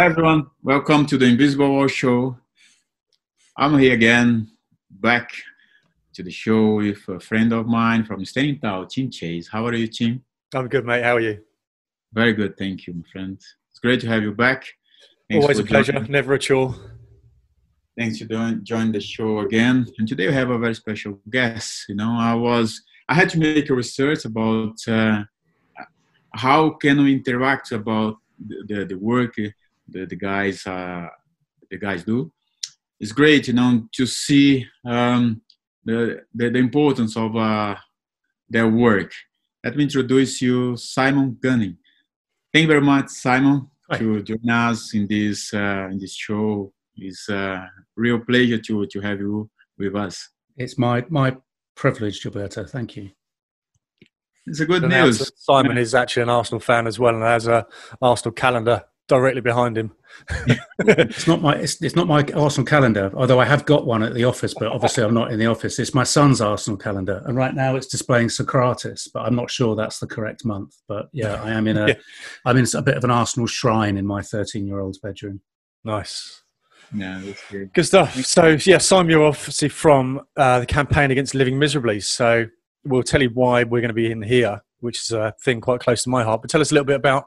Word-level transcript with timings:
Hi 0.00 0.06
everyone, 0.06 0.46
welcome 0.62 1.04
to 1.04 1.18
the 1.18 1.26
Invisible 1.26 1.68
Wall 1.68 1.86
Show. 1.86 2.34
I'm 3.58 3.78
here 3.78 3.92
again, 3.92 4.50
back 4.88 5.30
to 6.14 6.22
the 6.22 6.30
show 6.30 6.76
with 6.76 7.06
a 7.06 7.20
friend 7.20 7.52
of 7.52 7.66
mine 7.66 8.04
from 8.04 8.24
Standing 8.24 8.58
Tim 8.88 9.10
Chase. 9.10 9.46
How 9.46 9.66
are 9.66 9.74
you, 9.74 9.86
Tim? 9.88 10.24
I'm 10.54 10.68
good, 10.68 10.86
mate. 10.86 11.04
How 11.04 11.16
are 11.16 11.20
you? 11.20 11.42
Very 12.14 12.32
good, 12.32 12.56
thank 12.56 12.86
you, 12.86 12.94
my 12.94 13.02
friend. 13.12 13.38
It's 13.68 13.78
great 13.78 14.00
to 14.00 14.06
have 14.06 14.22
you 14.22 14.32
back. 14.32 14.64
Thanks 15.28 15.44
Always 15.44 15.58
a 15.58 15.64
pleasure, 15.64 15.92
joining. 15.92 16.10
never 16.10 16.32
a 16.32 16.38
chore. 16.38 16.74
Thanks 17.98 18.20
for 18.20 18.24
doing, 18.24 18.64
joining 18.64 18.92
the 18.92 19.02
show 19.02 19.40
again. 19.40 19.86
And 19.98 20.08
today 20.08 20.28
we 20.28 20.32
have 20.32 20.48
a 20.48 20.58
very 20.58 20.76
special 20.76 21.20
guest. 21.28 21.84
You 21.90 21.96
know, 21.96 22.16
I 22.18 22.32
was 22.32 22.80
I 23.06 23.12
had 23.12 23.28
to 23.32 23.38
make 23.38 23.68
a 23.68 23.74
research 23.74 24.24
about 24.24 24.76
uh, 24.88 25.24
how 26.32 26.70
can 26.70 27.04
we 27.04 27.12
interact 27.12 27.72
about 27.72 28.16
the, 28.38 28.64
the, 28.66 28.84
the 28.86 28.96
work 28.96 29.34
the, 29.90 30.06
the 30.06 30.16
guys 30.16 30.66
uh, 30.66 31.08
the 31.70 31.78
guys 31.78 32.04
do. 32.04 32.32
It's 32.98 33.12
great, 33.12 33.48
you 33.48 33.54
know, 33.54 33.88
to 33.92 34.06
see 34.06 34.66
um, 34.84 35.40
the, 35.84 36.22
the, 36.34 36.50
the 36.50 36.58
importance 36.58 37.16
of 37.16 37.34
uh, 37.34 37.76
their 38.48 38.68
work. 38.68 39.12
Let 39.64 39.76
me 39.76 39.84
introduce 39.84 40.42
you, 40.42 40.76
Simon 40.76 41.38
Gunning. 41.42 41.78
Thank 42.52 42.62
you 42.62 42.68
very 42.68 42.80
much, 42.80 43.08
Simon, 43.08 43.68
Hi. 43.90 43.98
to 43.98 44.22
join 44.22 44.50
us 44.50 44.92
in 44.94 45.06
this 45.06 45.54
uh, 45.54 45.88
in 45.90 45.98
this 45.98 46.14
show. 46.14 46.72
It's 46.96 47.28
a 47.28 47.70
real 47.96 48.20
pleasure 48.20 48.58
to 48.58 48.86
to 48.86 49.00
have 49.00 49.20
you 49.20 49.48
with 49.78 49.94
us. 49.94 50.30
It's 50.56 50.76
my 50.76 51.04
my 51.08 51.36
privilege, 51.76 52.22
Gilberto. 52.22 52.68
Thank 52.68 52.96
you. 52.96 53.10
It's 54.46 54.60
a 54.60 54.66
good 54.66 54.82
news. 54.82 55.30
Simon 55.36 55.78
is 55.78 55.94
actually 55.94 56.24
an 56.24 56.30
Arsenal 56.30 56.60
fan 56.60 56.86
as 56.86 56.98
well 56.98 57.14
and 57.14 57.22
has 57.22 57.46
a 57.46 57.66
Arsenal 58.02 58.32
calendar 58.32 58.82
directly 59.10 59.40
behind 59.40 59.76
him. 59.76 59.92
it's 60.78 61.26
not 61.26 61.42
my 61.42 61.56
it's, 61.56 61.82
it's, 61.82 61.96
not 61.96 62.06
my 62.06 62.24
Arsenal 62.34 62.64
calendar, 62.64 63.10
although 63.14 63.40
I 63.40 63.44
have 63.44 63.66
got 63.66 63.84
one 63.84 64.04
at 64.04 64.14
the 64.14 64.24
office, 64.24 64.54
but 64.54 64.68
obviously 64.68 65.02
I'm 65.02 65.12
not 65.12 65.32
in 65.32 65.38
the 65.38 65.46
office. 65.46 65.80
It's 65.80 65.92
my 65.94 66.04
son's 66.04 66.40
Arsenal 66.40 66.78
calendar, 66.78 67.22
and 67.26 67.36
right 67.36 67.54
now 67.54 67.74
it's 67.74 67.88
displaying 67.88 68.28
Sokratis, 68.28 69.08
but 69.12 69.26
I'm 69.26 69.34
not 69.34 69.50
sure 69.50 69.74
that's 69.74 69.98
the 69.98 70.06
correct 70.06 70.44
month. 70.44 70.76
But 70.86 71.08
yeah, 71.12 71.42
I 71.42 71.50
am 71.50 71.66
in 71.66 71.76
a 71.76 71.86
yeah. 71.88 71.94
I'm 72.46 72.56
in 72.56 72.66
a 72.74 72.82
bit 72.82 72.96
of 72.96 73.02
an 73.02 73.10
Arsenal 73.10 73.48
shrine 73.48 73.98
in 73.98 74.06
my 74.06 74.22
13 74.22 74.66
year 74.66 74.78
old's 74.78 74.98
bedroom. 74.98 75.40
Nice. 75.84 76.42
No, 76.92 77.34
good. 77.50 77.72
Good 77.72 77.84
stuff. 77.84 78.14
So 78.24 78.56
yeah, 78.64 78.78
Simon, 78.78 79.10
you're 79.10 79.24
obviously 79.24 79.68
from 79.68 80.22
uh, 80.36 80.60
the 80.60 80.66
campaign 80.66 81.10
against 81.10 81.34
living 81.34 81.58
miserably. 81.58 82.00
So 82.00 82.46
we'll 82.84 83.02
tell 83.02 83.22
you 83.22 83.30
why 83.34 83.64
we're 83.64 83.80
going 83.80 83.88
to 83.88 83.94
be 83.94 84.10
in 84.10 84.22
here 84.22 84.62
which 84.80 85.00
is 85.00 85.12
a 85.12 85.34
thing 85.42 85.60
quite 85.60 85.80
close 85.80 86.02
to 86.04 86.10
my 86.10 86.24
heart. 86.24 86.42
But 86.42 86.50
tell 86.50 86.60
us 86.60 86.70
a 86.70 86.74
little 86.74 86.86
bit 86.86 86.96
about 86.96 87.26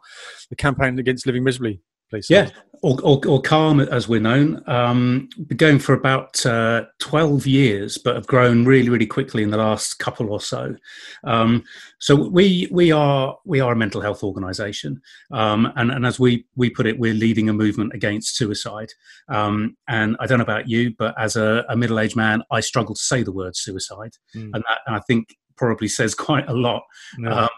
the 0.49 0.55
campaign 0.55 0.97
against 0.99 1.25
living 1.25 1.43
miserably, 1.43 1.81
please. 2.09 2.29
Yeah, 2.29 2.49
or, 2.83 2.99
or, 3.01 3.21
or 3.25 3.41
Calm, 3.41 3.79
as 3.79 4.09
we're 4.09 4.19
known. 4.19 4.61
Um, 4.67 5.29
been 5.47 5.57
going 5.57 5.79
for 5.79 5.93
about 5.93 6.45
uh, 6.45 6.83
12 6.99 7.47
years, 7.47 7.97
but 7.97 8.15
have 8.15 8.27
grown 8.27 8.65
really, 8.65 8.89
really 8.89 9.05
quickly 9.05 9.41
in 9.41 9.51
the 9.51 9.57
last 9.57 9.99
couple 9.99 10.29
or 10.29 10.41
so. 10.41 10.75
Um, 11.23 11.63
so 11.99 12.13
we 12.13 12.67
we 12.69 12.91
are 12.91 13.37
we 13.45 13.61
are 13.61 13.71
a 13.71 13.75
mental 13.75 14.01
health 14.01 14.21
organisation, 14.21 15.01
um, 15.31 15.71
and, 15.77 15.91
and 15.91 16.05
as 16.05 16.19
we 16.19 16.45
we 16.57 16.69
put 16.69 16.85
it, 16.85 16.99
we're 16.99 17.13
leading 17.13 17.47
a 17.47 17.53
movement 17.53 17.93
against 17.93 18.35
suicide. 18.35 18.91
Um, 19.29 19.77
and 19.87 20.17
I 20.19 20.27
don't 20.27 20.39
know 20.39 20.43
about 20.43 20.67
you, 20.67 20.93
but 20.97 21.15
as 21.17 21.37
a, 21.37 21.63
a 21.69 21.77
middle 21.77 22.01
aged 22.01 22.17
man, 22.17 22.43
I 22.51 22.59
struggle 22.59 22.95
to 22.95 23.01
say 23.01 23.23
the 23.23 23.31
word 23.31 23.55
suicide, 23.55 24.17
mm. 24.35 24.49
and, 24.53 24.63
that, 24.67 24.79
and 24.85 24.95
I 24.97 24.99
think 25.07 25.37
probably 25.55 25.87
says 25.87 26.15
quite 26.15 26.47
a 26.49 26.53
lot. 26.53 26.83
Um, 27.27 27.49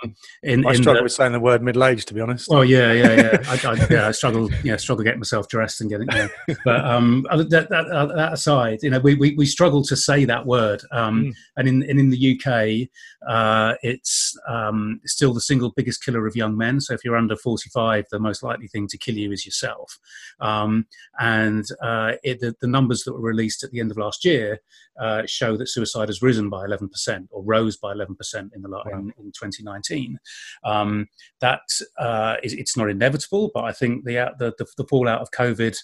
in, 0.43 0.65
I 0.65 0.71
in 0.71 0.75
struggle 0.77 1.01
the, 1.01 1.03
with 1.03 1.11
saying 1.11 1.31
the 1.31 1.39
word 1.39 1.61
middle 1.61 1.83
age, 1.83 2.05
to 2.05 2.13
be 2.13 2.21
honest. 2.21 2.47
Oh 2.51 2.61
yeah, 2.61 2.91
yeah, 2.91 3.13
yeah. 3.13 3.37
I, 3.47 3.71
I, 3.71 3.87
yeah, 3.89 4.07
I 4.07 4.11
struggle, 4.11 4.49
yeah, 4.63 4.75
struggle 4.77 5.03
getting 5.03 5.19
myself 5.19 5.47
dressed 5.47 5.81
and 5.81 5.89
getting. 5.89 6.07
Yeah. 6.11 6.27
But 6.63 6.85
um, 6.85 7.25
that, 7.29 7.69
that, 7.69 7.69
that, 7.69 8.33
aside, 8.33 8.79
you 8.83 8.89
know, 8.89 8.99
we, 8.99 9.15
we, 9.15 9.35
we 9.35 9.45
struggle 9.45 9.83
to 9.83 9.95
say 9.95 10.25
that 10.25 10.45
word. 10.45 10.81
Um, 10.91 11.25
mm. 11.25 11.33
And 11.57 11.67
in 11.67 11.83
and 11.89 11.99
in 11.99 12.09
the 12.09 12.39
UK, 12.39 12.89
uh, 13.27 13.75
it's 13.81 14.37
um, 14.47 14.99
still 15.05 15.33
the 15.33 15.41
single 15.41 15.71
biggest 15.75 16.03
killer 16.03 16.27
of 16.27 16.35
young 16.35 16.57
men. 16.57 16.79
So 16.79 16.93
if 16.93 17.03
you're 17.03 17.17
under 17.17 17.35
45, 17.35 18.05
the 18.11 18.19
most 18.19 18.43
likely 18.43 18.67
thing 18.67 18.87
to 18.87 18.97
kill 18.97 19.15
you 19.15 19.31
is 19.31 19.45
yourself. 19.45 19.97
Um, 20.39 20.87
and 21.19 21.65
uh, 21.81 22.13
it, 22.23 22.39
the, 22.39 22.55
the 22.61 22.67
numbers 22.67 23.03
that 23.03 23.13
were 23.13 23.21
released 23.21 23.63
at 23.63 23.71
the 23.71 23.79
end 23.79 23.91
of 23.91 23.97
last 23.97 24.25
year 24.25 24.61
uh, 24.99 25.23
show 25.25 25.57
that 25.57 25.69
suicide 25.69 26.09
has 26.09 26.21
risen 26.21 26.49
by 26.49 26.65
11% 26.65 27.27
or 27.31 27.43
rose 27.43 27.77
by 27.77 27.93
11% 27.95 28.49
in 28.53 28.61
the 28.61 28.69
wow. 28.69 28.83
in, 28.91 29.13
in, 29.17 29.31
2019. 29.31 30.17
Um, 30.63 31.07
that 31.41 31.61
uh, 31.97 32.35
is, 32.43 32.53
it's 32.53 32.77
not 32.77 32.89
inevitable, 32.89 33.51
but 33.53 33.63
I 33.63 33.71
think 33.71 34.05
the, 34.05 34.33
the, 34.37 34.53
the, 34.57 34.65
the 34.77 34.87
fallout 34.87 35.21
of 35.21 35.31
COVID 35.31 35.75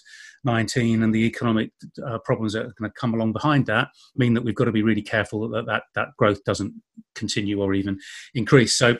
19 0.44 1.02
and 1.02 1.14
the 1.14 1.24
economic 1.24 1.70
uh, 2.04 2.18
problems 2.18 2.52
that 2.52 2.66
are 2.66 2.74
going 2.78 2.90
to 2.90 3.00
come 3.00 3.14
along 3.14 3.32
behind 3.32 3.66
that 3.66 3.88
mean 4.16 4.34
that 4.34 4.42
we've 4.42 4.54
got 4.54 4.64
to 4.64 4.72
be 4.72 4.82
really 4.82 5.02
careful 5.02 5.48
that 5.48 5.66
that, 5.66 5.84
that 5.94 6.08
growth 6.16 6.42
doesn't 6.44 6.74
continue 7.14 7.62
or 7.62 7.74
even 7.74 7.98
increase. 8.34 8.74
So 8.74 8.96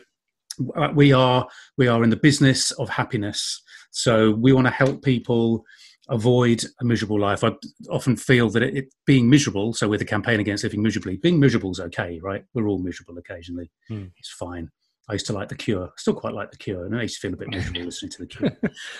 uh, 0.75 0.89
we 0.93 1.11
are 1.11 1.47
we 1.77 1.87
are 1.87 2.03
in 2.03 2.09
the 2.09 2.15
business 2.15 2.71
of 2.71 2.89
happiness. 2.89 3.61
So 3.91 4.31
we 4.31 4.53
want 4.53 4.67
to 4.67 4.73
help 4.73 5.03
people 5.03 5.65
avoid 6.09 6.63
a 6.81 6.85
miserable 6.85 7.19
life. 7.19 7.43
I 7.43 7.51
often 7.89 8.15
feel 8.15 8.49
that 8.49 8.63
it, 8.63 8.77
it, 8.77 8.93
being 9.05 9.29
miserable, 9.29 9.73
so 9.73 9.87
with 9.87 9.99
the 9.99 10.05
campaign 10.05 10.39
against 10.39 10.63
living 10.63 10.81
miserably, 10.81 11.17
being 11.17 11.39
miserable 11.39 11.71
is 11.71 11.79
okay, 11.79 12.19
right? 12.21 12.43
We're 12.53 12.67
all 12.67 12.79
miserable 12.79 13.17
occasionally. 13.17 13.71
Mm. 13.89 14.11
It's 14.17 14.31
fine. 14.31 14.69
I 15.09 15.13
used 15.13 15.25
to 15.27 15.33
like 15.33 15.49
The 15.49 15.55
Cure. 15.55 15.91
Still 15.97 16.13
quite 16.13 16.33
like 16.33 16.51
The 16.51 16.57
Cure. 16.57 16.85
And 16.85 16.97
I 16.97 17.01
used 17.01 17.15
to 17.15 17.27
feel 17.27 17.33
a 17.33 17.37
bit 17.37 17.49
miserable 17.51 17.81
listening 17.81 18.11
to 18.11 18.17
The 18.19 18.27
Cure. 18.27 18.51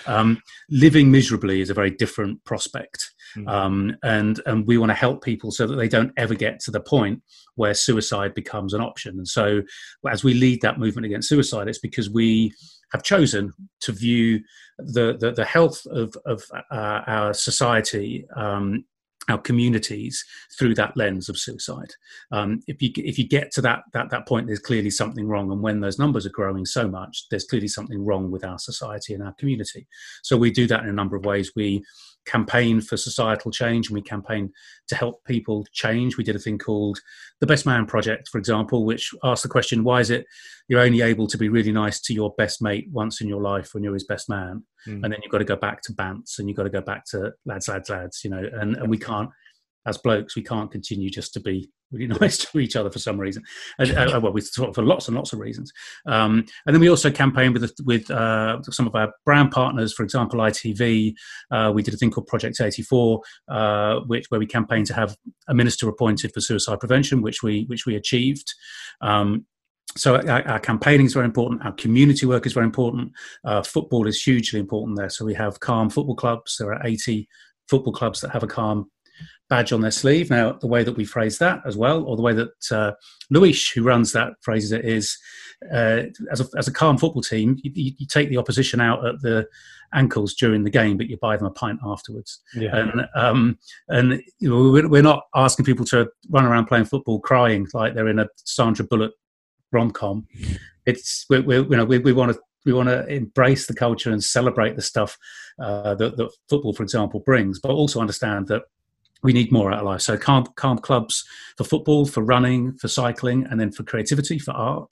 Um, 0.06 0.42
living 0.70 1.12
miserably 1.12 1.62
is 1.62 1.70
a 1.70 1.74
very 1.74 1.92
different 1.92 2.44
prospect. 2.44 3.14
Mm. 3.38 3.50
Um, 3.50 3.96
and, 4.04 4.42
and 4.46 4.68
we 4.68 4.78
want 4.78 4.90
to 4.90 4.96
help 4.96 5.24
people 5.24 5.52
so 5.52 5.66
that 5.66 5.76
they 5.76 5.88
don't 5.88 6.12
ever 6.18 6.36
get 6.36 6.60
to 6.62 6.72
the 6.72 6.82
point 6.82 7.22
where 7.56 7.74
suicide 7.74 8.34
becomes 8.34 8.74
an 8.74 8.82
option. 8.82 9.18
And 9.18 9.28
so 9.28 9.62
as 10.10 10.24
we 10.24 10.34
lead 10.34 10.62
that 10.62 10.78
movement 10.78 11.06
against 11.06 11.30
suicide, 11.30 11.70
it's 11.70 11.80
because 11.80 12.10
we 12.10 12.54
have 12.94 13.04
chosen 13.04 13.52
to 13.82 13.92
view 13.92 14.40
the, 14.78 15.18
the, 15.20 15.32
the 15.32 15.46
health 15.46 15.86
of, 15.88 16.16
of 16.26 16.44
uh, 16.72 17.02
our 17.08 17.34
society 17.34 18.26
um, 18.36 18.86
our 19.30 19.38
communities 19.38 20.24
through 20.58 20.76
that 20.76 20.96
lens 20.98 21.30
of 21.30 21.38
suicide. 21.38 21.92
Um, 22.32 22.62
if 22.68 22.82
you 22.82 22.92
if 22.98 23.18
you 23.18 23.28
get 23.28 23.52
to 23.52 23.62
that 23.62 23.84
that 23.94 24.10
that 24.10 24.28
point, 24.28 24.48
there's 24.48 24.60
clearly 24.60 24.90
something 24.90 25.28
wrong, 25.28 25.52
and 25.52 25.62
when 25.62 25.80
those 25.80 26.00
numbers 26.00 26.26
are 26.26 26.32
growing 26.32 26.66
so 26.66 26.88
much, 26.88 27.26
there's 27.30 27.46
clearly 27.46 27.68
something 27.68 28.04
wrong 28.04 28.32
with 28.32 28.44
our 28.44 28.60
society 28.60 29.14
and 29.14 29.24
our 29.24 29.34
community. 29.34 29.88
So 30.24 30.36
we 30.36 30.52
do 30.52 30.68
that 30.68 30.84
in 30.84 30.90
a 30.90 30.94
number 30.94 31.16
of 31.16 31.26
ways. 31.26 31.54
We 31.56 31.84
campaign 32.26 32.82
for 32.82 32.98
societal 32.98 33.52
change 33.52 33.88
and 33.88 33.96
we 33.96 34.02
campaign 34.02 34.52
to 34.88 34.96
help 34.96 35.24
people 35.26 35.66
change. 35.72 36.18
We 36.18 36.24
did 36.24 36.36
a 36.36 36.40
thing 36.40 36.58
called 36.58 37.00
the 37.40 37.48
Best 37.48 37.66
Man 37.66 37.86
Project, 37.86 38.30
for 38.30 38.38
example, 38.38 38.86
which 38.86 39.12
asked 39.24 39.44
the 39.44 39.50
question 39.50 39.84
why 39.84 40.00
is 40.00 40.10
it 40.10 40.26
you're 40.68 40.80
only 40.80 41.02
able 41.02 41.28
to 41.28 41.38
be 41.38 41.50
really 41.50 41.72
nice 41.72 42.00
to 42.02 42.14
your 42.14 42.34
best 42.38 42.62
mate 42.62 42.88
once 42.92 43.22
in 43.22 43.28
your 43.28 43.42
life 43.42 43.74
when 43.74 43.84
you're 43.84 43.94
his 43.94 44.06
best 44.06 44.30
man? 44.30 44.64
Mm. 44.88 45.04
And 45.04 45.14
then 45.14 45.20
you've 45.22 45.32
got 45.32 45.40
to 45.40 45.46
go 45.46 45.56
back 45.56 45.82
to 45.84 45.94
Bants 45.94 46.40
and 46.40 46.48
you've 46.48 46.58
got 46.58 46.64
to 46.64 46.70
go 46.70 46.82
back 46.82 47.06
to 47.08 47.34
lads, 47.46 47.68
lads, 47.68 47.90
lads, 47.90 48.24
you 48.24 48.30
know, 48.30 48.44
and, 48.54 48.76
and 48.76 48.90
we 48.90 48.98
can't 48.98 49.30
as 49.86 49.98
blokes, 49.98 50.36
we 50.36 50.44
can't 50.44 50.72
continue 50.72 51.10
just 51.10 51.34
to 51.34 51.40
be 51.40 51.70
really 51.92 52.08
nice 52.22 52.38
to 52.40 52.60
each 52.60 52.76
other 52.76 52.90
for 52.90 53.00
some 53.00 53.20
reason. 53.20 53.44
Uh, 53.80 53.84
uh, 53.84 54.20
well, 54.22 54.34
with, 54.34 54.50
for 54.50 54.84
lots 54.84 55.08
and 55.08 55.16
lots 55.16 55.34
of 55.34 55.40
reasons. 55.40 55.72
Um, 56.06 56.46
and 56.66 56.76
then 56.76 56.82
we 56.82 56.90
also 56.90 57.12
campaigned 57.12 57.58
with 57.58 57.72
with 57.86 58.10
uh, 58.12 58.62
some 58.64 58.88
of 58.88 58.96
our 58.96 59.14
brand 59.26 59.52
partners. 59.52 59.94
For 59.94 60.04
example, 60.04 60.40
ITV. 60.40 61.14
Uh, 61.52 61.72
we 61.74 61.84
did 61.84 61.94
a 61.94 61.98
thing 61.98 62.12
called 62.12 62.28
Project 62.28 62.60
84, 62.60 63.22
uh, 63.50 64.00
which 64.08 64.26
where 64.30 64.40
we 64.40 64.48
campaigned 64.48 64.88
to 64.88 64.94
have 64.94 65.16
a 65.48 65.54
minister 65.54 65.88
appointed 65.88 66.34
for 66.34 66.42
suicide 66.42 66.80
prevention, 66.80 67.22
which 67.22 67.44
we 67.44 67.66
which 67.68 67.86
we 67.86 67.96
achieved. 67.96 68.54
Um, 69.02 69.46
so 69.96 70.16
our, 70.16 70.48
our, 70.48 70.60
campaigning 70.60 71.06
is 71.06 71.14
very 71.14 71.26
important. 71.26 71.64
Our 71.64 71.74
community 71.74 72.26
work 72.26 72.48
is 72.48 72.54
very 72.54 72.66
important. 72.66 73.12
Uh, 73.46 73.62
football 73.62 74.08
is 74.08 74.22
hugely 74.22 74.60
important 74.60 74.98
there. 74.98 75.10
So 75.10 75.24
we 75.24 75.36
have 75.36 75.60
Calm 75.60 75.90
football 75.90 76.16
clubs. 76.16 76.58
There 76.58 76.74
are 76.74 76.82
80 76.84 77.28
football 77.70 77.94
clubs 77.94 78.22
that 78.22 78.32
have 78.32 78.42
a 78.42 78.48
Calm 78.48 78.90
badge 79.54 79.72
on 79.72 79.82
their 79.82 79.92
sleeve. 79.92 80.32
Now, 80.32 80.54
the 80.54 80.66
way 80.66 80.84
that 80.84 80.98
we 80.98 81.06
phrase 81.06 81.38
that 81.38 81.62
as 81.64 81.78
well, 81.78 82.04
or 82.06 82.16
the 82.16 82.24
way 82.24 82.34
that 82.34 82.72
uh, 82.72 82.94
Luis, 83.30 83.70
who 83.70 83.84
runs 83.84 84.12
that, 84.14 84.34
phrases 84.42 84.72
it 84.72 84.84
is 84.84 85.16
uh, 85.72 86.06
as, 86.32 86.42
a, 86.42 86.48
as 86.58 86.68
a 86.68 86.74
calm 86.74 86.98
football 86.98 87.22
team, 87.22 87.60
you, 87.62 87.72
you, 87.76 88.08
take 88.08 88.30
the 88.30 88.38
opposition 88.38 88.82
out 88.82 89.06
at 89.06 89.22
the 89.22 89.48
ankles 89.94 90.34
during 90.34 90.64
the 90.64 90.72
game, 90.72 90.98
but 90.98 91.08
you 91.08 91.18
buy 91.18 91.38
them 91.38 91.46
a 91.46 91.52
pint 91.52 91.80
afterwards. 91.86 92.42
Yeah. 92.56 92.76
And, 92.76 93.08
um, 93.16 93.60
and 93.90 94.24
you 94.40 94.50
know, 94.50 94.88
we're 94.90 95.04
not 95.04 95.26
asking 95.36 95.66
people 95.66 95.86
to 95.86 96.10
run 96.32 96.46
around 96.46 96.66
playing 96.66 96.86
football 96.86 97.20
crying 97.20 97.68
like 97.76 97.94
they're 97.94 98.08
in 98.08 98.18
a 98.18 98.30
Sandra 98.38 98.86
Bullock 98.86 99.14
rom 99.72 99.92
com. 99.92 100.26
It's 100.88 101.28
we, 101.30 101.42
we, 101.42 101.58
you 101.58 101.78
know 101.78 101.86
we, 101.86 102.00
we 102.00 102.12
want 102.12 102.34
to 102.34 102.40
we 102.66 102.74
want 102.74 102.90
to 102.90 103.06
embrace 103.06 103.68
the 103.68 103.76
culture 103.76 104.12
and 104.12 104.24
celebrate 104.24 104.76
the 104.76 104.82
stuff 104.82 105.16
uh, 105.60 105.94
that, 105.96 106.18
that, 106.18 106.32
football, 106.50 106.74
for 106.74 106.82
example, 106.82 107.20
brings, 107.20 107.60
but 107.60 107.72
also 107.72 108.00
understand 108.00 108.48
that 108.48 108.64
we 109.24 109.34
need 109.34 109.52
more 109.52 109.72
out 109.72 109.80
of 109.80 109.86
life. 109.86 110.02
So 110.02 110.18
calm, 110.18 110.46
calm 110.56 110.78
clubs 110.78 111.24
for 111.58 111.64
football, 111.64 112.06
for 112.06 112.22
running, 112.22 112.78
for 112.78 112.88
cycling, 112.88 113.46
and 113.50 113.60
then 113.60 113.72
for 113.72 113.84
creativity, 113.84 114.38
for 114.38 114.52
art, 114.52 114.92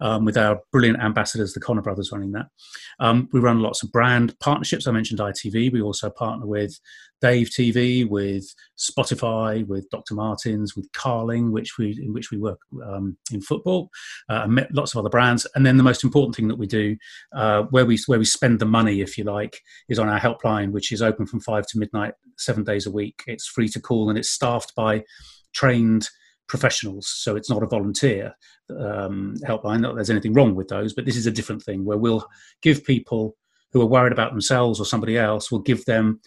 um, 0.00 0.24
with 0.24 0.36
our 0.36 0.60
brilliant 0.72 1.00
ambassadors, 1.00 1.52
the 1.52 1.60
Connor 1.60 1.82
brothers, 1.82 2.10
running 2.10 2.32
that. 2.32 2.46
Um, 2.98 3.28
we 3.32 3.40
run 3.40 3.60
lots 3.60 3.82
of 3.82 3.92
brand 3.92 4.38
partnerships. 4.40 4.86
I 4.86 4.90
mentioned 4.92 5.20
ITV. 5.20 5.72
We 5.72 5.82
also 5.82 6.10
partner 6.10 6.46
with 6.46 6.80
Dave 7.20 7.48
TV, 7.48 8.08
with 8.08 8.54
Spotify, 8.78 9.66
with 9.66 9.88
Dr. 9.90 10.14
Martens, 10.14 10.76
with 10.76 10.90
Carling, 10.92 11.52
which 11.52 11.78
we 11.78 11.98
in 12.02 12.12
which 12.12 12.30
we 12.30 12.38
work 12.38 12.60
um, 12.84 13.16
in 13.32 13.40
football, 13.40 13.90
uh, 14.28 14.42
and 14.44 14.66
lots 14.72 14.94
of 14.94 14.98
other 14.98 15.08
brands. 15.08 15.46
And 15.54 15.64
then 15.64 15.76
the 15.76 15.82
most 15.82 16.04
important 16.04 16.36
thing 16.36 16.48
that 16.48 16.58
we 16.58 16.66
do, 16.66 16.96
uh, 17.34 17.62
where 17.70 17.86
we 17.86 17.98
where 18.06 18.18
we 18.18 18.24
spend 18.24 18.60
the 18.60 18.66
money, 18.66 19.00
if 19.00 19.18
you 19.18 19.24
like, 19.24 19.60
is 19.88 19.98
on 19.98 20.08
our 20.08 20.20
helpline, 20.20 20.72
which 20.72 20.92
is 20.92 21.02
open 21.02 21.26
from 21.26 21.40
five 21.40 21.66
to 21.68 21.78
midnight, 21.78 22.14
seven 22.36 22.64
days 22.64 22.86
a 22.86 22.90
week. 22.90 23.22
It's 23.26 23.46
free 23.46 23.68
to 23.70 23.80
call, 23.80 24.08
and 24.08 24.18
it's 24.18 24.30
staffed 24.30 24.74
by 24.74 25.04
trained 25.52 26.08
professionals, 26.46 27.08
so 27.08 27.36
it's 27.36 27.50
not 27.50 27.62
a 27.62 27.66
volunteer 27.66 28.34
um, 28.70 29.36
helpline. 29.44 29.80
Not 29.80 29.96
there's 29.96 30.10
anything 30.10 30.32
wrong 30.32 30.54
with 30.54 30.68
those, 30.68 30.94
but 30.94 31.04
this 31.04 31.16
is 31.16 31.26
a 31.26 31.32
different 31.32 31.62
thing 31.62 31.84
where 31.84 31.98
we'll 31.98 32.26
give 32.62 32.84
people 32.84 33.36
who 33.72 33.82
are 33.82 33.86
worried 33.86 34.12
about 34.12 34.32
themselves 34.32 34.80
or 34.80 34.86
somebody 34.86 35.18
else, 35.18 35.50
we'll 35.50 35.60
give 35.60 35.84
them 35.84 36.20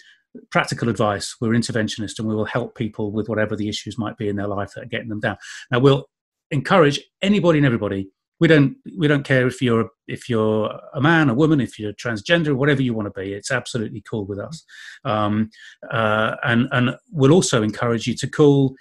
practical 0.49 0.89
advice. 0.89 1.35
We're 1.39 1.51
interventionist 1.51 2.19
and 2.19 2.27
we 2.27 2.35
will 2.35 2.45
help 2.45 2.75
people 2.75 3.11
with 3.11 3.29
whatever 3.29 3.55
the 3.55 3.69
issues 3.69 3.97
might 3.97 4.17
be 4.17 4.29
in 4.29 4.35
their 4.35 4.47
life 4.47 4.71
that 4.75 4.83
are 4.83 4.87
getting 4.87 5.09
them 5.09 5.19
down. 5.19 5.37
Now 5.69 5.79
we'll 5.79 6.07
encourage 6.51 6.99
anybody 7.21 7.59
and 7.59 7.65
everybody. 7.65 8.09
We 8.39 8.47
don't 8.47 8.75
we 8.97 9.07
don't 9.07 9.23
care 9.23 9.45
if 9.45 9.61
you're 9.61 9.89
if 10.07 10.27
you're 10.27 10.71
a 10.95 11.01
man, 11.01 11.29
a 11.29 11.33
woman, 11.33 11.61
if 11.61 11.77
you're 11.77 11.93
transgender, 11.93 12.55
whatever 12.55 12.81
you 12.81 12.93
want 12.93 13.13
to 13.13 13.21
be. 13.21 13.33
It's 13.33 13.51
absolutely 13.51 14.03
cool 14.09 14.25
with 14.25 14.39
us. 14.39 14.63
Um, 15.05 15.51
uh, 15.91 16.35
and 16.43 16.67
and 16.71 16.95
we'll 17.11 17.33
also 17.33 17.61
encourage 17.61 18.07
you 18.07 18.15
to 18.15 18.27
call 18.27 18.73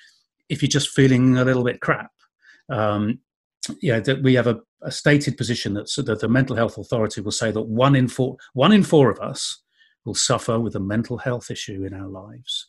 if 0.48 0.62
you're 0.62 0.68
just 0.68 0.88
feeling 0.88 1.36
a 1.36 1.44
little 1.44 1.62
bit 1.62 1.80
crap. 1.80 2.10
Um, 2.70 3.18
yeah, 3.82 4.00
that 4.00 4.22
we 4.22 4.32
have 4.34 4.46
a, 4.46 4.60
a 4.82 4.90
stated 4.90 5.36
position 5.36 5.74
that, 5.74 5.90
that 6.06 6.20
the 6.20 6.28
mental 6.28 6.56
health 6.56 6.78
authority 6.78 7.20
will 7.20 7.30
say 7.30 7.50
that 7.50 7.60
one 7.60 7.94
in 7.94 8.08
four 8.08 8.36
one 8.54 8.72
in 8.72 8.82
four 8.82 9.10
of 9.10 9.20
us 9.20 9.62
will 10.04 10.14
suffer 10.14 10.58
with 10.58 10.74
a 10.74 10.80
mental 10.80 11.18
health 11.18 11.50
issue 11.50 11.84
in 11.84 11.94
our 11.94 12.08
lives. 12.08 12.68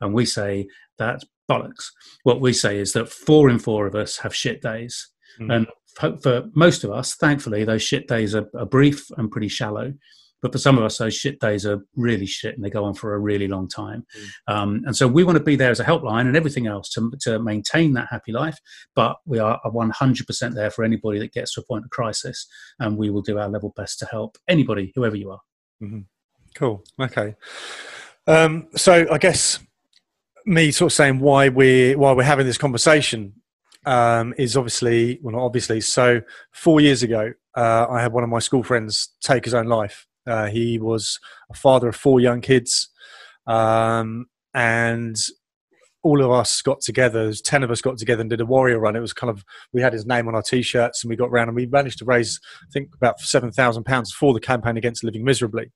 And 0.00 0.14
we 0.14 0.24
say 0.24 0.68
that's 0.98 1.24
bollocks. 1.50 1.90
What 2.22 2.40
we 2.40 2.52
say 2.52 2.78
is 2.78 2.92
that 2.92 3.08
four 3.08 3.50
in 3.50 3.58
four 3.58 3.86
of 3.86 3.94
us 3.94 4.18
have 4.18 4.34
shit 4.34 4.60
days. 4.62 5.10
Mm. 5.40 5.66
And 5.98 6.22
for 6.22 6.44
most 6.54 6.84
of 6.84 6.90
us, 6.90 7.14
thankfully, 7.14 7.64
those 7.64 7.82
shit 7.82 8.06
days 8.06 8.34
are, 8.34 8.48
are, 8.56 8.66
brief 8.66 9.10
and 9.16 9.30
pretty 9.30 9.48
shallow. 9.48 9.94
But 10.40 10.52
for 10.52 10.58
some 10.58 10.78
of 10.78 10.84
us, 10.84 10.98
those 10.98 11.16
shit 11.16 11.40
days 11.40 11.66
are 11.66 11.84
really 11.96 12.26
shit 12.26 12.54
and 12.54 12.64
they 12.64 12.70
go 12.70 12.84
on 12.84 12.94
for 12.94 13.14
a 13.14 13.18
really 13.18 13.48
long 13.48 13.68
time. 13.68 14.06
Mm. 14.16 14.54
Um, 14.54 14.82
and 14.86 14.96
so 14.96 15.08
we 15.08 15.24
want 15.24 15.36
to 15.36 15.42
be 15.42 15.56
there 15.56 15.72
as 15.72 15.80
a 15.80 15.84
helpline 15.84 16.26
and 16.26 16.36
everything 16.36 16.68
else 16.68 16.90
to, 16.90 17.10
to 17.22 17.40
maintain 17.40 17.94
that 17.94 18.08
happy 18.10 18.30
life. 18.30 18.58
But 18.94 19.16
we 19.26 19.40
are 19.40 19.60
100% 19.64 20.54
there 20.54 20.70
for 20.70 20.84
anybody 20.84 21.18
that 21.18 21.32
gets 21.32 21.54
to 21.54 21.60
a 21.60 21.64
point 21.64 21.84
of 21.84 21.90
crisis. 21.90 22.46
And 22.78 22.96
we 22.96 23.10
will 23.10 23.22
do 23.22 23.38
our 23.38 23.48
level 23.48 23.72
best 23.74 23.98
to 24.00 24.06
help 24.06 24.38
anybody, 24.46 24.92
whoever 24.94 25.16
you 25.16 25.32
are. 25.32 25.40
Mm-hmm. 25.82 26.00
Cool. 26.54 26.82
Okay. 27.00 27.34
Um, 28.26 28.68
so 28.76 29.06
I 29.10 29.18
guess 29.18 29.58
me 30.44 30.70
sort 30.70 30.92
of 30.92 30.96
saying 30.96 31.20
why 31.20 31.48
we 31.48 31.94
why 31.94 32.12
we're 32.12 32.22
having 32.22 32.46
this 32.46 32.58
conversation 32.58 33.34
um, 33.86 34.34
is 34.38 34.56
obviously 34.56 35.18
well 35.22 35.34
not 35.34 35.44
obviously. 35.44 35.80
So 35.80 36.20
four 36.52 36.80
years 36.80 37.02
ago, 37.02 37.32
uh, 37.56 37.86
I 37.88 38.00
had 38.02 38.12
one 38.12 38.24
of 38.24 38.30
my 38.30 38.38
school 38.38 38.62
friends 38.62 39.10
take 39.20 39.44
his 39.44 39.54
own 39.54 39.66
life. 39.66 40.06
Uh, 40.26 40.46
he 40.46 40.78
was 40.78 41.18
a 41.50 41.54
father 41.54 41.88
of 41.88 41.96
four 41.96 42.20
young 42.20 42.40
kids, 42.40 42.90
um, 43.46 44.26
and 44.52 45.16
all 46.02 46.22
of 46.22 46.30
us 46.30 46.60
got 46.60 46.80
together. 46.80 47.32
Ten 47.32 47.62
of 47.62 47.70
us 47.70 47.80
got 47.80 47.98
together 47.98 48.20
and 48.20 48.30
did 48.30 48.40
a 48.40 48.46
warrior 48.46 48.78
run. 48.78 48.96
It 48.96 49.00
was 49.00 49.12
kind 49.12 49.30
of 49.30 49.44
we 49.72 49.80
had 49.80 49.92
his 49.92 50.06
name 50.06 50.28
on 50.28 50.34
our 50.34 50.42
t-shirts, 50.42 51.02
and 51.02 51.08
we 51.08 51.16
got 51.16 51.30
around 51.30 51.48
and 51.48 51.56
we 51.56 51.66
managed 51.66 51.98
to 52.00 52.04
raise 52.04 52.40
I 52.62 52.70
think 52.72 52.90
about 52.94 53.20
seven 53.20 53.52
thousand 53.52 53.84
pounds 53.84 54.12
for 54.12 54.34
the 54.34 54.40
campaign 54.40 54.76
against 54.76 55.02
living 55.02 55.24
miserably 55.24 55.72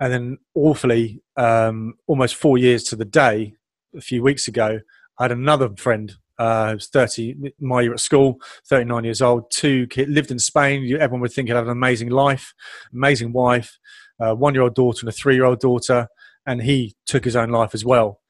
and 0.00 0.12
then 0.12 0.38
awfully, 0.54 1.22
um, 1.36 1.94
almost 2.06 2.34
four 2.34 2.58
years 2.58 2.84
to 2.84 2.96
the 2.96 3.04
day, 3.04 3.54
a 3.96 4.00
few 4.00 4.22
weeks 4.22 4.48
ago, 4.48 4.80
I 5.18 5.24
had 5.24 5.32
another 5.32 5.70
friend 5.76 6.12
uh, 6.38 6.70
who 6.70 6.74
was 6.74 6.88
30, 6.88 7.52
my 7.60 7.82
year 7.82 7.92
at 7.92 8.00
school, 8.00 8.40
39 8.68 9.04
years 9.04 9.22
old, 9.22 9.50
two 9.50 9.86
kids, 9.86 10.10
lived 10.10 10.30
in 10.30 10.38
Spain. 10.38 10.84
Everyone 10.94 11.20
would 11.20 11.32
think 11.32 11.48
he'd 11.48 11.54
have 11.54 11.66
an 11.66 11.70
amazing 11.70 12.10
life, 12.10 12.54
amazing 12.92 13.32
wife, 13.32 13.78
uh, 14.20 14.34
one 14.34 14.54
year 14.54 14.64
old 14.64 14.74
daughter, 14.74 15.00
and 15.02 15.08
a 15.08 15.12
three 15.12 15.34
year 15.34 15.44
old 15.44 15.60
daughter. 15.60 16.08
And 16.46 16.62
he 16.62 16.94
took 17.06 17.24
his 17.24 17.36
own 17.36 17.50
life 17.50 17.74
as 17.74 17.84
well. 17.84 18.20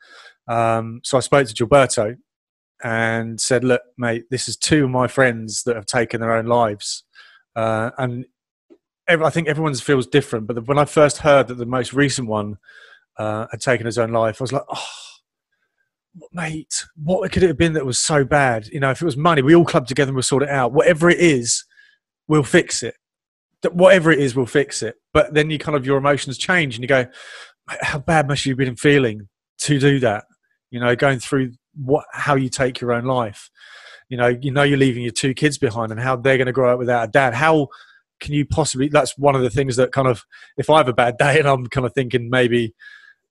Um, 0.47 1.01
so 1.03 1.17
I 1.17 1.21
spoke 1.21 1.49
to 1.49 1.55
Gilberto 1.55 2.17
and 2.83 3.41
said, 3.41 3.65
Look, 3.65 3.83
mate, 3.97 4.25
this 4.31 4.49
is 4.49 4.57
two 4.57 4.85
of 4.85 4.91
my 4.91 5.07
friends 5.09 5.63
that 5.65 5.75
have 5.75 5.87
taken 5.87 6.21
their 6.21 6.33
own 6.33 6.47
lives. 6.47 7.05
Uh, 7.57 7.91
and 7.99 8.27
I 9.09 9.31
think 9.31 9.49
everyone's 9.49 9.81
feels 9.81 10.06
different. 10.06 10.47
But 10.47 10.67
when 10.67 10.79
I 10.79 10.85
first 10.85 11.19
heard 11.19 11.49
that 11.49 11.55
the 11.55 11.67
most 11.67 11.93
recent 11.93 12.29
one 12.29 12.59
uh, 13.19 13.47
had 13.51 13.61
taken 13.61 13.87
his 13.87 13.99
own 13.99 14.12
life, 14.12 14.41
I 14.41 14.45
was 14.45 14.53
like, 14.53 14.65
oh, 14.69 14.87
mate, 16.33 16.85
what 16.97 17.31
could 17.33 17.43
it 17.43 17.49
have 17.49 17.59
been 17.59 17.75
that 17.75 17.87
was 17.87 17.99
so 17.99 18.25
bad? 18.25 18.67
You 18.69 18.81
know, 18.81 18.91
if 18.91 19.03
it 19.03 19.05
was 19.05 19.17
money, 19.17 19.43
we 19.43 19.55
all 19.55 19.65
club 19.65 19.87
together 19.87 20.11
and 20.11 20.17
we'll 20.17 20.23
sort 20.23 20.43
it 20.43 20.49
out. 20.49 20.73
Whatever 20.73 21.11
it 21.11 21.19
is, 21.19 21.65
we'll 22.29 22.43
fix 22.43 22.83
it. 22.83 22.95
Whatever 23.73 24.11
it 24.11 24.19
is, 24.19 24.35
we'll 24.35 24.47
fix 24.47 24.83
it. 24.83 24.97
But 25.12 25.35
then 25.35 25.51
you 25.51 25.59
kind 25.59 25.77
of 25.77 25.87
your 25.87 25.97
emotions 25.97 26.39
change 26.39 26.77
and 26.77 26.83
you 26.83 26.89
go, 26.89 27.06
how 27.67 27.99
bad 27.99 28.29
must 28.29 28.45
you 28.45 28.53
have 28.53 28.59
been 28.59 28.77
feeling 28.77 29.29
to 29.61 29.79
do 29.79 29.99
that? 30.01 30.25
You 30.71 30.81
know, 30.81 30.95
going 30.97 31.19
through 31.19 31.53
what 31.75 32.05
how 32.12 32.35
you 32.35 32.49
take 32.49 32.81
your 32.81 32.93
own 32.93 33.05
life. 33.05 33.51
You 34.09 34.19
know, 34.19 34.29
you 34.29 34.51
know 34.51 34.62
you're 34.62 34.79
leaving 34.79 35.03
your 35.03 35.12
two 35.12 35.35
kids 35.35 35.56
behind 35.56 35.91
and 35.91 36.01
how 36.01 36.17
they're 36.17 36.37
going 36.37 36.47
to 36.47 36.53
grow 36.53 36.73
up 36.73 36.79
without 36.79 37.09
a 37.09 37.11
dad. 37.11 37.35
How 37.35 37.69
can 38.25 38.35
you 38.35 38.47
possibly? 38.47 38.88
That's 38.88 39.17
one 39.19 39.37
of 39.37 39.43
the 39.43 39.50
things 39.50 39.76
that 39.76 39.93
kind 39.93 40.09
of, 40.09 40.25
if 40.56 40.71
I 40.71 40.79
have 40.79 40.88
a 40.88 40.94
bad 40.94 41.19
day 41.19 41.38
and 41.38 41.47
I'm 41.47 41.67
kind 41.67 41.87
of 41.87 41.93
thinking 41.93 42.31
maybe, 42.31 42.75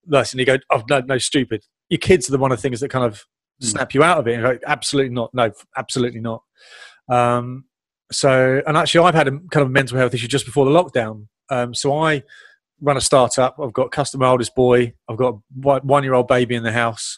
listen, 0.05 0.39
you 0.39 0.45
go, 0.45 0.59
oh 0.69 0.83
no, 0.89 1.01
no, 1.01 1.17
stupid. 1.17 1.65
Your 1.89 1.97
kids 1.97 2.29
are 2.29 2.31
the 2.31 2.37
one 2.37 2.51
of 2.51 2.59
the 2.59 2.61
things 2.61 2.79
that 2.79 2.89
kind 2.89 3.03
of 3.03 3.25
mm. 3.61 3.65
snap 3.65 3.93
you 3.93 4.03
out 4.03 4.19
of 4.19 4.27
it. 4.27 4.35
And 4.35 4.43
like, 4.43 4.61
absolutely 4.67 5.13
not. 5.13 5.33
No, 5.33 5.51
absolutely 5.75 6.21
not. 6.21 6.43
Um, 7.09 7.65
so, 8.11 8.61
and 8.67 8.77
actually, 8.77 9.05
I've 9.05 9.15
had 9.15 9.27
a 9.27 9.31
kind 9.31 9.65
of 9.65 9.71
mental 9.71 9.97
health 9.97 10.13
issue 10.13 10.27
just 10.27 10.45
before 10.45 10.65
the 10.65 10.71
lockdown. 10.71 11.27
Um, 11.49 11.73
so 11.73 11.97
I 11.97 12.21
run 12.79 12.97
a 12.97 13.01
startup. 13.01 13.57
I've 13.59 13.73
got 13.73 13.91
customer 13.91 14.27
oldest 14.27 14.53
boy. 14.53 14.93
I've 15.09 15.17
got 15.17 15.33
a 15.33 15.79
one 15.79 16.03
year 16.03 16.13
old 16.13 16.27
baby 16.27 16.53
in 16.53 16.63
the 16.63 16.71
house. 16.71 17.17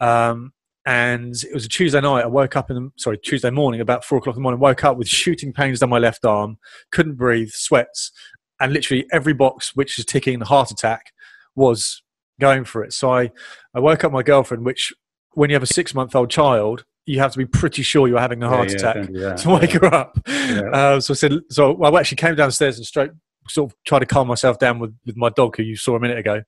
Um, 0.00 0.52
and 0.86 1.34
it 1.42 1.52
was 1.52 1.64
a 1.64 1.68
Tuesday 1.68 2.00
night. 2.00 2.22
I 2.22 2.28
woke 2.28 2.56
up 2.56 2.70
in 2.70 2.76
the 2.76 2.90
sorry 2.96 3.18
Tuesday 3.18 3.50
morning 3.50 3.80
about 3.80 4.04
four 4.04 4.18
o'clock 4.18 4.36
in 4.36 4.40
the 4.40 4.42
morning. 4.42 4.60
Woke 4.60 4.84
up 4.84 4.96
with 4.96 5.08
shooting 5.08 5.52
pains 5.52 5.80
down 5.80 5.90
my 5.90 5.98
left 5.98 6.24
arm, 6.24 6.58
couldn't 6.92 7.16
breathe, 7.16 7.50
sweats, 7.50 8.12
and 8.60 8.72
literally 8.72 9.04
every 9.12 9.34
box 9.34 9.74
which 9.74 9.98
is 9.98 10.04
ticking 10.04 10.38
the 10.38 10.44
heart 10.44 10.70
attack 10.70 11.12
was 11.56 12.02
going 12.40 12.64
for 12.64 12.84
it. 12.84 12.92
So 12.92 13.12
I, 13.12 13.32
I 13.74 13.80
woke 13.80 14.04
up 14.04 14.12
my 14.12 14.22
girlfriend, 14.22 14.64
which 14.64 14.92
when 15.32 15.50
you 15.50 15.54
have 15.54 15.62
a 15.62 15.66
six 15.66 15.92
month 15.92 16.14
old 16.14 16.30
child, 16.30 16.84
you 17.04 17.18
have 17.18 17.32
to 17.32 17.38
be 17.38 17.46
pretty 17.46 17.82
sure 17.82 18.06
you're 18.06 18.20
having 18.20 18.42
a 18.42 18.48
heart 18.48 18.70
yeah, 18.70 18.76
attack 18.76 19.08
yeah, 19.12 19.34
to 19.34 19.50
wake 19.50 19.74
yeah. 19.74 19.80
her 19.80 19.94
up. 19.94 20.18
Uh, 20.28 21.00
so 21.00 21.12
I 21.12 21.16
said, 21.16 21.32
so 21.50 21.82
I 21.82 21.98
actually 21.98 22.16
came 22.16 22.34
downstairs 22.36 22.76
and 22.78 22.86
straight 22.86 23.10
sort 23.48 23.70
of 23.70 23.76
tried 23.84 24.00
to 24.00 24.06
calm 24.06 24.26
myself 24.26 24.58
down 24.58 24.78
with, 24.78 24.94
with 25.04 25.16
my 25.16 25.30
dog 25.30 25.56
who 25.56 25.62
you 25.62 25.76
saw 25.76 25.96
a 25.96 26.00
minute 26.00 26.18
ago. 26.18 26.42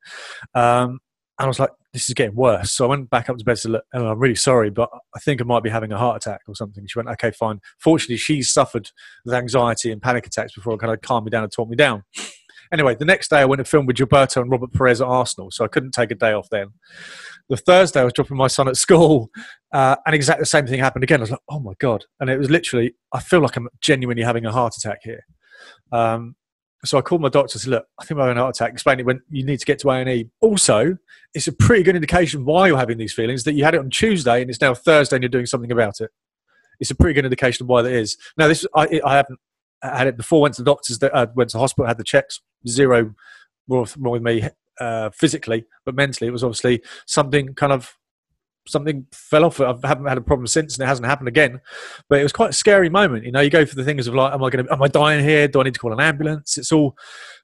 Um, 0.54 1.00
and 1.38 1.44
I 1.44 1.48
was 1.48 1.60
like, 1.60 1.70
this 1.92 2.08
is 2.08 2.14
getting 2.14 2.34
worse. 2.34 2.72
So 2.72 2.84
I 2.84 2.88
went 2.88 3.10
back 3.10 3.28
up 3.28 3.38
to 3.38 3.44
bed 3.44 3.58
and 3.64 3.74
look, 3.74 3.84
I'm 3.92 4.18
really 4.18 4.34
sorry, 4.34 4.70
but 4.70 4.90
I 5.14 5.20
think 5.20 5.40
I 5.40 5.44
might 5.44 5.62
be 5.62 5.70
having 5.70 5.92
a 5.92 5.98
heart 5.98 6.16
attack 6.16 6.40
or 6.48 6.54
something. 6.54 6.84
She 6.86 6.98
went, 6.98 7.08
okay, 7.10 7.30
fine. 7.30 7.60
Fortunately, 7.78 8.16
she 8.16 8.42
suffered 8.42 8.90
with 9.24 9.34
anxiety 9.34 9.92
and 9.92 10.02
panic 10.02 10.26
attacks 10.26 10.54
before 10.54 10.74
it 10.74 10.80
kind 10.80 10.92
of 10.92 11.00
calmed 11.00 11.26
me 11.26 11.30
down 11.30 11.44
and 11.44 11.52
talked 11.52 11.70
me 11.70 11.76
down. 11.76 12.02
Anyway, 12.72 12.94
the 12.94 13.04
next 13.04 13.30
day 13.30 13.38
I 13.38 13.44
went 13.46 13.60
and 13.60 13.68
filmed 13.68 13.86
with 13.86 13.96
Gilberto 13.96 14.42
and 14.42 14.50
Robert 14.50 14.72
Pires 14.72 15.00
at 15.00 15.06
Arsenal, 15.06 15.50
so 15.50 15.64
I 15.64 15.68
couldn't 15.68 15.92
take 15.92 16.10
a 16.10 16.14
day 16.14 16.32
off 16.32 16.48
then. 16.50 16.68
The 17.48 17.56
Thursday 17.56 18.00
I 18.00 18.04
was 18.04 18.12
dropping 18.12 18.36
my 18.36 18.48
son 18.48 18.68
at 18.68 18.76
school, 18.76 19.30
uh, 19.72 19.96
and 20.04 20.14
exactly 20.14 20.42
the 20.42 20.46
same 20.46 20.66
thing 20.66 20.78
happened 20.78 21.04
again. 21.04 21.20
I 21.20 21.22
was 21.22 21.30
like, 21.30 21.40
oh 21.48 21.60
my 21.60 21.72
God. 21.78 22.04
And 22.20 22.28
it 22.28 22.36
was 22.36 22.50
literally, 22.50 22.94
I 23.12 23.20
feel 23.20 23.40
like 23.40 23.56
I'm 23.56 23.68
genuinely 23.80 24.22
having 24.22 24.44
a 24.44 24.52
heart 24.52 24.74
attack 24.76 24.98
here. 25.02 25.24
Um, 25.92 26.34
so 26.84 26.98
I 26.98 27.00
called 27.00 27.20
my 27.20 27.28
doctor 27.28 27.56
and 27.56 27.60
said, 27.60 27.70
look, 27.70 27.86
I 27.98 28.04
think 28.04 28.18
I'm 28.18 28.26
having 28.26 28.38
a 28.38 28.40
heart 28.42 28.56
attack. 28.56 28.72
Explained 28.72 29.00
it 29.00 29.06
when 29.06 29.20
you 29.30 29.44
need 29.44 29.58
to 29.58 29.66
get 29.66 29.80
to 29.80 29.90
A&E. 29.90 30.30
Also, 30.40 30.96
it's 31.34 31.48
a 31.48 31.52
pretty 31.52 31.82
good 31.82 31.96
indication 31.96 32.44
why 32.44 32.68
you're 32.68 32.78
having 32.78 32.98
these 32.98 33.12
feelings 33.12 33.44
that 33.44 33.54
you 33.54 33.64
had 33.64 33.74
it 33.74 33.80
on 33.80 33.90
Tuesday 33.90 34.40
and 34.40 34.50
it's 34.50 34.60
now 34.60 34.74
Thursday 34.74 35.16
and 35.16 35.22
you're 35.22 35.28
doing 35.28 35.46
something 35.46 35.72
about 35.72 36.00
it. 36.00 36.10
It's 36.78 36.90
a 36.92 36.94
pretty 36.94 37.14
good 37.14 37.24
indication 37.24 37.64
of 37.64 37.68
why 37.68 37.82
that 37.82 37.92
is. 37.92 38.16
Now, 38.36 38.46
this 38.46 38.64
I, 38.76 39.00
I 39.04 39.16
haven't 39.16 39.40
had 39.82 40.06
it 40.06 40.16
before. 40.16 40.40
Went 40.40 40.54
to 40.54 40.62
the 40.62 40.70
doctors, 40.70 41.00
that, 41.00 41.12
uh, 41.14 41.26
went 41.34 41.50
to 41.50 41.58
hospital, 41.58 41.88
had 41.88 41.98
the 41.98 42.04
checks. 42.04 42.40
Zero 42.66 43.14
wrong 43.68 43.86
with 43.98 44.22
me 44.22 44.48
uh, 44.80 45.10
physically, 45.10 45.64
but 45.84 45.94
mentally, 45.94 46.28
it 46.28 46.32
was 46.32 46.44
obviously 46.44 46.82
something 47.06 47.54
kind 47.54 47.72
of 47.72 47.94
something 48.68 49.06
fell 49.12 49.44
off. 49.44 49.60
I 49.60 49.74
haven't 49.84 50.06
had 50.06 50.18
a 50.18 50.22
problem 50.22 50.46
since, 50.46 50.76
and 50.76 50.84
it 50.84 50.88
hasn't 50.88 51.06
happened 51.06 51.28
again. 51.28 51.60
But 52.08 52.20
it 52.20 52.22
was 52.22 52.32
quite 52.32 52.50
a 52.50 52.54
scary 52.54 52.88
moment. 52.88 53.24
You 53.24 53.32
know, 53.32 53.40
you 53.40 53.50
go 53.50 53.66
for 53.66 53.74
the 53.74 53.84
things 53.84 54.06
of 54.06 54.14
like, 54.14 54.32
am 54.32 54.42
I 54.42 54.50
going 54.50 54.66
to, 54.66 54.72
am 54.72 54.82
I 54.82 54.88
dying 54.88 55.24
here? 55.24 55.48
Do 55.48 55.60
I 55.60 55.64
need 55.64 55.74
to 55.74 55.80
call 55.80 55.92
an 55.92 56.00
ambulance? 56.00 56.58
It's 56.58 56.72
all 56.72 56.96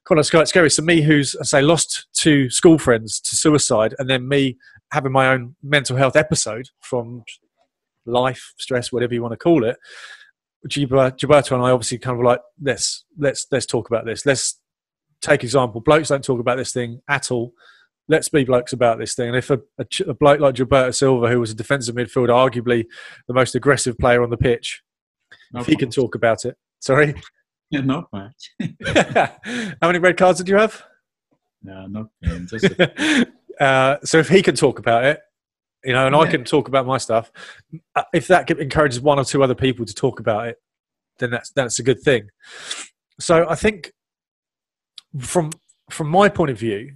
kind 0.05 0.19
of 0.19 0.29
quite 0.29 0.47
scary. 0.47 0.69
So 0.69 0.81
me, 0.81 1.01
who's 1.01 1.35
I 1.39 1.43
say 1.43 1.61
lost 1.61 2.07
two 2.13 2.49
school 2.49 2.77
friends 2.77 3.19
to 3.21 3.35
suicide, 3.35 3.95
and 3.99 4.09
then 4.09 4.27
me 4.27 4.57
having 4.91 5.11
my 5.11 5.29
own 5.29 5.55
mental 5.63 5.97
health 5.97 6.15
episode 6.15 6.69
from 6.81 7.23
life, 8.05 8.53
stress, 8.57 8.91
whatever 8.91 9.13
you 9.13 9.21
want 9.21 9.33
to 9.33 9.37
call 9.37 9.63
it, 9.65 9.77
Gilberto 10.67 11.51
and 11.51 11.63
I 11.63 11.71
obviously 11.71 11.97
kind 11.97 12.17
of 12.17 12.23
like 12.23 12.41
let's 12.61 13.05
let's 13.17 13.45
let's 13.51 13.65
talk 13.65 13.87
about 13.87 14.05
this. 14.05 14.25
Let's 14.25 14.59
take 15.21 15.43
example. 15.43 15.81
Blokes 15.81 16.09
don't 16.09 16.23
talk 16.23 16.39
about 16.39 16.57
this 16.57 16.71
thing 16.71 17.01
at 17.07 17.31
all. 17.31 17.53
Let's 18.07 18.29
be 18.29 18.43
blokes 18.43 18.71
about 18.71 18.99
this 18.99 19.15
thing. 19.15 19.29
And 19.29 19.37
if 19.37 19.49
a, 19.49 19.59
a, 19.79 19.85
a 20.07 20.13
bloke 20.13 20.39
like 20.39 20.55
Gilberto 20.55 20.93
Silva, 20.93 21.29
who 21.29 21.39
was 21.39 21.51
a 21.51 21.55
defensive 21.55 21.95
midfielder, 21.95 22.29
arguably 22.29 22.85
the 23.27 23.33
most 23.33 23.55
aggressive 23.55 23.97
player 23.97 24.21
on 24.21 24.29
the 24.29 24.37
pitch, 24.37 24.83
no 25.51 25.61
if 25.61 25.65
he 25.65 25.75
can 25.75 25.89
talk 25.89 26.15
about 26.15 26.45
it. 26.45 26.55
Sorry. 26.79 27.15
Yeah, 27.71 27.81
not 27.81 28.05
much. 28.13 28.51
How 28.85 29.87
many 29.87 29.97
red 29.97 30.17
cards 30.17 30.37
did 30.37 30.47
you 30.47 30.55
have? 30.55 30.83
No, 31.63 31.87
not 31.87 32.07
just. 32.47 32.69
uh, 33.59 33.97
so 34.03 34.19
if 34.19 34.29
he 34.29 34.43
can 34.43 34.53
talk 34.53 34.77
about 34.77 35.03
it, 35.03 35.19
you 35.83 35.93
know, 35.93 36.05
and 36.05 36.15
yeah. 36.15 36.21
I 36.21 36.27
can 36.29 36.43
talk 36.43 36.67
about 36.67 36.85
my 36.85 36.99
stuff. 36.99 37.31
Uh, 37.95 38.03
if 38.13 38.27
that 38.27 38.49
encourages 38.51 39.01
one 39.01 39.17
or 39.17 39.23
two 39.23 39.43
other 39.43 39.55
people 39.55 39.83
to 39.83 39.93
talk 39.93 40.19
about 40.19 40.47
it, 40.47 40.57
then 41.19 41.31
that's 41.31 41.49
that's 41.51 41.79
a 41.79 41.83
good 41.83 42.01
thing. 42.01 42.29
So 43.19 43.47
I 43.49 43.55
think 43.55 43.91
from 45.19 45.51
from 45.89 46.09
my 46.09 46.29
point 46.29 46.51
of 46.51 46.59
view, 46.59 46.95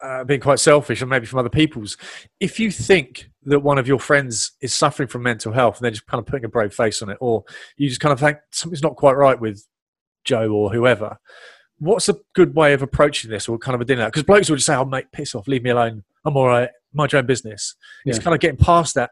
uh, 0.00 0.24
being 0.24 0.40
quite 0.40 0.60
selfish, 0.60 1.00
and 1.00 1.10
maybe 1.10 1.26
from 1.26 1.38
other 1.38 1.48
people's, 1.48 1.96
if 2.40 2.60
you 2.60 2.70
think 2.70 3.30
that 3.44 3.60
one 3.60 3.78
of 3.78 3.88
your 3.88 3.98
friends 3.98 4.52
is 4.60 4.74
suffering 4.74 5.08
from 5.08 5.22
mental 5.22 5.52
health, 5.52 5.78
and 5.78 5.84
they're 5.84 5.90
just 5.90 6.06
kind 6.06 6.20
of 6.20 6.26
putting 6.26 6.44
a 6.44 6.48
brave 6.48 6.74
face 6.74 7.02
on 7.02 7.10
it, 7.10 7.18
or 7.20 7.44
you 7.76 7.88
just 7.88 8.00
kind 8.00 8.12
of 8.12 8.20
think 8.20 8.38
something's 8.52 8.82
not 8.82 8.96
quite 8.96 9.16
right 9.16 9.40
with 9.40 9.66
Joe 10.24 10.50
or 10.50 10.70
whoever, 10.70 11.18
what's 11.78 12.08
a 12.08 12.16
good 12.34 12.54
way 12.54 12.72
of 12.72 12.82
approaching 12.82 13.30
this, 13.30 13.48
or 13.48 13.58
kind 13.58 13.74
of 13.74 13.80
a 13.80 13.84
dinner? 13.84 14.06
Because 14.06 14.24
blokes 14.24 14.48
will 14.48 14.56
just 14.56 14.66
say, 14.66 14.74
"Oh, 14.74 14.84
mate, 14.84 15.06
piss 15.12 15.34
off, 15.34 15.48
leave 15.48 15.62
me 15.62 15.70
alone. 15.70 16.04
I'm 16.24 16.36
all 16.36 16.46
right 16.46 16.70
mind 16.92 17.12
your 17.12 17.20
own 17.20 17.26
business. 17.26 17.74
Yeah. 18.04 18.10
It's 18.14 18.22
kind 18.22 18.34
of 18.34 18.40
getting 18.40 18.56
past 18.56 18.94
that 18.94 19.10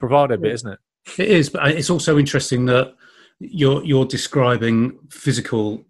bravado 0.00 0.36
bit, 0.36 0.52
isn't 0.52 0.72
it? 0.72 0.78
It 1.18 1.28
is, 1.28 1.50
but 1.50 1.70
it's 1.70 1.90
also 1.90 2.18
interesting 2.18 2.64
that 2.66 2.94
you're 3.40 3.84
you're 3.84 4.06
describing 4.06 4.98
physical 5.10 5.84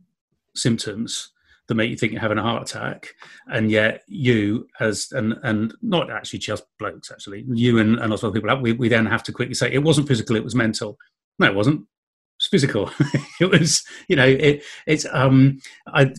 symptoms 0.54 1.30
that 1.68 1.74
make 1.74 1.90
you 1.90 1.96
think 1.96 2.12
you're 2.12 2.20
having 2.20 2.38
a 2.38 2.42
heart 2.42 2.68
attack, 2.70 3.14
and 3.48 3.70
yet 3.70 4.02
you, 4.06 4.66
as 4.80 5.08
and 5.12 5.34
and 5.42 5.74
not 5.82 6.10
actually 6.10 6.38
just 6.38 6.64
blokes, 6.78 7.10
actually 7.10 7.44
you 7.48 7.78
and, 7.78 7.98
and 7.98 8.10
lots 8.10 8.22
of 8.22 8.28
other 8.28 8.40
people, 8.40 8.56
we, 8.60 8.72
we 8.72 8.88
then 8.88 9.06
have 9.06 9.22
to 9.24 9.32
quickly 9.32 9.54
say 9.54 9.72
it 9.72 9.82
wasn't 9.82 10.08
physical, 10.08 10.36
it 10.36 10.44
was 10.44 10.54
mental. 10.54 10.98
No, 11.38 11.46
it 11.46 11.54
wasn't. 11.54 11.86
It's 12.38 12.48
physical. 12.48 12.90
it 13.40 13.50
was, 13.50 13.84
you 14.08 14.16
know, 14.16 14.26
it 14.26 14.62
it's 14.86 15.06
um 15.12 15.60
I 15.88 16.12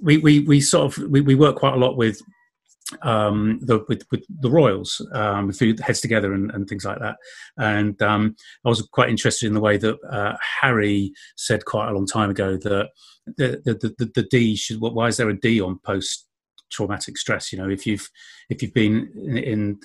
we 0.00 0.18
we 0.18 0.40
we 0.40 0.60
sort 0.60 0.96
of 0.96 1.10
we, 1.10 1.20
we 1.20 1.34
work 1.34 1.56
quite 1.56 1.74
a 1.74 1.78
lot 1.78 1.96
with 1.96 2.20
um, 3.02 3.58
the, 3.62 3.84
with, 3.88 4.04
with 4.10 4.24
the 4.28 4.50
royals, 4.50 5.04
um, 5.12 5.50
who 5.52 5.74
heads 5.82 6.00
together 6.00 6.32
and, 6.32 6.50
and, 6.52 6.68
things 6.68 6.84
like 6.84 6.98
that. 6.98 7.16
And 7.56 8.00
um, 8.02 8.36
I 8.64 8.68
was 8.68 8.82
quite 8.92 9.10
interested 9.10 9.46
in 9.46 9.54
the 9.54 9.60
way 9.60 9.76
that 9.76 9.96
uh, 10.10 10.36
Harry 10.60 11.12
said 11.36 11.64
quite 11.64 11.88
a 11.88 11.92
long 11.92 12.06
time 12.06 12.30
ago 12.30 12.56
that 12.56 12.88
the 13.36 13.62
the, 13.64 13.94
the, 13.98 14.10
the 14.14 14.28
D 14.30 14.56
should. 14.56 14.80
Why 14.80 15.08
is 15.08 15.16
there 15.16 15.30
a 15.30 15.38
D 15.38 15.60
on 15.60 15.78
post 15.78 16.26
traumatic 16.70 17.16
stress? 17.16 17.52
You 17.52 17.58
know, 17.58 17.68
if 17.68 17.86
you've 17.86 18.08
if 18.48 18.62
you've 18.62 18.74
been 18.74 19.10
in, 19.14 19.38
in 19.38 19.80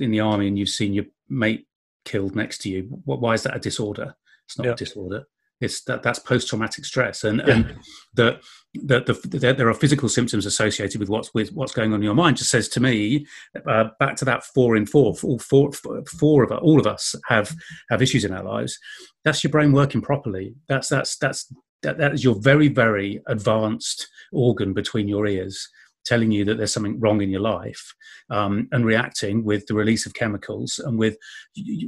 in 0.00 0.10
the 0.10 0.20
army 0.20 0.48
and 0.48 0.58
you've 0.58 0.68
seen 0.68 0.92
your 0.92 1.06
mate 1.28 1.66
killed 2.04 2.36
next 2.36 2.58
to 2.58 2.70
you, 2.70 2.82
why 3.04 3.34
is 3.34 3.42
that 3.42 3.56
a 3.56 3.60
disorder? 3.60 4.14
It's 4.46 4.58
not 4.58 4.66
a 4.68 4.74
disorder. 4.74 5.26
It's 5.60 5.82
that 5.84 6.02
that's 6.02 6.18
post 6.18 6.48
traumatic 6.48 6.84
stress, 6.84 7.24
and 7.24 7.38
yeah. 7.38 7.54
and 7.54 7.78
that 8.14 8.42
that 8.84 9.06
the, 9.06 9.14
the, 9.14 9.54
there 9.54 9.68
are 9.68 9.74
physical 9.74 10.08
symptoms 10.08 10.44
associated 10.44 11.00
with 11.00 11.08
what's 11.08 11.32
with 11.32 11.50
what's 11.52 11.72
going 11.72 11.92
on 11.92 12.00
in 12.00 12.04
your 12.04 12.14
mind. 12.14 12.36
Just 12.36 12.50
says 12.50 12.68
to 12.70 12.80
me, 12.80 13.26
uh, 13.66 13.84
back 13.98 14.16
to 14.16 14.24
that 14.26 14.44
four 14.44 14.76
in 14.76 14.86
four, 14.86 15.14
all 15.22 15.38
four, 15.38 15.72
four 15.72 16.42
of 16.42 16.52
us, 16.52 16.60
all 16.62 16.78
of 16.78 16.86
us 16.86 17.14
have 17.26 17.54
have 17.90 18.02
issues 18.02 18.24
in 18.24 18.34
our 18.34 18.44
lives. 18.44 18.78
That's 19.24 19.42
your 19.42 19.50
brain 19.50 19.72
working 19.72 20.02
properly. 20.02 20.54
That's 20.68 20.88
that's 20.88 21.16
that's 21.16 21.52
that, 21.82 21.98
that 21.98 22.14
is 22.14 22.24
your 22.24 22.34
very 22.34 22.68
very 22.68 23.22
advanced 23.26 24.08
organ 24.32 24.74
between 24.74 25.08
your 25.08 25.26
ears 25.26 25.68
telling 26.06 26.30
you 26.30 26.44
that 26.44 26.56
there's 26.56 26.72
something 26.72 26.98
wrong 27.00 27.20
in 27.20 27.30
your 27.30 27.40
life 27.40 27.94
um, 28.30 28.68
and 28.72 28.86
reacting 28.86 29.44
with 29.44 29.66
the 29.66 29.74
release 29.74 30.06
of 30.06 30.14
chemicals 30.14 30.80
and 30.84 30.98
with 30.98 31.16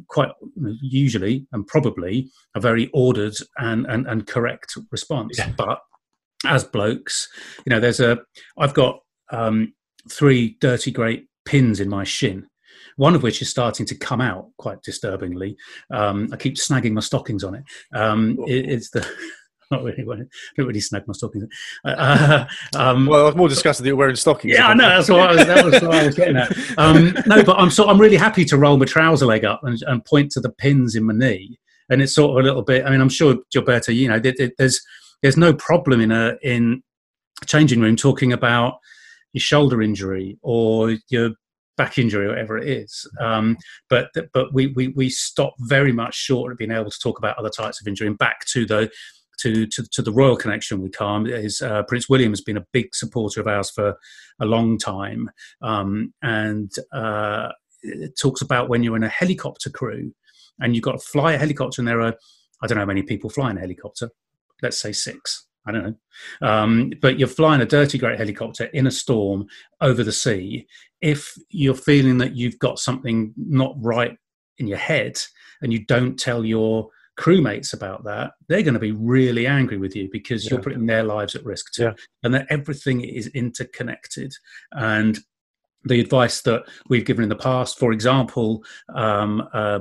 quite 0.09 0.31
usually 0.83 1.47
and 1.53 1.67
probably 1.67 2.31
a 2.55 2.61
very 2.61 2.91
ordered 2.93 3.35
and, 3.59 3.87
and, 3.87 4.07
and 4.07 4.27
correct 4.27 4.77
response. 4.91 5.39
Yeah. 5.39 5.53
But 5.57 5.81
as 6.45 6.65
blokes, 6.65 7.29
you 7.65 7.71
know, 7.71 7.81
there's 7.81 8.01
a, 8.01 8.19
I've 8.59 8.75
got 8.75 9.01
um, 9.31 9.75
three 10.11 10.57
dirty 10.61 10.91
great 10.91 11.29
pins 11.45 11.81
in 11.81 11.89
my 11.89 12.05
shin 12.05 12.47
one 12.97 13.15
of 13.15 13.23
which 13.23 13.41
is 13.41 13.49
starting 13.49 13.87
to 13.87 13.95
come 13.95 14.21
out 14.21 14.49
quite 14.59 14.83
disturbingly. 14.83 15.57
Um, 15.93 16.29
I 16.33 16.37
keep 16.37 16.57
snagging 16.57 16.93
my 16.93 17.01
stockings 17.01 17.45
on 17.45 17.55
it. 17.55 17.63
Um, 17.95 18.37
it 18.47 18.69
it's 18.69 18.91
the 18.91 19.09
not 19.71 19.83
really. 19.83 20.03
I 20.03 20.05
don't 20.57 20.67
really 20.67 20.81
snag 20.81 21.07
my 21.07 21.13
stockings. 21.13 21.45
Uh, 21.85 21.89
uh, 21.89 22.47
um, 22.77 23.07
well, 23.07 23.23
I 23.23 23.27
was 23.27 23.37
more 23.37 23.49
disgusted 23.49 23.85
that 23.85 23.89
you're 23.89 23.97
wearing 23.97 24.17
stockings. 24.17 24.55
Yeah, 24.55 24.69
I 24.69 24.75
know. 24.75 24.89
That's 24.89 25.11
what 25.11 25.21
I 25.21 25.35
was. 25.35 25.47
That 25.47 25.65
was 25.65 25.75
what 25.83 25.95
I 25.95 26.07
was 26.07 26.15
getting 26.15 26.37
at. 26.37 26.51
Um, 26.79 27.15
no, 27.27 27.45
but 27.45 27.59
I'm 27.59 27.71
so 27.71 27.89
I'm 27.89 28.01
really 28.01 28.17
happy 28.17 28.45
to 28.47 28.57
roll 28.57 28.79
my 28.79 28.87
trouser 28.87 29.27
leg 29.27 29.45
up 29.45 29.61
and, 29.65 29.81
and, 29.87 30.05
point 30.05 30.31
to 30.33 30.41
the 30.41 30.51
pins 30.51 30.95
in 30.95 31.05
my 31.05 31.13
knee, 31.13 31.59
and 31.91 32.01
it's 32.01 32.15
sort 32.15 32.31
of 32.31 32.37
a 32.39 32.49
little 32.49 32.63
bit. 32.63 32.87
I 32.87 32.91
mean, 32.91 33.01
I'm 33.01 33.09
sure 33.11 33.37
Gilberto, 33.55 33.95
you 33.95 34.09
know, 34.09 34.19
there's 34.19 34.81
there's 35.23 35.37
no 35.37 35.53
problem 35.53 36.01
in 36.01 36.13
a 36.13 36.37
in 36.43 36.83
a 37.43 37.47
changing 37.47 37.81
room 37.81 37.97
talking 37.97 38.33
about 38.33 38.79
your 39.35 39.43
shoulder 39.43 39.83
injury 39.83 40.39
or 40.43 40.97
your 41.11 41.33
back 41.77 41.99
injury 41.99 42.27
or 42.27 42.31
whatever 42.31 42.59
it 42.59 42.69
is. 42.69 43.07
Um, 43.21 43.57
but 43.91 44.11
but 44.33 44.53
we, 44.55 44.69
we 44.69 44.89
we 44.89 45.11
stop 45.11 45.55
very 45.61 45.93
much 45.93 46.15
short 46.15 46.53
of 46.53 46.59
being 46.59 46.71
able 46.71 46.91
to 46.91 46.99
talk 47.03 47.19
about 47.19 47.39
other 47.39 47.51
types 47.51 47.81
of 47.81 47.87
injury 47.87 48.07
and 48.07 48.19
back 48.19 48.45
to 48.47 48.67
the 48.67 48.91
to, 49.41 49.67
to, 49.67 49.85
to 49.93 50.03
the 50.03 50.13
royal 50.13 50.37
connection 50.37 50.81
with 50.81 50.97
Calm 50.97 51.27
uh, 51.63 51.83
Prince 51.85 52.09
William 52.09 52.33
has 52.33 52.41
been 52.41 52.57
a 52.57 52.67
big 52.73 52.95
supporter 52.95 53.41
of 53.41 53.47
ours 53.47 53.71
for 53.71 53.97
a 54.41 54.47
long 54.47 54.79
time, 54.79 55.31
um, 55.63 56.13
and 56.23 56.73
uh, 56.93 57.49
it 57.83 58.19
talks 58.19 58.43
about 58.43 58.69
when 58.69 58.83
you're 58.83 58.97
in 58.97 59.05
a 59.05 59.09
helicopter 59.09 59.71
crew 59.71 60.13
and 60.61 60.75
you've 60.75 60.85
got 60.85 60.93
to 60.93 61.07
fly 61.07 61.33
a 61.33 61.39
helicopter, 61.39 61.81
and 61.81 61.89
there 61.89 62.01
are 62.01 62.15
I 62.61 62.67
don't 62.67 62.77
know 62.77 62.83
how 62.83 62.87
many 62.87 63.03
people 63.03 63.31
fly 63.31 63.51
in 63.51 63.57
a 63.57 63.61
helicopter, 63.61 64.11
let's 64.63 64.81
say 64.81 64.93
six. 64.93 65.47
I 65.67 65.73
don't 65.73 65.85
know. 65.85 66.49
Um, 66.49 66.93
but 67.03 67.19
you're 67.19 67.29
flying 67.29 67.61
a 67.61 67.67
dirty 67.67 67.99
great 67.99 68.19
helicopter 68.19 68.65
in 68.67 68.87
a 68.87 68.91
storm 68.91 69.47
over 69.81 70.03
the 70.03 70.13
sea. 70.13 70.67
If 71.03 71.35
you're 71.51 71.75
feeling 71.75 72.19
that 72.19 72.35
you've 72.35 72.59
got 72.59 72.79
something 72.79 73.35
not 73.37 73.75
right 73.79 74.17
in 74.57 74.67
your 74.67 74.79
head 74.79 75.21
and 75.61 75.73
you 75.73 75.85
don't 75.85 76.19
tell 76.19 76.45
your 76.45 76.89
crewmates 77.19 77.75
about 77.75 78.05
that, 78.05 78.33
they're 78.49 78.63
going 78.63 78.75
to 78.75 78.81
be 78.81 78.93
really 78.93 79.47
angry 79.47 79.77
with 79.77 79.95
you 79.97 80.09
because 80.11 80.45
yeah. 80.45 80.51
you're 80.51 80.63
putting 80.63 80.87
their 80.87 81.03
lives 81.03 81.35
at 81.35 81.45
risk 81.45 81.73
too. 81.73 81.85
Yeah. 81.85 81.93
And 82.23 82.35
that 82.35 82.47
everything 82.49 83.01
is 83.01 83.27
interconnected. 83.29 84.33
And 84.73 85.19
the 85.85 86.01
advice 86.01 86.43
that 86.43 86.65
we've 86.89 87.05
given 87.05 87.25
in 87.25 87.29
the 87.29 87.37
past, 87.37 87.79
for 87.79 87.93
example, 87.93 88.65
um, 88.95 89.49
uh, 89.53 89.81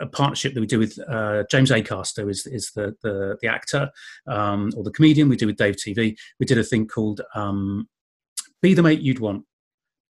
a 0.00 0.06
partnership 0.06 0.54
that 0.54 0.60
we 0.60 0.66
do 0.66 0.78
with 0.78 0.98
uh, 1.08 1.42
James 1.50 1.70
Acaster 1.70 2.30
is, 2.30 2.46
is 2.46 2.70
the, 2.76 2.94
the, 3.02 3.36
the 3.42 3.48
actor 3.48 3.90
um, 4.28 4.70
or 4.76 4.84
the 4.84 4.92
comedian. 4.92 5.28
We 5.28 5.36
do 5.36 5.46
with 5.46 5.56
Dave 5.56 5.76
TV. 5.76 6.16
We 6.38 6.46
did 6.46 6.58
a 6.58 6.64
thing 6.64 6.86
called 6.86 7.20
um, 7.34 7.88
"Be 8.62 8.74
the 8.74 8.82
Mate 8.82 9.00
You'd 9.00 9.18
Want." 9.18 9.44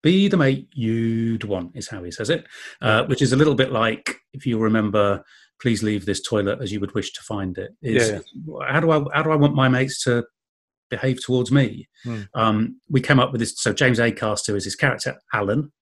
Be 0.01 0.29
the 0.29 0.37
mate 0.37 0.69
you'd 0.73 1.43
want 1.43 1.73
is 1.75 1.89
how 1.89 2.05
he 2.05 2.13
says 2.13 2.31
it, 2.31 2.47
uh, 2.81 3.05
which 3.07 3.21
is 3.21 3.33
a 3.33 3.37
little 3.37 3.57
bit 3.57 3.73
like 3.73 4.15
if 4.33 4.47
you 4.47 4.57
remember 4.57 5.25
please 5.61 5.83
leave 5.83 6.07
this 6.07 6.23
toilet 6.23 6.61
as 6.63 6.73
you 6.73 6.81
would 6.81 6.95
wish 6.95 7.13
to 7.13 7.23
find 7.23 7.57
it. 7.59 7.73
Is 7.83 8.11
yeah. 8.11 8.21
how 8.69 8.81
do 8.81 8.91
I 8.91 9.05
how 9.15 9.23
do 9.23 9.31
I 9.31 9.37
want 9.37 9.55
my 9.55 9.69
mates 9.69 10.03
to 10.05 10.25
behave 10.91 11.23
towards 11.23 11.51
me? 11.51 11.89
Mm. 12.05 12.29
Um, 12.35 12.81
we 12.89 13.01
came 13.01 13.21
up 13.21 13.33
with 13.33 13.41
this. 13.41 13.55
So 13.61 13.73
James 13.73 13.99
Acaster 13.99 14.55
is 14.55 14.65
his 14.65 14.77
character 14.77 15.17
Alan, 15.33 15.73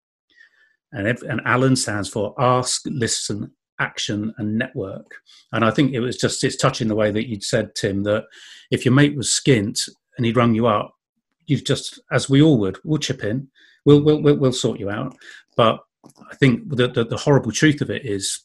and 0.93 1.07
and 1.07 1.41
Alan 1.45 1.77
stands 1.77 2.09
for 2.09 2.35
ask, 2.39 2.83
listen, 2.87 3.53
action, 3.79 4.35
and 4.39 4.59
network. 4.59 5.17
And 5.53 5.65
I 5.65 5.71
think 5.71 5.93
it 5.93 6.01
was 6.01 6.17
just 6.17 6.45
it's 6.45 6.57
touching 6.57 6.89
the 6.89 6.97
way 6.97 7.11
that 7.11 7.29
you'd 7.29 7.45
said 7.45 7.75
Tim 7.75 8.03
that 8.05 8.25
if 8.71 8.85
your 8.85 8.95
mate 8.95 9.17
was 9.17 9.29
skint 9.29 9.89
and 10.17 10.27
he'd 10.27 10.37
rung 10.37 10.55
you 10.55 10.67
up, 10.67 10.95
you've 11.47 11.65
just 11.65 12.01
as 12.11 12.29
we 12.29 12.43
all 12.43 12.59
would, 12.59 12.79
we'll 12.85 12.99
chip 12.99 13.25
in, 13.25 13.49
we'll 13.85 14.03
we'll 14.03 14.23
we'll, 14.23 14.37
we'll 14.37 14.53
sort 14.53 14.81
you 14.81 14.91
out. 14.91 15.17
But 15.57 15.81
I 16.31 16.35
think 16.37 16.69
the, 16.69 16.89
the, 16.89 17.05
the 17.05 17.17
horrible 17.17 17.51
truth 17.53 17.81
of 17.81 17.91
it 17.91 18.05
is 18.05 18.45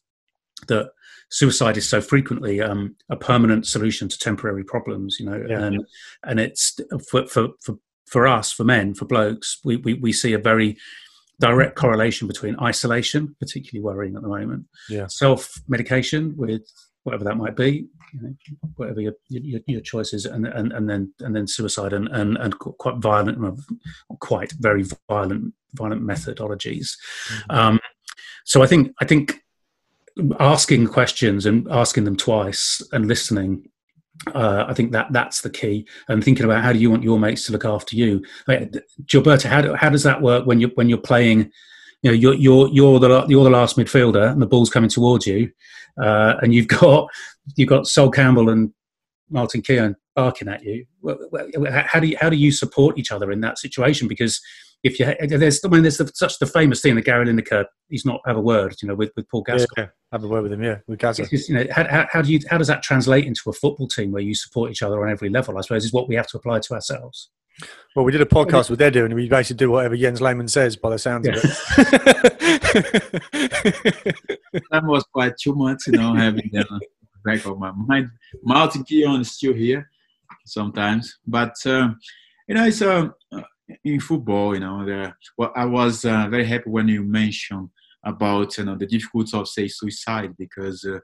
that 0.68 0.92
suicide 1.32 1.78
is 1.78 1.90
so 1.90 2.02
frequently 2.02 2.62
um, 2.62 2.96
a 3.10 3.16
permanent 3.16 3.66
solution 3.66 4.08
to 4.10 4.20
temporary 4.20 4.64
problems, 4.64 5.18
you 5.20 5.26
know, 5.26 5.44
yeah. 5.48 5.64
and 5.64 5.86
and 6.24 6.40
it's 6.40 6.80
for, 7.10 7.26
for 7.26 7.50
for 7.62 7.78
for 8.12 8.28
us, 8.28 8.52
for 8.52 8.66
men, 8.66 8.94
for 8.94 9.06
blokes, 9.06 9.60
we, 9.64 9.78
we, 9.78 9.94
we 9.94 10.12
see 10.12 10.34
a 10.34 10.38
very 10.38 10.78
direct 11.40 11.78
correlation 11.78 12.28
between 12.28 12.60
isolation, 12.60 13.34
particularly 13.40 13.82
worrying 13.82 14.18
at 14.18 14.22
the 14.22 14.28
moment, 14.28 14.66
yeah. 14.90 15.08
self 15.08 15.54
medication 15.70 16.34
with 16.36 16.62
whatever 17.04 17.24
that 17.24 17.38
might 17.38 17.56
be, 17.56 17.88
you 18.14 18.22
know, 18.22 18.36
whatever 18.76 19.00
your, 19.00 19.14
your, 19.30 19.62
your 19.66 19.82
choices, 19.82 20.26
and, 20.26 20.46
and 20.46 20.74
and 20.74 20.90
then 20.90 21.14
and 21.22 21.36
then 21.36 21.48
suicide 21.48 21.94
and 21.94 22.10
and, 22.10 22.38
and 22.38 22.60
quite 22.60 22.98
violent, 22.98 23.60
quite 24.20 24.52
very 24.60 24.84
violent 25.10 25.54
violent 25.74 26.04
methodologies. 26.04 26.90
Mm-hmm. 27.30 27.52
Um, 27.52 27.80
so 28.46 28.62
I 28.62 28.68
think 28.68 28.92
I 29.02 29.06
think 29.06 29.42
asking 30.40 30.88
questions 30.88 31.46
and 31.46 31.68
asking 31.72 32.04
them 32.04 32.16
twice 32.16 32.82
and 32.92 33.08
listening 33.08 33.68
uh, 34.34 34.66
I 34.68 34.74
think 34.74 34.92
that 34.92 35.12
that's 35.12 35.42
the 35.42 35.50
key. 35.50 35.88
And 36.08 36.24
thinking 36.24 36.46
about 36.46 36.64
how 36.64 36.74
do 36.74 36.80
you 36.80 36.92
want 36.92 37.04
your 37.04 37.20
mates 37.20 37.46
to 37.46 37.52
look 37.52 37.66
after 37.66 37.96
you, 37.96 38.24
Gilberto, 38.48 39.46
how, 39.46 39.62
do, 39.62 39.74
how 39.76 39.90
does 39.90 40.04
that 40.04 40.22
work 40.22 40.46
when 40.46 40.60
you 40.60 40.72
when 40.76 40.90
you're 40.90 40.98
playing? 40.98 41.52
You 42.04 42.12
know, 42.12 42.16
you're 42.16 42.34
you're 42.34 42.68
you're 42.70 43.00
the 43.00 43.26
you're 43.28 43.44
the 43.44 43.50
last 43.50 43.78
midfielder, 43.78 44.32
and 44.32 44.42
the 44.42 44.48
ball's 44.48 44.70
coming 44.70 44.90
towards 44.90 45.26
you, 45.26 45.52
uh, 46.02 46.36
and 46.42 46.54
you've 46.54 46.68
got 46.68 47.10
you've 47.56 47.70
got 47.70 47.88
Sol 47.88 48.12
Campbell 48.12 48.50
and 48.50 48.72
Martin 49.30 49.62
Keown 49.62 49.96
barking 50.16 50.48
at 50.48 50.64
you. 50.64 50.86
How 51.88 52.00
do 52.00 52.08
you 52.08 52.18
how 52.20 52.30
do 52.30 52.36
you 52.36 52.52
support 52.52 52.98
each 52.98 53.12
other 53.12 53.32
in 53.32 53.42
that 53.42 53.58
situation? 53.58 54.08
Because 54.08 54.42
if 54.84 55.00
you 55.00 55.14
there's 55.28 55.64
I 55.64 55.68
mean 55.68 55.84
there's 55.84 55.98
the, 55.98 56.12
such 56.14 56.40
the 56.40 56.46
famous 56.46 56.82
thing 56.82 56.96
that 56.96 57.06
Gary 57.06 57.26
Lineker 57.26 57.66
he's 57.90 58.06
not 58.06 58.22
have 58.26 58.38
a 58.38 58.42
word 58.42 58.76
you 58.82 58.88
know 58.88 58.96
with, 58.96 59.12
with 59.16 59.30
Paul 59.30 59.44
Gascoigne. 59.44 59.68
Yeah, 59.78 59.88
have 60.12 60.24
a 60.24 60.28
word 60.28 60.44
with 60.44 60.54
him, 60.54 60.64
yeah, 60.64 60.78
with 60.88 61.00
Gazza. 61.00 61.26
Just, 61.26 61.50
you 61.50 61.56
know, 61.56 61.66
how, 61.72 61.88
how, 61.88 62.08
how, 62.12 62.22
do 62.22 62.32
you 62.32 62.40
how 62.50 62.58
does 62.58 62.68
that 62.68 62.84
translate 62.84 63.26
into 63.26 63.50
a 63.50 63.54
football 63.54 63.88
team 63.88 64.12
where 64.12 64.22
you 64.22 64.36
support 64.36 64.72
each 64.72 64.84
other 64.84 65.02
on 65.04 65.12
every 65.12 65.30
level? 65.30 65.58
I 65.58 65.62
suppose 65.62 65.86
is 65.86 65.94
what 65.94 66.10
we 66.10 66.16
have 66.16 66.28
to 66.28 66.38
apply 66.38 66.60
to 66.60 66.74
ourselves. 66.74 67.30
Well, 67.96 68.06
we 68.06 68.12
did 68.12 68.22
a 68.22 68.26
podcast 68.26 68.70
with 68.70 68.80
Edu, 68.80 69.06
and 69.06 69.14
we 69.14 69.30
basically 69.30 69.58
do 69.58 69.72
whatever 69.72 69.96
Jens 69.96 70.22
Lehmann 70.22 70.48
says 70.48 70.76
by 70.76 70.90
the 70.90 71.00
sounds 71.00 71.28
yeah. 71.28 71.36
of 71.36 71.44
it. 71.44 71.52
that 74.72 74.84
was 74.84 75.04
quite 75.14 75.38
too 75.38 75.54
much, 75.54 75.84
you 75.88 75.94
know, 75.94 76.14
having 76.14 76.50
that 76.54 76.68
back 77.24 77.46
of 77.46 77.60
my 77.60 77.72
mind. 77.72 78.10
Martin 78.44 78.84
Keown 78.84 79.22
is 79.22 79.32
still 79.32 79.54
here 79.54 79.90
sometimes, 80.46 81.20
but 81.28 81.54
uh, 81.66 81.90
you 82.48 82.56
know, 82.56 82.66
it's 82.66 82.82
uh, 82.82 83.10
in 83.84 84.00
football, 84.00 84.54
you 84.54 84.60
know, 84.60 84.86
the, 84.86 85.14
well, 85.38 85.52
I 85.56 85.66
was 85.66 86.06
uh, 86.06 86.28
very 86.30 86.46
happy 86.46 86.70
when 86.70 86.88
you 86.88 87.04
mentioned 87.04 87.70
about 88.04 88.58
you 88.58 88.66
know 88.66 88.76
the 88.76 88.86
difficulties 88.86 89.34
of 89.34 89.48
say 89.48 89.68
suicide 89.68 90.36
because 90.38 90.84
uh, 90.86 91.00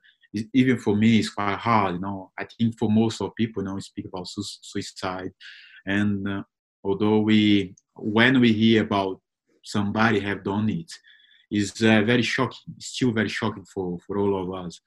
even 0.54 0.80
for 0.80 0.96
me 0.96 1.20
it's 1.20 1.30
quite 1.30 1.58
hard. 1.58 1.96
You 1.96 2.02
know, 2.02 2.32
I 2.38 2.46
think 2.46 2.78
for 2.78 2.90
most 2.90 3.22
of 3.22 3.36
people, 3.36 3.64
you 3.64 3.74
we 3.74 3.82
speak 3.82 4.06
about 4.06 4.28
su- 4.28 4.44
suicide, 4.62 5.32
and 5.86 6.28
uh, 6.28 6.44
although 6.84 7.20
we 7.20 7.76
when 7.96 8.40
we 8.40 8.54
hear 8.54 8.84
about 8.84 9.22
somebody 9.64 10.20
have 10.20 10.44
done 10.44 10.70
it, 10.70 10.92
is 11.52 11.72
uh, 11.82 12.02
very 12.04 12.24
shocking. 12.24 12.76
Still 12.80 13.12
very 13.12 13.30
shocking 13.30 13.66
for 13.66 13.98
for 14.06 14.18
all 14.18 14.42
of 14.42 14.66
us, 14.66 14.80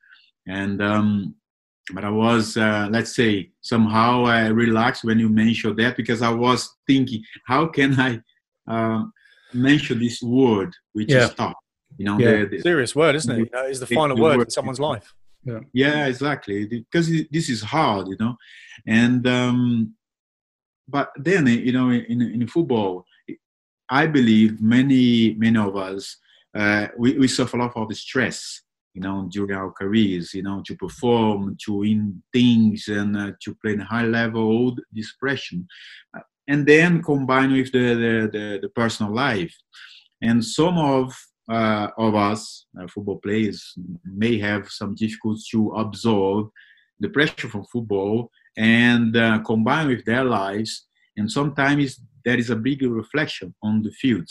and. 0.46 0.82
Um, 0.82 1.34
but 1.94 2.04
I 2.04 2.10
was, 2.10 2.56
uh, 2.56 2.88
let's 2.90 3.14
say, 3.14 3.50
somehow 3.60 4.24
uh, 4.26 4.50
relaxed 4.50 5.04
when 5.04 5.18
you 5.18 5.28
mentioned 5.28 5.78
that 5.78 5.96
because 5.96 6.22
I 6.22 6.30
was 6.30 6.76
thinking, 6.86 7.22
how 7.46 7.66
can 7.66 7.98
I 7.98 8.20
uh, 8.66 9.04
mention 9.52 9.98
this 9.98 10.22
word, 10.22 10.74
which 10.92 11.10
yeah. 11.10 11.24
is 11.24 11.30
stop? 11.30 11.56
You 11.96 12.06
know, 12.06 12.18
yeah. 12.18 12.44
the, 12.44 12.46
the, 12.46 12.60
serious 12.60 12.94
word, 12.94 13.16
isn't 13.16 13.30
it? 13.32 13.38
You 13.38 13.48
know, 13.52 13.66
it's 13.66 13.80
the 13.80 13.86
final 13.86 14.16
word, 14.16 14.38
word 14.38 14.44
in 14.44 14.50
someone's 14.50 14.80
life. 14.80 15.12
Yeah. 15.44 15.60
yeah, 15.72 16.06
exactly. 16.06 16.66
Because 16.66 17.10
this 17.30 17.48
is 17.48 17.62
hard, 17.62 18.08
you 18.08 18.16
know, 18.20 18.36
and 18.86 19.26
um, 19.26 19.94
but 20.88 21.10
then 21.16 21.46
you 21.46 21.72
know, 21.72 21.90
in 21.90 22.22
in 22.22 22.46
football, 22.46 23.04
I 23.88 24.06
believe 24.06 24.60
many 24.60 25.34
many 25.34 25.58
of 25.58 25.76
us 25.76 26.16
uh, 26.54 26.88
we, 26.98 27.18
we 27.18 27.28
suffer 27.28 27.56
a 27.56 27.60
lot 27.60 27.76
of 27.76 27.88
the 27.88 27.94
stress 27.94 28.62
you 28.94 29.00
know, 29.00 29.28
during 29.30 29.56
our 29.56 29.70
careers, 29.70 30.34
you 30.34 30.42
know, 30.42 30.62
to 30.66 30.74
perform, 30.76 31.56
to 31.64 31.78
win 31.78 32.22
things, 32.32 32.88
and 32.88 33.16
uh, 33.16 33.32
to 33.42 33.54
play 33.56 33.72
in 33.72 33.80
high 33.80 34.04
level, 34.04 34.42
all 34.42 34.76
this 34.92 35.12
pressure, 35.12 35.56
uh, 36.16 36.20
and 36.48 36.66
then 36.66 37.02
combine 37.02 37.52
with 37.52 37.70
the, 37.72 37.94
the, 37.94 38.30
the, 38.32 38.58
the, 38.62 38.68
personal 38.70 39.14
life. 39.14 39.54
And 40.20 40.44
some 40.44 40.76
of 40.78 41.16
uh, 41.50 41.88
of 41.98 42.14
us, 42.14 42.66
uh, 42.80 42.86
football 42.86 43.18
players, 43.18 43.74
may 44.04 44.38
have 44.38 44.70
some 44.70 44.94
difficulty 44.94 45.42
to 45.50 45.70
absorb 45.72 46.48
the 47.00 47.08
pressure 47.08 47.48
from 47.48 47.64
football 47.64 48.30
and 48.56 49.16
uh, 49.16 49.38
combine 49.40 49.88
with 49.88 50.04
their 50.04 50.24
lives. 50.24 50.86
And 51.16 51.30
sometimes 51.30 52.00
there 52.24 52.38
is 52.38 52.50
a 52.50 52.56
big 52.56 52.82
reflection 52.82 53.54
on 53.62 53.82
the 53.82 53.90
field 53.90 54.28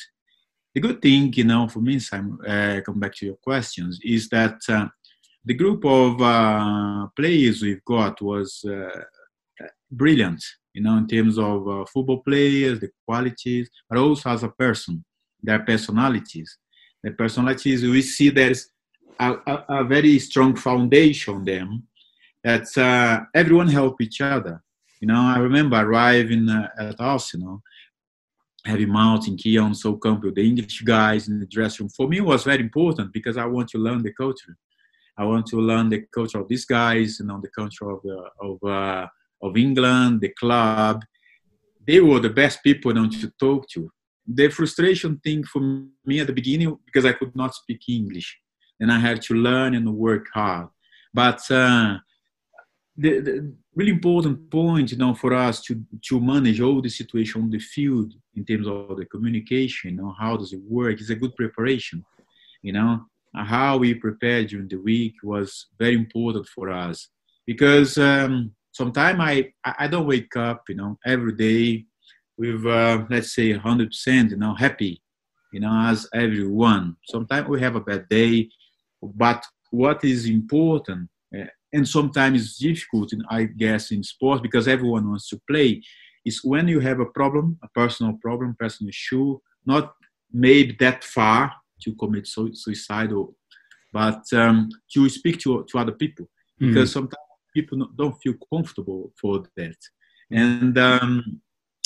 the 0.74 0.82
good 0.82 1.02
thing, 1.02 1.34
you 1.34 1.46
know, 1.46 1.68
for 1.68 1.80
me, 1.80 2.00
Simon, 2.00 2.38
uh, 2.46 2.82
come 2.86 3.00
back 3.00 3.16
to 3.16 3.26
your 3.26 3.36
questions, 3.36 4.00
is 4.04 4.30
that 4.30 4.60
uh, 4.70 4.88
the 5.44 5.54
group 5.54 5.84
of 5.86 6.22
uh, 6.22 7.08
players 7.16 7.62
we've 7.62 7.84
got 7.86 8.22
was 8.22 8.64
uh, 8.66 9.04
brilliant, 9.92 10.44
you 10.74 10.82
know, 10.82 10.98
in 10.98 11.08
terms 11.08 11.38
of 11.38 11.68
uh, 11.68 11.86
football 11.86 12.22
players, 12.22 12.80
the 12.80 12.90
qualities, 13.08 13.70
but 13.90 13.98
also 13.98 14.30
as 14.30 14.44
a 14.44 14.50
person, 14.50 15.04
their 15.42 15.60
personalities. 15.60 16.58
The 17.04 17.12
personalities, 17.12 17.84
we 17.84 18.02
see 18.02 18.30
there's 18.30 18.70
a, 19.20 19.34
a, 19.48 19.66
a 19.70 19.84
very 19.86 20.20
strong 20.20 20.56
foundation 20.56 21.46
them 21.46 21.88
that 22.44 22.78
uh, 22.78 23.22
everyone 23.34 23.70
help 23.70 24.02
each 24.02 24.22
other. 24.22 24.62
You 25.02 25.08
know, 25.08 25.22
I 25.22 25.40
remember 25.40 25.78
arriving 25.78 26.50
at 26.78 27.00
Arsenal 27.00 27.64
Heavy 28.66 28.86
Martin, 28.86 29.38
Keown, 29.38 29.74
Sol 29.74 29.98
Campbell, 29.98 30.32
the 30.34 30.46
English 30.46 30.82
guys 30.82 31.28
in 31.28 31.40
the 31.40 31.46
dressing 31.46 31.86
room. 31.86 31.90
For 31.96 32.08
me, 32.08 32.20
was 32.22 32.44
very 32.44 32.62
important 32.62 33.14
because 33.14 33.38
I 33.38 33.46
want 33.46 33.70
to 33.70 33.78
learn 33.78 34.04
the 34.04 34.14
culture. 34.14 34.56
I 35.18 35.26
want 35.26 35.48
to 35.48 35.58
learn 35.58 35.90
the 35.90 36.06
culture 36.14 36.40
of 36.40 36.48
these 36.48 36.66
guys, 36.66 37.20
you 37.20 37.26
know, 37.26 37.40
the 37.42 37.50
culture 37.50 37.90
of 37.90 38.02
the, 38.04 38.30
of 38.42 38.64
uh, 38.64 39.08
of 39.42 39.58
England, 39.58 40.22
the 40.22 40.30
club. 40.30 41.04
They 41.86 42.00
were 42.00 42.20
the 42.20 42.30
best 42.30 42.64
people 42.64 42.94
know, 42.94 43.10
to 43.10 43.32
talk 43.40 43.68
to. 43.70 43.90
The 44.28 44.50
frustration 44.50 45.20
thing 45.24 45.44
for 45.44 45.62
me 46.06 46.20
at 46.20 46.28
the 46.28 46.34
beginning 46.34 46.78
because 46.86 47.06
I 47.06 47.14
could 47.14 47.36
not 47.36 47.56
speak 47.56 47.82
English, 47.88 48.38
and 48.80 48.92
I 48.92 49.00
had 49.00 49.22
to 49.24 49.34
learn 49.34 49.74
and 49.74 49.96
work 49.96 50.28
hard. 50.34 50.68
But 51.14 51.50
uh, 51.50 51.98
the, 53.00 53.20
the, 53.22 53.54
really 53.76 53.92
important 53.92 54.52
point, 54.52 54.92
you 54.92 54.98
know, 54.98 55.14
for 55.14 55.34
us 55.34 55.62
to 55.62 55.82
to 56.08 56.20
manage 56.20 56.60
all 56.60 56.82
the 56.82 56.90
situation 56.90 57.42
on 57.42 57.50
the 57.50 57.60
field 57.60 58.14
in 58.36 58.44
terms 58.46 58.68
of 58.68 58.98
the 58.98 59.06
communication, 59.06 59.92
you 59.92 59.98
know, 59.98 60.14
how 60.20 60.36
does 60.36 60.52
it 60.54 60.62
work? 60.68 61.00
It's 61.00 61.10
a 61.10 61.16
good 61.16 61.36
preparation, 61.36 62.06
you 62.62 62.74
know. 62.74 63.06
How 63.36 63.78
we 63.78 63.94
prepare 63.94 64.44
during 64.44 64.68
the 64.68 64.78
week 64.78 65.14
was 65.24 65.68
very 65.78 65.96
important 65.96 66.48
for 66.48 66.72
us 66.72 67.10
because 67.46 67.98
um, 67.98 68.52
sometimes 68.72 69.20
I 69.22 69.54
I 69.64 69.88
don't 69.88 70.08
wake 70.08 70.36
up, 70.36 70.64
you 70.68 70.76
know, 70.76 70.98
every 71.06 71.34
day 71.34 71.86
with 72.38 72.66
uh, 72.66 73.06
let's 73.10 73.34
say 73.36 73.54
100%, 73.54 74.32
you 74.32 74.38
know, 74.38 74.56
happy, 74.56 75.02
you 75.54 75.60
know, 75.60 75.74
as 75.92 76.08
everyone. 76.14 76.96
Sometimes 77.08 77.48
we 77.48 77.62
have 77.62 77.76
a 77.76 77.82
bad 77.82 78.10
day, 78.10 78.50
but 79.02 79.46
what 79.72 80.04
is 80.04 80.26
important 80.26 81.08
uh, 81.08 81.19
and 81.74 81.88
sometimes 81.88 82.42
it's 82.42 82.58
difficult, 82.58 83.12
I 83.30 83.44
guess, 83.44 83.92
in 83.92 84.04
sports 84.04 84.42
because 84.42 84.68
everyone 84.68 85.10
wants 85.10 85.30
to 85.30 85.42
play 85.50 85.82
is 86.26 86.42
when 86.44 86.68
you 86.68 86.80
have 86.80 87.00
a 87.00 87.06
problem, 87.06 87.58
a 87.64 87.68
personal 87.70 88.14
problem, 88.22 88.56
personal 88.60 88.90
issue, 88.90 89.40
not 89.66 89.94
maybe 90.32 90.76
that 90.80 91.04
far 91.04 91.54
to 91.82 91.96
commit 91.96 92.28
suicidal, 92.28 93.36
but 93.94 94.22
um, 94.34 94.70
to 94.94 95.10
speak 95.10 95.40
to, 95.40 95.66
to 95.70 95.80
other 95.80 95.92
people 95.92 96.26
mm-hmm. 96.26 96.68
because 96.68 96.92
sometimes 96.92 97.16
people 97.54 97.88
don't 97.96 98.20
feel 98.22 98.36
comfortable 98.52 99.12
for 99.20 99.44
that. 99.56 99.78
And 100.32 100.78
um, 100.78 101.42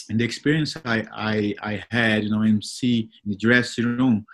in 0.10 0.17
the 0.17 0.24
experience 0.24 0.76
I, 0.84 1.06
I, 1.13 1.56
I 1.62 1.84
had, 1.89 2.24
you 2.24 2.32
know, 2.32 2.41
MC 2.41 3.10
in 3.26 3.32
the 3.32 3.38
dressing 3.38 3.98
room, 3.98 4.26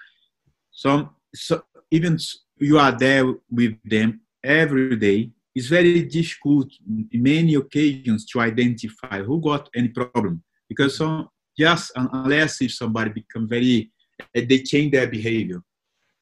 some 0.72 1.10
so 1.36 1.62
even 1.92 2.18
you 2.58 2.80
are 2.80 2.92
there 2.92 3.26
with 3.52 3.78
them 3.84 4.22
every 4.44 4.96
day 4.96 5.32
it's 5.60 5.68
very 5.68 6.04
difficult 6.04 6.72
in 6.88 7.22
many 7.22 7.56
occasions 7.56 8.26
to 8.26 8.40
identify 8.40 9.22
who 9.22 9.42
got 9.42 9.70
any 9.76 9.90
problem 9.90 10.42
because 10.70 10.96
some 10.96 11.28
just 11.58 11.92
unless 11.98 12.62
if 12.62 12.74
somebody 12.74 13.10
become 13.12 13.46
very 13.46 13.92
eh, 14.34 14.46
they 14.48 14.60
change 14.60 14.94
their 14.94 15.08
behavior. 15.08 15.62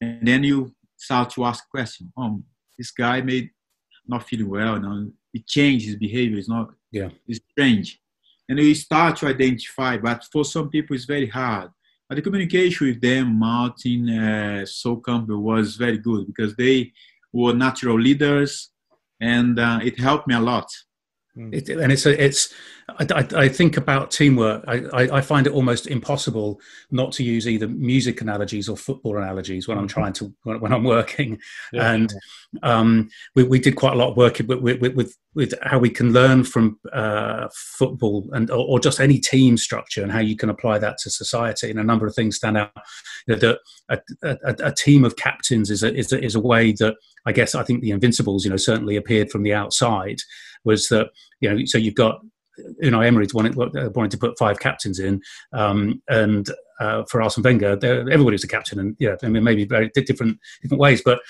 And 0.00 0.26
then 0.26 0.42
you 0.42 0.74
start 0.96 1.30
to 1.34 1.44
ask 1.44 1.70
questions 1.70 2.10
oh 2.16 2.42
this 2.76 2.90
guy 2.90 3.20
made 3.20 3.50
not 4.08 4.26
feeling 4.28 4.50
well 4.50 4.80
know 4.80 5.08
he 5.32 5.40
changed 5.56 5.86
his 5.86 5.96
behavior 5.96 6.38
it's 6.38 6.48
not 6.48 6.70
yeah. 6.90 7.10
it's 7.28 7.40
strange. 7.52 8.00
And 8.48 8.58
you 8.58 8.74
start 8.74 9.18
to 9.18 9.28
identify 9.28 9.98
but 9.98 10.24
for 10.32 10.44
some 10.44 10.68
people 10.68 10.96
it's 10.96 11.04
very 11.04 11.28
hard. 11.28 11.70
But 12.08 12.16
the 12.16 12.22
communication 12.22 12.88
with 12.88 13.00
them 13.00 13.38
martin 13.38 14.02
uh, 14.08 14.66
Sol 14.66 14.96
Campbell 14.96 15.42
was 15.42 15.76
very 15.76 15.98
good 15.98 16.26
because 16.26 16.56
they 16.56 16.92
were 17.32 17.52
natural 17.52 18.00
leaders 18.00 18.70
and 19.20 19.58
uh, 19.58 19.80
it 19.82 19.98
helped 19.98 20.26
me 20.26 20.34
a 20.34 20.40
lot. 20.40 20.66
It, 21.38 21.68
and 21.68 21.92
it's 21.92 22.06
a, 22.06 22.24
it's 22.24 22.52
I, 22.88 23.26
I, 23.36 23.48
think 23.48 23.76
about 23.76 24.10
teamwork. 24.10 24.64
I, 24.66 25.08
I, 25.12 25.20
find 25.20 25.46
it 25.46 25.52
almost 25.52 25.88
impossible 25.88 26.58
not 26.90 27.12
to 27.12 27.22
use 27.22 27.46
either 27.46 27.68
music 27.68 28.22
analogies 28.22 28.66
or 28.68 28.78
football 28.78 29.18
analogies 29.18 29.68
when 29.68 29.76
I'm 29.76 29.86
mm-hmm. 29.86 30.00
trying 30.00 30.12
to 30.14 30.34
when, 30.44 30.60
when 30.60 30.72
I'm 30.72 30.84
working. 30.84 31.38
Yeah. 31.72 31.92
And 31.92 32.14
um, 32.62 33.10
we, 33.34 33.44
we 33.44 33.58
did 33.58 33.76
quite 33.76 33.92
a 33.92 33.96
lot 33.96 34.10
of 34.10 34.16
work 34.16 34.38
with 34.38 34.60
with, 34.60 34.96
with, 34.96 35.16
with 35.34 35.54
how 35.62 35.78
we 35.78 35.90
can 35.90 36.12
learn 36.12 36.44
from 36.44 36.78
uh, 36.92 37.48
football 37.52 38.26
and 38.32 38.50
or, 38.50 38.66
or, 38.66 38.80
just 38.80 39.00
any 39.00 39.18
team 39.18 39.58
structure 39.58 40.02
and 40.02 40.10
how 40.10 40.20
you 40.20 40.34
can 40.34 40.48
apply 40.48 40.78
that 40.78 40.96
to 40.98 41.10
society. 41.10 41.70
And 41.70 41.78
a 41.78 41.84
number 41.84 42.06
of 42.06 42.14
things 42.14 42.36
stand 42.36 42.56
out. 42.56 42.72
You 43.26 43.34
know, 43.34 43.40
that 43.40 43.58
a, 43.90 43.98
a, 44.22 44.68
a, 44.68 44.72
team 44.72 45.04
of 45.04 45.16
captains 45.16 45.70
is 45.70 45.82
a, 45.82 45.94
is 45.94 46.12
a, 46.12 46.24
is 46.24 46.34
a 46.34 46.40
way 46.40 46.72
that 46.72 46.96
I 47.26 47.32
guess 47.32 47.54
I 47.54 47.64
think 47.64 47.82
the 47.82 47.90
Invincibles, 47.90 48.44
you 48.44 48.50
know, 48.50 48.56
certainly 48.56 48.96
appeared 48.96 49.30
from 49.30 49.42
the 49.42 49.52
outside 49.52 50.20
was 50.64 50.88
that 50.88 51.08
you 51.40 51.50
know 51.50 51.64
so 51.64 51.78
you've 51.78 51.94
got 51.94 52.20
Unai 52.82 53.06
Emery 53.06 53.28
wanted, 53.32 53.54
wanted 53.56 54.10
to 54.10 54.18
put 54.18 54.38
five 54.38 54.58
captains 54.58 54.98
in, 54.98 55.20
um, 55.52 56.02
and 56.08 56.50
uh, 56.80 57.04
for 57.04 57.22
Arsene 57.22 57.44
Wenger, 57.44 57.78
everybody 57.82 58.34
was 58.34 58.44
a 58.44 58.48
captain, 58.48 58.78
and 58.78 58.96
yeah, 58.98 59.16
I 59.22 59.28
mean 59.28 59.44
maybe 59.44 59.64
very 59.64 59.90
different 59.94 60.38
different 60.62 60.80
ways, 60.80 61.02
but. 61.04 61.20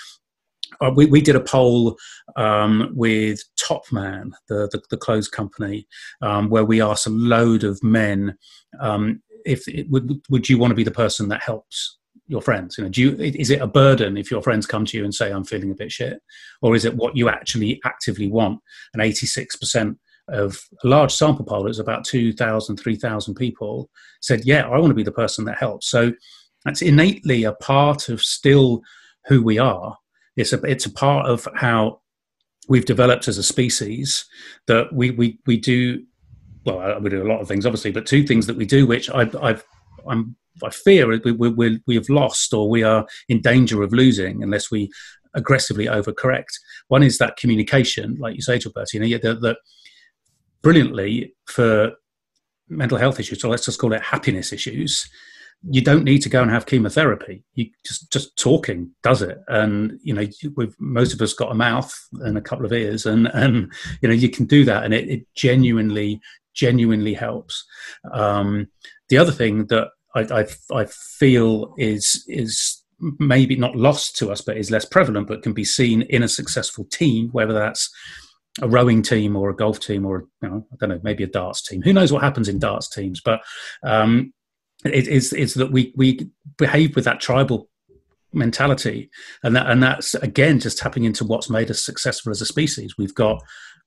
Uh, 0.82 0.92
we, 0.94 1.06
we 1.06 1.22
did 1.22 1.34
a 1.34 1.40
poll 1.40 1.96
um, 2.36 2.90
with 2.94 3.42
Topman, 3.58 4.32
the, 4.48 4.68
the, 4.70 4.80
the 4.90 4.98
clothes 4.98 5.26
company, 5.26 5.88
um, 6.20 6.50
where 6.50 6.64
we 6.64 6.82
asked 6.82 7.06
a 7.06 7.10
load 7.10 7.64
of 7.64 7.82
men 7.82 8.36
um, 8.78 9.20
if 9.44 9.66
it, 9.66 9.90
would 9.90 10.20
would 10.28 10.48
you 10.48 10.58
want 10.58 10.70
to 10.70 10.76
be 10.76 10.84
the 10.84 10.90
person 10.90 11.28
that 11.28 11.42
helps 11.42 11.97
your 12.28 12.42
friends 12.42 12.76
you 12.78 12.84
know 12.84 12.90
do 12.90 13.00
you 13.00 13.16
is 13.16 13.50
it 13.50 13.60
a 13.60 13.66
burden 13.66 14.16
if 14.16 14.30
your 14.30 14.42
friends 14.42 14.66
come 14.66 14.84
to 14.84 14.96
you 14.96 15.04
and 15.04 15.14
say 15.14 15.32
i'm 15.32 15.44
feeling 15.44 15.70
a 15.70 15.74
bit 15.74 15.90
shit 15.90 16.20
or 16.62 16.76
is 16.76 16.84
it 16.84 16.94
what 16.94 17.16
you 17.16 17.28
actually 17.28 17.80
actively 17.84 18.28
want? 18.28 18.60
And 18.94 19.02
86% 19.02 19.96
of 20.28 20.60
a 20.84 20.88
large 20.88 21.14
sample 21.14 21.44
poll 21.44 21.66
it's 21.66 21.78
about 21.78 22.04
2000 22.04 22.76
3000 22.76 23.34
people 23.34 23.88
said 24.20 24.42
yeah 24.44 24.68
i 24.68 24.78
want 24.78 24.90
to 24.90 24.94
be 24.94 25.02
the 25.02 25.10
person 25.10 25.46
that 25.46 25.56
helps. 25.58 25.88
So 25.88 26.12
that's 26.64 26.82
innately 26.82 27.44
a 27.44 27.52
part 27.52 28.10
of 28.10 28.20
still 28.20 28.82
who 29.26 29.42
we 29.42 29.58
are. 29.58 29.96
It's 30.36 30.52
a 30.52 30.60
it's 30.62 30.86
a 30.86 30.90
part 30.90 31.26
of 31.26 31.48
how 31.54 32.00
we've 32.68 32.84
developed 32.84 33.28
as 33.28 33.38
a 33.38 33.42
species 33.42 34.26
that 34.66 34.92
we 34.92 35.10
we 35.12 35.38
we 35.46 35.56
do 35.56 36.04
well 36.66 37.00
we 37.00 37.08
do 37.10 37.22
a 37.22 37.30
lot 37.30 37.40
of 37.40 37.48
things 37.48 37.64
obviously 37.64 37.90
but 37.90 38.04
two 38.04 38.22
things 38.26 38.46
that 38.46 38.56
we 38.56 38.66
do 38.66 38.86
which 38.86 39.08
i've, 39.10 39.34
I've 39.36 39.64
i'm 40.06 40.36
I 40.64 40.70
fear 40.70 41.08
we, 41.08 41.32
we, 41.32 41.80
we 41.86 41.94
have 41.94 42.08
lost 42.08 42.52
or 42.52 42.68
we 42.68 42.82
are 42.82 43.06
in 43.28 43.40
danger 43.40 43.82
of 43.82 43.92
losing 43.92 44.42
unless 44.42 44.70
we 44.70 44.90
aggressively 45.34 45.86
overcorrect. 45.86 46.52
One 46.88 47.02
is 47.02 47.18
that 47.18 47.36
communication, 47.36 48.16
like 48.18 48.34
you 48.34 48.42
say, 48.42 48.58
Gilbert, 48.58 48.92
you 48.92 49.00
know, 49.00 49.18
that, 49.18 49.40
that 49.42 49.58
brilliantly 50.62 51.34
for 51.46 51.92
mental 52.68 52.98
health 52.98 53.18
issues, 53.20 53.40
so 53.40 53.48
let's 53.48 53.64
just 53.64 53.78
call 53.78 53.92
it 53.92 54.02
happiness 54.02 54.52
issues, 54.52 55.08
you 55.68 55.80
don't 55.80 56.04
need 56.04 56.22
to 56.22 56.28
go 56.28 56.42
and 56.42 56.50
have 56.50 56.66
chemotherapy. 56.66 57.42
You 57.54 57.70
just 57.84 58.12
just 58.12 58.36
talking 58.36 58.92
does 59.02 59.22
it, 59.22 59.38
and 59.48 59.98
you 60.02 60.14
know 60.14 60.26
we've 60.56 60.74
most 60.78 61.12
of 61.12 61.20
us 61.20 61.32
got 61.32 61.50
a 61.50 61.54
mouth 61.54 61.92
and 62.20 62.38
a 62.38 62.42
couple 62.42 62.64
of 62.64 62.72
ears, 62.72 63.06
and 63.06 63.26
and 63.28 63.72
you 64.00 64.08
know 64.08 64.14
you 64.14 64.28
can 64.28 64.46
do 64.46 64.64
that, 64.64 64.84
and 64.84 64.94
it, 64.94 65.08
it 65.08 65.26
genuinely 65.34 66.20
genuinely 66.54 67.14
helps. 67.14 67.64
Um, 68.12 68.68
the 69.08 69.18
other 69.18 69.32
thing 69.32 69.66
that 69.66 69.88
I, 70.18 70.40
I, 70.40 70.46
I 70.74 70.84
feel 70.86 71.74
is 71.78 72.24
is 72.28 72.82
maybe 73.00 73.56
not 73.56 73.76
lost 73.76 74.16
to 74.16 74.30
us, 74.30 74.40
but 74.40 74.56
is 74.56 74.70
less 74.70 74.84
prevalent, 74.84 75.28
but 75.28 75.42
can 75.42 75.52
be 75.52 75.64
seen 75.64 76.02
in 76.02 76.22
a 76.22 76.28
successful 76.28 76.84
team, 76.90 77.28
whether 77.30 77.52
that's 77.52 77.90
a 78.60 78.68
rowing 78.68 79.02
team 79.02 79.36
or 79.36 79.50
a 79.50 79.56
golf 79.56 79.78
team 79.80 80.04
or 80.04 80.24
you 80.42 80.48
know, 80.48 80.66
I 80.72 80.76
don't 80.80 80.88
know, 80.88 81.00
maybe 81.02 81.24
a 81.24 81.28
darts 81.28 81.62
team. 81.62 81.82
Who 81.82 81.92
knows 81.92 82.12
what 82.12 82.22
happens 82.22 82.48
in 82.48 82.58
darts 82.58 82.88
teams? 82.88 83.20
But 83.24 83.40
um, 83.82 84.32
it 84.84 85.08
is 85.08 85.32
it's 85.32 85.54
that 85.54 85.72
we 85.72 85.92
we 85.96 86.28
behave 86.56 86.96
with 86.96 87.04
that 87.04 87.20
tribal 87.20 87.68
mentality, 88.32 89.10
and 89.42 89.54
that 89.56 89.70
and 89.70 89.82
that's 89.82 90.14
again 90.14 90.60
just 90.60 90.78
tapping 90.78 91.04
into 91.04 91.24
what's 91.24 91.50
made 91.50 91.70
us 91.70 91.84
successful 91.84 92.30
as 92.30 92.40
a 92.40 92.46
species. 92.46 92.96
We've 92.98 93.14
got 93.14 93.42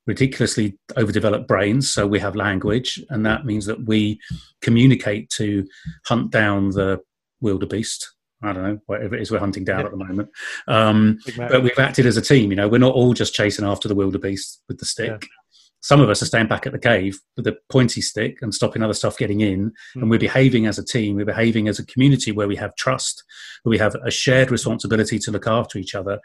ridiculously 0.08 0.78
overdeveloped 0.98 1.48
brains, 1.48 1.92
so 1.92 2.08
we 2.08 2.20
have 2.20 2.36
language, 2.36 3.04
and 3.10 3.26
that 3.26 3.46
means 3.46 3.66
that 3.66 3.86
we 3.86 4.20
communicate 4.62 5.30
to 5.32 5.66
hunt 6.06 6.32
down 6.32 6.70
the 6.70 7.00
wildebeest. 7.42 8.14
I 8.44 8.54
don't 8.54 8.64
know 8.64 8.80
whatever 8.88 9.16
it 9.16 9.22
is 9.22 9.30
we're 9.30 9.40
hunting 9.40 9.64
down 9.64 9.82
yeah. 9.82 9.86
at 9.86 9.92
the 9.92 9.98
moment, 9.98 10.30
um, 10.68 11.20
but 11.38 11.62
we've 11.62 11.78
acted 11.78 12.08
as 12.08 12.18
a 12.18 12.22
team. 12.22 12.50
You 12.50 12.56
know, 12.56 12.68
we're 12.68 12.80
not 12.80 12.96
all 12.96 13.14
just 13.14 13.36
chasing 13.36 13.66
after 13.66 13.88
the 13.88 13.96
wildebeest 13.96 14.64
with 14.68 14.80
the 14.80 14.86
stick. 14.86 15.28
Some 15.82 16.00
of 16.00 16.10
us 16.10 16.22
are 16.22 16.28
staying 16.28 16.48
back 16.48 16.66
at 16.66 16.74
the 16.74 16.80
cave 16.80 17.20
with 17.36 17.48
a 17.48 17.58
pointy 17.70 18.02
stick 18.02 18.38
and 18.42 18.54
stopping 18.54 18.84
other 18.84 18.94
stuff 18.94 19.18
getting 19.18 19.42
in. 19.42 19.72
Mm. 19.96 20.02
And 20.02 20.10
we're 20.10 20.20
behaving 20.20 20.68
as 20.68 20.78
a 20.78 20.86
team. 20.86 21.16
We're 21.16 21.26
behaving 21.26 21.68
as 21.68 21.80
a 21.80 21.86
community 21.86 22.32
where 22.32 22.48
we 22.48 22.56
have 22.56 22.76
trust, 22.76 23.24
where 23.64 23.72
we 23.72 23.78
have 23.80 23.96
a 24.06 24.12
shared 24.12 24.52
responsibility 24.52 25.18
to 25.20 25.32
look 25.32 25.48
after 25.48 25.80
each 25.80 25.96
other. 25.96 26.20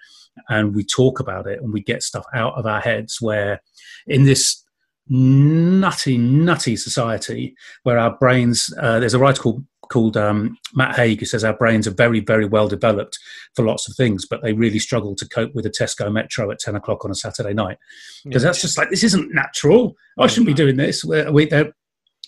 And 0.48 0.74
we 0.74 0.84
talk 0.84 1.20
about 1.20 1.46
it 1.46 1.60
and 1.62 1.72
we 1.72 1.82
get 1.82 2.02
stuff 2.02 2.26
out 2.34 2.54
of 2.54 2.66
our 2.66 2.80
heads 2.80 3.18
where 3.20 3.62
in 4.06 4.24
this 4.24 4.62
nutty, 5.08 6.18
nutty 6.18 6.76
society 6.76 7.54
where 7.84 7.98
our 7.98 8.16
brains, 8.18 8.72
uh, 8.80 9.00
there's 9.00 9.14
a 9.14 9.18
writer 9.18 9.40
called 9.40 9.64
called 9.88 10.16
um, 10.16 10.58
Matt 10.74 10.96
Haig, 10.96 11.20
who 11.20 11.26
says 11.26 11.44
our 11.44 11.56
brains 11.56 11.86
are 11.86 11.92
very, 11.92 12.20
very 12.20 12.46
well 12.46 12.68
developed 12.68 13.18
for 13.54 13.64
lots 13.64 13.88
of 13.88 13.96
things, 13.96 14.26
but 14.26 14.42
they 14.42 14.52
really 14.52 14.78
struggle 14.78 15.14
to 15.16 15.28
cope 15.28 15.54
with 15.54 15.66
a 15.66 15.70
Tesco 15.70 16.12
Metro 16.12 16.50
at 16.50 16.58
10 16.58 16.76
o'clock 16.76 17.04
on 17.04 17.10
a 17.10 17.14
Saturday 17.14 17.54
night. 17.54 17.78
Because 18.24 18.42
yeah. 18.42 18.48
that's 18.48 18.60
just 18.60 18.78
like, 18.78 18.90
this 18.90 19.04
isn't 19.04 19.34
natural. 19.34 19.96
I 20.18 20.26
shouldn't 20.26 20.46
be 20.46 20.54
doing 20.54 20.76
this. 20.76 21.04
we 21.04 21.48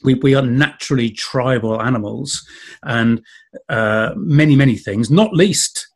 we, 0.05 0.15
we 0.15 0.35
are 0.35 0.43
naturally 0.43 1.11
tribal 1.11 1.81
animals 1.83 2.47
and 2.85 3.21
uh, 3.69 4.13
many, 4.17 4.57
many 4.57 4.77
things, 4.77 5.11
not 5.11 5.35
least 5.35 5.89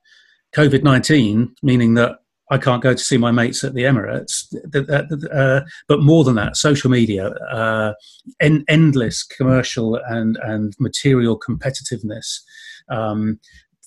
COVID 0.55 0.83
19, 0.83 1.55
meaning 1.63 1.95
that 1.95 2.19
I 2.53 2.59
can't 2.59 2.83
go 2.83 2.93
to 2.93 3.03
see 3.03 3.17
my 3.17 3.31
mates 3.31 3.65
at 3.65 3.73
the 3.73 3.85
Emirates. 3.85 4.45
Uh, 5.33 5.63
but 5.89 6.03
more 6.03 6.23
than 6.23 6.35
that, 6.35 6.59
social 6.59 6.91
media, 6.91 7.29
uh, 7.51 7.95
en- 8.41 8.65
endless 8.69 9.23
commercial 9.23 9.97
and, 9.97 10.37
and 10.43 10.75
material 10.79 11.41
competitiveness 11.41 12.41
um, 12.91 13.41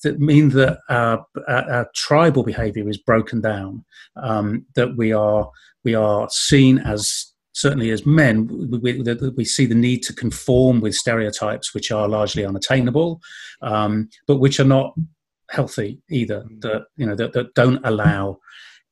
that 0.03 0.19
mean 0.19 0.49
that 0.49 0.79
our, 0.89 1.23
our, 1.47 1.71
our, 1.71 1.87
tribal 1.93 2.41
behavior 2.41 2.89
is 2.89 2.97
broken 2.97 3.39
down, 3.39 3.85
um, 4.15 4.65
that 4.73 4.97
we 4.97 5.13
are, 5.13 5.51
we 5.83 5.93
are 5.93 6.27
seen 6.31 6.79
as 6.79 7.33
certainly 7.53 7.91
as 7.91 8.03
men, 8.05 8.47
we, 8.81 8.99
we, 8.99 9.13
we, 9.37 9.45
see 9.45 9.67
the 9.67 9.75
need 9.75 9.99
to 10.03 10.13
conform 10.13 10.81
with 10.81 10.93
stereotypes 10.95 11.73
which 11.73 11.91
are 11.91 12.07
largely 12.07 12.43
unattainable, 12.43 13.21
um, 13.61 14.09
but 14.27 14.37
which 14.37 14.59
are 14.59 14.65
not 14.65 14.93
healthy 15.49 16.01
either 16.09 16.41
mm. 16.41 16.61
that 16.61 16.85
you 16.97 17.05
know 17.05 17.15
that, 17.15 17.33
that 17.33 17.53
don't 17.53 17.83
allow 17.85 18.39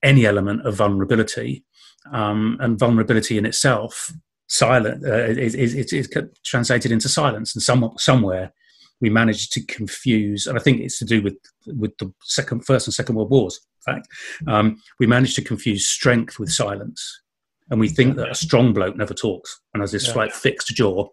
any 0.01 0.25
element 0.25 0.65
of 0.65 0.75
vulnerability. 0.75 1.63
Um, 2.11 2.57
and 2.59 2.77
vulnerability 2.77 3.37
in 3.37 3.45
itself 3.45 4.11
silent 4.47 5.05
uh, 5.07 5.23
is, 5.23 5.55
is, 5.55 5.93
is, 5.93 6.09
translated 6.43 6.91
into 6.91 7.07
silence 7.07 7.55
and 7.55 7.63
some, 7.63 7.93
somewhere 7.95 8.51
we 8.99 9.09
managed 9.09 9.53
to 9.53 9.65
confuse 9.67 10.45
and 10.45 10.59
i 10.59 10.61
think 10.61 10.81
it's 10.81 10.99
to 10.99 11.05
do 11.05 11.21
with 11.21 11.37
with 11.65 11.97
the 11.99 12.13
second 12.23 12.65
first 12.65 12.85
and 12.85 12.93
second 12.93 13.15
world 13.15 13.29
wars 13.29 13.61
in 13.85 13.93
fact. 13.93 14.07
Um, 14.47 14.81
we 14.99 15.07
managed 15.07 15.35
to 15.35 15.41
confuse 15.41 15.87
strength 15.87 16.39
with 16.39 16.51
silence 16.51 17.21
and 17.69 17.79
we 17.79 17.89
think 17.89 18.15
that 18.17 18.31
a 18.31 18.35
strong 18.35 18.73
bloke 18.73 18.95
never 18.95 19.13
talks 19.13 19.59
and 19.73 19.81
has 19.81 19.91
this 19.91 20.09
yeah. 20.09 20.15
like 20.15 20.31
fixed 20.31 20.67
jaw. 20.69 21.07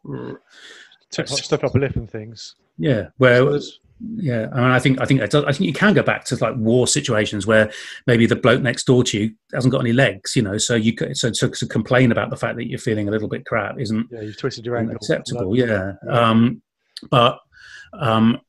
Stuff 1.10 1.64
up 1.64 1.74
a 1.74 1.78
lip 1.78 1.96
and 1.96 2.10
things. 2.10 2.54
Yeah 2.78 3.08
where 3.18 3.44
yeah, 4.16 4.48
I 4.52 4.56
mean, 4.56 4.70
I 4.70 4.78
think 4.78 5.00
I 5.00 5.04
think 5.04 5.20
I 5.20 5.26
think 5.26 5.60
you 5.60 5.72
can 5.72 5.92
go 5.92 6.02
back 6.02 6.24
to 6.26 6.36
like 6.36 6.56
war 6.56 6.86
situations 6.86 7.46
where 7.46 7.70
maybe 8.06 8.26
the 8.26 8.36
bloke 8.36 8.62
next 8.62 8.84
door 8.84 9.04
to 9.04 9.18
you 9.18 9.34
hasn't 9.52 9.72
got 9.72 9.80
any 9.80 9.92
legs, 9.92 10.34
you 10.34 10.42
know. 10.42 10.56
So 10.58 10.74
you 10.74 10.94
so, 11.12 11.32
so 11.32 11.48
to 11.48 11.66
complain 11.66 12.10
about 12.10 12.30
the 12.30 12.36
fact 12.36 12.56
that 12.56 12.68
you're 12.68 12.78
feeling 12.78 13.08
a 13.08 13.10
little 13.10 13.28
bit 13.28 13.44
crap 13.44 13.78
isn't 13.78 14.06
yeah, 14.10 14.22
you've 14.22 14.38
twisted 14.38 14.64
your 14.64 14.76
ankle. 14.76 14.96
Acceptable, 14.96 15.56
yeah. 15.56 15.94
Um, 16.08 16.62
but 17.10 17.40
um, 17.92 18.40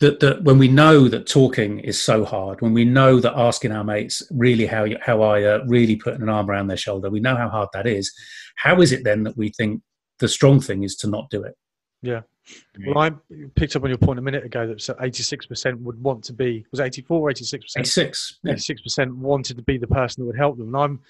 that 0.00 0.18
that 0.20 0.42
when 0.42 0.58
we 0.58 0.68
know 0.68 1.08
that 1.08 1.28
talking 1.28 1.78
is 1.78 2.02
so 2.02 2.24
hard, 2.24 2.60
when 2.60 2.72
we 2.72 2.84
know 2.84 3.20
that 3.20 3.38
asking 3.38 3.70
our 3.70 3.84
mates 3.84 4.22
really 4.32 4.66
how 4.66 4.84
you, 4.84 4.98
how 5.00 5.22
I 5.22 5.42
uh, 5.44 5.64
really 5.68 5.94
putting 5.94 6.22
an 6.22 6.28
arm 6.28 6.50
around 6.50 6.66
their 6.66 6.76
shoulder, 6.76 7.10
we 7.10 7.20
know 7.20 7.36
how 7.36 7.48
hard 7.48 7.68
that 7.74 7.86
is. 7.86 8.12
How 8.56 8.80
is 8.80 8.90
it 8.90 9.04
then 9.04 9.22
that 9.22 9.36
we 9.36 9.50
think 9.50 9.82
the 10.18 10.28
strong 10.28 10.60
thing 10.60 10.82
is 10.82 10.96
to 10.96 11.08
not 11.08 11.30
do 11.30 11.44
it? 11.44 11.54
Yeah. 12.02 12.22
Well, 12.86 12.98
I 12.98 13.12
picked 13.54 13.74
up 13.76 13.84
on 13.84 13.88
your 13.88 13.98
point 13.98 14.18
a 14.18 14.22
minute 14.22 14.44
ago 14.44 14.66
that 14.66 14.78
86% 14.78 15.80
would 15.80 16.02
want 16.02 16.24
to 16.24 16.32
be, 16.32 16.66
was 16.70 16.80
84 16.80 17.20
or 17.20 17.32
86%? 17.32 17.64
86. 17.76 18.40
86% 18.46 19.14
wanted 19.14 19.56
to 19.56 19.62
be 19.62 19.78
the 19.78 19.86
person 19.86 20.22
that 20.22 20.26
would 20.26 20.36
help 20.36 20.58
them. 20.58 20.74
And 20.74 20.76
I'm 20.76 21.00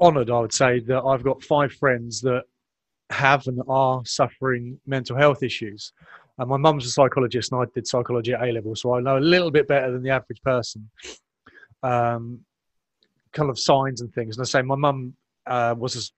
honoured, 0.00 0.30
I 0.30 0.40
would 0.40 0.52
say, 0.52 0.80
that 0.80 1.02
I've 1.02 1.24
got 1.24 1.42
five 1.42 1.72
friends 1.72 2.20
that 2.22 2.44
have 3.10 3.46
and 3.46 3.60
are 3.68 4.02
suffering 4.04 4.78
mental 4.86 5.16
health 5.16 5.42
issues. 5.42 5.92
And 6.38 6.48
my 6.48 6.56
mum's 6.56 6.86
a 6.86 6.90
psychologist 6.90 7.52
and 7.52 7.62
I 7.62 7.66
did 7.74 7.86
psychology 7.86 8.32
at 8.32 8.42
A 8.42 8.52
level, 8.52 8.74
so 8.74 8.94
I 8.94 9.00
know 9.00 9.18
a 9.18 9.20
little 9.20 9.50
bit 9.50 9.68
better 9.68 9.92
than 9.92 10.02
the 10.02 10.10
average 10.10 10.42
person. 10.42 10.88
Um, 11.82 12.40
kind 13.32 13.50
of 13.50 13.58
signs 13.58 14.00
and 14.00 14.12
things. 14.12 14.36
And 14.36 14.44
I 14.44 14.46
say 14.46 14.62
my 14.62 14.76
mum 14.76 15.14
uh, 15.46 15.74
was 15.76 16.12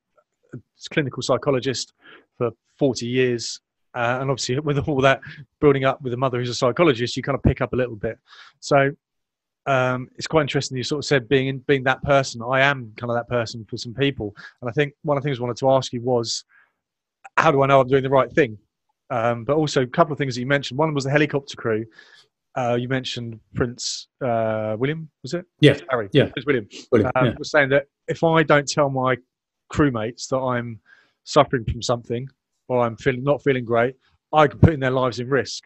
a 0.55 0.59
clinical 0.91 1.23
psychologist 1.23 1.95
for 2.39 2.51
40 2.79 3.07
years. 3.07 3.61
Uh, 3.97 4.19
and 4.21 4.31
obviously, 4.31 4.59
with 4.61 4.79
all 4.87 5.01
that 5.01 5.21
building 5.59 5.85
up 5.85 6.03
with 6.03 6.13
a 6.13 6.17
mother 6.17 6.39
who's 6.39 6.51
a 6.51 6.55
psychologist, 6.55 7.17
you 7.17 7.23
kind 7.23 7.35
of 7.35 7.43
pick 7.43 7.63
up 7.63 7.73
a 7.73 7.77
little 7.77 7.97
bit. 7.97 8.19
So 8.61 8.91
um, 9.65 10.09
it's 10.17 10.27
quite 10.27 10.43
interesting. 10.43 10.77
You 10.77 10.85
sort 10.85 10.99
of 10.99 11.07
said 11.07 11.29
being 11.29 11.49
in, 11.49 11.59
being 11.61 11.83
that 11.85 12.03
person. 12.03 12.43
I 12.43 12.61
am 12.61 12.93
kind 12.99 13.11
of 13.11 13.17
that 13.17 13.29
person 13.29 13.65
for 13.65 13.79
some 13.79 13.95
people, 13.95 14.37
and 14.61 14.69
I 14.69 14.73
think 14.73 14.93
one 15.03 15.17
of 15.17 15.23
the 15.23 15.27
things 15.27 15.39
I 15.39 15.43
wanted 15.43 15.57
to 15.59 15.71
ask 15.71 15.95
you 15.95 16.03
was, 16.03 16.45
how 17.39 17.51
do 17.51 17.63
I 17.63 17.67
know 17.67 17.81
I'm 17.81 17.89
doing 17.89 18.03
the 18.03 18.11
right 18.11 18.31
thing? 18.31 18.59
Um, 19.09 19.45
but 19.45 19.57
also 19.57 19.83
a 19.83 19.87
couple 19.87 20.13
of 20.13 20.19
things 20.19 20.35
that 20.35 20.41
you 20.41 20.47
mentioned. 20.47 20.79
One 20.79 20.93
was 20.93 21.05
the 21.05 21.11
helicopter 21.11 21.57
crew. 21.57 21.87
Uh, 22.55 22.77
you 22.79 22.89
mentioned 22.89 23.41
Prince 23.55 24.09
uh, 24.23 24.77
William, 24.79 25.09
was 25.23 25.33
it? 25.33 25.47
Yeah, 25.61 25.79
Harry. 25.91 26.09
Yeah, 26.13 26.29
Prince 26.29 26.47
William. 26.47 26.69
William, 26.93 27.11
Um, 27.15 27.27
yeah. 27.27 27.35
Was 27.39 27.51
saying 27.51 27.71
that 27.71 27.87
if 28.09 28.23
I 28.25 28.43
don't 28.43 28.69
tell 28.69 28.91
my 28.91 29.17
crewmates 29.73 30.29
that 30.29 30.39
I'm 30.39 30.81
suffering 31.25 31.65
from 31.65 31.83
something 31.83 32.29
or 32.69 32.81
I'm 32.85 32.97
feeling 32.97 33.25
not 33.25 33.43
feeling 33.43 33.65
great, 33.65 33.95
I 34.33 34.47
can 34.49 34.59
put 34.59 34.79
their 34.81 34.91
lives 34.91 35.21
in 35.21 35.29
risk. 35.29 35.65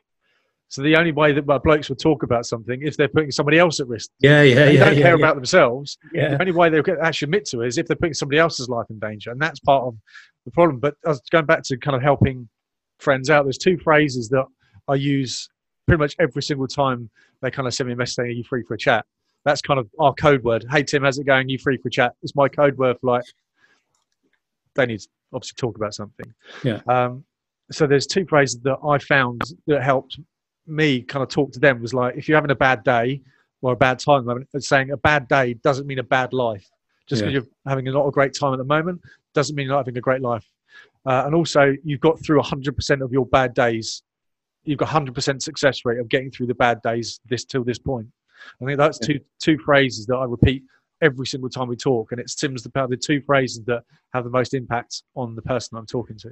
So 0.68 0.82
the 0.82 0.94
only 0.96 1.10
way 1.10 1.32
that 1.32 1.46
my 1.46 1.58
blokes 1.58 1.88
would 1.88 1.98
talk 1.98 2.22
about 2.22 2.46
something 2.46 2.80
if 2.82 2.96
they're 2.96 3.08
putting 3.08 3.32
somebody 3.32 3.58
else 3.58 3.80
at 3.80 3.88
risk. 3.88 4.10
yeah, 4.20 4.42
yeah, 4.42 4.54
They 4.54 4.74
yeah, 4.74 4.84
don't 4.84 4.96
yeah, 4.96 5.02
care 5.02 5.18
yeah. 5.18 5.24
about 5.24 5.34
themselves. 5.34 5.98
yeah. 6.12 6.28
The 6.28 6.40
only 6.40 6.52
way 6.52 6.68
they'll 6.70 6.84
actually 7.02 7.26
admit 7.26 7.44
to 7.46 7.62
it 7.62 7.68
is 7.68 7.78
if 7.78 7.86
they're 7.86 7.96
putting 7.96 8.14
somebody 8.14 8.38
else's 8.38 8.68
life 8.68 8.86
in 8.88 9.00
danger, 9.00 9.32
and 9.32 9.42
that's 9.42 9.58
part 9.58 9.82
of 9.84 9.96
the 10.44 10.52
problem. 10.52 10.78
But 10.78 10.94
I 11.04 11.08
was 11.08 11.20
going 11.30 11.46
back 11.46 11.64
to 11.64 11.76
kind 11.76 11.96
of 11.96 12.02
helping 12.02 12.48
friends 13.00 13.30
out. 13.30 13.44
There's 13.44 13.58
two 13.58 13.78
phrases 13.78 14.28
that 14.28 14.44
I 14.86 14.94
use 14.94 15.48
pretty 15.88 15.98
much 15.98 16.14
every 16.20 16.42
single 16.42 16.68
time 16.68 17.10
they 17.42 17.50
kind 17.50 17.66
of 17.66 17.74
send 17.74 17.88
me 17.88 17.94
a 17.94 17.96
message 17.96 18.14
saying, 18.14 18.28
"Are 18.28 18.32
you 18.32 18.44
free 18.44 18.62
for 18.62 18.74
a 18.74 18.78
chat?" 18.78 19.04
That's 19.44 19.62
kind 19.62 19.80
of 19.80 19.88
our 19.98 20.14
code 20.14 20.44
word. 20.44 20.66
Hey 20.70 20.84
Tim, 20.84 21.02
how's 21.02 21.18
it 21.18 21.24
going? 21.26 21.48
You 21.48 21.58
free 21.58 21.78
for 21.78 21.88
a 21.88 21.90
chat? 21.90 22.14
It's 22.22 22.36
my 22.36 22.48
code 22.48 22.78
word 22.78 22.96
for 23.00 23.08
like 23.08 23.24
they 24.76 24.86
need 24.86 25.00
to 25.00 25.08
obviously 25.32 25.56
talk 25.56 25.76
about 25.76 25.94
something. 25.94 26.32
Yeah. 26.64 26.80
Um, 26.88 27.24
so 27.70 27.86
there's 27.86 28.06
two 28.06 28.26
phrases 28.26 28.60
that 28.60 28.78
I 28.84 28.98
found 28.98 29.42
that 29.66 29.82
helped 29.82 30.18
me 30.66 31.02
kind 31.02 31.22
of 31.22 31.28
talk 31.28 31.52
to 31.52 31.60
them 31.60 31.80
was 31.80 31.94
like 31.94 32.16
if 32.16 32.28
you're 32.28 32.36
having 32.36 32.50
a 32.50 32.56
bad 32.56 32.82
day 32.84 33.22
or 33.62 33.72
a 33.72 33.76
bad 33.76 33.98
time 33.98 34.18
at 34.18 34.24
the 34.24 34.28
moment, 34.28 34.48
it's 34.54 34.68
saying 34.68 34.90
a 34.90 34.96
bad 34.96 35.28
day 35.28 35.54
doesn't 35.54 35.86
mean 35.86 35.98
a 35.98 36.02
bad 36.04 36.32
life. 36.32 36.68
Just 37.08 37.22
because 37.22 37.34
Yeah. 37.34 37.40
you're 37.40 37.48
having 37.66 37.88
a 37.88 37.92
lot 37.92 38.06
of 38.06 38.12
great 38.12 38.34
time 38.34 38.52
at 38.52 38.58
the 38.58 38.64
moment 38.64 39.00
doesn't 39.34 39.54
mean 39.56 39.66
you're 39.66 39.74
not 39.74 39.80
having 39.80 39.96
a 39.98 40.00
great 40.00 40.22
life. 40.22 40.46
Uh, 41.06 41.24
and 41.26 41.34
also, 41.34 41.74
you've 41.82 42.00
got 42.00 42.22
through 42.22 42.38
100% 42.38 43.02
of 43.02 43.12
your 43.12 43.26
bad 43.26 43.54
days. 43.54 44.02
You've 44.64 44.78
got 44.78 44.88
100% 44.88 45.40
success 45.42 45.84
rate 45.84 45.98
of 45.98 46.08
getting 46.08 46.30
through 46.30 46.46
the 46.48 46.54
bad 46.54 46.82
days 46.82 47.20
this 47.26 47.44
till 47.44 47.64
this 47.64 47.78
point. 47.78 48.06
I 48.60 48.64
think 48.64 48.78
that's 48.78 48.98
two 48.98 49.20
two 49.38 49.58
phrases 49.58 50.06
that 50.06 50.16
I 50.16 50.24
repeat 50.24 50.62
every 51.02 51.26
single 51.26 51.50
time 51.50 51.68
we 51.68 51.76
talk, 51.76 52.12
and 52.12 52.20
it's 52.20 52.34
Tim's 52.34 52.62
the 52.62 52.86
the 52.88 52.96
two 52.96 53.20
phrases 53.22 53.64
that 53.66 53.82
have 54.12 54.24
the 54.24 54.30
most 54.30 54.54
impact 54.54 55.02
on 55.14 55.34
the 55.34 55.42
person 55.42 55.76
I'm 55.78 55.86
talking 55.86 56.18
to. 56.18 56.30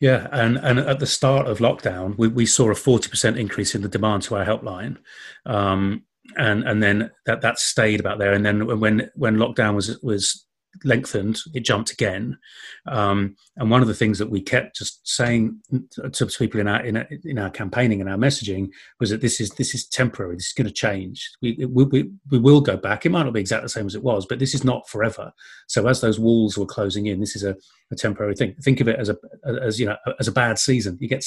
Yeah, 0.00 0.28
and, 0.32 0.56
and 0.56 0.78
at 0.78 0.98
the 0.98 1.06
start 1.06 1.46
of 1.46 1.58
lockdown, 1.58 2.16
we, 2.16 2.28
we 2.28 2.46
saw 2.46 2.70
a 2.70 2.74
forty 2.74 3.08
percent 3.08 3.38
increase 3.38 3.74
in 3.74 3.82
the 3.82 3.88
demand 3.88 4.22
to 4.24 4.36
our 4.36 4.44
helpline, 4.44 4.96
um, 5.44 6.04
and 6.36 6.64
and 6.64 6.82
then 6.82 7.10
that 7.26 7.42
that 7.42 7.58
stayed 7.58 8.00
about 8.00 8.18
there. 8.18 8.32
And 8.32 8.44
then 8.44 8.80
when 8.80 9.10
when 9.14 9.36
lockdown 9.36 9.74
was 9.74 10.00
was 10.02 10.46
lengthened, 10.84 11.40
it 11.54 11.64
jumped 11.64 11.90
again. 11.90 12.38
Um, 12.86 13.36
and 13.56 13.70
one 13.70 13.82
of 13.82 13.88
the 13.88 13.94
things 13.94 14.18
that 14.18 14.30
we 14.30 14.40
kept 14.40 14.76
just 14.76 15.06
saying 15.06 15.60
to, 15.92 16.26
people 16.38 16.60
in 16.60 16.68
our, 16.68 16.84
in 16.84 16.96
in 17.24 17.38
our 17.38 17.50
campaigning 17.50 18.00
and 18.00 18.08
our 18.08 18.16
messaging 18.16 18.70
was 18.98 19.10
that 19.10 19.20
this 19.20 19.40
is 19.40 19.50
this 19.50 19.74
is 19.74 19.86
temporary. 19.86 20.36
This 20.36 20.48
is 20.48 20.52
going 20.52 20.66
to 20.66 20.72
change. 20.72 21.30
We, 21.42 21.50
it, 21.58 21.70
we 21.70 22.10
we 22.30 22.38
will 22.38 22.60
go 22.60 22.76
back. 22.76 23.04
It 23.04 23.10
might 23.10 23.24
not 23.24 23.32
be 23.32 23.40
exactly 23.40 23.66
the 23.66 23.70
same 23.70 23.86
as 23.86 23.94
it 23.94 24.02
was, 24.02 24.26
but 24.26 24.38
this 24.38 24.54
is 24.54 24.64
not 24.64 24.88
forever. 24.88 25.32
So 25.66 25.86
as 25.86 26.00
those 26.00 26.18
walls 26.18 26.56
were 26.56 26.66
closing 26.66 27.06
in, 27.06 27.20
this 27.20 27.36
is 27.36 27.44
a, 27.44 27.56
a 27.90 27.96
temporary 27.96 28.34
thing. 28.34 28.54
Think 28.62 28.80
of 28.80 28.88
it 28.88 28.98
as 28.98 29.08
a 29.08 29.16
as 29.62 29.78
you 29.78 29.86
know 29.86 29.96
as 30.18 30.28
a 30.28 30.32
bad 30.32 30.58
season. 30.58 30.98
You 31.00 31.08
get 31.08 31.24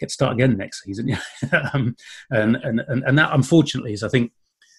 get 0.00 0.10
start 0.10 0.34
again 0.34 0.56
next 0.56 0.82
season. 0.84 1.16
um, 1.72 1.96
and, 2.30 2.56
and 2.56 2.80
and 2.88 3.04
and 3.04 3.18
that 3.18 3.32
unfortunately 3.32 3.92
is 3.92 4.02
I 4.02 4.08
think 4.08 4.32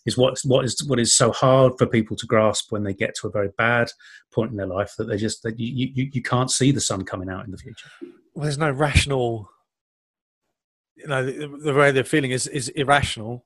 is 0.06 0.18
what 0.18 0.38
what 0.44 0.66
is 0.66 0.84
what 0.88 1.00
is 1.00 1.16
so 1.16 1.32
hard 1.32 1.74
for 1.78 1.86
people 1.86 2.16
to 2.18 2.26
grasp 2.26 2.72
when 2.72 2.84
they 2.84 2.94
get 2.94 3.16
to 3.16 3.28
a 3.28 3.32
very 3.32 3.50
bad 3.58 3.90
point 4.34 4.52
in 4.52 4.58
their 4.58 4.68
life 4.68 4.94
that 4.98 5.06
they 5.06 5.18
just 5.18 5.44
that 5.44 5.60
you 5.60 5.92
you, 5.94 6.10
you 6.12 6.22
can't 6.22 6.52
see 6.52 6.72
the 6.72 6.82
sun 6.82 7.06
coming 7.06 7.30
out 7.30 7.46
in 7.46 7.52
the 7.52 7.58
future. 7.58 7.90
Well, 8.34 8.44
there's 8.44 8.58
no 8.58 8.72
rational. 8.72 9.50
You 10.96 11.08
know, 11.08 11.26
the, 11.26 11.48
the 11.48 11.74
way 11.74 11.92
they're 11.92 12.04
feeling 12.04 12.32
is 12.32 12.48
is 12.48 12.70
irrational, 12.70 13.46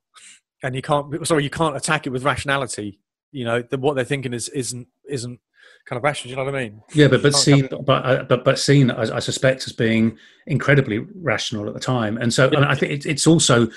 and 0.63 0.75
you 0.75 0.81
can't. 0.81 1.25
Sorry, 1.27 1.43
you 1.43 1.49
can't 1.49 1.75
attack 1.75 2.07
it 2.07 2.11
with 2.11 2.23
rationality. 2.23 2.99
You 3.31 3.45
know, 3.45 3.61
the, 3.61 3.77
what 3.77 3.95
they're 3.95 4.05
thinking 4.05 4.33
is 4.33 4.49
isn't 4.49 4.87
isn't 5.07 5.39
kind 5.87 5.97
of 5.97 6.03
rational. 6.03 6.27
Do 6.27 6.29
you 6.31 6.35
know 6.35 6.51
what 6.51 6.59
I 6.59 6.63
mean? 6.63 6.81
Yeah, 6.93 7.07
but 7.07 7.21
but 7.21 7.33
seen 7.33 7.67
but 7.85 8.05
uh, 8.05 8.23
but 8.23 8.43
but 8.43 8.59
seen 8.59 8.91
I, 8.91 9.15
I 9.15 9.19
suspect 9.19 9.65
as 9.67 9.73
being 9.73 10.17
incredibly 10.45 10.99
rational 11.21 11.67
at 11.67 11.73
the 11.73 11.79
time, 11.79 12.17
and 12.17 12.33
so 12.33 12.49
and 12.49 12.65
I 12.65 12.75
think 12.75 12.91
it, 12.91 13.05
it's 13.05 13.25
also, 13.25 13.67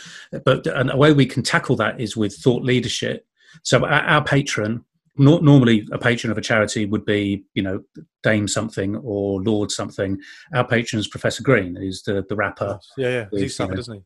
but 0.44 0.66
and 0.66 0.90
a 0.90 0.96
way 0.96 1.12
we 1.12 1.26
can 1.26 1.42
tackle 1.42 1.76
that 1.76 2.00
is 2.00 2.16
with 2.16 2.34
thought 2.34 2.62
leadership. 2.62 3.26
So 3.62 3.84
our, 3.84 4.02
our 4.02 4.24
patron, 4.24 4.84
nor, 5.16 5.40
normally 5.42 5.86
a 5.92 5.98
patron 5.98 6.30
of 6.30 6.38
a 6.38 6.42
charity 6.42 6.86
would 6.86 7.04
be 7.04 7.44
you 7.54 7.62
know 7.62 7.82
Dame 8.22 8.48
something 8.48 8.96
or 8.96 9.42
Lord 9.42 9.70
something. 9.70 10.18
Our 10.54 10.66
patron 10.66 10.98
is 11.00 11.08
Professor 11.08 11.42
Green, 11.42 11.76
who's 11.76 12.02
the 12.02 12.24
the 12.28 12.36
rapper. 12.36 12.78
Yeah, 12.96 13.08
yeah. 13.08 13.26
With, 13.30 13.42
He's 13.42 13.56
suffered, 13.56 13.70
you 13.70 13.74
know, 13.74 13.76
doesn't 13.76 13.94
he? 13.94 14.02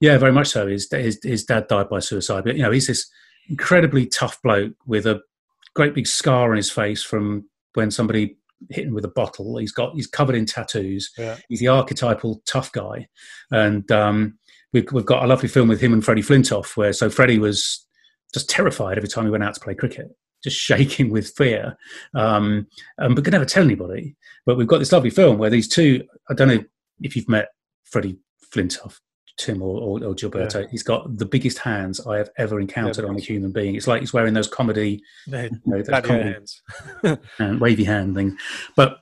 Yeah, 0.00 0.18
very 0.18 0.32
much 0.32 0.48
so. 0.48 0.66
His, 0.66 0.88
his 0.90 1.20
his 1.22 1.44
dad 1.44 1.68
died 1.68 1.88
by 1.88 2.00
suicide, 2.00 2.44
but 2.44 2.56
you 2.56 2.62
know 2.62 2.70
he's 2.70 2.86
this 2.86 3.10
incredibly 3.48 4.06
tough 4.06 4.40
bloke 4.42 4.74
with 4.86 5.06
a 5.06 5.20
great 5.74 5.94
big 5.94 6.06
scar 6.06 6.50
on 6.50 6.56
his 6.56 6.70
face 6.70 7.02
from 7.02 7.48
when 7.74 7.90
somebody 7.90 8.36
hit 8.70 8.86
him 8.86 8.94
with 8.94 9.04
a 9.04 9.08
bottle. 9.08 9.56
He's 9.56 9.72
got 9.72 9.94
he's 9.94 10.06
covered 10.06 10.36
in 10.36 10.46
tattoos. 10.46 11.10
Yeah. 11.18 11.36
He's 11.48 11.60
the 11.60 11.68
archetypal 11.68 12.42
tough 12.46 12.72
guy, 12.72 13.08
and 13.50 13.90
um, 13.90 14.38
we've 14.72 14.90
we've 14.92 15.06
got 15.06 15.24
a 15.24 15.26
lovely 15.26 15.48
film 15.48 15.68
with 15.68 15.80
him 15.80 15.92
and 15.92 16.04
Freddie 16.04 16.22
Flintoff 16.22 16.76
where 16.76 16.92
so 16.92 17.10
Freddie 17.10 17.38
was 17.38 17.86
just 18.32 18.48
terrified 18.48 18.96
every 18.96 19.08
time 19.08 19.24
he 19.24 19.30
went 19.30 19.44
out 19.44 19.54
to 19.54 19.60
play 19.60 19.74
cricket, 19.74 20.08
just 20.42 20.56
shaking 20.60 21.10
with 21.10 21.32
fear, 21.36 21.76
um, 22.14 22.66
um, 22.98 23.14
but 23.14 23.24
could 23.24 23.32
never 23.32 23.44
tell 23.44 23.64
anybody. 23.64 24.16
But 24.46 24.56
we've 24.56 24.66
got 24.66 24.78
this 24.78 24.92
lovely 24.92 25.10
film 25.10 25.38
where 25.38 25.50
these 25.50 25.68
two. 25.68 26.04
I 26.30 26.34
don't 26.34 26.48
know 26.48 26.64
if 27.00 27.16
you've 27.16 27.28
met 27.28 27.48
Freddie 27.84 28.18
Flintoff. 28.54 28.98
Tim 29.42 29.62
or, 29.62 29.80
or, 29.80 30.04
or 30.04 30.14
Gilberto, 30.14 30.68
he's 30.70 30.82
got 30.82 31.18
the 31.18 31.26
biggest 31.26 31.58
hands 31.58 32.04
I 32.06 32.16
have 32.18 32.30
ever 32.38 32.60
encountered 32.60 33.04
Yeah, 33.04 33.10
on 33.10 33.16
a 33.16 33.20
human 33.20 33.52
being. 33.52 33.74
It's 33.74 33.86
like 33.86 34.00
he's 34.00 34.12
wearing 34.12 34.34
those 34.34 34.48
comedy, 34.48 35.02
you 35.26 35.50
know, 35.66 35.82
those 35.82 36.02
comedy 36.02 36.32
hands. 36.32 36.62
and 37.38 37.60
wavy 37.60 37.84
hand 37.84 38.14
thing. 38.14 38.36
But 38.76 38.98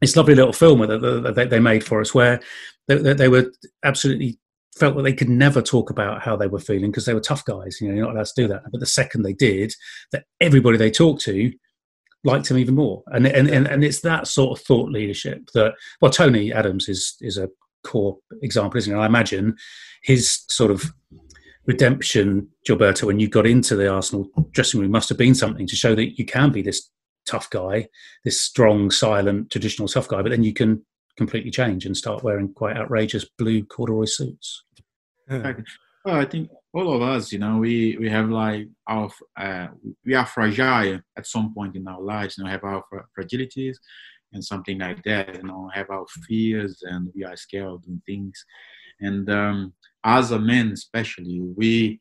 this 0.00 0.16
lovely 0.16 0.34
little 0.34 0.52
film 0.52 0.80
that 0.80 1.34
that- 1.34 1.50
they 1.50 1.60
made 1.60 1.84
for 1.84 2.00
us, 2.00 2.14
where 2.14 2.40
they, 2.88 2.96
they 2.96 3.14
they 3.14 3.28
were 3.28 3.50
absolutely 3.84 4.38
felt 4.76 4.96
that 4.96 5.02
they 5.02 5.12
could 5.12 5.28
never 5.28 5.62
talk 5.62 5.90
about 5.90 6.22
how 6.22 6.34
they 6.36 6.48
were 6.48 6.58
feeling 6.58 6.90
because 6.90 7.06
they 7.06 7.14
were 7.14 7.20
tough 7.20 7.44
guys. 7.44 7.78
You 7.80 7.88
know, 7.88 7.94
you're 7.94 8.06
not 8.06 8.14
allowed 8.14 8.26
to 8.26 8.42
do 8.42 8.48
that. 8.48 8.62
But 8.70 8.80
the 8.80 8.86
second 8.86 9.22
they 9.22 9.32
did, 9.32 9.72
that 10.12 10.24
everybody 10.40 10.76
they 10.76 10.90
talked 10.90 11.22
to 11.22 11.52
liked 12.24 12.50
him 12.50 12.58
even 12.58 12.74
more. 12.74 13.02
And 13.06 13.26
and 13.26 13.48
and, 13.48 13.66
and 13.66 13.84
it's 13.84 14.00
that 14.00 14.26
sort 14.26 14.58
of 14.58 14.64
thought 14.64 14.90
leadership 14.90 15.50
that 15.54 15.74
well, 16.00 16.10
Tony 16.10 16.52
Adams 16.52 16.88
is 16.88 17.16
is 17.20 17.38
a 17.38 17.48
core 17.84 18.18
example, 18.42 18.78
isn't 18.78 18.94
it? 18.94 18.98
I 18.98 19.06
imagine 19.06 19.56
his 20.02 20.44
sort 20.48 20.70
of 20.70 20.92
redemption, 21.66 22.48
Gilberto, 22.68 23.04
when 23.04 23.20
you 23.20 23.28
got 23.28 23.46
into 23.46 23.76
the 23.76 23.88
Arsenal 23.88 24.28
dressing 24.50 24.80
room, 24.80 24.90
must 24.90 25.08
have 25.08 25.18
been 25.18 25.34
something 25.34 25.66
to 25.66 25.76
show 25.76 25.94
that 25.94 26.18
you 26.18 26.24
can 26.24 26.50
be 26.50 26.62
this 26.62 26.90
tough 27.26 27.48
guy, 27.50 27.88
this 28.24 28.40
strong, 28.40 28.90
silent, 28.90 29.50
traditional 29.50 29.88
tough 29.88 30.08
guy, 30.08 30.22
but 30.22 30.30
then 30.30 30.44
you 30.44 30.52
can 30.52 30.84
completely 31.16 31.50
change 31.50 31.86
and 31.86 31.96
start 31.96 32.22
wearing 32.22 32.52
quite 32.52 32.76
outrageous 32.76 33.24
blue 33.38 33.64
corduroy 33.64 34.04
suits. 34.04 34.64
Well, 36.04 36.16
I 36.16 36.26
think 36.26 36.50
all 36.74 36.92
of 36.92 37.00
us, 37.00 37.32
you 37.32 37.38
know, 37.38 37.56
we 37.58 37.96
we 37.98 38.10
have 38.10 38.28
like 38.28 38.68
our 38.86 39.10
uh, 39.38 39.68
we 40.04 40.14
are 40.14 40.26
fragile 40.26 41.00
at 41.16 41.26
some 41.26 41.54
point 41.54 41.76
in 41.76 41.88
our 41.88 42.00
lives. 42.00 42.36
You 42.36 42.44
know, 42.44 42.50
have 42.50 42.64
our 42.64 42.84
fra- 42.90 43.06
fragilities 43.18 43.76
and 44.34 44.44
something 44.44 44.78
like 44.78 45.02
that. 45.04 45.36
You 45.36 45.44
know, 45.44 45.70
have 45.72 45.90
our 45.90 46.06
fears 46.26 46.82
and 46.82 47.10
we 47.14 47.24
are 47.24 47.36
scared 47.36 47.66
of 47.66 47.82
doing 47.82 48.02
things. 48.06 48.44
And 49.00 49.28
um, 49.30 49.72
as 50.04 50.30
a 50.30 50.38
man, 50.38 50.72
especially, 50.72 51.40
we 51.40 52.00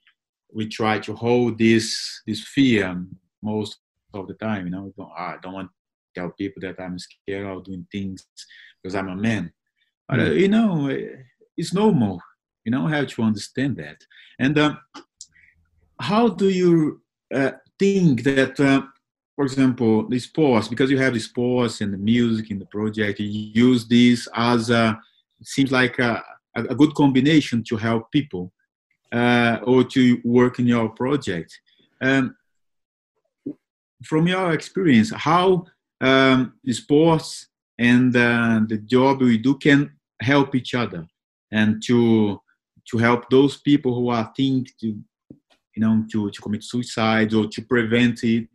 we 0.54 0.68
try 0.68 1.00
to 1.00 1.16
hold 1.16 1.58
this 1.58 2.22
this 2.28 2.44
fear 2.44 3.04
most 3.42 3.78
of 4.14 4.28
the 4.28 4.36
time. 4.36 4.66
You 4.66 4.72
know, 4.72 4.94
don't, 4.98 5.12
I 5.18 5.38
don't 5.42 5.54
want 5.54 5.70
to 5.70 6.22
tell 6.22 6.32
people 6.32 6.62
that 6.62 6.80
I'm 6.80 7.00
scared 7.00 7.48
of 7.48 7.64
doing 7.64 7.88
things 7.92 8.26
because 8.82 8.96
I'm 8.96 9.10
a 9.10 9.16
man. 9.16 9.52
But 10.10 10.20
uh, 10.20 10.32
you 10.32 10.50
know, 10.50 10.90
it's 11.58 11.74
normal 11.74 12.20
you 12.66 12.72
know 12.72 12.88
have 12.88 13.08
to 13.08 13.22
understand 13.22 13.78
that 13.78 13.98
and 14.40 14.58
uh, 14.58 14.76
how 16.00 16.28
do 16.30 16.50
you 16.50 17.02
uh, 17.34 17.52
think 17.80 18.24
that 18.24 18.60
uh, 18.60 18.82
for 19.36 19.46
example 19.46 20.08
the 20.08 20.20
sports 20.20 20.68
because 20.68 20.90
you 20.92 20.98
have 20.98 21.14
the 21.14 21.20
sports 21.20 21.82
and 21.82 21.94
the 21.94 21.98
music 21.98 22.52
in 22.52 22.60
the 22.60 22.66
project 22.66 23.20
you 23.20 23.52
use 23.54 23.88
this 23.88 24.28
as 24.36 24.70
a 24.70 25.00
it 25.40 25.48
seems 25.48 25.72
like 25.72 26.00
a, 26.00 26.24
a 26.56 26.76
good 26.76 26.94
combination 26.94 27.64
to 27.64 27.76
help 27.76 28.12
people 28.12 28.52
uh, 29.12 29.60
or 29.64 29.84
to 29.84 30.20
work 30.24 30.60
in 30.60 30.68
your 30.68 30.90
project. 30.90 31.60
Um, 32.02 32.36
from 34.04 34.28
your 34.28 34.52
experience 34.52 35.12
how 35.16 35.66
um, 36.02 36.54
the 36.64 36.74
sports 36.74 37.48
and 37.78 38.16
uh, 38.16 38.60
the 38.68 38.78
job 38.78 39.22
we 39.22 39.38
do 39.38 39.56
can 39.58 39.92
help 40.22 40.56
each 40.56 40.74
other 40.74 41.06
and 41.52 41.82
to 41.86 42.42
to 42.90 42.98
help 42.98 43.30
those 43.30 43.58
people 43.58 43.96
who 43.96 44.10
are 44.10 44.32
thinking 44.36 44.68
to 44.80 44.88
you 44.88 45.82
know 45.84 46.04
to, 46.12 46.30
to 46.32 46.42
commit 46.42 46.64
suicide 46.64 47.34
or 47.34 47.48
to 47.48 47.62
prevent 47.62 48.24
it 48.24 48.50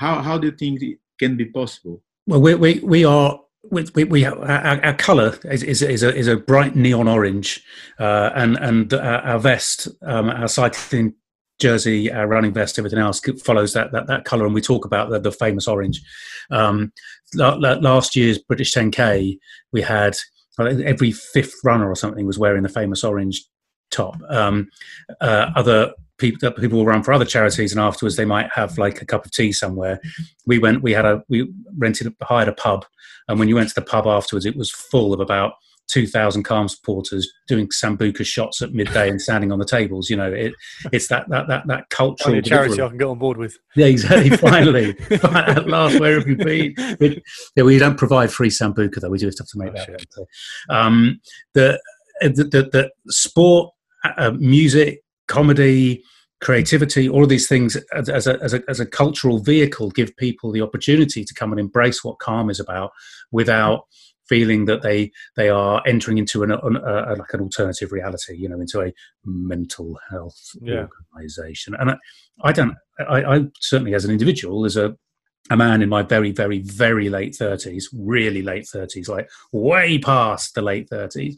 how 0.00 0.22
how 0.22 0.36
do 0.38 0.46
you 0.48 0.56
think 0.56 0.82
it 0.82 0.98
can 1.18 1.36
be 1.36 1.44
possible 1.44 2.02
well 2.26 2.40
we 2.40 2.54
we, 2.54 2.80
we 2.80 3.04
are 3.04 3.38
we, 3.70 3.84
we, 3.94 4.04
we 4.04 4.24
our, 4.24 4.84
our 4.84 4.94
color 4.94 5.38
is, 5.44 5.62
is, 5.62 5.82
is, 5.82 6.02
a, 6.02 6.14
is 6.16 6.26
a 6.26 6.36
bright 6.36 6.74
neon 6.74 7.06
orange 7.06 7.62
uh, 7.98 8.30
and 8.34 8.56
and 8.56 8.94
our, 8.94 9.38
vest 9.38 9.88
um, 10.06 10.30
our 10.30 10.48
cycling 10.48 11.14
jersey, 11.60 12.10
our 12.10 12.26
running 12.26 12.54
vest, 12.54 12.78
everything 12.78 12.98
else 12.98 13.20
follows 13.44 13.74
that 13.74 13.92
that, 13.92 14.06
that 14.06 14.24
color. 14.24 14.46
And 14.46 14.54
we 14.54 14.62
talk 14.62 14.84
about 14.84 15.10
the, 15.10 15.20
the 15.20 15.30
famous 15.30 15.68
orange. 15.68 16.00
Um, 16.50 16.92
last 17.34 18.16
year's 18.16 18.38
British 18.38 18.74
10K, 18.74 19.38
we 19.72 19.82
had 19.82 20.16
every 20.58 21.12
fifth 21.12 21.54
runner 21.62 21.88
or 21.88 21.94
something 21.94 22.26
was 22.26 22.38
wearing 22.38 22.62
the 22.62 22.68
famous 22.68 23.04
orange 23.04 23.44
top. 23.90 24.16
Um, 24.28 24.70
uh, 25.20 25.50
other 25.56 25.92
people 26.18 26.50
people 26.52 26.78
will 26.78 26.86
run 26.86 27.02
for 27.02 27.12
other 27.12 27.24
charities, 27.24 27.72
and 27.72 27.80
afterwards 27.80 28.16
they 28.16 28.24
might 28.24 28.50
have 28.52 28.78
like 28.78 29.02
a 29.02 29.06
cup 29.06 29.24
of 29.24 29.32
tea 29.32 29.52
somewhere. 29.52 30.00
We 30.46 30.58
went. 30.58 30.82
We 30.82 30.92
had 30.92 31.04
a 31.04 31.22
we 31.28 31.52
rented 31.76 32.14
hired 32.22 32.48
a 32.48 32.52
pub, 32.52 32.84
and 33.28 33.38
when 33.38 33.48
you 33.48 33.54
went 33.54 33.68
to 33.70 33.74
the 33.74 33.82
pub 33.82 34.06
afterwards, 34.06 34.46
it 34.46 34.56
was 34.56 34.70
full 34.70 35.12
of 35.12 35.20
about 35.20 35.54
2,000 35.90 36.44
calm 36.44 36.68
supporters 36.68 37.30
doing 37.48 37.68
sambuca 37.68 38.24
shots 38.24 38.62
at 38.62 38.72
midday 38.72 39.08
and 39.08 39.20
standing 39.20 39.50
on 39.50 39.58
the 39.58 39.64
tables. 39.64 40.08
You 40.08 40.16
know, 40.16 40.32
it, 40.32 40.54
it's 40.92 41.08
that 41.08 41.28
that 41.28 41.48
that 41.48 41.66
that 41.66 41.90
cultural 41.90 42.40
charity 42.42 42.80
I 42.80 42.88
can 42.88 42.98
get 42.98 43.08
on 43.08 43.18
board 43.18 43.36
with. 43.36 43.58
Yeah, 43.76 43.86
exactly. 43.86 44.30
Finally, 44.36 44.96
at 45.10 45.68
last, 45.68 45.98
where 45.98 46.18
have 46.18 46.28
you 46.28 46.36
been? 46.36 46.74
It, 46.78 47.22
yeah, 47.56 47.64
we 47.64 47.78
don't 47.78 47.98
provide 47.98 48.32
free 48.32 48.50
sambuca 48.50 49.00
though. 49.00 49.10
We 49.10 49.18
do 49.18 49.26
have 49.26 49.34
stuff 49.34 49.48
to 49.48 49.58
make 49.58 49.70
oh, 49.70 49.72
that. 49.72 50.06
So, 50.10 50.26
um, 50.68 51.20
the, 51.54 51.80
the, 52.20 52.44
the 52.44 52.70
the 52.72 52.90
sport, 53.12 53.74
uh, 54.04 54.32
music, 54.32 55.00
comedy 55.28 56.02
creativity, 56.40 57.08
all 57.08 57.22
of 57.22 57.28
these 57.28 57.48
things 57.48 57.76
as, 57.92 58.08
as, 58.08 58.26
a, 58.26 58.42
as, 58.42 58.54
a, 58.54 58.62
as 58.68 58.80
a 58.80 58.86
cultural 58.86 59.38
vehicle 59.38 59.90
give 59.90 60.16
people 60.16 60.50
the 60.50 60.62
opportunity 60.62 61.24
to 61.24 61.34
come 61.34 61.52
and 61.52 61.60
embrace 61.60 62.02
what 62.02 62.18
calm 62.18 62.48
is 62.48 62.58
about 62.58 62.92
without 63.30 63.82
feeling 64.26 64.64
that 64.64 64.80
they 64.82 65.10
they 65.36 65.48
are 65.48 65.82
entering 65.86 66.16
into 66.16 66.42
an, 66.44 66.52
an 66.52 66.76
a, 66.76 67.16
like 67.18 67.34
an 67.34 67.40
alternative 67.40 67.90
reality, 67.92 68.36
you 68.36 68.48
know, 68.48 68.60
into 68.60 68.80
a 68.80 68.92
mental 69.24 69.98
health 70.08 70.40
yeah. 70.62 70.86
organization. 71.12 71.74
And 71.78 71.90
I, 71.90 71.96
I 72.42 72.52
don't, 72.52 72.74
I, 73.00 73.24
I, 73.24 73.40
certainly 73.58 73.92
as 73.94 74.04
an 74.04 74.12
individual, 74.12 74.64
as 74.64 74.76
a 74.76 74.96
a 75.48 75.56
man 75.56 75.82
in 75.82 75.88
my 75.88 76.02
very, 76.02 76.32
very, 76.32 76.60
very 76.60 77.08
late 77.08 77.34
thirties, 77.34 77.88
really 77.92 78.42
late 78.42 78.68
thirties, 78.68 79.08
like 79.08 79.28
way 79.52 79.98
past 79.98 80.54
the 80.54 80.62
late 80.62 80.88
thirties, 80.88 81.36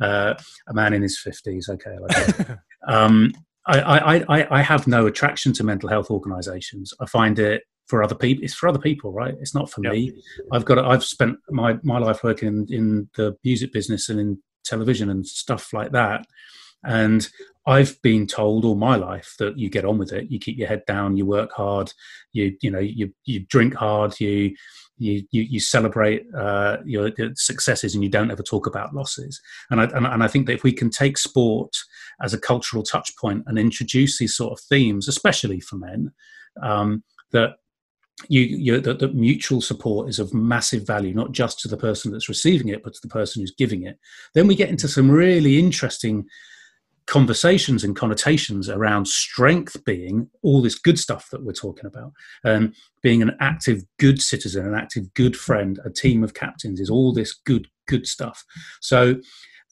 uh, 0.00 0.34
a 0.68 0.74
man 0.74 0.92
in 0.92 1.02
his 1.02 1.18
fifties. 1.18 1.68
Okay, 1.68 1.96
like 1.98 2.48
um, 2.88 3.32
I, 3.66 3.80
I, 3.80 4.14
I, 4.28 4.58
I 4.58 4.62
have 4.62 4.86
no 4.86 5.06
attraction 5.06 5.52
to 5.54 5.64
mental 5.64 5.88
health 5.88 6.10
organisations. 6.10 6.92
I 7.00 7.06
find 7.06 7.38
it 7.38 7.62
for 7.86 8.02
other 8.02 8.14
people. 8.14 8.44
It's 8.44 8.54
for 8.54 8.68
other 8.68 8.78
people, 8.78 9.12
right? 9.12 9.34
It's 9.40 9.54
not 9.54 9.70
for 9.70 9.82
yep. 9.82 9.92
me. 9.92 10.12
I've 10.52 10.64
got. 10.64 10.78
I've 10.78 11.04
spent 11.04 11.38
my 11.50 11.78
my 11.82 11.98
life 11.98 12.22
working 12.22 12.48
in, 12.48 12.66
in 12.70 13.08
the 13.16 13.36
music 13.44 13.72
business 13.72 14.08
and 14.08 14.20
in 14.20 14.42
television 14.64 15.10
and 15.10 15.26
stuff 15.26 15.72
like 15.72 15.92
that, 15.92 16.26
and 16.84 17.28
I've 17.66 18.00
been 18.02 18.26
told 18.26 18.64
all 18.64 18.74
my 18.74 18.96
life 18.96 19.36
that 19.38 19.58
you 19.58 19.70
get 19.70 19.86
on 19.86 19.96
with 19.96 20.12
it. 20.12 20.30
You 20.30 20.38
keep 20.38 20.58
your 20.58 20.68
head 20.68 20.84
down. 20.86 21.16
You 21.16 21.24
work 21.24 21.50
hard. 21.52 21.92
You 22.32 22.56
you 22.60 22.70
know 22.70 22.78
you 22.78 23.12
you 23.24 23.40
drink 23.46 23.74
hard. 23.74 24.18
You 24.20 24.54
you 24.98 25.22
you, 25.30 25.42
you 25.42 25.60
celebrate 25.60 26.26
uh, 26.36 26.78
your, 26.84 27.10
successes 27.34 27.94
and 27.94 28.04
you 28.04 28.10
don't 28.10 28.30
ever 28.30 28.42
talk 28.42 28.66
about 28.66 28.94
losses. 28.94 29.40
And 29.70 29.80
I 29.80 29.84
and, 29.84 30.06
and 30.06 30.22
I 30.22 30.28
think 30.28 30.46
that 30.46 30.54
if 30.54 30.62
we 30.62 30.72
can 30.72 30.90
take 30.90 31.16
sport 31.16 31.74
as 32.22 32.34
a 32.34 32.40
cultural 32.40 32.82
touch 32.82 33.16
point 33.16 33.44
and 33.46 33.58
introduce 33.58 34.18
these 34.18 34.36
sort 34.36 34.52
of 34.52 34.64
themes, 34.64 35.08
especially 35.08 35.60
for 35.60 35.76
men, 35.76 36.12
um, 36.62 37.02
that 37.32 37.56
you, 38.28 38.42
you 38.42 38.80
that, 38.80 38.98
that 38.98 39.14
mutual 39.14 39.60
support 39.60 40.08
is 40.08 40.18
of 40.18 40.34
massive 40.34 40.86
value, 40.86 41.14
not 41.14 41.32
just 41.32 41.58
to 41.60 41.68
the 41.68 41.76
person 41.76 42.12
that's 42.12 42.28
receiving 42.28 42.68
it, 42.68 42.82
but 42.84 42.94
to 42.94 43.00
the 43.02 43.08
person 43.08 43.40
who's 43.40 43.54
giving 43.56 43.84
it. 43.84 43.98
Then 44.34 44.46
we 44.46 44.54
get 44.54 44.68
into 44.68 44.86
some 44.86 45.10
really 45.10 45.58
interesting 45.58 46.26
conversations 47.06 47.84
and 47.84 47.96
connotations 47.96 48.68
around 48.68 49.06
strength 49.06 49.84
being 49.84 50.28
all 50.42 50.62
this 50.62 50.78
good 50.78 50.98
stuff 50.98 51.28
that 51.30 51.44
we're 51.44 51.52
talking 51.52 51.86
about. 51.86 52.12
And 52.44 52.74
being 53.02 53.22
an 53.22 53.36
active 53.40 53.82
good 53.98 54.22
citizen 54.22 54.66
an 54.66 54.74
active 54.74 55.12
good 55.14 55.36
friend 55.36 55.78
a 55.84 55.90
team 55.90 56.24
of 56.24 56.34
captains 56.34 56.80
is 56.80 56.90
all 56.90 57.12
this 57.12 57.34
good 57.34 57.68
good 57.86 58.06
stuff. 58.06 58.44
So 58.80 59.16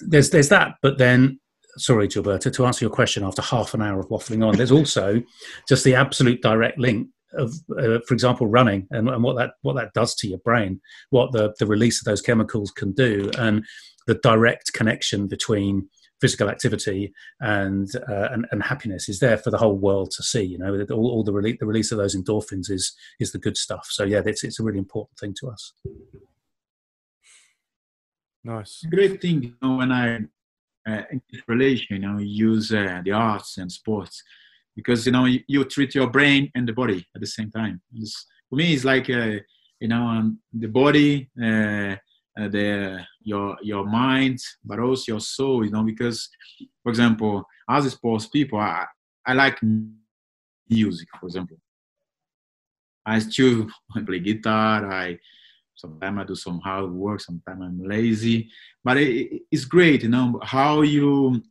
there's 0.01 0.31
there's 0.31 0.49
that 0.51 0.75
but 0.83 0.99
then 0.99 1.39
sorry 1.79 2.07
gilberto 2.07 2.53
to 2.53 2.67
answer 2.67 2.85
your 2.85 2.93
question 2.93 3.25
after 3.25 3.41
half 3.41 3.73
an 3.73 3.81
hour 3.81 3.99
of 3.99 4.09
waffling 4.09 4.47
on 4.47 4.57
there's 4.57 4.73
also 4.73 5.23
just 5.67 5.85
the 5.85 5.95
absolute 5.95 6.43
direct 6.43 6.79
link 6.79 7.09
of, 7.35 7.55
uh, 7.79 7.99
for 8.07 8.15
example, 8.15 8.47
running 8.47 8.87
and, 8.91 9.09
and, 9.09 9.23
what 9.23 9.37
that 9.37 9.53
what 9.63 9.75
that 9.77 9.95
does 9.95 10.15
to 10.17 10.29
your 10.29 10.39
brain, 10.41 10.81
what 11.11 11.33
the 11.33 11.55
the 11.59 11.67
release 11.67 12.01
of 12.01 12.05
those 12.05 12.21
chemicals 12.21 12.71
can 12.71 12.93
do, 12.93 13.31
and 13.39 13.65
the 14.07 14.15
direct 14.17 14.73
connection 14.73 15.29
between 15.29 15.89
physical 16.23 16.49
activity 16.49 17.13
and, 17.41 17.91
uh, 18.09 18.29
and 18.31 18.47
and, 18.53 18.63
happiness 18.63 19.09
is 19.09 19.19
there 19.19 19.37
for 19.37 19.51
the 19.51 19.59
whole 19.59 19.77
world 19.77 20.13
to 20.13 20.23
see. 20.23 20.45
You 20.45 20.59
know, 20.59 20.87
all, 20.93 21.11
all 21.11 21.25
the 21.25 21.33
release 21.33 21.59
the 21.59 21.67
release 21.67 21.91
of 21.91 21.99
those 21.99 22.17
endorphins 22.17 22.71
is 22.71 22.95
is 23.19 23.33
the 23.33 23.39
good 23.47 23.57
stuff. 23.57 23.89
So 23.91 24.05
yeah, 24.05 24.23
it's 24.25 24.45
it's 24.45 24.61
a 24.61 24.63
really 24.63 24.79
important 24.79 25.19
thing 25.19 25.35
to 25.41 25.49
us. 25.49 25.73
Nice, 28.45 28.85
great 28.89 29.21
thing. 29.21 29.43
You 29.43 29.55
know, 29.61 29.77
when 29.79 29.91
I 29.91 30.19
uh, 30.89 31.03
in 31.11 31.21
relation, 31.49 31.97
you 31.97 31.99
know, 31.99 32.19
use 32.19 32.73
uh, 32.73 33.01
the 33.05 33.13
arts 33.13 33.59
and 33.59 33.71
sports 33.71 34.23
because 34.77 35.05
you 35.07 35.13
know 35.13 35.25
you, 35.25 35.41
you, 35.49 35.65
treat 35.65 35.95
your 35.95 36.09
brain 36.09 36.51
and 36.55 36.69
the 36.69 36.73
body 36.73 37.05
at 37.15 37.21
the 37.21 37.27
same 37.27 37.51
time. 37.51 37.81
It's, 37.95 38.27
for 38.49 38.57
me, 38.57 38.75
it's 38.75 38.85
like 38.85 39.11
uh, 39.11 39.39
you 39.81 39.89
know 39.89 40.05
um, 40.15 40.39
the 40.53 40.69
body, 40.69 41.31
uh, 41.43 41.97
uh, 42.39 42.49
the 42.49 43.05
your 43.23 43.57
your 43.63 43.85
mind, 43.85 44.39
but 44.65 44.79
also 44.79 45.13
your 45.13 45.21
soul. 45.21 45.65
You 45.65 45.71
know, 45.71 45.83
because 45.83 46.29
for 46.83 46.91
example, 46.91 47.45
as 47.69 47.91
sports 47.93 48.27
people, 48.27 48.59
I, 48.59 48.87
I 49.27 49.35
like 49.35 49.61
music. 50.69 51.09
For 51.21 51.27
example, 51.27 51.57
I 53.05 53.19
still 53.19 53.69
play 54.07 54.21
guitar. 54.21 54.91
I 54.91 55.19
sometimes 55.75 56.19
I 56.21 56.25
do 56.25 56.35
some 56.35 56.61
hard 56.61 56.91
work. 56.91 57.21
Sometimes 57.21 57.61
I'm 57.63 57.85
lazy, 57.85 58.49
but 58.85 58.97
it, 58.97 59.43
it's 59.51 59.65
great. 59.65 60.03
You 60.03 60.09
know 60.09 60.41
how 60.43 60.83
you 60.83 61.43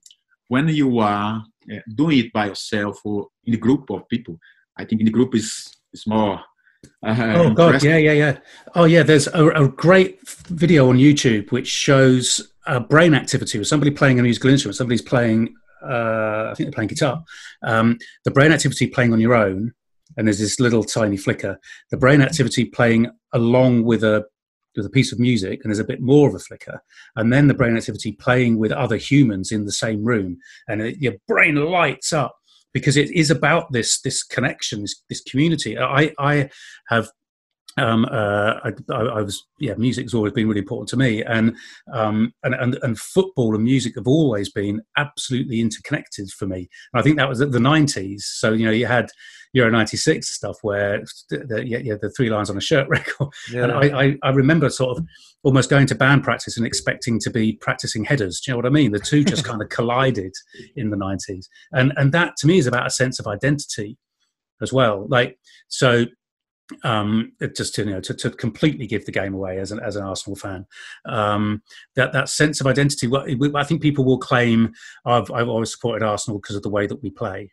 when 0.47 0.67
you 0.67 0.99
are 0.99 1.43
uh, 1.71 1.75
doing 1.95 2.19
it 2.19 2.33
by 2.33 2.47
yourself 2.47 2.99
or 3.05 3.27
in 3.45 3.53
a 3.53 3.57
group 3.57 3.89
of 3.89 4.07
people. 4.09 4.37
I 4.77 4.85
think 4.85 5.01
in 5.01 5.05
the 5.05 5.11
group 5.11 5.35
is 5.35 5.75
is 5.93 6.07
more. 6.07 6.41
Uh, 7.03 7.33
oh 7.35 7.53
God, 7.53 7.83
yeah, 7.83 7.97
yeah, 7.97 8.11
yeah. 8.11 8.37
Oh 8.75 8.85
yeah, 8.85 9.03
there's 9.03 9.27
a, 9.27 9.47
a 9.49 9.67
great 9.67 10.27
video 10.47 10.89
on 10.89 10.97
YouTube 10.97 11.51
which 11.51 11.67
shows 11.67 12.53
a 12.67 12.79
brain 12.79 13.13
activity 13.13 13.57
with 13.57 13.67
somebody 13.67 13.91
playing 13.91 14.19
a 14.19 14.23
musical 14.23 14.49
instrument. 14.49 14.75
Somebody's 14.75 15.01
playing, 15.01 15.53
uh, 15.83 16.49
I 16.51 16.53
think 16.55 16.67
they're 16.67 16.75
playing 16.75 16.89
guitar. 16.89 17.23
Um, 17.63 17.97
the 18.23 18.31
brain 18.31 18.51
activity 18.51 18.87
playing 18.87 19.13
on 19.13 19.19
your 19.19 19.33
own, 19.33 19.73
and 20.17 20.27
there's 20.27 20.39
this 20.39 20.59
little 20.59 20.83
tiny 20.83 21.17
flicker. 21.17 21.59
The 21.89 21.97
brain 21.97 22.21
activity 22.21 22.65
playing 22.65 23.09
along 23.33 23.83
with 23.83 24.03
a 24.03 24.25
with 24.75 24.85
a 24.85 24.89
piece 24.89 25.11
of 25.11 25.19
music 25.19 25.59
and 25.63 25.69
there's 25.69 25.79
a 25.79 25.83
bit 25.83 26.01
more 26.01 26.29
of 26.29 26.35
a 26.35 26.39
flicker 26.39 26.81
and 27.17 27.31
then 27.31 27.47
the 27.47 27.53
brain 27.53 27.75
activity 27.75 28.13
playing 28.13 28.57
with 28.57 28.71
other 28.71 28.95
humans 28.95 29.51
in 29.51 29.65
the 29.65 29.71
same 29.71 30.03
room 30.03 30.37
and 30.69 30.81
it, 30.81 30.97
your 30.97 31.13
brain 31.27 31.55
lights 31.55 32.13
up 32.13 32.37
because 32.73 32.97
it 32.97 33.11
is 33.11 33.29
about 33.29 33.71
this 33.71 33.99
this 34.01 34.23
connection 34.23 34.81
this, 34.81 35.01
this 35.09 35.21
community. 35.21 35.77
I 35.77 36.11
i 36.19 36.49
have 36.89 37.09
um, 37.77 38.05
uh, 38.05 38.55
I, 38.63 38.71
I, 38.93 39.21
was 39.21 39.45
yeah 39.59 39.73
music's 39.75 40.13
always 40.13 40.33
been 40.33 40.47
really 40.47 40.59
important 40.59 40.89
to 40.89 40.97
me 40.97 41.23
and, 41.23 41.55
um, 41.93 42.33
and 42.43 42.53
and 42.55 42.77
and 42.81 42.99
football 42.99 43.55
and 43.55 43.63
music 43.63 43.95
have 43.95 44.07
always 44.07 44.51
been 44.51 44.81
absolutely 44.97 45.61
interconnected 45.61 46.29
for 46.31 46.45
me 46.47 46.69
and 46.93 46.99
I 46.99 47.01
think 47.01 47.17
that 47.17 47.29
was 47.29 47.41
at 47.41 47.51
the 47.51 47.59
90s 47.59 48.21
so 48.21 48.51
you 48.53 48.65
know 48.65 48.71
you 48.71 48.87
had 48.87 49.09
Euro 49.53 49.69
96 49.69 50.27
stuff 50.27 50.57
where 50.61 51.03
the, 51.29 51.39
the, 51.39 51.67
yeah, 51.67 51.95
the 52.01 52.09
three 52.09 52.29
lines 52.29 52.49
on 52.49 52.57
a 52.57 52.61
shirt 52.61 52.87
record. 52.89 53.29
Yeah. 53.51 53.63
And 53.63 53.71
I, 53.73 54.03
I, 54.03 54.17
I, 54.23 54.29
remember 54.29 54.69
sort 54.69 54.97
of 54.97 55.05
almost 55.43 55.69
going 55.69 55.87
to 55.87 55.95
band 55.95 56.23
practice 56.23 56.57
and 56.57 56.65
expecting 56.65 57.19
to 57.19 57.29
be 57.29 57.53
practicing 57.53 58.05
headers. 58.05 58.39
Do 58.39 58.51
you 58.51 58.53
know 58.53 58.57
what 58.59 58.65
I 58.65 58.69
mean? 58.69 58.91
The 58.91 58.99
two 58.99 59.23
just 59.25 59.43
kind 59.43 59.61
of 59.61 59.69
collided 59.69 60.33
in 60.75 60.89
the 60.89 60.97
90s. 60.97 61.47
And, 61.73 61.91
and 61.97 62.11
that 62.13 62.37
to 62.37 62.47
me 62.47 62.59
is 62.59 62.67
about 62.67 62.87
a 62.87 62.91
sense 62.91 63.19
of 63.19 63.27
identity 63.27 63.97
as 64.61 64.71
well. 64.71 65.05
Like, 65.09 65.37
so 65.67 66.05
um, 66.83 67.31
just 67.55 67.75
to, 67.75 67.83
you 67.83 67.91
know, 67.91 68.01
to, 68.01 68.13
to, 68.13 68.29
completely 68.31 68.87
give 68.87 69.05
the 69.05 69.11
game 69.11 69.33
away 69.33 69.59
as 69.59 69.71
an, 69.71 69.79
as 69.79 69.95
an 69.95 70.03
Arsenal 70.03 70.35
fan. 70.35 70.65
Um, 71.05 71.61
that, 71.95 72.13
that 72.13 72.29
sense 72.29 72.61
of 72.61 72.67
identity, 72.67 73.07
well, 73.07 73.25
I 73.55 73.63
think 73.63 73.81
people 73.81 74.05
will 74.05 74.17
claim 74.17 74.73
I've, 75.05 75.29
I've 75.31 75.49
always 75.49 75.71
supported 75.71 76.05
Arsenal 76.05 76.39
because 76.39 76.55
of 76.55 76.63
the 76.63 76.69
way 76.69 76.87
that 76.87 77.01
we 77.01 77.09
play. 77.09 77.51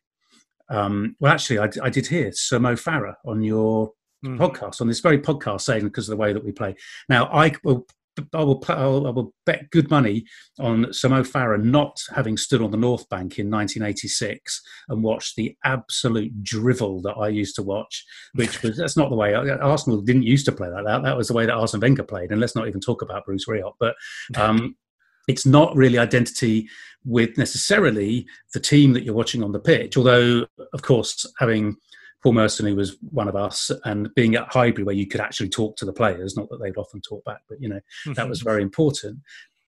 Um, 0.70 1.16
well, 1.20 1.32
actually, 1.32 1.58
I, 1.58 1.68
I, 1.82 1.90
did 1.90 2.06
hear 2.06 2.30
Sir 2.32 2.58
Mo 2.58 2.74
Farah 2.74 3.14
on 3.24 3.42
your 3.42 3.92
mm. 4.24 4.36
podcast, 4.36 4.80
on 4.80 4.86
this 4.86 5.00
very 5.00 5.18
podcast, 5.18 5.62
saying 5.62 5.84
because 5.84 6.08
of 6.08 6.16
the 6.16 6.20
way 6.20 6.32
that 6.32 6.44
we 6.44 6.52
play. 6.52 6.74
Now, 7.08 7.26
I 7.26 7.52
will 7.64 7.86
I 8.32 8.42
will, 8.42 8.62
I 8.68 8.86
will, 8.86 9.06
I 9.06 9.10
will 9.10 9.34
bet 9.46 9.70
good 9.70 9.90
money 9.90 10.24
on 10.58 10.92
Sir 10.92 11.08
Mo 11.08 11.22
Farah 11.22 11.62
not 11.62 12.00
having 12.14 12.36
stood 12.36 12.62
on 12.62 12.70
the 12.70 12.76
North 12.76 13.08
Bank 13.08 13.38
in 13.38 13.50
1986 13.50 14.60
and 14.88 15.02
watched 15.02 15.36
the 15.36 15.56
absolute 15.64 16.42
drivel 16.42 17.00
that 17.02 17.14
I 17.14 17.28
used 17.28 17.56
to 17.56 17.62
watch, 17.62 18.04
which 18.34 18.62
was 18.62 18.76
that's 18.76 18.96
not 18.96 19.10
the 19.10 19.16
way 19.16 19.34
Arsenal 19.34 20.00
didn't 20.00 20.22
used 20.22 20.46
to 20.46 20.52
play 20.52 20.68
like 20.68 20.84
that. 20.84 21.02
That 21.02 21.16
was 21.16 21.28
the 21.28 21.34
way 21.34 21.46
that 21.46 21.54
Arsene 21.54 21.80
Wenger 21.80 22.04
played. 22.04 22.30
And 22.30 22.40
let's 22.40 22.56
not 22.56 22.68
even 22.68 22.80
talk 22.80 23.02
about 23.02 23.24
Bruce 23.24 23.46
Rioch, 23.46 23.74
but. 23.78 23.94
Um, 24.36 24.76
it's 25.28 25.44
not 25.44 25.76
really 25.76 25.98
identity 25.98 26.68
with 27.04 27.36
necessarily 27.36 28.26
the 28.54 28.60
team 28.60 28.94
that 28.94 29.04
you're 29.04 29.14
watching 29.14 29.44
on 29.44 29.52
the 29.52 29.60
pitch. 29.60 29.96
Although, 29.96 30.46
of 30.72 30.82
course, 30.82 31.24
having 31.38 31.76
Paul 32.22 32.32
Merson, 32.32 32.66
who 32.66 32.76
was 32.76 32.96
one 33.10 33.28
of 33.28 33.36
us, 33.36 33.70
and 33.84 34.12
being 34.14 34.34
at 34.34 34.52
Highbury 34.52 34.84
where 34.84 34.94
you 34.94 35.06
could 35.06 35.20
actually 35.20 35.48
talk 35.48 35.76
to 35.76 35.84
the 35.84 35.92
players, 35.92 36.36
not 36.36 36.48
that 36.50 36.60
they'd 36.60 36.76
often 36.76 37.00
talk 37.00 37.24
back, 37.24 37.42
but 37.48 37.60
you 37.60 37.68
know, 37.68 37.76
mm-hmm. 37.76 38.14
that 38.14 38.28
was 38.28 38.42
very 38.42 38.62
important. 38.62 39.18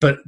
But 0.01 0.19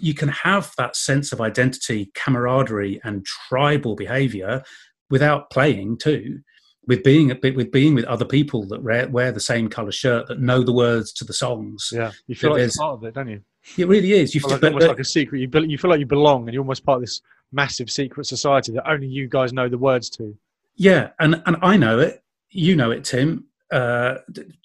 you 0.00 0.14
can 0.14 0.28
have 0.28 0.72
that 0.76 0.96
sense 0.96 1.32
of 1.32 1.40
identity, 1.40 2.10
camaraderie, 2.14 3.00
and 3.04 3.24
tribal 3.24 3.94
behaviour 3.94 4.62
without 5.08 5.50
playing 5.50 5.98
too. 5.98 6.40
With 6.86 7.04
being 7.04 7.28
with 7.28 7.70
being 7.70 7.94
with 7.94 8.06
other 8.06 8.24
people 8.24 8.66
that 8.68 8.82
wear, 8.82 9.08
wear 9.08 9.32
the 9.32 9.38
same 9.40 9.68
colour 9.68 9.92
shirt, 9.92 10.26
that 10.28 10.40
know 10.40 10.62
the 10.62 10.72
words 10.72 11.12
to 11.14 11.24
the 11.24 11.32
songs. 11.32 11.90
Yeah, 11.92 12.10
you 12.26 12.34
feel 12.34 12.52
like 12.52 12.60
you're 12.60 12.70
part 12.76 12.94
of 12.94 13.04
it, 13.04 13.14
don't 13.14 13.28
you? 13.28 13.42
It 13.76 13.86
really 13.86 14.12
is. 14.12 14.34
You 14.34 14.40
feel 14.40 14.52
like, 14.52 14.64
almost 14.64 14.88
like 14.88 14.98
a 14.98 15.04
secret. 15.04 15.40
You, 15.40 15.48
you 15.66 15.78
feel 15.78 15.90
like 15.90 16.00
you 16.00 16.06
belong, 16.06 16.44
and 16.44 16.54
you're 16.54 16.62
almost 16.62 16.84
part 16.84 16.96
of 16.96 17.02
this 17.02 17.20
massive 17.52 17.90
secret 17.90 18.26
society 18.26 18.72
that 18.72 18.88
only 18.88 19.06
you 19.06 19.28
guys 19.28 19.52
know 19.52 19.68
the 19.68 19.78
words 19.78 20.08
to. 20.10 20.36
Yeah, 20.76 21.10
and 21.18 21.42
and 21.46 21.56
I 21.62 21.76
know 21.76 21.98
it. 21.98 22.22
You 22.50 22.76
know 22.76 22.90
it, 22.90 23.04
Tim. 23.04 23.46
Uh, 23.72 24.16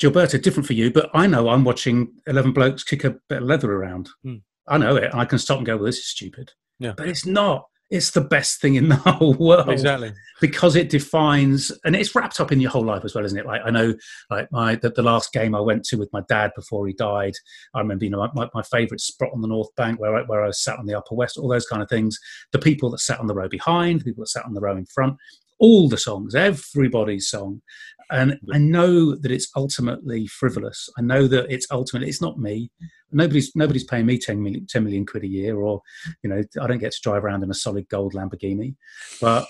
Gilberto, 0.01 0.41
different 0.41 0.65
for 0.65 0.73
you, 0.73 0.91
but 0.91 1.09
I 1.13 1.27
know 1.27 1.49
I'm 1.49 1.63
watching 1.63 2.13
eleven 2.27 2.53
blokes 2.53 2.83
kick 2.83 3.03
a 3.03 3.15
bit 3.29 3.41
of 3.41 3.47
leather 3.47 3.71
around. 3.71 4.09
Mm. 4.25 4.41
I 4.67 4.77
know 4.77 4.95
it. 4.95 5.13
I 5.13 5.25
can 5.25 5.37
stop 5.37 5.57
and 5.57 5.65
go, 5.65 5.77
"Well, 5.77 5.85
this 5.85 5.97
is 5.97 6.07
stupid." 6.07 6.53
Yeah, 6.79 6.93
but 6.95 7.07
it's 7.07 7.25
not 7.25 7.65
it's 7.89 8.11
the 8.11 8.21
best 8.21 8.61
thing 8.61 8.75
in 8.75 8.89
the 8.89 8.95
whole 8.95 9.35
world. 9.35 9.69
Exactly. 9.69 10.13
Because 10.41 10.75
it 10.75 10.89
defines, 10.89 11.71
and 11.85 11.95
it's 11.95 12.15
wrapped 12.15 12.39
up 12.39 12.51
in 12.51 12.59
your 12.59 12.71
whole 12.71 12.83
life 12.83 13.05
as 13.05 13.13
well, 13.13 13.25
isn't 13.25 13.37
it? 13.37 13.45
Like 13.45 13.61
I 13.63 13.69
know, 13.69 13.93
like 14.29 14.51
my 14.51 14.75
the, 14.75 14.89
the 14.89 15.03
last 15.03 15.31
game 15.31 15.55
I 15.55 15.59
went 15.59 15.83
to 15.85 15.97
with 15.97 16.09
my 16.11 16.21
dad 16.27 16.51
before 16.55 16.87
he 16.87 16.93
died. 16.93 17.33
I 17.73 17.79
remember, 17.79 18.05
you 18.05 18.11
know, 18.11 18.27
my, 18.33 18.49
my 18.53 18.63
favourite 18.63 18.99
spot 18.99 19.29
on 19.33 19.41
the 19.41 19.47
North 19.47 19.73
Bank 19.75 19.99
where 19.99 20.15
I, 20.15 20.23
where 20.23 20.43
I 20.43 20.51
sat 20.51 20.79
on 20.79 20.85
the 20.85 20.97
Upper 20.97 21.15
West, 21.15 21.37
all 21.37 21.47
those 21.47 21.67
kind 21.67 21.81
of 21.81 21.89
things. 21.89 22.19
The 22.51 22.59
people 22.59 22.89
that 22.91 22.99
sat 22.99 23.19
on 23.19 23.27
the 23.27 23.35
row 23.35 23.47
behind, 23.47 24.01
the 24.01 24.05
people 24.05 24.23
that 24.23 24.29
sat 24.29 24.45
on 24.45 24.53
the 24.53 24.61
row 24.61 24.75
in 24.75 24.85
front, 24.85 25.15
all 25.59 25.89
the 25.89 25.97
songs, 25.97 26.35
everybody's 26.35 27.29
song. 27.29 27.61
And 28.11 28.37
I 28.53 28.59
know 28.59 29.15
that 29.15 29.31
it's 29.31 29.49
ultimately 29.55 30.27
frivolous. 30.27 30.89
I 30.97 31.01
know 31.01 31.27
that 31.27 31.47
it's 31.49 31.67
ultimately, 31.71 32.07
it's 32.07 32.21
not 32.21 32.39
me. 32.39 32.69
Nobody's 33.11 33.55
nobody's 33.55 33.83
paying 33.83 34.05
me 34.05 34.19
10 34.19 34.41
million, 34.43 34.67
10 34.67 34.83
million 34.83 35.05
quid 35.05 35.23
a 35.23 35.27
year, 35.27 35.57
or, 35.57 35.81
you 36.21 36.29
know, 36.29 36.43
I 36.61 36.67
don't 36.67 36.77
get 36.77 36.91
to 36.91 37.01
drive 37.01 37.23
around 37.23 37.43
in 37.43 37.49
a 37.49 37.55
solid 37.55 37.87
gold 37.89 38.13
Lamborghini. 38.13 38.75
But 39.19 39.47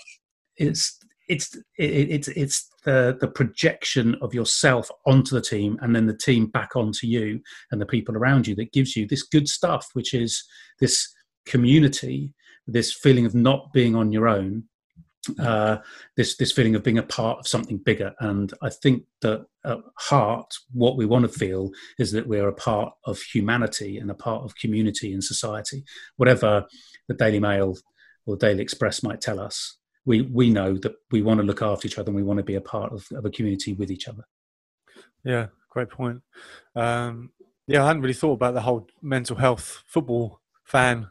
it's, 0.56 0.98
it's, 1.28 1.56
it, 1.78 2.10
it's, 2.10 2.28
it's 2.30 2.70
the, 2.86 3.18
the 3.20 3.28
projection 3.28 4.16
of 4.22 4.34
yourself 4.34 4.90
onto 5.06 5.36
the 5.36 5.42
team 5.42 5.78
and 5.82 5.94
then 5.96 6.06
the 6.06 6.16
team 6.16 6.46
back 6.46 6.76
onto 6.76 7.08
you 7.08 7.42
and 7.72 7.82
the 7.82 7.86
people 7.86 8.16
around 8.16 8.48
you 8.48 8.56
that 8.56 8.72
gives 8.72 8.96
you 8.96 9.06
this 9.06 9.24
good 9.24 9.50
stuff, 9.50 9.88
which 9.94 10.14
is 10.14 10.44
this 10.80 11.14
community, 11.46 12.32
this 12.68 12.94
feeling 12.94 13.26
of 13.26 13.36
not 13.36 13.74
being 13.74 13.96
on 13.96 14.12
your 14.12 14.28
own 14.28 14.64
uh, 15.40 15.78
this 16.16 16.38
this 16.38 16.52
feeling 16.52 16.76
of 16.76 16.84
being 16.84 16.98
a 16.98 17.04
part 17.04 17.40
of 17.40 17.48
something 17.48 17.78
bigger. 17.78 18.14
And 18.20 18.54
I 18.62 18.70
think 18.70 19.04
that 19.22 19.46
at 19.66 19.80
heart, 19.98 20.54
what 20.72 20.98
we 20.98 21.06
want 21.06 21.24
to 21.24 21.40
feel 21.40 21.72
is 21.98 22.12
that 22.12 22.28
we're 22.28 22.48
a 22.48 22.54
part 22.54 22.94
of 23.06 23.22
humanity 23.22 23.98
and 23.98 24.10
a 24.12 24.16
part 24.16 24.44
of 24.44 24.56
community 24.56 25.14
and 25.14 25.24
society. 25.24 25.84
Whatever 26.18 26.66
the 27.08 27.14
Daily 27.14 27.40
Mail 27.40 27.78
or 28.26 28.36
Daily 28.36 28.62
Express 28.62 29.04
might 29.04 29.22
tell 29.22 29.40
us, 29.40 29.78
we 30.06 30.22
we 30.22 30.50
know 30.50 30.78
that 30.78 30.96
we 31.12 31.22
want 31.22 31.40
to 31.40 31.46
look 31.46 31.62
after 31.62 31.88
each 31.88 31.98
other 31.98 32.10
and 32.10 32.16
we 32.16 32.24
want 32.24 32.38
to 32.38 32.44
be 32.44 32.56
a 32.56 32.62
part 32.62 32.94
of, 32.94 33.08
of 33.12 33.26
a 33.26 33.32
community 33.32 33.74
with 33.74 33.92
each 33.92 34.08
other. 34.08 34.24
Yeah, 35.24 35.48
great 35.70 35.90
point. 35.90 36.22
Um, 36.76 37.32
yeah, 37.68 37.84
I 37.84 37.88
hadn't 37.88 38.04
really 38.04 38.14
thought 38.14 38.34
about 38.34 38.54
the 38.54 38.62
whole 38.62 38.88
mental 39.02 39.36
health 39.38 39.84
football 39.88 40.42
fan 40.64 41.08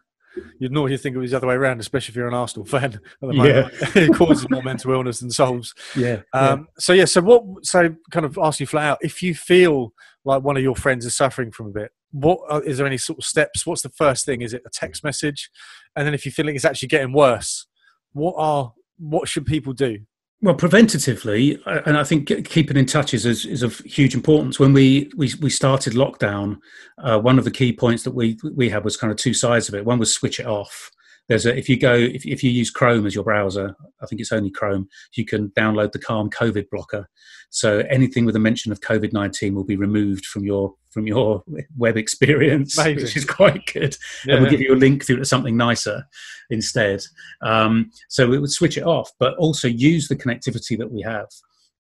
you'd 0.59 0.72
normally 0.72 0.97
think 0.97 1.16
it 1.16 1.18
was 1.18 1.30
the 1.30 1.37
other 1.37 1.47
way 1.47 1.55
around, 1.55 1.80
especially 1.80 2.12
if 2.12 2.16
you're 2.16 2.28
an 2.28 2.35
Arsenal 2.35 2.66
fan. 2.66 2.95
At 2.95 3.01
the 3.20 3.32
moment. 3.32 3.72
Yeah. 3.80 3.89
it 4.03 4.14
causes 4.14 4.49
more 4.51 4.62
mental 4.62 4.93
illness 4.93 5.20
than 5.20 5.30
solves. 5.30 5.74
Yeah, 5.97 6.22
um, 6.32 6.61
yeah. 6.61 6.64
So 6.78 6.93
yeah. 6.93 7.05
So 7.05 7.20
what? 7.20 7.45
So 7.64 7.95
kind 8.11 8.26
of 8.26 8.39
ask 8.39 8.59
you 8.59 8.66
flat 8.66 8.85
out: 8.91 8.99
if 9.01 9.22
you 9.22 9.35
feel 9.35 9.93
like 10.24 10.43
one 10.43 10.57
of 10.57 10.62
your 10.62 10.74
friends 10.74 11.07
is 11.07 11.14
suffering 11.14 11.53
from 11.53 11.66
a 11.66 11.70
bit, 11.70 11.93
what 12.11 12.41
uh, 12.51 12.61
is 12.64 12.78
there 12.78 12.87
any 12.87 12.99
sort 12.99 13.18
of 13.18 13.24
steps? 13.24 13.66
What's 13.66 13.82
the 13.82 13.91
first 13.91 14.24
thing? 14.24 14.43
Is 14.43 14.55
it 14.55 14.62
a 14.66 14.70
text 14.70 15.05
message? 15.05 15.51
And 15.95 16.07
then 16.07 16.14
if 16.14 16.24
you 16.24 16.32
feel 16.32 16.47
like 16.47 16.57
it's 16.57 16.64
actually 16.64 16.89
getting 16.89 17.12
worse, 17.12 17.66
what 18.12 18.35
are 18.37 18.72
what 18.99 19.28
should 19.28 19.47
people 19.47 19.72
do? 19.72 19.99
Well, 20.41 20.55
preventatively, 20.55 21.59
and 21.87 21.97
I 21.97 22.05
think 22.05 22.47
keeping 22.47 22.76
in 22.76 22.85
touch 22.85 23.14
is, 23.14 23.24
is, 23.24 23.62
of 23.62 23.78
huge 23.78 24.14
importance. 24.14 24.59
When 24.61 24.74
we, 24.74 25.11
we, 25.16 25.32
we 25.41 25.49
started 25.49 25.95
lockdown, 25.95 26.59
uh, 26.99 27.18
one 27.18 27.39
of 27.39 27.45
the 27.45 27.51
key 27.51 27.72
points 27.72 28.03
that 28.03 28.14
we, 28.14 28.39
we 28.55 28.68
had 28.68 28.85
was 28.85 28.97
kind 28.97 29.11
of 29.11 29.16
two 29.16 29.32
sides 29.32 29.68
of 29.68 29.74
it. 29.74 29.87
One 29.87 29.99
was 29.99 30.12
switch 30.12 30.41
it 30.41 30.47
off, 30.47 30.91
there's 31.29 31.47
a 31.47 31.57
if 31.57 31.68
you 31.68 31.79
go 31.79 31.95
if, 31.95 32.27
if 32.27 32.43
you 32.45 32.51
use 32.51 32.70
chrome 32.70 33.07
as 33.07 33.14
your 33.14 33.25
browser 33.25 33.75
i 34.03 34.07
think 34.07 34.20
it's 34.20 34.33
only 34.33 34.51
chrome 34.51 34.89
you 35.14 35.25
can 35.25 35.49
download 35.51 35.93
the 35.93 35.99
calm 35.99 36.31
covid 36.31 36.68
blocker. 36.70 37.09
So 37.51 37.85
anything 37.89 38.25
with 38.25 38.35
a 38.35 38.41
mention 38.41 38.72
of 38.72 38.81
covid-19 38.81 39.55
will 39.55 39.64
be 39.64 39.77
removed 39.77 40.27
from 40.27 40.45
your 40.45 40.75
from 40.91 41.07
your 41.07 41.43
web 41.77 41.97
experience 41.97 42.77
Amazing. 42.77 43.05
which 43.05 43.16
is 43.16 43.25
quite 43.25 43.64
good. 43.72 43.97
Yeah. 44.27 44.35
and 44.35 44.43
we'll 44.43 44.51
give 44.51 44.61
you 44.61 44.75
a 44.75 44.77
link 44.77 45.05
through 45.05 45.18
to 45.18 45.25
something 45.25 45.57
nicer 45.57 46.05
instead. 46.51 47.05
Um, 47.43 47.91
so 48.09 48.33
it 48.33 48.41
would 48.41 48.51
switch 48.51 48.77
it 48.77 48.85
off 48.85 49.11
but 49.18 49.37
also 49.37 49.68
use 49.68 50.09
the 50.09 50.16
connectivity 50.16 50.77
that 50.79 50.91
we 50.91 51.03
have. 51.03 51.29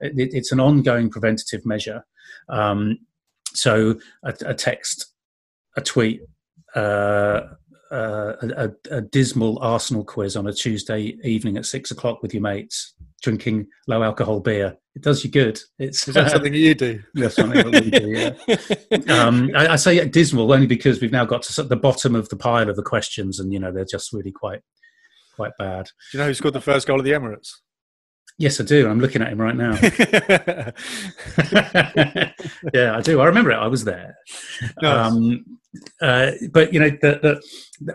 It, 0.00 0.32
it's 0.32 0.52
an 0.52 0.60
ongoing 0.60 1.10
preventative 1.10 1.66
measure. 1.66 2.04
Um, 2.48 2.98
so 3.52 3.96
a, 4.24 4.34
a 4.46 4.54
text 4.54 5.06
a 5.76 5.80
tweet 5.80 6.22
uh, 6.74 7.40
uh, 7.94 8.36
a, 8.56 8.70
a, 8.90 9.00
dismal 9.00 9.58
Arsenal 9.60 10.04
quiz 10.04 10.36
on 10.36 10.46
a 10.46 10.52
Tuesday 10.52 11.16
evening 11.22 11.56
at 11.56 11.66
six 11.66 11.90
o'clock 11.90 12.22
with 12.22 12.34
your 12.34 12.42
mates, 12.42 12.94
drinking 13.22 13.66
low 13.86 14.02
alcohol 14.02 14.40
beer. 14.40 14.76
It 14.96 15.02
does 15.02 15.24
you 15.24 15.30
good. 15.30 15.60
It's 15.78 16.06
Is 16.08 16.14
that 16.14 16.30
something 16.30 16.54
you 16.54 16.74
do. 16.74 17.02
That's 17.14 17.36
something 17.36 17.70
that 17.70 17.82
we 17.82 17.90
do. 17.90 18.36
Yeah. 19.08 19.14
um, 19.22 19.50
I, 19.56 19.68
I, 19.68 19.76
say 19.76 20.06
dismal 20.08 20.52
only 20.52 20.66
because 20.66 21.00
we've 21.00 21.12
now 21.12 21.24
got 21.24 21.42
to 21.42 21.62
the 21.62 21.76
bottom 21.76 22.14
of 22.14 22.28
the 22.28 22.36
pile 22.36 22.68
of 22.68 22.76
the 22.76 22.82
questions, 22.82 23.38
and 23.38 23.52
you 23.52 23.58
know 23.58 23.72
they're 23.72 23.84
just 23.84 24.12
really 24.12 24.32
quite 24.32 24.60
quite 25.34 25.52
bad. 25.58 25.86
Do 25.86 26.18
you 26.18 26.20
know 26.20 26.28
who 26.28 26.34
scored 26.34 26.54
the 26.54 26.60
first 26.60 26.86
goal 26.86 26.98
of 26.98 27.04
the 27.04 27.12
Emirates? 27.12 27.50
Yes, 28.36 28.60
I 28.60 28.64
do. 28.64 28.88
I'm 28.88 28.98
looking 28.98 29.22
at 29.22 29.32
him 29.32 29.40
right 29.40 29.54
now. 29.54 29.74
yeah, 32.74 32.96
I 32.96 33.00
do. 33.00 33.20
I 33.20 33.26
remember 33.26 33.52
it. 33.52 33.56
I 33.56 33.68
was 33.68 33.84
there. 33.84 34.16
Nice. 34.82 35.12
Um, 35.12 35.44
uh, 36.02 36.32
but 36.52 36.72
you 36.72 36.80
know, 36.80 36.90
the, 36.90 37.40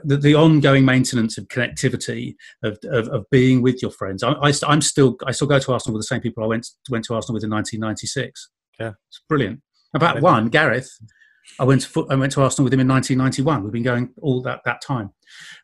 the, 0.04 0.18
the 0.18 0.36
ongoing 0.36 0.86
maintenance 0.86 1.38
of 1.38 1.48
connectivity 1.48 2.36
of, 2.64 2.78
of, 2.86 3.08
of 3.10 3.26
being 3.32 3.62
with 3.62 3.82
your 3.82 3.92
friends. 3.92 4.24
I, 4.24 4.32
I, 4.32 4.54
am 4.68 4.82
still 4.82 5.18
I 5.26 5.32
still 5.32 5.48
go 5.48 5.60
to 5.60 5.74
Arsenal 5.74 5.96
with 5.96 6.04
the 6.04 6.08
same 6.08 6.22
people 6.22 6.44
I 6.44 6.48
went 6.48 6.68
went 6.90 7.06
to 7.06 7.16
Arsenal 7.16 7.36
with 7.36 7.44
in 7.44 7.50
1996. 7.50 8.50
Yeah, 8.80 8.92
it's 9.10 9.22
brilliant. 9.28 9.62
About 9.94 10.22
one, 10.22 10.50
Gareth. 10.50 10.90
I 11.60 11.64
went 11.64 11.82
to 11.82 12.08
I 12.10 12.16
went 12.16 12.32
to 12.34 12.42
Arsenal 12.42 12.66
with 12.66 12.74
him 12.74 12.80
in 12.80 12.88
1991. 12.88 13.64
We've 13.64 13.74
been 13.74 13.84
going 13.84 14.14
all 14.22 14.42
that 14.44 14.62
that 14.66 14.82
time. 14.82 15.12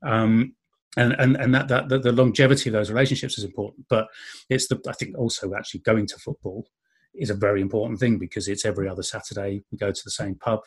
Um, 0.05 0.55
and 0.97 1.13
and 1.13 1.35
and 1.37 1.53
that, 1.53 1.67
that, 1.67 1.89
that 1.89 2.03
the 2.03 2.11
longevity 2.11 2.69
of 2.69 2.73
those 2.73 2.89
relationships 2.89 3.37
is 3.37 3.43
important 3.43 3.85
but 3.89 4.07
it's 4.49 4.67
the 4.67 4.79
i 4.87 4.93
think 4.93 5.17
also 5.17 5.53
actually 5.55 5.79
going 5.81 6.05
to 6.05 6.17
football 6.17 6.67
is 7.13 7.29
a 7.29 7.35
very 7.35 7.61
important 7.61 7.99
thing 7.99 8.17
because 8.17 8.47
it's 8.47 8.65
every 8.65 8.87
other 8.87 9.03
saturday 9.03 9.63
we 9.71 9.77
go 9.77 9.91
to 9.91 10.01
the 10.03 10.11
same 10.11 10.35
pub 10.35 10.61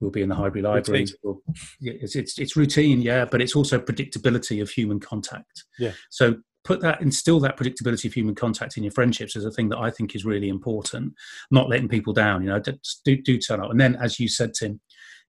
we'll 0.00 0.10
be 0.10 0.22
in 0.22 0.28
the 0.28 0.34
Highbury 0.34 0.62
Library. 0.62 1.06
We'll, 1.22 1.40
it's, 1.80 2.16
it's, 2.16 2.38
it's 2.38 2.56
routine, 2.56 3.00
yeah, 3.00 3.24
but 3.24 3.40
it's 3.40 3.56
also 3.56 3.78
predictability 3.78 4.60
of 4.60 4.68
human 4.68 5.00
contact. 5.00 5.64
Yeah. 5.78 5.92
So 6.10 6.36
put 6.64 6.80
that, 6.80 7.00
instill 7.00 7.40
that 7.40 7.56
predictability 7.56 8.06
of 8.06 8.14
human 8.14 8.34
contact 8.34 8.76
in 8.76 8.82
your 8.82 8.92
friendships 8.92 9.36
is 9.36 9.44
a 9.44 9.50
thing 9.50 9.68
that 9.68 9.78
I 9.78 9.90
think 9.90 10.14
is 10.14 10.24
really 10.24 10.48
important. 10.48 11.14
Not 11.50 11.68
letting 11.68 11.88
people 11.88 12.12
down, 12.12 12.42
you 12.42 12.50
know, 12.50 12.60
do 13.04 13.16
do 13.16 13.38
turn 13.38 13.60
up. 13.60 13.70
And 13.70 13.80
then, 13.80 13.96
as 13.96 14.18
you 14.18 14.28
said, 14.28 14.54
Tim, 14.54 14.80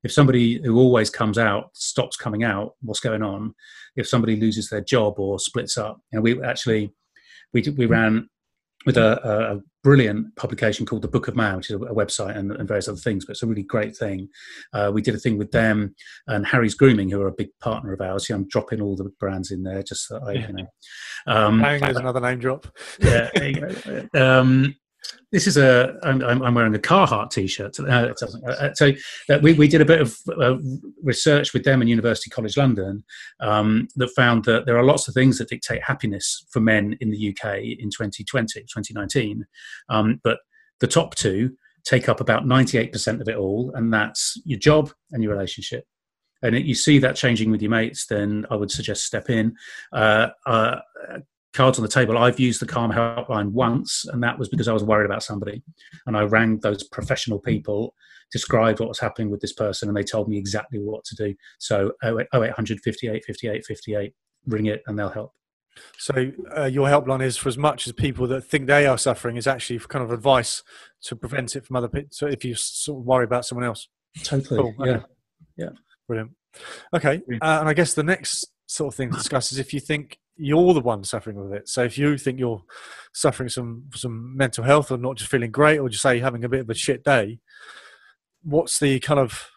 if 0.05 0.11
somebody 0.11 0.61
who 0.63 0.77
always 0.77 1.09
comes 1.09 1.39
out 1.39 1.71
stops 1.73 2.15
coming 2.15 2.43
out, 2.43 2.75
what's 2.81 2.99
going 2.99 3.23
on? 3.23 3.55
If 3.95 4.07
somebody 4.07 4.35
loses 4.35 4.69
their 4.69 4.81
job 4.81 5.19
or 5.19 5.39
splits 5.39 5.79
up, 5.79 5.99
and 6.11 6.25
you 6.25 6.35
know, 6.35 6.41
we 6.41 6.47
actually 6.47 6.93
we 7.53 7.63
we 7.75 7.87
ran 7.87 8.29
with 8.85 8.97
a, 8.97 9.53
a, 9.53 9.61
brilliant 9.83 10.35
publication 10.35 10.85
called 10.85 11.01
the 11.01 11.07
Book 11.07 11.27
of 11.27 11.35
Man, 11.35 11.57
which 11.57 11.69
is 11.69 11.75
a, 11.75 11.79
website 11.79 12.35
and, 12.35 12.51
and, 12.51 12.67
various 12.67 12.87
other 12.87 12.97
things, 12.97 13.23
but 13.23 13.31
it's 13.31 13.43
a 13.43 13.47
really 13.47 13.63
great 13.63 13.95
thing. 13.95 14.27
Uh, 14.73 14.91
we 14.91 15.01
did 15.01 15.13
a 15.13 15.19
thing 15.19 15.37
with 15.37 15.51
them 15.51 15.95
and 16.27 16.45
Harry's 16.45 16.73
Grooming, 16.73 17.09
who 17.09 17.21
are 17.21 17.27
a 17.27 17.31
big 17.31 17.49
partner 17.61 17.93
of 17.93 18.01
ours. 18.01 18.27
I'm 18.31 18.47
dropping 18.47 18.81
all 18.81 18.95
the 18.95 19.11
brands 19.19 19.51
in 19.51 19.61
there 19.61 19.83
just 19.83 20.07
so 20.07 20.19
I, 20.25 20.31
you 20.33 20.53
know. 20.53 20.67
Um, 21.27 21.61
There's 21.61 21.97
another 21.97 22.19
name 22.19 22.39
drop. 22.39 22.67
yeah. 22.99 23.29
Um, 24.15 24.75
this 25.31 25.47
is 25.47 25.57
a 25.57 25.97
I'm, 26.03 26.21
I'm 26.23 26.53
wearing 26.53 26.75
a 26.75 26.79
Carhartt 26.79 27.31
t-shirt. 27.31 27.79
Uh, 27.79 28.13
uh, 28.47 28.73
so 28.73 28.91
uh, 29.29 29.39
we, 29.41 29.53
we 29.53 29.67
did 29.67 29.81
a 29.81 29.85
bit 29.85 30.01
of 30.01 30.17
uh, 30.39 30.57
research 31.03 31.53
with 31.53 31.63
them 31.63 31.81
in 31.81 31.87
University 31.87 32.29
College 32.29 32.57
London 32.57 33.03
um, 33.39 33.87
that 33.95 34.09
found 34.15 34.45
that 34.45 34.65
there 34.65 34.77
are 34.77 34.83
lots 34.83 35.07
of 35.07 35.13
things 35.13 35.37
that 35.37 35.49
dictate 35.49 35.83
happiness 35.83 36.45
for 36.51 36.59
men 36.59 36.97
in 37.01 37.11
the 37.11 37.29
UK 37.29 37.59
in 37.79 37.89
2020, 37.89 38.61
2019. 38.61 39.45
Um, 39.89 40.21
but 40.23 40.39
the 40.79 40.87
top 40.87 41.15
two 41.15 41.55
take 41.85 42.09
up 42.09 42.19
about 42.19 42.45
98% 42.45 43.21
of 43.21 43.27
it 43.27 43.35
all, 43.35 43.71
and 43.75 43.93
that's 43.93 44.41
your 44.43 44.59
job 44.59 44.91
and 45.11 45.23
your 45.23 45.31
relationship. 45.33 45.85
And 46.41 46.55
if 46.55 46.65
you 46.65 46.75
see 46.75 46.99
that 46.99 47.15
changing 47.15 47.51
with 47.51 47.61
your 47.61 47.71
mates, 47.71 48.07
then 48.07 48.45
I 48.49 48.55
would 48.55 48.71
suggest 48.71 49.05
step 49.05 49.29
in. 49.29 49.55
Uh, 49.91 50.29
uh, 50.45 50.79
cards 51.55 51.79
on 51.79 51.83
the 51.83 51.89
table. 51.89 52.17
I've 52.17 52.39
used 52.39 52.61
the 52.61 52.65
Calm 52.65 52.91
helpline 52.91 53.51
once, 53.51 54.05
and 54.05 54.21
that 54.23 54.37
was 54.37 54.49
because 54.49 54.67
I 54.67 54.73
was 54.73 54.83
worried 54.83 55.05
about 55.05 55.23
somebody. 55.23 55.63
And 56.05 56.15
I 56.15 56.23
rang 56.23 56.59
those 56.59 56.83
professional 56.83 57.39
people, 57.39 57.95
described 58.31 58.79
what 58.79 58.89
was 58.89 58.99
happening 58.99 59.31
with 59.31 59.41
this 59.41 59.53
person, 59.53 59.89
and 59.89 59.97
they 59.97 60.03
told 60.03 60.29
me 60.29 60.37
exactly 60.37 60.79
what 60.79 61.03
to 61.05 61.15
do. 61.15 61.33
So 61.57 61.93
0800 62.03 62.81
58 62.81 63.23
58 63.25 63.65
58, 63.65 64.13
ring 64.47 64.65
it, 64.67 64.83
and 64.85 64.99
they'll 64.99 65.09
help. 65.09 65.33
So 65.97 66.31
uh, 66.55 66.65
your 66.65 66.87
helpline 66.87 67.23
is 67.23 67.37
for 67.37 67.49
as 67.49 67.57
much 67.57 67.87
as 67.87 67.93
people 67.93 68.27
that 68.27 68.41
think 68.41 68.67
they 68.67 68.85
are 68.85 68.97
suffering 68.97 69.35
is 69.35 69.47
actually 69.47 69.79
kind 69.79 70.03
of 70.03 70.11
advice 70.11 70.63
to 71.03 71.15
prevent 71.15 71.55
it 71.55 71.65
from 71.65 71.75
other 71.75 71.89
people. 71.89 72.09
So 72.11 72.27
if 72.27 72.45
you 72.45 72.55
sort 72.55 72.99
of 72.99 73.05
worry 73.05 73.25
about 73.25 73.45
someone 73.45 73.65
else. 73.65 73.87
Totally. 74.23 74.61
Cool. 74.61 74.73
Okay. 74.79 74.91
Yeah. 74.91 75.01
Yeah. 75.57 75.69
Brilliant. 76.07 76.31
Okay. 76.93 77.21
Uh, 77.41 77.57
and 77.59 77.69
I 77.69 77.73
guess 77.73 77.93
the 77.93 78.03
next 78.03 78.45
sort 78.67 78.93
of 78.93 78.97
thing 78.97 79.11
to 79.11 79.17
discuss 79.17 79.51
is 79.51 79.59
if 79.59 79.73
you 79.73 79.79
think 79.79 80.17
you're 80.37 80.73
the 80.73 80.81
one 80.81 81.03
suffering 81.03 81.37
with 81.37 81.53
it. 81.53 81.69
So 81.69 81.83
if 81.83 81.97
you 81.97 82.17
think 82.17 82.39
you're 82.39 82.63
suffering 83.13 83.49
some 83.49 83.85
some 83.93 84.35
mental 84.35 84.63
health 84.63 84.91
or 84.91 84.97
not 84.97 85.17
just 85.17 85.31
feeling 85.31 85.51
great 85.51 85.79
or 85.79 85.89
just 85.89 86.03
say 86.03 86.19
having 86.19 86.43
a 86.43 86.49
bit 86.49 86.61
of 86.61 86.69
a 86.69 86.73
shit 86.73 87.03
day, 87.03 87.39
what's 88.43 88.79
the 88.79 88.99
kind 88.99 89.19
of 89.19 89.49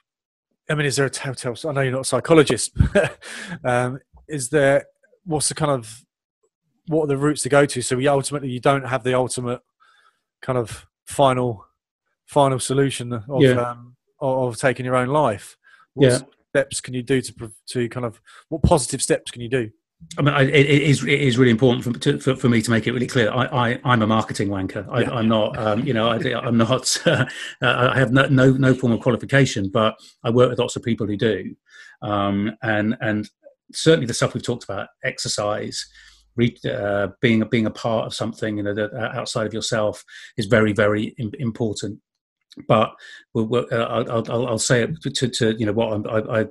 I 0.71 0.75
mean, 0.75 0.87
is 0.87 0.97
there 0.97 1.07
a 1.07 1.11
telltale? 1.11 1.57
I 1.67 1.73
know 1.73 1.81
you're 1.81 1.93
not 1.93 2.03
a 2.03 2.05
psychologist. 2.05 2.73
um, 3.65 4.01
is 4.29 4.51
there 4.51 4.85
what's 5.25 5.49
the 5.49 5.55
kind 5.55 5.71
of 5.71 6.05
what 6.87 7.05
are 7.05 7.09
the 7.09 7.17
routes 7.17 7.43
to 7.43 7.49
go 7.49 7.67
to? 7.67 7.83
So 7.83 7.97
we 7.97 8.09
ultimately 8.09 8.51
you 8.51 8.61
don't 8.61 8.87
have 8.87 9.03
the 9.03 9.15
ultimate 9.15 9.61
kind 10.43 10.59
of 10.59 10.87
final 11.07 11.65
final 12.27 12.61
solution 12.61 13.13
of 13.13 13.43
yeah. 13.43 13.71
um, 13.71 13.97
of, 14.21 14.57
taking 14.59 14.85
your 14.85 14.97
own 14.97 15.09
life. 15.09 15.57
What 15.95 16.11
yeah. 16.11 16.19
steps 16.51 16.81
can 16.81 16.95
you 16.95 17.03
do 17.03 17.21
to 17.23 17.53
to 17.71 17.89
kind 17.89 18.07
of 18.07 18.21
what 18.49 18.63
positive 18.63 19.03
steps 19.03 19.31
can 19.31 19.43
you 19.43 19.49
do? 19.49 19.71
I 20.17 20.23
mean, 20.23 20.35
it, 20.35 20.51
it 20.51 20.83
is 20.83 21.03
it 21.03 21.21
is 21.21 21.39
really 21.39 21.51
important 21.51 21.85
for, 21.85 21.93
to, 22.01 22.19
for, 22.19 22.37
for 22.37 22.49
me 22.49 22.63
to 22.63 22.71
make 22.71 22.87
it 22.87 22.93
really 22.93 23.07
clear. 23.07 23.31
I, 23.31 23.73
I 23.73 23.81
I'm 23.85 24.03
a 24.03 24.07
marketing 24.07 24.49
wanker. 24.49 24.87
I, 24.91 25.19
am 25.19 25.29
not, 25.29 25.59
um, 25.59 25.85
you 25.85 25.93
know, 25.93 26.09
I, 26.09 26.47
am 26.47 26.57
not. 26.57 26.97
Uh, 27.07 27.91
I 27.93 27.99
have 27.99 28.13
no, 28.13 28.27
no, 28.27 28.53
no 28.53 28.75
form 28.75 28.93
of 28.93 29.01
qualification, 29.01 29.71
but 29.73 29.97
I 30.23 30.31
work 30.31 30.51
with 30.51 30.59
lots 30.59 30.77
of 30.77 30.83
people 30.83 31.07
who 31.07 31.17
do, 31.17 31.55
um, 32.03 32.53
and 32.63 32.97
and 33.01 33.29
certainly 33.73 34.07
the 34.07 34.15
stuff 34.15 34.35
we've 34.35 34.43
talked 34.43 34.65
about, 34.65 34.89
exercise, 35.03 35.85
uh, 36.65 37.09
being 37.21 37.43
being 37.51 37.67
a 37.67 37.71
part 37.71 38.07
of 38.07 38.15
something, 38.15 38.57
you 38.57 38.63
know, 38.63 38.75
that, 38.75 38.93
uh, 38.93 39.19
outside 39.19 39.47
of 39.47 39.55
yourself, 39.55 40.05
is 40.37 40.47
very 40.47 40.73
very 40.73 41.15
important. 41.39 42.01
But 42.67 42.93
we'll, 43.35 43.47
we'll, 43.47 43.67
uh, 43.71 43.77
I'll, 43.77 44.33
I'll, 44.33 44.47
I'll, 44.49 44.59
say 44.59 44.83
it 44.83 45.15
to, 45.15 45.29
to, 45.29 45.57
you 45.59 45.67
know 45.67 45.73
what 45.73 46.07
I, 46.09 46.41
I 46.41 46.47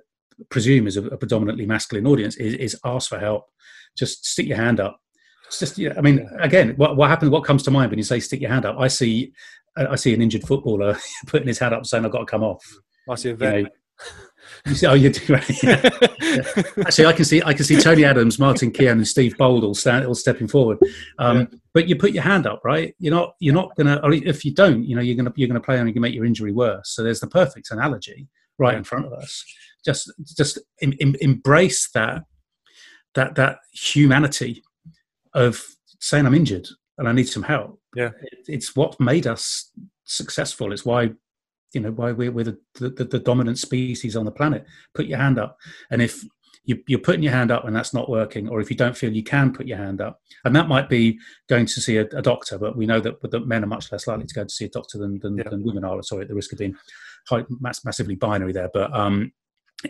presume 0.50 0.88
is 0.88 0.98
a, 0.98 1.06
a 1.06 1.18
predominantly 1.18 1.66
masculine 1.66 2.08
audience, 2.08 2.36
is, 2.38 2.54
is, 2.56 2.80
ask 2.86 3.10
for 3.10 3.20
help. 3.20 3.46
Just 3.98 4.26
stick 4.26 4.48
your 4.48 4.58
hand 4.58 4.80
up. 4.80 5.00
It's 5.48 5.60
just, 5.60 5.78
yeah, 5.78 5.94
I 5.98 6.02
mean, 6.02 6.30
again, 6.40 6.74
what, 6.76 6.98
what 6.98 7.10
happens? 7.10 7.32
What 7.32 7.44
comes 7.44 7.64
to 7.64 7.72
mind 7.72 7.90
when 7.90 7.98
you 7.98 8.04
say 8.04 8.20
stick 8.20 8.42
your 8.42 8.52
hand 8.52 8.66
up? 8.66 8.76
I 8.78 8.88
see, 8.88 9.34
I 9.78 9.96
see 9.96 10.14
an 10.14 10.22
injured 10.22 10.44
footballer 10.44 10.98
putting 11.28 11.48
his 11.48 11.60
hand 11.60 11.74
up 11.74 11.86
saying, 11.86 12.04
"I've 12.04 12.12
got 12.12 12.20
to 12.20 12.26
come 12.26 12.44
off." 12.44 12.64
I 13.10 13.16
see 13.16 13.30
a 13.30 13.36
vet. 13.36 13.58
You 13.58 13.64
know, 13.64 13.70
you 14.66 14.76
see, 14.76 14.88
oh, 14.88 14.94
you 14.94 15.10
do. 15.10 15.34
Right? 15.34 15.64
Yeah. 15.64 15.90
yeah. 16.22 16.64
Actually, 16.86 17.06
I 17.06 17.14
can 17.14 17.26
see, 17.26 17.42
I 17.44 17.54
can 17.54 17.66
see 17.66 17.80
Tony 17.80 18.04
Adams, 18.04 18.40
Martin 18.40 18.72
Keown, 18.72 18.98
and 18.98 19.08
Steve 19.08 19.38
Bould 19.38 19.64
all, 19.64 19.74
stand, 19.74 20.06
all 20.06 20.16
stepping 20.16 20.48
forward. 20.48 20.78
Um, 21.20 21.40
yeah. 21.40 21.46
But 21.74 21.88
you 21.88 21.96
put 21.96 22.12
your 22.12 22.24
hand 22.24 22.46
up, 22.46 22.62
right? 22.64 22.96
You're 23.00 23.14
not, 23.14 23.36
you're 23.40 23.54
not 23.54 23.76
gonna. 23.76 24.00
Or 24.04 24.12
if 24.14 24.44
you 24.44 24.54
don't, 24.54 24.84
you 24.84 24.96
know, 24.96 25.02
you're 25.02 25.16
gonna, 25.16 25.34
you're 25.36 25.48
gonna 25.48 25.62
play 25.62 25.78
and 25.78 25.88
you 25.88 25.94
can 25.94 26.02
make 26.02 26.14
your 26.14 26.26
injury 26.26 26.52
worse. 26.52 26.90
So 26.90 27.04
there's 27.04 27.20
the 27.20 27.28
perfect 27.28 27.72
analogy 27.72 28.28
right 28.58 28.76
in 28.76 28.84
front 28.84 29.06
of 29.06 29.14
us 29.14 29.46
just 29.86 30.12
just 30.36 30.60
em, 30.82 30.94
em, 31.00 31.16
embrace 31.22 31.90
that 31.92 32.24
that 33.16 33.36
that 33.36 33.60
humanity 33.72 34.64
of 35.34 35.64
saying 36.00 36.26
I'm 36.26 36.34
injured 36.34 36.68
and 36.98 37.08
I 37.08 37.12
need 37.12 37.28
some 37.30 37.44
help. 37.44 37.80
Yeah, 37.96 38.12
it, 38.22 38.40
it's 38.48 38.76
what 38.76 39.00
made 39.00 39.28
us 39.28 39.72
successful. 40.04 40.72
It's 40.72 40.86
why 40.86 41.12
you 41.74 41.82
know 41.82 41.92
why 41.92 42.12
we're, 42.12 42.32
we're 42.32 42.46
the, 42.46 42.58
the, 42.76 43.04
the, 43.04 43.20
dominant 43.20 43.60
species 43.60 44.16
on 44.16 44.26
the 44.26 44.32
planet. 44.32 44.66
Put 44.94 45.08
your 45.08 45.18
hand 45.18 45.38
up, 45.38 45.58
and 45.92 46.02
if 46.02 46.24
you, 46.64 46.82
you're 46.88 47.00
putting 47.00 47.24
your 47.24 47.34
hand 47.34 47.50
up 47.50 47.66
and 47.66 47.76
that's 47.76 47.94
not 47.94 48.10
working, 48.10 48.50
or 48.50 48.60
if 48.60 48.70
you 48.70 48.76
don't 48.76 48.96
feel 48.96 49.12
you 49.12 49.24
can 49.24 49.54
put 49.54 49.68
your 49.68 49.78
hand 49.78 50.02
up, 50.02 50.20
and 50.46 50.56
that 50.56 50.68
might 50.68 50.90
be 50.90 51.18
going 51.50 51.66
to 51.66 51.82
see 51.82 51.98
a, 51.98 52.06
a 52.14 52.22
doctor, 52.22 52.58
but 52.58 52.76
we 52.76 52.86
know 52.86 53.00
that, 53.00 53.16
that 53.32 53.48
men 53.48 53.64
are 53.64 53.68
much 53.68 53.92
less 53.92 54.06
likely 54.06 54.26
to 54.26 54.34
go 54.34 54.44
to 54.44 54.50
see 54.50 54.66
a 54.66 54.70
doctor 54.70 54.98
than 54.98 55.20
than, 55.20 55.38
yeah. 55.38 55.50
than 55.50 55.64
women 55.64 55.84
are. 55.84 56.02
Sorry, 56.04 56.24
at 56.24 56.28
the 56.28 56.36
risk 56.36 56.52
of 56.54 56.60
being 56.60 56.76
high, 57.28 57.46
mass, 57.60 57.84
massively 57.84 58.16
binary 58.16 58.54
there, 58.54 58.70
but 58.74 58.94
um, 58.94 59.32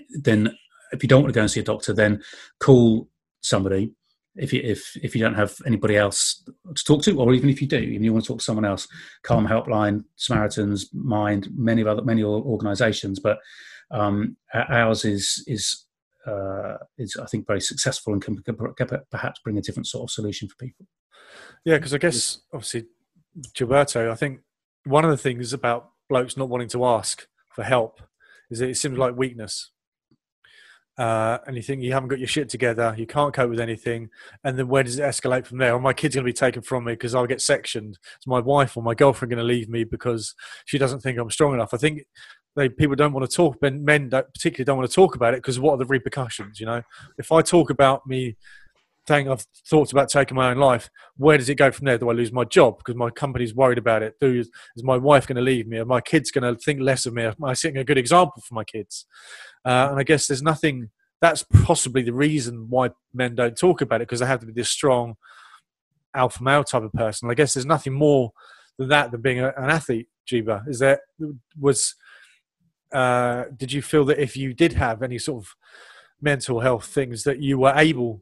then 0.10 0.56
if 0.92 1.04
you 1.04 1.10
don't 1.10 1.24
want 1.24 1.34
to 1.34 1.38
go 1.38 1.42
and 1.42 1.52
see 1.52 1.60
a 1.60 1.64
doctor, 1.64 1.94
then 1.94 2.22
call 2.60 3.10
somebody. 3.42 3.92
If 4.36 4.54
you 4.54 4.62
if 4.64 4.96
if 5.02 5.16
you 5.16 5.22
don't 5.22 5.34
have 5.34 5.56
anybody 5.66 5.98
else 5.98 6.44
to 6.76 6.84
talk 6.84 7.02
to, 7.04 7.20
or 7.20 7.34
even 7.34 7.50
if 7.50 7.62
you 7.62 7.68
do, 7.68 7.78
and 7.78 8.06
you 8.06 8.14
want 8.14 8.26
to 8.26 8.28
talk 8.28 8.40
to 8.40 8.44
someone 8.44 8.66
else, 8.66 8.88
Calm 9.24 9.48
Helpline, 9.48 10.04
Samaritans, 10.16 10.90
Mind, 10.94 11.48
many 11.56 11.82
of 11.82 11.88
other 11.88 12.04
many 12.04 12.24
organisations, 12.24 13.20
but 13.20 13.40
um, 13.90 14.38
ours 14.54 15.06
is 15.06 15.44
is 15.48 15.86
uh, 16.28 16.78
is 17.00 17.18
I 17.20 17.26
think 17.26 17.48
very 17.48 17.62
successful 17.62 18.14
and 18.14 18.22
can, 18.22 18.38
can, 18.44 18.58
perhaps 19.10 19.40
bring 19.44 19.58
a 19.58 19.62
different 19.62 19.88
sort 19.88 20.04
of 20.04 20.12
solution 20.12 20.48
for 20.48 20.56
people. 20.58 20.86
Yeah, 21.66 21.78
because 21.78 21.94
I 21.94 21.98
guess 21.98 22.40
obviously 22.54 22.86
Gilberto, 23.56 24.12
I 24.12 24.16
think 24.16 24.42
one 24.84 25.04
of 25.04 25.10
the 25.10 25.18
things 25.18 25.52
about 25.52 25.90
blokes 26.10 26.38
not 26.38 26.50
wanting 26.50 26.70
to 26.70 26.86
ask 26.86 27.28
for 27.50 27.64
help 27.64 28.02
is 28.50 28.60
that 28.60 28.70
it 28.70 28.78
seems 28.78 28.98
like 28.98 29.18
weakness 29.18 29.72
uh, 30.98 31.38
and 31.46 31.56
you 31.56 31.62
think 31.62 31.82
you 31.82 31.94
haven't 31.94 32.10
got 32.10 32.20
your 32.20 32.28
shit 32.28 32.50
together, 32.50 32.96
you 32.98 33.06
can't 33.06 33.34
cope 33.34 33.50
with 33.50 33.60
anything, 33.60 34.10
and 34.44 34.58
then 34.58 34.68
where 34.68 34.84
does 34.84 34.98
it 34.98 35.04
escalate 35.04 35.46
from 35.46 35.60
there? 35.60 35.78
My 35.80 35.94
kid's 35.94 36.16
going 36.16 36.26
to 36.26 36.30
be 36.30 36.34
taken 36.34 36.62
from 36.62 36.86
me 36.86 36.94
because 36.94 37.14
I'll 37.14 37.28
get 37.28 37.42
sectioned. 37.42 38.00
Is 38.20 38.28
my 38.28 38.40
wife 38.40 38.76
or 38.76 38.84
my 38.84 38.96
girlfriend 38.96 39.32
going 39.32 39.38
to 39.40 39.44
leave 39.44 39.70
me 39.70 39.84
because 39.84 40.34
she 40.66 40.78
doesn't 40.78 41.02
think 41.02 41.20
I'm 41.20 41.30
strong 41.30 41.54
enough? 41.54 41.74
I 41.74 41.78
think 41.78 42.04
they 42.56 42.70
people 42.70 42.96
don't 42.96 43.14
want 43.14 43.30
to 43.30 43.36
talk. 43.36 43.62
Men, 43.62 43.86
men 43.86 44.10
don't, 44.10 44.34
particularly 44.34 44.66
don't 44.66 44.78
want 44.78 44.90
to 44.90 44.96
talk 44.96 45.16
about 45.16 45.34
it 45.34 45.38
because 45.38 45.60
what 45.60 45.74
are 45.74 45.78
the 45.78 45.86
repercussions? 45.86 46.60
You 46.60 46.66
know, 46.66 46.82
if 47.18 47.32
I 47.32 47.42
talk 47.42 47.70
about 47.70 48.08
me 48.08 48.36
saying 49.08 49.30
I've 49.30 49.46
thought 49.70 49.92
about 49.92 50.10
taking 50.10 50.36
my 50.36 50.52
own 50.52 50.58
life, 50.58 50.90
where 51.16 51.38
does 51.38 51.50
it 51.50 51.56
go 51.56 51.72
from 51.72 51.86
there? 51.86 51.98
Do 51.98 52.10
I 52.10 52.14
lose 52.14 52.32
my 52.32 52.44
job 52.44 52.78
because 52.80 52.96
my 52.96 53.10
company's 53.10 53.56
worried 53.56 53.78
about 53.78 54.04
it? 54.04 54.16
Do, 54.20 54.40
is 54.40 54.50
my 54.84 54.98
wife 54.98 55.28
going 55.28 55.38
to 55.38 55.42
leave 55.42 55.68
me? 55.68 55.78
Are 55.78 55.86
my 55.86 56.02
kids 56.02 56.32
going 56.32 56.44
to 56.44 56.60
think 56.60 56.82
less 56.82 57.06
of 57.06 57.14
me? 57.14 57.24
Am 57.24 57.36
I 57.44 57.54
setting 57.54 57.78
a 57.78 57.84
good 57.84 57.98
example 57.98 58.42
for 58.46 58.54
my 58.54 58.64
kids? 58.64 59.06
Uh, 59.66 59.88
and 59.92 60.00
I 60.00 60.04
guess 60.04 60.28
there's 60.28 60.42
nothing. 60.44 60.90
That's 61.22 61.44
possibly 61.64 62.04
the 62.04 62.14
reason 62.14 62.68
why 62.70 62.90
men 63.14 63.36
don't 63.36 63.58
talk 63.58 63.82
about 63.82 64.02
it 64.02 64.08
because 64.08 64.20
they 64.20 64.26
have 64.26 64.42
to 64.42 64.46
be 64.46 64.54
this 64.54 64.70
strong 64.70 65.16
alpha 66.14 66.44
male 66.44 66.64
type 66.64 66.84
of 66.84 66.94
person. 66.94 67.30
I 67.30 67.34
guess 67.34 67.54
there's 67.54 67.66
nothing 67.66 67.94
more 67.94 68.32
than 68.78 68.90
that 68.90 69.12
than 69.12 69.22
being 69.22 69.40
a, 69.40 69.48
an 69.58 69.70
athlete. 69.70 70.08
Jiba, 70.30 70.68
is 70.68 70.80
there 70.80 71.00
was? 71.60 71.96
Uh, 72.94 73.46
did 73.56 73.72
you 73.72 73.82
feel 73.82 74.06
that 74.06 74.20
if 74.22 74.38
you 74.38 74.54
did 74.54 74.74
have 74.74 75.02
any 75.02 75.18
sort 75.18 75.44
of 75.44 75.56
mental 76.22 76.60
health 76.60 76.86
things 76.86 77.24
that 77.24 77.42
you 77.42 77.58
were 77.58 77.74
able 77.76 78.22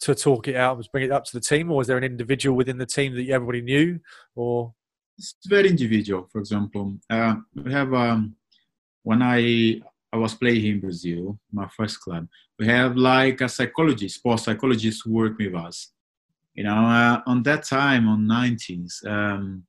to 0.00 0.14
talk 0.14 0.48
it 0.48 0.56
out, 0.56 0.86
bring 0.92 1.04
it 1.04 1.12
up 1.12 1.24
to 1.24 1.32
the 1.32 1.40
team, 1.40 1.70
or 1.70 1.78
was 1.78 1.86
there 1.86 1.96
an 1.96 2.04
individual 2.04 2.56
within 2.56 2.78
the 2.78 2.86
team 2.86 3.14
that 3.14 3.28
everybody 3.28 3.62
knew, 3.62 4.00
or? 4.34 4.74
It's 5.18 5.34
very 5.46 5.68
individual. 5.70 6.28
For 6.30 6.40
example, 6.40 6.98
uh, 7.08 7.36
we 7.54 7.72
have 7.72 7.94
um, 7.94 8.36
when 9.02 9.22
I 9.22 9.80
I 10.12 10.18
was 10.18 10.34
playing 10.34 10.66
in 10.66 10.80
Brazil, 10.80 11.38
my 11.52 11.68
first 11.76 12.00
club. 12.00 12.28
We 12.58 12.66
have 12.68 12.96
like 12.96 13.40
a 13.40 13.48
psychologist, 13.48 14.16
sports 14.16 14.44
psychologist 14.44 15.02
who 15.04 15.12
work 15.12 15.38
with 15.38 15.54
us. 15.54 15.92
You 16.54 16.64
know, 16.64 16.76
uh, 16.76 17.20
on 17.26 17.42
that 17.42 17.64
time, 17.64 18.08
on 18.08 18.26
90s, 18.26 19.04
um, 19.06 19.64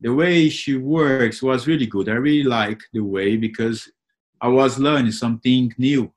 the 0.00 0.14
way 0.14 0.48
she 0.48 0.76
works 0.76 1.42
was 1.42 1.66
really 1.66 1.86
good. 1.86 2.08
I 2.08 2.12
really 2.12 2.48
like 2.48 2.80
the 2.92 3.00
way 3.00 3.36
because 3.36 3.90
I 4.40 4.48
was 4.48 4.78
learning 4.78 5.12
something 5.12 5.72
new, 5.78 6.12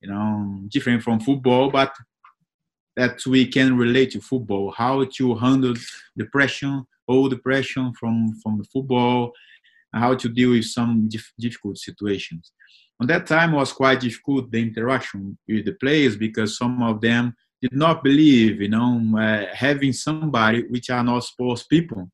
you 0.00 0.10
know, 0.10 0.60
different 0.68 1.02
from 1.02 1.20
football, 1.20 1.70
but 1.70 1.92
that 3.00 3.24
we 3.26 3.46
can 3.46 3.78
relate 3.78 4.10
to 4.12 4.20
football, 4.20 4.70
how 4.82 5.04
to 5.16 5.34
handle 5.34 5.74
depression, 6.18 6.84
all 7.06 7.28
depression 7.28 7.92
from, 7.98 8.14
from 8.42 8.58
the 8.58 8.64
football, 8.64 9.32
how 9.94 10.14
to 10.14 10.28
deal 10.28 10.50
with 10.50 10.66
some 10.66 11.08
dif- 11.08 11.32
difficult 11.38 11.78
situations. 11.78 12.52
On 13.00 13.06
that 13.06 13.26
time 13.26 13.52
was 13.52 13.72
quite 13.72 14.00
difficult, 14.00 14.50
the 14.50 14.60
interaction 14.60 15.38
with 15.48 15.64
the 15.64 15.72
players, 15.72 16.14
because 16.14 16.58
some 16.58 16.82
of 16.82 17.00
them 17.00 17.34
did 17.62 17.72
not 17.72 18.04
believe, 18.04 18.60
you 18.60 18.68
know, 18.68 19.00
uh, 19.18 19.46
having 19.54 19.94
somebody 19.94 20.66
which 20.68 20.90
are 20.90 21.02
not 21.02 21.24
sports 21.24 21.62
people 21.64 22.10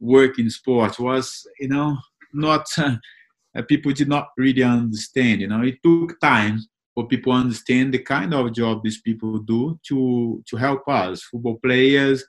work 0.00 0.38
in 0.38 0.48
sports 0.48 0.98
was, 0.98 1.46
you 1.60 1.68
know, 1.68 1.96
not 2.32 2.66
uh, 2.78 3.62
people 3.68 3.92
did 3.92 4.08
not 4.08 4.28
really 4.38 4.62
understand. 4.62 5.42
You 5.42 5.48
know, 5.48 5.62
it 5.62 5.76
took 5.84 6.18
time 6.20 6.58
for 6.94 7.06
people 7.08 7.32
understand 7.32 7.94
the 7.94 7.98
kind 7.98 8.34
of 8.34 8.52
job 8.52 8.82
these 8.82 9.00
people 9.00 9.38
do 9.38 9.78
to 9.86 10.42
to 10.46 10.56
help 10.56 10.86
us 10.88 11.22
football 11.22 11.58
players 11.62 12.24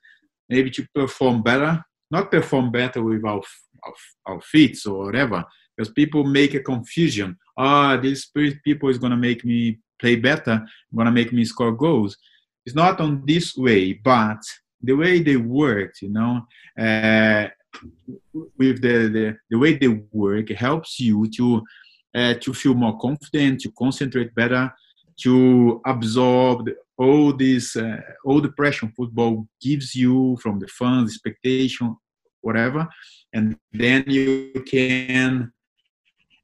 maybe 0.49 0.70
to 0.70 0.86
perform 0.93 1.41
better 1.41 1.84
not 2.11 2.32
perform 2.32 2.72
better 2.72 3.03
with 3.03 3.24
our 3.26 3.41
our, 3.86 3.93
our 4.28 4.41
feet 4.41 4.78
or 4.86 5.05
whatever 5.05 5.43
because 5.76 5.91
people 5.91 6.24
make 6.24 6.53
a 6.53 6.59
confusion. 6.59 7.38
Ah 7.57 7.97
this 7.97 8.30
people 8.64 8.89
is 8.89 8.97
going 8.97 9.11
to 9.11 9.18
make 9.18 9.43
me 9.43 9.80
play 9.99 10.16
better 10.16 10.66
going 10.95 11.05
to 11.05 11.11
make 11.11 11.32
me 11.34 11.45
score 11.45 11.72
goals. 11.72 12.18
It's 12.66 12.76
not 12.76 12.99
on 13.01 13.24
this 13.26 13.55
way 13.55 13.93
but 13.93 14.41
the 14.82 14.93
way 14.93 15.22
they 15.22 15.38
work 15.38 15.93
you 16.01 16.09
know 16.09 16.41
uh, 16.80 17.47
with 18.57 18.82
the, 18.82 18.97
the 19.16 19.38
the 19.49 19.57
way 19.57 19.76
they 19.76 19.88
work 20.11 20.49
helps 20.49 20.99
you 20.99 21.30
to 21.38 21.64
uh, 22.16 22.34
to 22.41 22.53
feel 22.53 22.74
more 22.74 22.97
confident, 22.97 23.61
to 23.61 23.72
concentrate 23.72 24.34
better, 24.36 24.74
to 25.18 25.82
absorb 25.86 26.70
all 26.97 27.34
this, 27.34 27.76
uh, 27.76 27.97
all 28.26 28.41
the 28.41 28.51
pressure 28.51 28.91
football 28.95 29.47
gives 29.61 29.95
you 29.95 30.38
from 30.41 30.59
the 30.59 30.68
fans, 30.68 31.11
expectation, 31.11 31.95
whatever, 32.41 32.88
and 33.34 33.57
then 33.72 34.03
you 34.07 34.51
can 34.68 35.51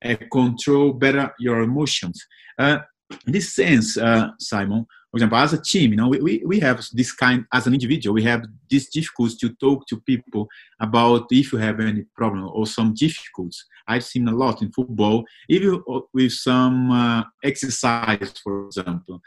uh, 0.04 0.16
control 0.32 0.94
better 0.94 1.34
your 1.40 1.62
emotions. 1.62 2.26
Uh, 2.58 2.80
in 3.26 3.34
this 3.34 3.54
sense, 3.54 3.98
uh, 3.98 4.30
Simon, 4.40 4.86
for 5.12 5.18
example, 5.18 5.39
as 5.39 5.53
a 5.53 5.62
team, 5.62 5.91
you 5.91 5.97
know, 5.97 6.07
we, 6.07 6.43
we, 6.45 6.60
have 6.60 6.86
this 6.93 7.12
kind, 7.12 7.43
as 7.51 7.66
an 7.66 7.74
individual, 7.74 8.14
we 8.14 8.24
have 8.24 8.45
this 8.70 8.89
difficulty 8.89 9.36
to 9.39 9.55
talk 9.55 9.88
to 9.88 9.99
people 10.01 10.47
about 10.80 11.26
if 11.32 11.51
you 11.51 11.57
have 11.57 11.80
any 11.80 12.05
problem 12.16 12.47
or 12.53 12.68
some 12.68 12.93
difficulties. 12.93 13.66
I've 13.88 14.05
seen 14.05 14.28
a 14.28 14.36
lot 14.36 14.62
in 14.62 14.72
football, 14.72 15.26
even 15.49 15.82
with 16.14 16.34
some 16.34 16.91
uh, 16.91 17.24
exercise, 17.43 18.34
for 18.43 18.68
example. 18.68 19.20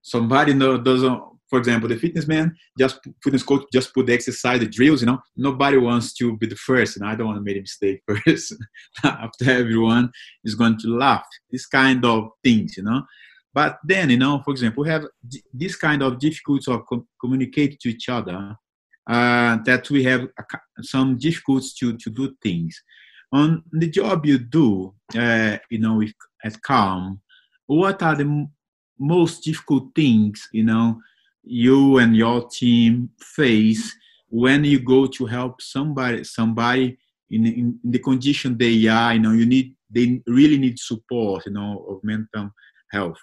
Somebody 0.00 0.56
doesn't, 0.56 1.22
for 1.48 1.58
example, 1.58 1.88
the 1.88 1.96
fitness 1.96 2.28
man, 2.28 2.56
just 2.78 3.00
fitness 3.20 3.42
coach, 3.42 3.64
just 3.72 3.92
put 3.92 4.06
the 4.06 4.14
exercise, 4.14 4.60
the 4.60 4.66
drills, 4.66 5.00
you 5.00 5.08
know, 5.08 5.18
nobody 5.36 5.76
wants 5.76 6.14
to 6.14 6.36
be 6.36 6.46
the 6.46 6.54
first, 6.54 6.96
and 6.96 7.04
I 7.04 7.16
don't 7.16 7.26
want 7.26 7.38
to 7.38 7.42
make 7.42 7.56
a 7.56 7.62
mistake 7.62 8.00
first. 8.24 8.54
After 9.02 9.50
everyone 9.50 10.12
is 10.44 10.54
going 10.54 10.78
to 10.78 10.96
laugh. 10.96 11.26
This 11.50 11.66
kind 11.66 12.04
of 12.04 12.28
things, 12.44 12.76
you 12.76 12.84
know. 12.84 13.02
But 13.52 13.78
then, 13.84 14.10
you 14.10 14.16
know, 14.16 14.40
for 14.44 14.52
example, 14.52 14.84
we 14.84 14.90
have 14.90 15.06
this 15.52 15.76
kind 15.76 16.02
of 16.02 16.18
difficulty 16.18 16.70
of 16.72 16.86
co- 16.86 17.06
communicate 17.20 17.80
to 17.80 17.90
each 17.90 18.08
other 18.08 18.56
uh, 19.08 19.56
that 19.64 19.90
we 19.90 20.04
have 20.04 20.28
some 20.82 21.18
difficulties 21.18 21.74
to, 21.74 21.96
to 21.96 22.10
do 22.10 22.34
things. 22.42 22.80
On 23.32 23.62
the 23.72 23.88
job 23.88 24.26
you 24.26 24.38
do, 24.38 24.94
uh, 25.16 25.56
you 25.68 25.78
know, 25.78 25.96
with, 25.96 26.12
at 26.44 26.60
Calm, 26.62 27.20
what 27.66 28.02
are 28.02 28.14
the 28.14 28.24
m- 28.24 28.50
most 28.98 29.42
difficult 29.44 29.94
things, 29.94 30.48
you 30.52 30.64
know, 30.64 31.00
you 31.42 31.98
and 31.98 32.16
your 32.16 32.48
team 32.48 33.10
face 33.20 33.96
when 34.28 34.62
you 34.64 34.78
go 34.78 35.06
to 35.06 35.26
help 35.26 35.60
somebody, 35.60 36.22
somebody 36.22 36.96
in, 37.30 37.46
in, 37.46 37.78
in 37.84 37.90
the 37.90 37.98
condition 37.98 38.56
they 38.56 38.86
are, 38.86 39.14
you 39.14 39.20
know, 39.20 39.32
you 39.32 39.46
need, 39.46 39.74
they 39.90 40.22
really 40.26 40.58
need 40.58 40.78
support, 40.78 41.46
you 41.46 41.52
know, 41.52 41.84
of 41.88 42.04
mental 42.04 42.50
health. 42.92 43.18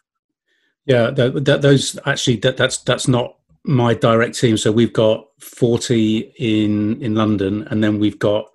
Yeah, 0.88 1.12
that, 1.12 1.46
that, 1.46 1.62
those 1.62 2.00
actually 2.06 2.38
that, 2.38 2.56
that's 2.56 2.78
that's 2.80 3.08
not 3.10 3.36
my 3.66 3.94
direct 3.94 4.40
team. 4.40 4.56
So 4.58 4.72
we've 4.72 4.94
got 4.94 5.28
forty 5.40 6.34
in 6.40 7.02
in 7.02 7.14
London, 7.14 7.68
and 7.70 7.84
then 7.84 8.00
we've 8.00 8.18
got 8.18 8.46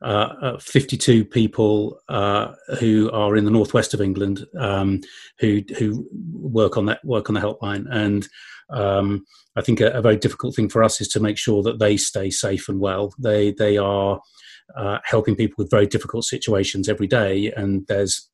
uh, 0.00 0.34
uh, 0.42 0.58
52 0.58 1.24
people 1.24 2.00
uh, 2.08 2.54
who 2.80 3.08
are 3.12 3.36
in 3.36 3.44
the 3.44 3.52
northwest 3.52 3.94
of 3.94 4.00
England 4.00 4.44
um, 4.58 5.00
who 5.38 5.62
who 5.78 6.08
work 6.32 6.76
on 6.76 6.86
that 6.86 7.04
work 7.04 7.28
on 7.28 7.34
the 7.34 7.40
helpline, 7.40 7.84
and 7.90 8.26
um, 8.70 9.24
I 9.54 9.60
think 9.60 9.80
a, 9.80 9.90
a, 9.90 10.00
very 10.00 10.16
difficult 10.16 10.56
thing 10.56 10.70
for 10.70 10.82
us 10.82 11.00
is 11.00 11.08
to 11.08 11.20
make 11.20 11.36
sure 11.36 11.62
that 11.62 11.78
they 11.78 11.98
stay 11.98 12.30
safe 12.30 12.68
and 12.68 12.80
well. 12.80 13.12
They 13.18 13.52
they 13.52 13.76
are 13.76 14.18
uh, 14.74 14.98
helping 15.04 15.36
people 15.36 15.56
with 15.58 15.70
very 15.70 15.86
difficult 15.86 16.24
situations 16.24 16.88
every 16.88 17.06
day, 17.06 17.52
and 17.54 17.86
there's 17.86 18.30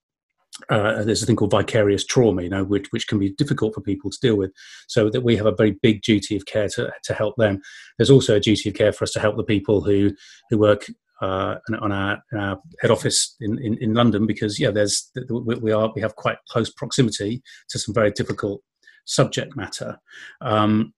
uh, 0.71 1.03
there's 1.05 1.23
a 1.23 1.27
thing 1.27 1.37
called 1.37 1.51
vicarious 1.51 2.05
trauma, 2.05 2.43
you 2.43 2.49
know, 2.49 2.65
which, 2.65 2.89
which 2.91 3.07
can 3.07 3.19
be 3.19 3.31
difficult 3.31 3.75
for 3.75 3.81
people 3.81 4.11
to 4.11 4.19
deal 4.21 4.37
with. 4.37 4.53
So 4.89 5.11
that 5.11 5.23
we 5.23 5.37
have 5.37 5.47
a 5.47 5.55
very 5.55 5.73
big 5.83 6.03
duty 6.03 6.37
of 6.37 6.47
care 6.47 6.69
to, 6.71 6.93
to 7.05 7.15
help 7.15 7.37
them. 7.37 7.61
There's 7.97 8.11
also 8.11 8.37
a 8.37 8.41
duty 8.41 8.69
of 8.69 8.75
care 8.75 8.93
for 8.93 9.05
us 9.05 9.13
to 9.13 9.21
help 9.21 9.37
the 9.37 9.45
people 9.45 9.81
who 9.81 10.13
who 10.51 10.59
work 10.59 10.87
uh, 11.21 11.57
on 11.81 11.93
our, 11.93 12.23
our, 12.37 12.61
head 12.81 12.93
office 12.93 13.35
in, 13.41 13.59
in, 13.59 13.77
in, 13.79 13.93
London 13.93 14.25
because 14.25 14.61
yeah, 14.61 14.71
there's 14.71 15.11
we 15.29 15.73
are 15.73 15.93
we 15.95 16.01
have 16.01 16.15
quite 16.15 16.39
close 16.49 16.71
proximity 16.71 17.43
to 17.71 17.79
some 17.79 17.93
very 17.93 18.13
difficult 18.13 18.63
subject 19.05 19.57
matter. 19.57 19.99
Um, 20.41 20.93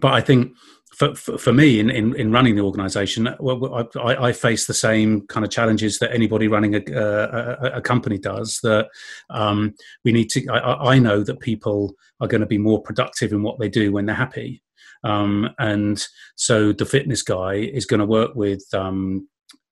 but 0.00 0.12
I 0.12 0.20
think 0.20 0.52
for, 0.96 1.14
for, 1.14 1.36
for, 1.36 1.52
me 1.52 1.78
in, 1.78 1.90
in, 1.90 2.16
in, 2.16 2.32
running 2.32 2.54
the 2.54 2.62
organization, 2.62 3.28
well, 3.38 3.88
I, 3.96 4.28
I, 4.28 4.32
face 4.32 4.66
the 4.66 4.72
same 4.72 5.26
kind 5.26 5.44
of 5.44 5.50
challenges 5.50 5.98
that 5.98 6.14
anybody 6.14 6.48
running 6.48 6.74
a, 6.74 6.80
a, 6.90 7.72
a 7.74 7.80
company 7.82 8.16
does. 8.16 8.60
That 8.62 8.88
um, 9.28 9.74
we 10.04 10.12
need 10.12 10.30
to, 10.30 10.48
I, 10.48 10.94
I, 10.94 10.98
know 10.98 11.22
that 11.22 11.40
people 11.40 11.94
are 12.20 12.28
going 12.28 12.40
to 12.40 12.46
be 12.46 12.56
more 12.56 12.80
productive 12.80 13.32
in 13.32 13.42
what 13.42 13.58
they 13.58 13.68
do 13.68 13.92
when 13.92 14.06
they're 14.06 14.16
happy. 14.16 14.62
Um, 15.04 15.50
and 15.58 16.02
so 16.36 16.72
the 16.72 16.86
fitness 16.86 17.22
guy 17.22 17.54
is 17.54 17.84
going 17.84 18.00
to 18.00 18.06
work 18.06 18.34
with, 18.34 18.64
um, 18.72 19.28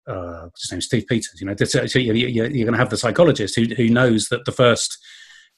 uh, 0.07 0.49
his 0.61 0.73
name, 0.73 0.81
Steve 0.83 1.07
Peters. 1.09 1.41
You 1.41 1.47
know, 1.47 1.55
so 1.57 1.99
you're 1.99 2.49
going 2.49 2.73
to 2.73 2.77
have 2.77 2.91
the 2.91 2.99
psychologist 2.99 3.57
who, 3.57 3.65
who 3.75 3.89
knows 3.89 4.29
that 4.29 4.45
the 4.45 4.53
first, 4.53 4.99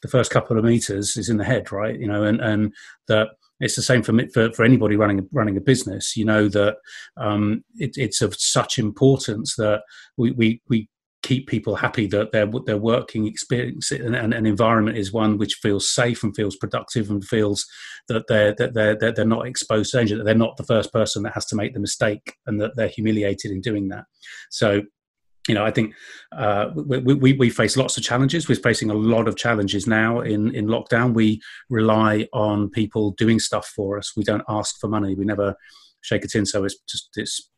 the 0.02 0.08
first 0.08 0.30
couple 0.30 0.56
of 0.56 0.64
meters 0.64 1.16
is 1.16 1.28
in 1.28 1.38
the 1.38 1.44
head, 1.44 1.72
right? 1.72 1.98
You 1.98 2.06
know, 2.06 2.22
and, 2.22 2.40
and 2.40 2.72
that, 3.08 3.30
it's 3.60 3.76
the 3.76 3.82
same 3.82 4.02
for 4.02 4.12
for, 4.32 4.52
for 4.52 4.64
anybody 4.64 4.96
running 4.96 5.28
running 5.32 5.56
a 5.56 5.60
business. 5.60 6.16
You 6.16 6.24
know 6.24 6.48
that 6.48 6.76
um, 7.16 7.64
it, 7.76 7.92
it's 7.96 8.20
of 8.20 8.34
such 8.36 8.78
importance 8.78 9.56
that 9.56 9.82
we, 10.16 10.32
we, 10.32 10.62
we 10.68 10.88
keep 11.22 11.48
people 11.48 11.74
happy 11.74 12.06
that 12.06 12.30
their 12.30 12.46
their 12.66 12.76
working 12.76 13.26
experience 13.26 13.90
and, 13.90 14.14
and, 14.14 14.32
and, 14.32 14.46
environment 14.46 14.96
is 14.96 15.12
one 15.12 15.38
which 15.38 15.54
feels 15.54 15.90
safe 15.90 16.22
and 16.22 16.36
feels 16.36 16.54
productive 16.54 17.10
and 17.10 17.24
feels 17.24 17.66
that 18.06 18.24
they're 18.28 18.54
that 18.54 18.74
they're, 18.74 18.96
that 18.96 19.16
they're 19.16 19.24
not 19.24 19.46
exposed 19.46 19.90
to 19.90 19.96
danger 19.96 20.16
that 20.16 20.24
they're 20.24 20.34
not 20.34 20.56
the 20.56 20.62
first 20.62 20.92
person 20.92 21.24
that 21.24 21.32
has 21.32 21.44
to 21.46 21.56
make 21.56 21.74
the 21.74 21.80
mistake 21.80 22.34
and 22.46 22.60
that 22.60 22.76
they're 22.76 22.86
humiliated 22.86 23.50
in 23.50 23.60
doing 23.60 23.88
that 23.88 24.04
so 24.50 24.82
you 25.48 25.54
know, 25.54 25.64
I 25.64 25.70
think 25.70 25.94
uh, 26.32 26.70
we, 26.74 27.14
we, 27.14 27.32
we, 27.34 27.50
face 27.50 27.76
lots 27.76 27.96
of 27.96 28.02
challenges. 28.02 28.48
We're 28.48 28.56
facing 28.56 28.90
a 28.90 28.94
lot 28.94 29.28
of 29.28 29.36
challenges 29.36 29.86
now 29.86 30.20
in, 30.20 30.54
in 30.54 30.66
lockdown. 30.66 31.14
We 31.14 31.40
rely 31.70 32.26
on 32.32 32.68
people 32.70 33.12
doing 33.12 33.38
stuff 33.38 33.66
for 33.66 33.96
us. 33.98 34.12
We 34.16 34.24
don't 34.24 34.42
ask 34.48 34.78
for 34.80 34.88
money. 34.88 35.14
We 35.14 35.24
never 35.24 35.54
shake 36.00 36.24
it 36.24 36.34
in. 36.34 36.46
So 36.46 36.64
it's 36.64 36.78
just 36.88 37.10
it's 37.16 37.50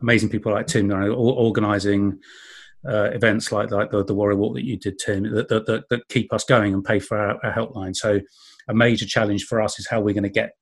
amazing 0.00 0.28
people 0.28 0.52
like 0.52 0.66
Tim 0.66 0.90
you 0.90 0.96
know, 0.96 1.14
organising 1.14 2.18
uh, 2.86 3.10
events 3.12 3.52
like 3.52 3.70
like 3.70 3.90
the, 3.90 4.04
the 4.04 4.14
Warrior 4.14 4.36
Walk 4.36 4.54
that 4.54 4.64
you 4.64 4.76
did, 4.76 4.98
Tim, 4.98 5.22
that, 5.34 5.48
that, 5.48 5.66
that, 5.66 5.84
that 5.90 6.08
keep 6.08 6.32
us 6.32 6.44
going 6.44 6.74
and 6.74 6.84
pay 6.84 6.98
for 6.98 7.16
our, 7.16 7.38
our 7.44 7.52
helpline. 7.52 7.94
So 7.94 8.20
a 8.68 8.74
major 8.74 9.06
challenge 9.06 9.44
for 9.44 9.60
us 9.60 9.78
is 9.78 9.88
how 9.88 10.00
we're 10.00 10.14
going 10.14 10.24
to 10.24 10.28
get 10.28 10.52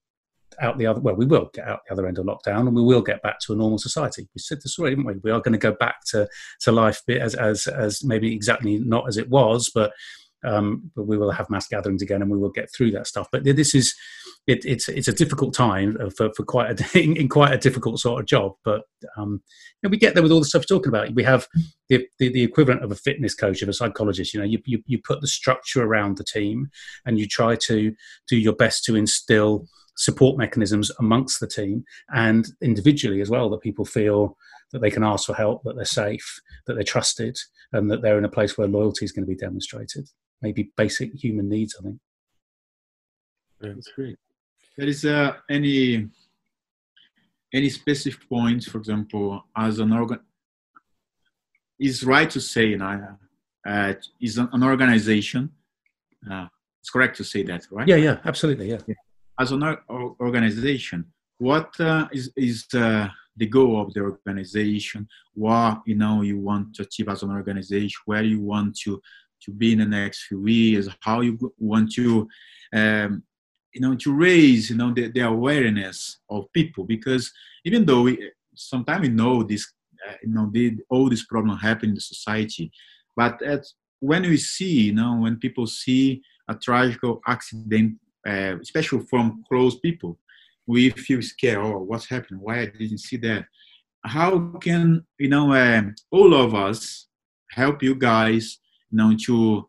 out 0.61 0.78
the 0.78 0.86
other 0.86 1.00
well 1.00 1.14
we 1.14 1.26
will 1.26 1.50
get 1.55 1.66
out 1.66 1.80
the 1.86 1.92
other 1.92 2.07
end 2.07 2.18
of 2.18 2.26
lockdown 2.26 2.61
and 2.61 2.74
we 2.74 2.82
will 2.82 3.03
get 3.03 3.22
back 3.22 3.38
to 3.40 3.53
a 3.53 3.57
normal 3.57 3.78
society. 3.78 4.28
We 4.34 4.38
said 4.40 4.59
this 4.59 4.78
already 4.78 4.96
didn't 4.96 5.07
we? 5.07 5.20
We 5.22 5.30
are 5.30 5.40
going 5.40 5.53
to 5.53 5.59
go 5.59 5.72
back 5.72 6.05
to 6.11 6.28
to 6.61 6.72
life 6.72 7.03
as 7.09 7.34
as 7.34 7.66
as 7.66 8.05
maybe 8.05 8.34
exactly 8.34 8.78
not 8.78 9.09
as 9.09 9.16
it 9.16 9.28
was 9.28 9.70
but 9.74 9.92
um, 10.44 10.90
but 10.96 11.07
we 11.07 11.16
will 11.16 11.30
have 11.30 11.50
mass 11.50 11.68
gatherings 11.68 12.03
again 12.03 12.22
and 12.22 12.30
we 12.30 12.38
will 12.38 12.50
get 12.50 12.72
through 12.72 12.90
that 12.92 13.07
stuff. 13.07 13.28
But 13.30 13.44
this 13.44 13.74
is 13.74 13.94
it, 14.46 14.64
it's 14.64 14.88
it's 14.88 15.09
a 15.09 15.12
difficult 15.12 15.55
time 15.55 15.96
for, 16.16 16.32
for 16.34 16.44
quite 16.44 16.80
a 16.80 16.98
in, 17.03 17.28
quite 17.28 17.53
a 17.53 17.59
difficult 17.59 18.00
sort 18.00 18.20
of 18.20 18.26
job. 18.26 18.53
But 18.64 18.82
um, 19.16 19.42
you 19.82 19.88
know, 19.88 19.90
we 19.90 19.98
get 19.98 20.14
there 20.14 20.22
with 20.22 20.32
all 20.32 20.40
the 20.40 20.44
stuff 20.44 20.64
you're 20.68 20.78
talking 20.78 20.90
about. 20.90 21.14
We 21.14 21.22
have 21.22 21.46
the, 21.88 22.07
the, 22.18 22.32
the 22.32 22.42
equivalent 22.42 22.82
of 22.82 22.90
a 22.90 22.96
fitness 22.96 23.34
coach 23.34 23.62
of 23.62 23.68
a 23.68 23.72
psychologist. 23.72 24.34
You 24.34 24.40
know 24.40 24.46
you, 24.46 24.59
you 24.64 24.82
you 24.86 24.98
put 25.03 25.20
the 25.20 25.28
structure 25.28 25.82
around 25.82 26.16
the 26.16 26.24
team 26.24 26.70
and 27.07 27.18
you 27.18 27.28
try 27.28 27.57
to 27.66 27.94
do 28.28 28.36
your 28.36 28.55
best 28.55 28.84
to 28.84 28.96
instill 28.96 29.66
support 29.97 30.38
mechanisms 30.38 30.90
amongst 30.99 31.40
the 31.40 31.47
team 31.47 31.84
and 32.14 32.47
individually 32.62 33.20
as 33.20 33.30
well 33.30 33.51
that 33.51 33.61
people 33.61 33.84
feel 33.84 34.36
that 34.72 34.80
they 34.80 34.90
can 34.90 35.05
ask 35.05 35.26
for 35.26 35.34
help, 35.34 35.62
that 35.64 35.76
they're 35.76 35.84
safe, 35.84 36.40
that 36.66 36.74
they're 36.74 36.82
trusted, 36.82 37.36
and 37.72 37.90
that 37.90 38.01
they're 38.03 38.18
in 38.18 38.24
a 38.24 38.28
place 38.28 38.57
where 38.57 38.66
loyalty 38.66 39.05
is 39.05 39.12
going 39.12 39.24
to 39.24 39.30
be 39.30 39.36
demonstrated. 39.36 40.09
Maybe 40.40 40.72
basic 40.76 41.14
human 41.14 41.49
needs, 41.49 41.76
I 41.78 41.82
think. 41.82 41.99
That's 43.61 43.93
great. 43.95 44.18
There 44.76 44.88
is 44.88 45.05
uh, 45.05 45.34
any 45.49 46.09
any 47.55 47.68
specific 47.68 48.26
points, 48.28 48.66
for 48.66 48.78
example, 48.78 49.45
as 49.55 49.78
an 49.78 49.93
organ, 49.93 50.20
is 51.78 52.03
right 52.03 52.30
to 52.30 52.40
say, 52.40 52.68
you 52.68 52.78
know, 52.78 53.18
uh, 53.66 53.93
is 54.20 54.38
an 54.38 54.64
organization. 54.64 55.51
Uh, 56.28 56.47
it's 56.80 56.88
correct 56.88 57.18
to 57.18 57.24
say 57.24 57.43
that, 57.43 57.66
right? 57.70 57.86
Yeah, 57.86 57.97
yeah, 57.97 58.18
absolutely, 58.24 58.70
yeah. 58.70 58.78
yeah 58.86 58.95
as 59.39 59.53
an 59.53 59.76
organization, 59.89 61.07
what 61.39 61.78
uh, 61.80 62.09
is 62.12 62.30
is 62.37 62.66
uh, 62.74 63.09
the 63.37 63.47
goal 63.47 63.80
of 63.80 63.93
the 63.95 64.01
organization, 64.01 65.09
what 65.35 65.83
you 65.87 65.95
know 65.95 66.22
you 66.22 66.39
want 66.39 66.74
to 66.74 66.83
achieve 66.83 67.09
as 67.09 67.22
an 67.22 67.30
organization, 67.30 68.01
where 68.07 68.22
you 68.22 68.41
want 68.41 68.76
to 68.80 69.01
to 69.45 69.51
be 69.51 69.72
in 69.72 69.78
the 69.78 69.87
next 69.87 70.26
few 70.26 70.47
years, 70.47 70.89
how 71.01 71.20
you 71.20 71.39
want 71.59 71.93
to 71.93 72.28
um, 72.72 73.22
you 73.72 73.80
know 73.80 73.95
to 73.97 74.12
raise 74.12 74.70
you 74.70 74.76
know 74.76 74.93
the, 74.93 75.09
the 75.09 75.20
awareness 75.20 76.18
of 76.28 76.53
people? 76.53 76.85
Because 76.85 77.33
even 77.64 77.85
though 77.85 78.03
we 78.03 78.30
sometimes 78.55 79.03
we 79.03 79.09
know 79.09 79.43
this 79.43 79.72
uh, 80.09 80.14
you 80.22 80.30
know 80.30 80.51
the, 80.53 80.76
all 80.91 81.09
this 81.09 81.24
problem 81.24 81.57
happen 81.57 81.91
in 81.91 81.95
the 81.95 82.01
society 82.01 82.70
but 83.16 83.41
at, 83.43 83.64
when 84.01 84.22
we 84.22 84.37
see 84.37 84.83
you 84.83 84.95
know 84.95 85.16
when 85.16 85.37
people 85.37 85.66
see 85.66 86.22
a 86.49 86.55
tragic 86.55 87.01
accident 87.26 87.97
uh, 88.26 88.56
especially 88.60 89.04
from 89.10 89.44
close 89.48 89.78
people 89.78 90.18
we 90.66 90.90
feel 90.90 91.22
scared 91.22 91.58
oh 91.58 91.78
what's 91.78 92.08
happened 92.08 92.40
why 92.40 92.60
i 92.60 92.66
didn't 92.66 92.98
see 92.98 93.16
that 93.16 93.44
how 94.04 94.38
can 94.60 95.04
you 95.18 95.28
know 95.28 95.54
um, 95.54 95.94
all 96.10 96.34
of 96.34 96.54
us 96.54 97.08
help 97.50 97.82
you 97.82 97.94
guys 97.94 98.58
you 98.90 98.98
know 98.98 99.16
to 99.16 99.66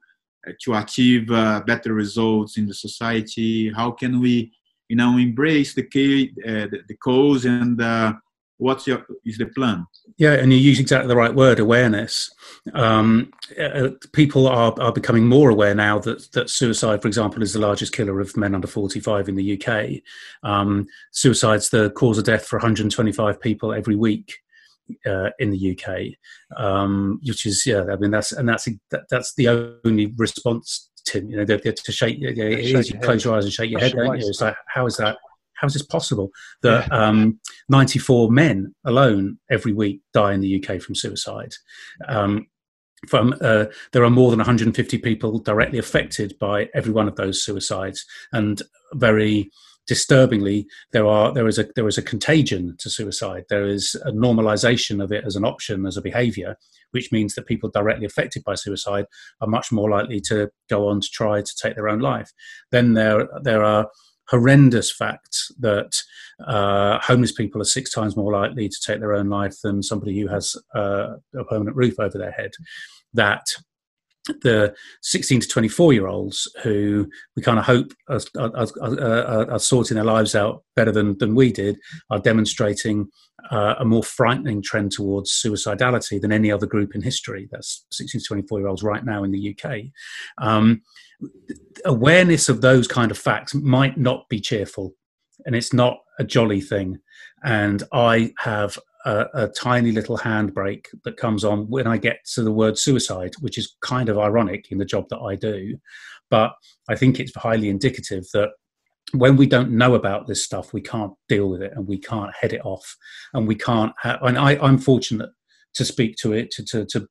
to 0.62 0.74
achieve 0.74 1.30
uh, 1.32 1.62
better 1.66 1.94
results 1.94 2.58
in 2.58 2.68
the 2.68 2.74
society? 2.74 3.72
How 3.72 3.92
can 3.92 4.20
we, 4.20 4.52
you 4.90 4.96
know, 4.96 5.18
embrace 5.18 5.74
the 5.74 5.84
uh, 5.84 6.68
the, 6.68 6.80
the, 6.88 6.96
cause, 6.96 7.46
and 7.46 7.82
uh, 7.82 8.14
what's 8.64 8.88
your 8.88 9.06
is 9.26 9.38
the 9.38 9.46
plan? 9.48 9.86
Yeah, 10.18 10.34
and 10.34 10.52
you 10.52 10.60
use 10.60 10.80
exactly 10.80 11.08
the 11.08 11.16
right 11.16 11.34
word, 11.34 11.60
awareness. 11.60 12.34
Um, 12.74 13.32
uh, 13.60 13.90
people 14.14 14.48
are, 14.48 14.74
are 14.80 14.94
becoming 14.94 15.28
more 15.28 15.50
aware 15.50 15.76
now 15.76 16.00
that, 16.00 16.32
that 16.34 16.50
suicide, 16.50 17.02
for 17.02 17.08
example, 17.08 17.44
is 17.44 17.54
the 17.54 17.60
largest 17.60 17.94
killer 17.94 18.20
of 18.20 18.38
men 18.38 18.56
under 18.56 18.68
45 18.68 19.28
in 19.28 19.36
the 19.36 19.62
UK. 19.62 20.02
Um, 20.50 20.88
suicide's 21.12 21.70
the 21.70 21.90
cause 21.92 22.18
of 22.18 22.24
death 22.24 22.46
for 22.46 22.58
125 22.58 23.42
people 23.42 23.74
every 23.74 23.96
week 23.96 24.34
uh, 25.06 25.30
in 25.40 25.50
the 25.50 25.78
UK, 25.78 26.62
um, 26.62 27.20
which 27.26 27.46
is 27.46 27.66
yeah. 27.66 27.84
I 27.92 27.96
mean 27.98 28.12
that's 28.12 28.32
and 28.32 28.48
that's 28.48 28.68
that, 28.92 29.04
that's 29.10 29.34
the 29.36 29.78
only 29.86 30.14
response, 30.18 30.90
Tim. 31.06 31.30
You 31.30 31.38
know, 31.38 31.46
to, 31.46 31.72
to 31.72 31.92
shake, 31.92 32.18
yeah, 32.20 32.30
it 32.30 32.60
is, 32.60 32.90
you 32.90 33.00
close 33.00 33.26
your 33.26 33.36
eyes 33.36 33.46
and 33.46 33.54
shake 33.54 33.72
your 33.72 33.80
head. 33.80 33.94
Don't 33.94 34.20
you? 34.20 34.28
It's 34.28 34.42
like 34.42 34.56
how 34.68 34.86
is 34.86 34.98
that? 34.98 35.18
How 35.64 35.68
is 35.68 35.74
this 35.74 35.86
possible 35.86 36.30
that 36.62 36.90
yeah. 36.92 37.08
um, 37.08 37.40
94 37.70 38.30
men 38.30 38.76
alone 38.84 39.38
every 39.50 39.72
week 39.72 40.02
die 40.14 40.34
in 40.34 40.42
the 40.42 40.62
UK 40.62 40.82
from 40.82 40.94
suicide? 40.94 41.54
Um, 42.10 42.48
from 43.08 43.34
uh, 43.40 43.66
there 43.94 44.04
are 44.04 44.10
more 44.10 44.30
than 44.30 44.40
150 44.40 44.98
people 44.98 45.40
directly 45.40 45.80
affected 45.80 46.38
by 46.38 46.68
every 46.74 46.92
one 46.92 47.08
of 47.08 47.16
those 47.16 47.42
suicides, 47.46 48.06
and 48.34 48.62
very 48.94 49.52
disturbingly, 49.88 50.68
there 50.92 51.08
are 51.08 51.34
there 51.34 51.48
is 51.48 51.58
a 51.58 51.68
there 51.78 51.88
is 51.88 51.98
a 51.98 52.02
contagion 52.02 52.76
to 52.80 52.90
suicide. 52.90 53.46
There 53.48 53.66
is 53.66 53.96
a 54.04 54.12
normalization 54.12 55.02
of 55.02 55.14
it 55.14 55.24
as 55.26 55.38
an 55.38 55.46
option, 55.46 55.86
as 55.86 55.96
a 55.96 56.02
behaviour, 56.02 56.58
which 56.92 57.10
means 57.14 57.36
that 57.36 57.46
people 57.46 57.70
directly 57.70 58.06
affected 58.06 58.44
by 58.44 58.56
suicide 58.56 59.06
are 59.40 59.48
much 59.48 59.72
more 59.72 59.90
likely 59.90 60.20
to 60.28 60.50
go 60.70 60.90
on 60.90 61.00
to 61.00 61.08
try 61.10 61.42
to 61.42 61.56
take 61.62 61.76
their 61.76 61.88
own 61.88 62.00
life. 62.00 62.34
Then 62.72 62.94
there 62.96 63.30
there 63.44 63.64
are 63.64 63.88
horrendous 64.30 64.92
facts 64.92 65.52
that 65.60 66.02
uh, 66.46 67.00
homeless 67.02 67.32
people 67.32 67.62
are 67.62 67.66
six 67.66 67.92
times 67.92 68.16
more 68.16 68.32
likely 68.32 68.70
to 68.70 68.82
take 68.86 69.00
their 69.00 69.14
own 69.14 69.30
life 69.30 69.56
than 69.62 69.84
somebody 69.84 70.20
who 70.20 70.28
has 70.28 70.56
uh, 70.76 71.16
a 71.38 71.44
permanent 71.46 71.76
roof 71.76 72.00
over 72.00 72.18
their 72.18 72.32
head. 72.32 72.52
That 73.14 73.46
the 74.42 74.74
16 75.02 75.42
to 75.42 75.48
24 75.48 75.94
year 75.94 76.08
olds 76.08 76.50
who 76.64 77.10
we 77.36 77.42
kind 77.42 77.60
of 77.60 77.66
hope 77.66 77.94
are, 78.08 78.22
are, 78.38 78.68
are, 78.82 79.52
are, 79.52 79.60
sorting 79.60 79.96
their 79.96 80.06
lives 80.06 80.34
out 80.34 80.64
better 80.76 80.92
than, 80.92 81.18
than 81.18 81.36
we 81.36 81.52
did 81.52 81.78
are 82.10 82.20
demonstrating 82.20 83.10
uh, 83.52 83.76
a 83.80 83.86
more 83.86 84.04
frightening 84.04 84.62
trend 84.62 84.92
towards 84.92 85.32
suicidality 85.32 86.22
than 86.22 86.32
any 86.32 86.52
other 86.52 86.66
group 86.66 86.96
in 86.96 87.02
history. 87.02 87.50
That's 87.52 87.86
16 87.92 88.22
to 88.22 88.28
24 88.28 88.60
year 88.60 88.68
olds 88.68 88.84
right 88.84 89.04
now 89.04 89.24
in 89.24 89.32
the 89.32 89.58
UK. 89.58 89.82
Um, 90.38 90.84
awareness 91.86 92.48
of 92.50 92.62
those 92.62 92.88
kind 92.88 93.12
of 93.12 93.18
facts 93.18 93.54
might 93.54 93.98
not 93.98 94.30
be 94.30 94.40
cheerful 94.40 94.96
and 95.46 95.56
it's 95.56 95.74
not 95.74 95.98
a 96.20 96.24
jolly 96.24 96.62
thing. 96.62 97.00
And 97.44 97.84
I 97.92 98.34
have 98.40 98.78
a, 99.06 99.26
a, 99.34 99.48
tiny 99.50 99.92
little 99.92 100.18
handbrake 100.18 100.88
that 101.04 101.18
comes 101.18 101.44
on 101.44 101.70
when 101.70 101.88
I 101.88 101.98
get 101.98 102.20
to 102.34 102.44
the 102.44 102.52
word 102.52 102.78
suicide, 102.78 103.34
which 103.40 103.58
is 103.58 103.76
kind 103.82 104.10
of 104.10 104.18
ironic 104.18 104.72
in 104.72 104.78
the 104.78 104.86
job 104.86 105.10
that 105.10 105.20
I 105.20 105.36
do. 105.36 105.78
But 106.30 106.54
I 106.90 106.96
think 106.96 107.20
it's 107.20 107.36
highly 107.36 107.70
indicative 107.70 108.26
that 108.34 108.50
when 109.12 109.36
we 109.36 109.46
don't 109.46 109.72
know 109.72 109.96
about 109.96 110.28
this 110.28 110.44
stuff, 110.44 110.74
we 110.74 110.82
can't 110.82 111.14
deal 111.30 111.50
with 111.50 111.62
it 111.62 111.74
and 111.76 111.88
we 111.88 111.98
can't 111.98 112.34
head 112.34 112.54
it 112.54 112.66
off. 112.66 112.98
And 113.34 113.48
we 113.48 113.56
can't 113.56 113.94
have, 114.02 114.22
and 114.24 114.38
I, 114.38 114.58
I'm 114.62 114.78
fortunate 114.78 115.30
to 115.76 115.86
speak 115.86 116.16
to 116.18 116.34
it, 116.34 116.52
to, 116.52 116.66
to, 116.66 116.86
to 116.86 117.08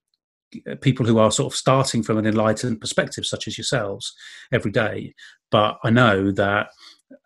people 0.81 1.07
who 1.07 1.19
are 1.19 1.31
sort 1.31 1.53
of 1.53 1.57
starting 1.57 2.03
from 2.03 2.19
an 2.19 2.27
enlightened 2.27 2.81
perspective, 2.81 3.25
such 3.25 3.47
as 3.47 3.57
yourselves, 3.57 4.13
every 4.51 4.71
day. 4.71 5.15
But 5.51 5.79
I 5.85 5.91
know 5.91 6.33
that 6.33 6.71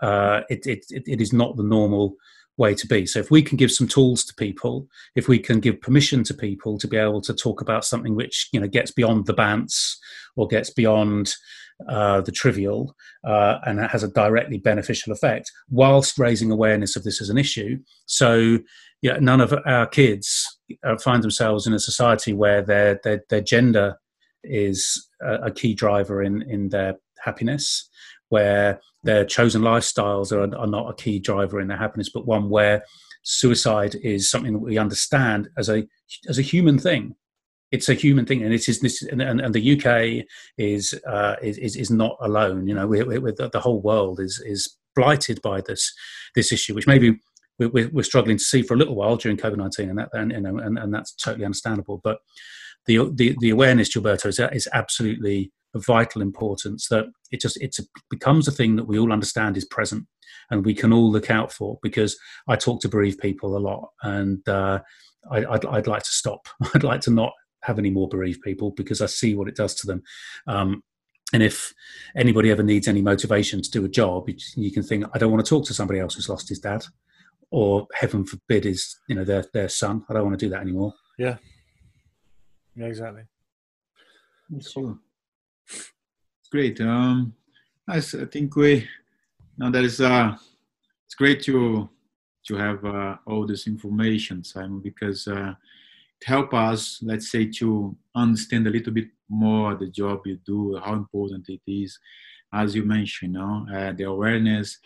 uh, 0.00 0.42
it, 0.48 0.66
it, 0.66 0.84
it 0.90 1.20
is 1.20 1.32
not 1.32 1.56
the 1.56 1.62
normal 1.62 2.16
way 2.56 2.74
to 2.74 2.86
be. 2.86 3.06
So 3.06 3.18
if 3.18 3.30
we 3.30 3.42
can 3.42 3.56
give 3.56 3.70
some 3.70 3.88
tools 3.88 4.24
to 4.24 4.34
people, 4.34 4.88
if 5.14 5.28
we 5.28 5.38
can 5.38 5.60
give 5.60 5.80
permission 5.80 6.24
to 6.24 6.34
people 6.34 6.78
to 6.78 6.88
be 6.88 6.96
able 6.96 7.20
to 7.22 7.34
talk 7.34 7.60
about 7.60 7.84
something 7.84 8.14
which 8.14 8.48
you 8.52 8.60
know 8.60 8.68
gets 8.68 8.90
beyond 8.90 9.26
the 9.26 9.34
bants 9.34 9.96
or 10.36 10.46
gets 10.46 10.70
beyond 10.70 11.34
uh, 11.88 12.22
the 12.22 12.32
trivial 12.32 12.96
uh, 13.24 13.58
and 13.66 13.78
it 13.78 13.90
has 13.90 14.02
a 14.02 14.08
directly 14.08 14.58
beneficial 14.58 15.12
effect, 15.12 15.52
whilst 15.68 16.18
raising 16.18 16.50
awareness 16.50 16.96
of 16.96 17.04
this 17.04 17.20
as 17.20 17.28
an 17.28 17.38
issue. 17.38 17.78
So 18.06 18.58
yeah, 19.02 19.18
none 19.20 19.40
of 19.40 19.54
our 19.66 19.86
kids 19.86 20.58
uh, 20.82 20.96
find 20.96 21.22
themselves 21.22 21.66
in 21.66 21.74
a 21.74 21.78
society 21.78 22.32
where 22.32 22.62
their 22.62 22.98
their, 23.04 23.22
their 23.28 23.42
gender 23.42 23.98
is 24.42 25.06
a, 25.20 25.34
a 25.46 25.50
key 25.50 25.74
driver 25.74 26.22
in 26.22 26.42
in 26.42 26.70
their 26.70 26.96
happiness 27.22 27.88
where 28.28 28.80
their 29.06 29.24
chosen 29.24 29.62
lifestyles 29.62 30.32
are, 30.32 30.54
are 30.56 30.66
not 30.66 30.90
a 30.90 31.02
key 31.02 31.18
driver 31.18 31.60
in 31.60 31.68
their 31.68 31.78
happiness, 31.78 32.10
but 32.12 32.26
one 32.26 32.50
where 32.50 32.82
suicide 33.22 33.96
is 34.02 34.30
something 34.30 34.52
that 34.52 34.58
we 34.58 34.78
understand 34.78 35.48
as 35.56 35.68
a 35.68 35.86
as 36.28 36.38
a 36.38 36.42
human 36.42 36.78
thing. 36.78 37.14
It's 37.72 37.88
a 37.88 37.94
human 37.94 38.26
thing, 38.26 38.42
and 38.42 38.54
it 38.54 38.68
is 38.68 38.80
this, 38.80 39.02
and, 39.02 39.20
and, 39.20 39.40
and 39.40 39.52
the 39.52 39.72
UK 39.76 40.24
is, 40.56 40.94
uh, 41.06 41.34
is 41.42 41.76
is 41.76 41.90
not 41.90 42.16
alone. 42.20 42.68
You 42.68 42.74
know, 42.74 42.86
we, 42.86 43.02
we, 43.02 43.18
the 43.18 43.60
whole 43.60 43.80
world 43.80 44.20
is 44.20 44.40
is 44.46 44.76
blighted 44.94 45.42
by 45.42 45.60
this 45.62 45.92
this 46.36 46.52
issue, 46.52 46.74
which 46.74 46.86
maybe 46.86 47.18
we're, 47.58 47.88
we're 47.88 48.02
struggling 48.04 48.38
to 48.38 48.44
see 48.44 48.62
for 48.62 48.74
a 48.74 48.76
little 48.76 48.94
while 48.94 49.16
during 49.16 49.36
COVID 49.36 49.56
nineteen, 49.56 49.90
and 49.90 49.98
that 49.98 50.10
and, 50.12 50.30
you 50.30 50.40
know, 50.40 50.58
and 50.58 50.78
and 50.78 50.94
that's 50.94 51.12
totally 51.12 51.44
understandable. 51.44 52.00
But 52.04 52.18
the 52.86 53.10
the, 53.12 53.36
the 53.40 53.50
awareness, 53.50 53.92
Gilberto, 53.92 54.26
is, 54.26 54.38
is 54.38 54.68
absolutely 54.72 55.50
of 55.74 55.84
vital 55.84 56.22
importance 56.22 56.88
that 56.88 57.06
it 57.30 57.40
just 57.40 57.60
it 57.60 57.76
becomes 58.10 58.48
a 58.48 58.52
thing 58.52 58.76
that 58.76 58.86
we 58.86 58.98
all 58.98 59.12
understand 59.12 59.56
is 59.56 59.64
present 59.64 60.06
and 60.50 60.64
we 60.64 60.74
can 60.74 60.92
all 60.92 61.10
look 61.10 61.30
out 61.30 61.52
for 61.52 61.78
because 61.82 62.18
I 62.48 62.56
talk 62.56 62.80
to 62.80 62.88
bereaved 62.88 63.20
people 63.20 63.56
a 63.56 63.58
lot 63.58 63.90
and 64.02 64.46
uh, 64.48 64.80
I, 65.30 65.40
would 65.40 65.66
I'd 65.66 65.86
like 65.86 66.02
to 66.02 66.10
stop. 66.10 66.48
I'd 66.74 66.84
like 66.84 67.00
to 67.02 67.10
not 67.10 67.32
have 67.62 67.78
any 67.78 67.90
more 67.90 68.08
bereaved 68.08 68.42
people 68.42 68.70
because 68.72 69.00
I 69.00 69.06
see 69.06 69.34
what 69.34 69.48
it 69.48 69.56
does 69.56 69.74
to 69.76 69.86
them. 69.86 70.02
Um, 70.46 70.82
and 71.32 71.42
if 71.42 71.74
anybody 72.16 72.50
ever 72.50 72.62
needs 72.62 72.86
any 72.86 73.02
motivation 73.02 73.60
to 73.60 73.70
do 73.70 73.84
a 73.84 73.88
job, 73.88 74.28
you 74.54 74.70
can 74.70 74.84
think, 74.84 75.04
I 75.12 75.18
don't 75.18 75.32
want 75.32 75.44
to 75.44 75.48
talk 75.48 75.66
to 75.66 75.74
somebody 75.74 75.98
else 75.98 76.14
who's 76.14 76.28
lost 76.28 76.48
his 76.48 76.60
dad, 76.60 76.84
or 77.50 77.88
heaven 77.94 78.24
forbid, 78.24 78.64
is 78.64 78.96
you 79.08 79.16
know 79.16 79.24
their 79.24 79.44
their 79.52 79.68
son. 79.68 80.04
I 80.08 80.14
don't 80.14 80.24
want 80.24 80.38
to 80.38 80.46
do 80.46 80.50
that 80.50 80.60
anymore. 80.60 80.94
Yeah. 81.18 81.36
Yeah, 82.76 82.86
exactly. 82.86 83.22
Sure 84.60 84.96
great. 86.50 86.80
Um, 86.80 87.34
I, 87.88 88.00
think 88.00 88.56
we 88.56 88.88
now 89.58 89.70
that 89.70 89.84
is 89.84 90.00
uh, 90.00 90.36
it's 91.04 91.14
great 91.14 91.42
to 91.42 91.88
to 92.46 92.56
have 92.56 92.84
uh, 92.84 93.16
all 93.26 93.46
this 93.46 93.66
information, 93.66 94.42
Simon, 94.42 94.80
because 94.80 95.28
uh, 95.28 95.52
it 96.20 96.26
help 96.26 96.54
us, 96.54 97.00
let's 97.02 97.30
say, 97.30 97.46
to 97.46 97.94
understand 98.14 98.66
a 98.66 98.70
little 98.70 98.92
bit 98.92 99.08
more 99.28 99.74
the 99.74 99.88
job 99.88 100.20
you 100.24 100.38
do, 100.46 100.80
how 100.82 100.94
important 100.94 101.48
it 101.48 101.60
is. 101.66 101.98
As 102.52 102.74
you 102.74 102.84
mentioned, 102.84 103.34
you 103.34 103.38
know, 103.38 103.66
uh, 103.74 103.92
the 103.92 104.04
awareness 104.04 104.78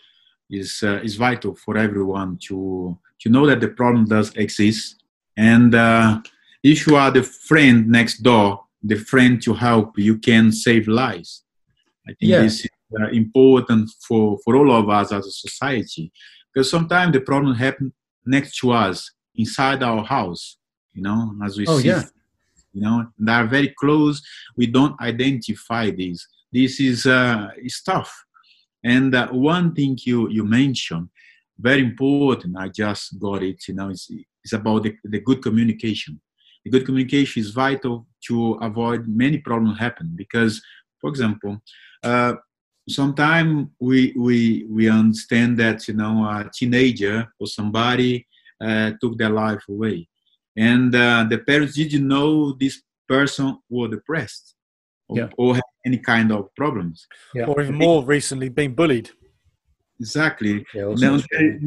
is 0.49 0.83
uh, 0.83 0.99
is 1.03 1.15
vital 1.15 1.55
for 1.55 1.77
everyone 1.77 2.37
to 2.47 2.97
to 3.21 3.29
know 3.29 3.45
that 3.47 3.61
the 3.61 3.69
problem 3.69 4.05
does 4.05 4.35
exist, 4.35 5.03
and 5.37 5.73
uh, 5.73 6.19
if 6.63 6.85
you 6.85 6.95
are 6.95 7.11
the 7.11 7.23
friend 7.23 7.87
next 7.87 8.23
door, 8.23 8.65
the 8.83 8.95
friend 8.95 9.41
to 9.43 9.53
help, 9.53 9.97
you 9.97 10.17
can 10.17 10.51
save 10.51 10.87
lives. 10.87 11.43
I 12.07 12.13
think 12.13 12.31
yeah. 12.31 12.41
this 12.41 12.61
is 12.61 12.69
uh, 12.99 13.09
important 13.09 13.89
for, 14.07 14.37
for 14.43 14.55
all 14.55 14.71
of 14.71 14.89
us 14.89 15.11
as 15.11 15.25
a 15.25 15.31
society 15.31 16.11
because 16.53 16.69
sometimes 16.69 17.13
the 17.13 17.21
problem 17.21 17.55
happens 17.55 17.93
next 18.25 18.57
to 18.57 18.71
us 18.71 19.11
inside 19.35 19.83
our 19.83 20.03
house, 20.03 20.57
you 20.93 21.01
know, 21.01 21.33
as 21.43 21.57
we 21.57 21.65
oh, 21.67 21.79
see. 21.79 21.87
Yeah. 21.87 22.03
You 22.73 22.81
know, 22.81 23.07
they 23.19 23.31
are 23.31 23.47
very 23.47 23.73
close. 23.79 24.21
We 24.55 24.67
don't 24.67 24.99
identify 25.01 25.91
this. 25.91 26.25
This 26.51 26.79
is 26.79 27.05
uh, 27.05 27.49
tough. 27.85 28.25
And 28.83 29.13
uh, 29.13 29.27
one 29.27 29.73
thing 29.73 29.97
you, 30.03 30.29
you 30.29 30.43
mentioned, 30.43 31.09
very 31.59 31.81
important, 31.81 32.57
I 32.57 32.69
just 32.69 33.19
got 33.19 33.43
it, 33.43 33.67
you 33.67 33.75
know, 33.75 33.89
it's, 33.89 34.09
is 34.43 34.53
about 34.53 34.83
the, 34.83 34.95
the 35.03 35.19
good 35.19 35.41
communication. 35.41 36.19
The 36.63 36.71
good 36.71 36.85
communication 36.85 37.41
is 37.41 37.51
vital 37.51 38.07
to 38.27 38.53
avoid 38.61 39.07
many 39.07 39.37
problems 39.37 39.79
happen 39.79 40.13
because, 40.15 40.61
for 40.99 41.09
example, 41.09 41.61
uh, 42.03 42.33
sometimes 42.89 43.67
we 43.79 44.13
we 44.17 44.65
we 44.69 44.89
understand 44.89 45.57
that 45.57 45.87
you 45.87 45.93
know 45.93 46.23
a 46.25 46.49
teenager 46.53 47.27
or 47.39 47.47
somebody 47.47 48.25
uh, 48.63 48.91
took 49.01 49.17
their 49.17 49.29
life 49.29 49.63
away, 49.69 50.07
and 50.57 50.93
uh, 50.95 51.25
the 51.29 51.39
parents 51.39 51.75
didn't 51.75 52.07
know 52.07 52.53
this 52.53 52.81
person 53.07 53.57
was 53.69 53.91
depressed 53.91 54.55
or, 55.09 55.17
yeah. 55.17 55.29
or 55.37 55.55
had 55.55 55.63
any 55.85 55.97
kind 55.97 56.31
of 56.31 56.53
problems, 56.55 57.07
yeah. 57.35 57.45
or 57.45 57.61
even 57.61 57.75
more 57.75 58.03
recently 58.03 58.49
being 58.49 58.73
bullied. 58.73 59.09
Exactly. 60.01 60.65
Yeah, 60.73 60.95
now, 60.97 61.19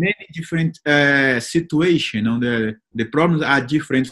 many 0.06 0.26
different 0.32 0.74
uh, 0.84 1.38
situations. 1.38 2.26
You 2.26 2.40
the 2.40 2.76
the 3.00 3.04
problems 3.16 3.42
are 3.42 3.60
different 3.60 4.06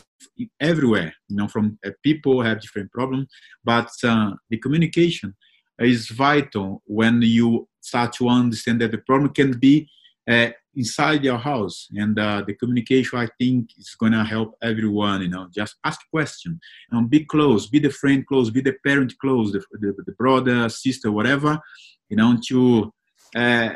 everywhere. 0.61 1.12
You 1.29 1.37
know, 1.39 1.49
from 1.49 1.64
uh, 1.85 1.91
people 2.09 2.41
have 2.43 2.61
different 2.61 2.93
problems, 2.93 3.27
but 3.64 3.91
uh, 4.05 4.31
the 4.49 4.59
communication 4.59 5.35
is 5.81 6.09
vital 6.09 6.83
when 6.87 7.20
you 7.23 7.68
start 7.81 8.12
to 8.18 8.29
understand 8.29 8.81
that 8.81 8.93
the 8.93 9.03
problem 9.09 9.33
can 9.35 9.59
be 9.59 9.89
uh, 10.31 10.51
inside 10.75 11.25
your 11.25 11.39
house 11.39 11.89
and 12.03 12.18
uh, 12.18 12.43
the 12.47 12.55
communication 12.55 13.18
i 13.18 13.29
think 13.39 13.68
is 13.77 13.95
going 14.01 14.12
to 14.12 14.25
help 14.25 14.55
everyone 14.62 15.20
you 15.20 15.29
know 15.29 15.47
just 15.55 15.75
ask 15.85 16.01
question 16.11 16.59
and 16.93 17.11
be 17.11 17.25
close 17.25 17.66
be 17.66 17.79
the 17.79 17.91
friend 17.91 18.27
close 18.27 18.49
be 18.49 18.62
the 18.62 18.77
parent 18.87 19.12
close 19.20 19.53
the, 19.53 19.62
the, 19.73 19.93
the 20.07 20.12
brother 20.12 20.68
sister 20.68 21.11
whatever 21.12 21.61
you 22.09 22.16
know 22.16 22.39
to 22.49 22.91
uh, 23.37 23.70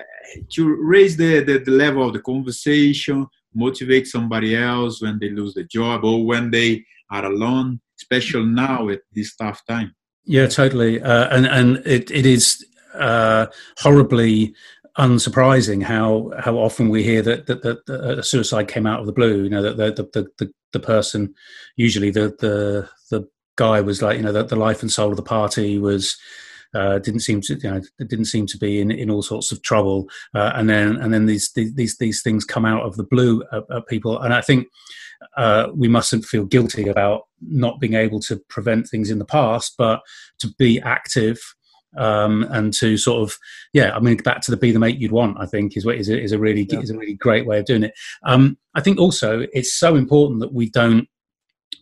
to 0.50 0.76
raise 0.80 1.16
the, 1.16 1.40
the, 1.40 1.58
the 1.58 1.70
level 1.70 2.06
of 2.06 2.12
the 2.12 2.20
conversation 2.20 3.26
motivate 3.54 4.06
somebody 4.06 4.54
else 4.54 5.00
when 5.00 5.18
they 5.18 5.30
lose 5.30 5.54
the 5.54 5.64
job 5.64 6.04
or 6.04 6.24
when 6.26 6.50
they 6.50 6.84
are 7.10 7.24
alone 7.24 7.80
especially 7.98 8.44
now 8.44 8.88
at 8.88 9.00
this 9.14 9.34
tough 9.36 9.62
time 9.66 9.94
yeah, 10.26 10.48
totally. 10.48 11.00
Uh, 11.00 11.28
and 11.28 11.46
and 11.46 11.76
it, 11.86 12.10
it 12.10 12.26
is 12.26 12.66
uh, 12.94 13.46
horribly 13.78 14.54
unsurprising 14.98 15.82
how 15.82 16.32
how 16.38 16.56
often 16.56 16.88
we 16.88 17.04
hear 17.04 17.22
that 17.22 17.46
that, 17.46 17.62
that, 17.62 17.86
that 17.86 18.18
a 18.18 18.22
suicide 18.22 18.66
came 18.66 18.86
out 18.86 19.00
of 19.00 19.06
the 19.06 19.12
blue. 19.12 19.44
You 19.44 19.50
know 19.50 19.62
that 19.62 19.76
the 19.76 20.04
the, 20.12 20.26
the, 20.38 20.52
the 20.72 20.80
person, 20.80 21.32
usually 21.76 22.10
the 22.10 22.34
the 22.40 22.88
the 23.10 23.28
guy 23.56 23.80
was 23.80 24.02
like 24.02 24.16
you 24.16 24.24
know 24.24 24.32
that 24.32 24.48
the 24.48 24.56
life 24.56 24.82
and 24.82 24.90
soul 24.90 25.10
of 25.10 25.16
the 25.16 25.22
party 25.22 25.78
was. 25.78 26.18
Uh, 26.76 26.98
didn't 26.98 27.20
seem 27.20 27.40
to 27.40 27.54
you 27.54 27.70
know 27.70 27.80
didn't 27.98 28.26
seem 28.26 28.46
to 28.46 28.58
be 28.58 28.80
in, 28.80 28.90
in 28.90 29.10
all 29.10 29.22
sorts 29.22 29.50
of 29.52 29.62
trouble. 29.62 30.08
Uh, 30.34 30.52
and 30.54 30.68
then 30.68 30.96
and 30.96 31.12
then 31.12 31.26
these 31.26 31.50
these 31.54 31.96
these 31.96 32.22
things 32.22 32.44
come 32.44 32.66
out 32.66 32.82
of 32.82 32.96
the 32.96 33.04
blue 33.04 33.42
at, 33.52 33.64
at 33.70 33.86
people. 33.86 34.20
And 34.20 34.34
I 34.34 34.42
think 34.42 34.68
uh, 35.36 35.68
we 35.74 35.88
mustn't 35.88 36.24
feel 36.24 36.44
guilty 36.44 36.88
about 36.88 37.22
not 37.40 37.80
being 37.80 37.94
able 37.94 38.20
to 38.20 38.36
prevent 38.48 38.88
things 38.88 39.10
in 39.10 39.18
the 39.18 39.24
past, 39.24 39.74
but 39.78 40.00
to 40.40 40.48
be 40.58 40.80
active 40.80 41.38
um, 41.96 42.46
and 42.50 42.74
to 42.74 42.96
sort 42.96 43.22
of 43.22 43.38
yeah 43.72 43.94
i 43.94 44.00
mean 44.00 44.16
back 44.18 44.40
to 44.42 44.50
the 44.50 44.56
be 44.56 44.70
the 44.70 44.78
mate 44.78 44.98
you'd 44.98 45.12
want 45.12 45.36
i 45.40 45.46
think 45.46 45.76
is 45.76 45.86
what 45.86 45.96
is 45.96 46.10
a, 46.10 46.20
is 46.20 46.32
a 46.32 46.38
really 46.38 46.66
yeah. 46.70 46.80
is 46.80 46.90
a 46.90 46.98
really 46.98 47.14
great 47.14 47.46
way 47.46 47.58
of 47.58 47.64
doing 47.64 47.84
it. 47.84 47.94
Um, 48.24 48.58
i 48.74 48.80
think 48.80 48.98
also 48.98 49.46
it's 49.52 49.72
so 49.72 49.96
important 49.96 50.40
that 50.40 50.52
we 50.52 50.68
don't 50.68 51.08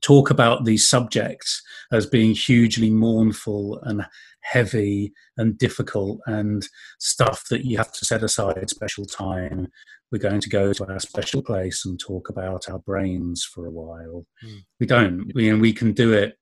talk 0.02 0.30
about 0.30 0.64
these 0.64 0.88
subjects 0.88 1.62
as 1.90 2.06
being 2.06 2.34
hugely 2.34 2.90
mournful 2.90 3.80
and 3.84 4.06
heavy 4.44 5.12
and 5.36 5.58
difficult 5.58 6.20
and 6.26 6.68
stuff 7.00 7.44
that 7.50 7.64
you 7.64 7.76
have 7.76 7.92
to 7.92 8.04
set 8.04 8.22
aside 8.22 8.70
special 8.70 9.04
time 9.04 9.68
we're 10.14 10.18
going 10.18 10.40
to 10.40 10.48
go 10.48 10.72
to 10.72 10.86
our 10.86 11.00
special 11.00 11.42
place 11.42 11.84
and 11.84 11.98
talk 11.98 12.28
about 12.28 12.70
our 12.70 12.78
brains 12.78 13.44
for 13.44 13.66
a 13.66 13.70
while. 13.70 14.24
Mm. 14.44 14.58
We 14.78 14.86
don't. 14.86 15.32
We, 15.34 15.48
and 15.48 15.60
we 15.60 15.72
can 15.72 15.92
do 15.92 16.12
it 16.12 16.38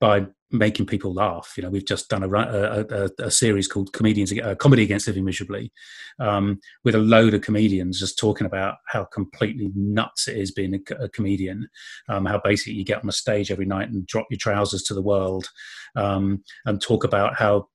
by 0.00 0.26
making 0.50 0.86
people 0.86 1.12
laugh. 1.12 1.54
You 1.56 1.64
know, 1.64 1.70
we've 1.70 1.86
just 1.86 2.08
done 2.08 2.22
a, 2.22 2.28
a, 2.28 2.86
a, 2.90 3.10
a 3.18 3.30
series 3.30 3.68
called 3.68 3.92
"Comedians 3.92 4.32
a 4.32 4.56
Comedy 4.56 4.82
Against 4.82 5.06
Living 5.06 5.24
Miserably," 5.24 5.72
um, 6.18 6.60
with 6.84 6.94
a 6.94 6.98
load 6.98 7.34
of 7.34 7.42
comedians 7.42 8.00
just 8.00 8.18
talking 8.18 8.46
about 8.46 8.76
how 8.86 9.04
completely 9.04 9.70
nuts 9.74 10.28
it 10.28 10.36
is 10.36 10.52
being 10.52 10.82
a, 10.98 11.08
comedian. 11.08 11.68
Um, 12.08 12.26
how 12.26 12.40
basically 12.42 12.74
you 12.74 12.84
get 12.84 13.02
on 13.02 13.08
a 13.08 13.12
stage 13.12 13.50
every 13.50 13.66
night 13.66 13.88
and 13.90 14.06
drop 14.06 14.26
your 14.30 14.38
trousers 14.38 14.82
to 14.84 14.94
the 14.94 15.02
world, 15.02 15.50
um, 15.96 16.42
and 16.64 16.80
talk 16.80 17.04
about 17.04 17.36
how 17.36 17.68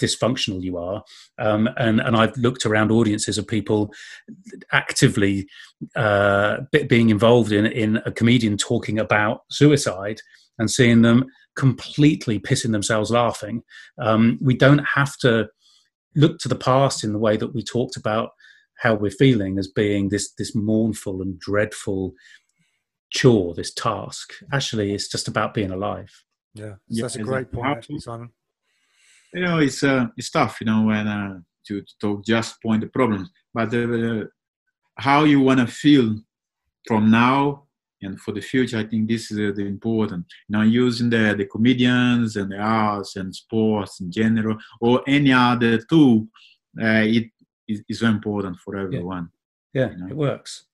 dysfunctional 0.00 0.62
you 0.62 0.78
are. 0.78 1.02
Um, 1.38 1.68
and, 1.76 2.00
and 2.00 2.16
I've 2.16 2.36
looked 2.36 2.64
around 2.64 2.92
audiences 2.92 3.38
of 3.38 3.48
people 3.48 3.92
actively 4.70 5.48
uh, 5.96 6.58
being 6.88 7.10
involved 7.10 7.50
in, 7.50 7.66
in 7.66 7.96
a 8.06 8.12
comedian 8.12 8.56
talking 8.56 9.00
about 9.00 9.40
suicide 9.50 10.20
and 10.58 10.70
seeing 10.70 11.02
them 11.02 11.24
completely 11.56 12.38
pissing 12.38 12.72
themselves 12.72 13.10
laughing. 13.10 13.62
Um, 13.98 14.38
we 14.40 14.56
don't 14.56 14.84
have 14.94 15.16
to 15.18 15.48
look 16.16 16.38
to 16.40 16.48
the 16.48 16.54
past 16.54 17.04
in 17.04 17.12
the 17.12 17.18
way 17.18 17.36
that 17.36 17.54
we 17.54 17.62
talked 17.62 17.96
about 17.96 18.30
how 18.78 18.94
we're 18.94 19.10
feeling 19.10 19.58
as 19.58 19.68
being 19.68 20.08
this 20.08 20.32
this 20.32 20.54
mournful 20.54 21.22
and 21.22 21.38
dreadful 21.38 22.14
chore, 23.10 23.54
this 23.54 23.72
task. 23.72 24.32
Actually, 24.52 24.94
it's 24.94 25.08
just 25.08 25.28
about 25.28 25.54
being 25.54 25.70
alive. 25.70 26.10
Yeah, 26.54 26.64
so 26.64 26.76
yeah 26.88 27.02
that's 27.02 27.16
a 27.16 27.22
great 27.22 27.50
point, 27.50 27.78
actually, 27.78 28.00
Simon 28.00 28.30
you 29.34 29.42
know 29.42 29.58
it's 29.58 29.82
uh, 29.82 30.06
it's 30.16 30.30
tough 30.30 30.60
you 30.60 30.66
know 30.66 30.82
when 30.82 31.06
uh, 31.06 31.38
to, 31.66 31.80
to 31.82 31.98
talk 32.00 32.24
just 32.24 32.62
point 32.62 32.80
the 32.80 32.86
problems 32.86 33.28
but 33.52 33.74
uh, 33.74 34.24
how 34.96 35.24
you 35.24 35.40
want 35.40 35.60
to 35.60 35.66
feel 35.66 36.16
from 36.86 37.10
now 37.10 37.63
and 38.04 38.20
for 38.20 38.32
the 38.32 38.40
future 38.40 38.78
i 38.78 38.84
think 38.84 39.08
this 39.08 39.30
is 39.30 39.38
uh, 39.38 39.52
the 39.54 39.66
important 39.66 40.24
know 40.48 40.62
using 40.62 41.10
the 41.10 41.34
the 41.36 41.46
comedians 41.46 42.36
and 42.36 42.50
the 42.52 42.58
arts 42.58 43.16
and 43.16 43.34
sports 43.34 44.00
in 44.00 44.10
general 44.10 44.56
or 44.80 45.02
any 45.06 45.32
other 45.32 45.78
tool 45.78 46.26
uh, 46.82 47.04
it 47.04 47.30
is 47.68 48.00
very 48.00 48.12
important 48.12 48.56
for 48.58 48.76
everyone 48.76 49.28
yeah, 49.72 49.86
yeah 49.86 49.90
you 49.90 49.98
know? 49.98 50.06
it 50.08 50.16
works 50.16 50.66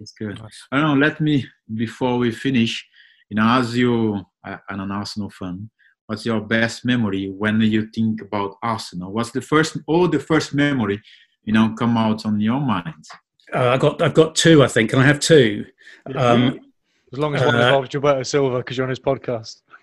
it's 0.00 0.12
good 0.12 0.38
nice. 0.38 0.66
i 0.70 0.76
don't 0.76 0.86
know 0.86 1.06
let 1.06 1.20
me 1.20 1.44
before 1.74 2.18
we 2.18 2.30
finish 2.30 2.86
you 3.28 3.36
know 3.36 3.48
as 3.58 3.76
you 3.76 4.20
uh, 4.44 4.58
an 4.68 4.90
arsenal 4.90 5.30
fan 5.30 5.68
what's 6.06 6.24
your 6.24 6.40
best 6.40 6.84
memory 6.84 7.28
when 7.30 7.60
you 7.60 7.86
think 7.88 8.22
about 8.22 8.56
Arsenal? 8.62 9.12
What's 9.12 9.32
the 9.32 9.40
first, 9.40 9.76
all 9.86 10.08
the 10.08 10.20
first 10.20 10.54
memory, 10.54 11.02
you 11.44 11.52
know, 11.52 11.74
come 11.78 11.96
out 11.96 12.24
on 12.24 12.40
your 12.40 12.60
mind? 12.60 13.04
Uh, 13.52 13.70
I 13.70 13.76
got, 13.76 14.02
I've 14.02 14.14
got 14.14 14.34
two, 14.34 14.62
I 14.62 14.68
think, 14.68 14.92
and 14.92 15.02
I 15.02 15.06
have 15.06 15.20
two. 15.20 15.66
Um, 16.14 16.60
as 17.12 17.18
long 17.18 17.34
as 17.34 17.42
one 17.42 17.54
involves 17.54 17.88
Gilberto 17.88 18.26
Silva, 18.26 18.58
because 18.58 18.76
you're 18.76 18.84
on 18.84 18.90
his 18.90 19.00
podcast. 19.00 19.62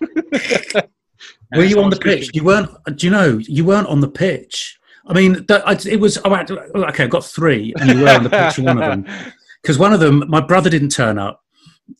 were 1.54 1.64
you 1.64 1.80
on 1.80 1.90
the 1.90 1.96
pitch? 1.96 2.30
You 2.34 2.44
weren't. 2.44 2.70
Do 2.96 3.06
you 3.06 3.10
know 3.10 3.38
you 3.38 3.64
weren't 3.64 3.88
on 3.88 4.00
the 4.00 4.08
pitch? 4.08 4.78
I 5.06 5.12
mean, 5.12 5.44
it 5.48 6.00
was. 6.00 6.18
Oh, 6.24 6.34
okay, 6.34 7.04
I 7.04 7.06
got 7.06 7.24
three, 7.24 7.72
and 7.78 7.90
you 7.90 8.04
were 8.04 8.10
on 8.10 8.24
the 8.24 8.30
pitch 8.30 8.54
for 8.54 8.62
one 8.62 8.82
of 8.82 8.90
them. 8.90 9.06
Because 9.62 9.78
one 9.78 9.94
of 9.94 10.00
them, 10.00 10.24
my 10.28 10.42
brother 10.42 10.68
didn't 10.68 10.90
turn 10.90 11.18
up, 11.18 11.42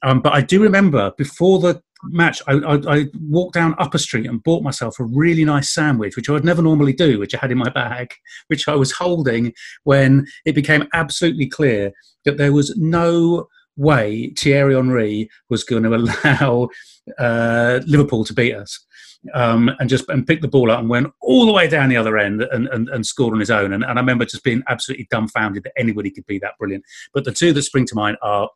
um, 0.03 0.21
but 0.21 0.35
I 0.35 0.43
do 0.43 0.63
remember 0.63 1.13
before 1.17 1.61
the 1.61 1.83
match, 2.11 2.43
I, 2.47 2.53
I, 2.53 2.75
I, 2.95 3.07
walked 3.29 3.55
down 3.55 3.75
Upper 3.79 3.99
Street 3.99 4.27
and 4.27 4.43
bought 4.43 4.63
myself 4.63 5.01
a 5.01 5.05
really 5.05 5.45
nice 5.45 5.71
sandwich, 5.71 6.17
which 6.17 6.29
I 6.29 6.33
would 6.33 6.45
never 6.45 6.63
normally 6.63 6.93
do, 6.93 7.19
which 7.19 7.35
I 7.35 7.39
had 7.39 7.51
in 7.51 7.59
my 7.59 7.71
bag, 7.71 8.13
which 8.49 8.69
I 8.69 8.75
was 8.75 8.93
holding 8.93 9.53
when 9.85 10.27
it 10.45 10.55
became 10.55 10.89
absolutely 10.93 11.47
clear 11.47 11.93
that 12.25 12.37
there 12.37 12.53
was 12.53 12.77
no 12.77 13.49
way 13.77 14.33
Thierry 14.39 14.75
Henry 14.75 15.29
was 15.51 15.65
going 15.65 15.83
to 15.85 15.95
allow 15.95 16.69
uh, 17.19 17.81
Liverpool 17.87 18.25
to 18.25 18.35
beat 18.35 18.55
us. 18.55 18.85
Um, 19.33 19.71
and 19.79 19.89
just 19.89 20.07
and 20.11 20.27
picked 20.27 20.43
the 20.43 20.49
ball 20.49 20.71
up 20.71 20.81
and 20.81 20.89
went 20.91 21.11
all 21.23 21.47
the 21.47 21.53
way 21.53 21.67
down 21.67 21.89
the 21.89 21.97
other 21.97 22.19
end 22.19 22.43
and, 22.43 22.69
and, 22.69 22.91
and 22.91 23.07
scored 23.07 23.33
on 23.33 23.41
his 23.41 23.51
own. 23.51 23.73
And, 23.73 23.83
and 23.83 23.99
I 23.99 24.03
remember 24.03 24.27
just 24.27 24.45
being 24.45 24.63
absolutely 24.69 25.09
dumbfounded 25.11 25.63
that 25.63 25.73
anybody 25.79 26.11
could 26.11 26.27
be 26.27 26.39
that 26.41 26.59
brilliant. 26.59 26.85
But 27.15 27.25
the 27.25 27.33
two 27.33 27.55
that 27.55 27.63
spring 27.63 27.87
to 27.87 27.95
mind 27.95 28.19
are 28.21 28.51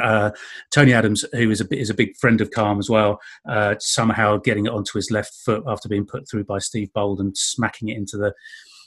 uh, 0.00 0.30
Tony 0.70 0.92
Adams, 0.92 1.24
who 1.32 1.50
is 1.50 1.60
a 1.60 1.66
is 1.74 1.90
a 1.90 1.94
big 1.94 2.16
friend 2.16 2.40
of 2.40 2.50
Calm 2.50 2.78
as 2.78 2.88
well, 2.90 3.20
uh, 3.48 3.76
somehow 3.78 4.36
getting 4.36 4.66
it 4.66 4.72
onto 4.72 4.98
his 4.98 5.10
left 5.10 5.34
foot 5.34 5.62
after 5.66 5.88
being 5.88 6.06
put 6.06 6.28
through 6.28 6.44
by 6.44 6.58
Steve 6.58 6.92
Bould 6.92 7.18
and 7.18 7.36
smacking 7.36 7.88
it 7.88 7.96
into 7.96 8.16
the 8.16 8.34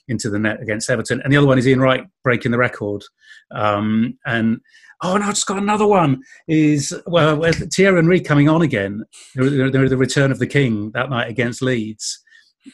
into 0.07 0.29
the 0.29 0.39
net 0.39 0.61
against 0.61 0.89
Everton. 0.89 1.21
And 1.21 1.31
the 1.31 1.37
other 1.37 1.47
one 1.47 1.57
is 1.57 1.67
Ian 1.67 1.79
Wright 1.79 2.05
breaking 2.23 2.51
the 2.51 2.57
record. 2.57 3.03
Um, 3.51 4.17
and 4.25 4.59
oh, 5.01 5.15
and 5.15 5.23
I've 5.23 5.35
just 5.35 5.47
got 5.47 5.57
another 5.57 5.87
one 5.87 6.21
is 6.47 6.93
well, 7.07 7.41
Thierry 7.71 7.95
Henry 7.95 8.21
coming 8.21 8.49
on 8.49 8.61
again, 8.61 9.03
the, 9.35 9.69
the, 9.71 9.89
the, 9.89 9.97
return 9.97 10.31
of 10.31 10.39
the 10.39 10.47
King 10.47 10.91
that 10.91 11.09
night 11.09 11.29
against 11.29 11.61
Leeds. 11.61 12.23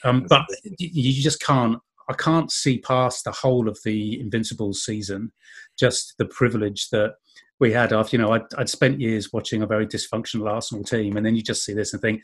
Um, 0.04 0.26
but 0.30 0.46
you, 0.78 1.14
you 1.14 1.24
just 1.24 1.42
can't. 1.42 1.80
I 2.10 2.14
can't 2.14 2.52
see 2.52 2.80
past 2.80 3.24
the 3.24 3.32
whole 3.32 3.70
of 3.70 3.80
the 3.86 4.20
Invincibles 4.20 4.84
season. 4.84 5.32
Just 5.80 6.16
the 6.18 6.26
privilege 6.26 6.90
that 6.90 7.16
we 7.62 7.72
had 7.72 7.94
after 7.94 8.18
you 8.18 8.22
know 8.22 8.34
I'd, 8.34 8.54
I'd, 8.58 8.68
spent 8.68 9.00
years 9.00 9.32
watching 9.32 9.62
a 9.62 9.68
very 9.68 9.88
dysfunctional 9.88 10.50
Arsenal 10.50 10.84
team, 10.84 11.16
and 11.16 11.26
then 11.26 11.36
you 11.36 11.44
just 11.44 11.64
see 11.64 11.74
this 11.74 11.94
and 11.94 12.02
think, 12.02 12.22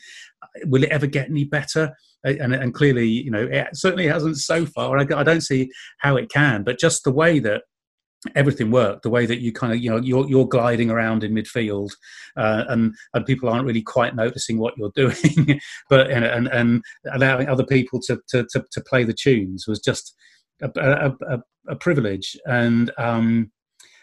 will 0.66 0.84
it 0.84 0.90
ever 0.90 1.08
get 1.08 1.30
any 1.30 1.46
better? 1.46 1.96
And, 2.24 2.54
and 2.54 2.74
clearly, 2.74 3.08
you 3.08 3.32
know, 3.32 3.48
it 3.50 3.68
certainly 3.74 4.08
hasn't 4.08 4.38
so 4.38 4.66
far. 4.66 4.98
I, 4.98 5.06
I 5.16 5.24
don't 5.24 5.42
see 5.42 5.70
how 6.00 6.18
it 6.18 6.30
can. 6.30 6.64
But 6.64 6.80
just 6.80 7.04
the 7.04 7.12
way 7.12 7.40
that 7.40 7.62
everything 8.36 8.72
worked 8.72 9.04
the 9.04 9.12
way 9.12 9.28
that 9.28 9.42
you 9.42 9.54
kind 9.54 9.72
of 9.72 9.80
you 9.80 9.92
know 9.92 9.98
you're, 9.98 10.28
you're 10.28 10.48
gliding 10.48 10.90
around 10.90 11.24
in 11.24 11.36
midfield 11.36 11.92
uh, 12.36 12.64
and 12.68 12.96
and 13.14 13.26
people 13.28 13.48
aren't 13.48 13.66
really 13.66 13.82
quite 13.82 14.16
noticing 14.16 14.58
what 14.58 14.74
you're 14.76 14.92
doing 14.96 15.62
but 15.88 16.10
and, 16.10 16.26
and 16.26 16.48
and 16.48 16.84
allowing 17.14 17.48
other 17.48 17.64
people 17.64 18.02
to 18.02 18.20
to 18.28 18.44
to, 18.50 18.66
to 18.72 18.82
play 18.82 19.04
the 19.04 19.14
tunes 19.14 19.66
was 19.68 19.80
just 19.80 20.16
a, 20.64 20.70
a, 20.78 21.36
a, 21.36 21.40
a 21.70 21.76
privilege 21.76 22.36
and 22.48 22.92
um 22.98 23.52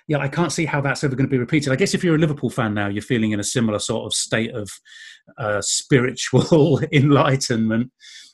yeah, 0.07 0.18
I 0.18 0.28
can't 0.28 0.52
see 0.52 0.66
how 0.66 0.80
that's 0.80 1.02
ever 1.02 1.16
going 1.16 1.26
to 1.26 1.30
be 1.30 1.38
repeated. 1.38 1.72
I 1.72 1.76
guess 1.76 1.94
if 1.94 2.05
you're 2.05 2.16
a 2.16 2.18
Liverpool 2.18 2.50
fan 2.50 2.74
now, 2.74 2.88
you're 2.88 3.02
feeling 3.02 3.32
in 3.32 3.40
a 3.40 3.44
similar 3.44 3.78
sort 3.78 4.05
of 4.05 4.12
state 4.12 4.55
of 4.55 4.70
uh, 5.38 5.62
spiritual 5.62 6.80
enlightenment. 6.92 7.90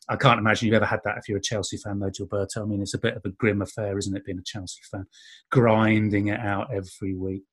I 0.09 0.17
can't 0.17 0.41
imagine 0.41 0.67
you've 0.67 0.75
ever 0.75 0.87
had 0.87 1.01
that 1.05 1.19
if 1.19 1.29
you're 1.29 1.39
a 1.39 1.43
Chelsea 1.43 1.77
fan, 1.77 2.01
though, 2.01 2.11
Gilberto. 2.11 2.63
I 2.63 2.65
mean, 2.65 2.83
it's 2.83 2.95
a 2.95 2.99
bit 2.99 3.17
of 3.17 3.23
a 3.25 3.31
grim 3.31 3.63
affair, 3.63 3.97
isn't 3.97 4.17
it, 4.17 4.25
being 4.25 4.39
a 4.39 4.43
Chelsea 4.43 4.81
fan, 4.91 5.07
grinding 5.53 6.29
it 6.29 6.41
out 6.41 6.69
every 6.75 7.15
week. 7.15 7.45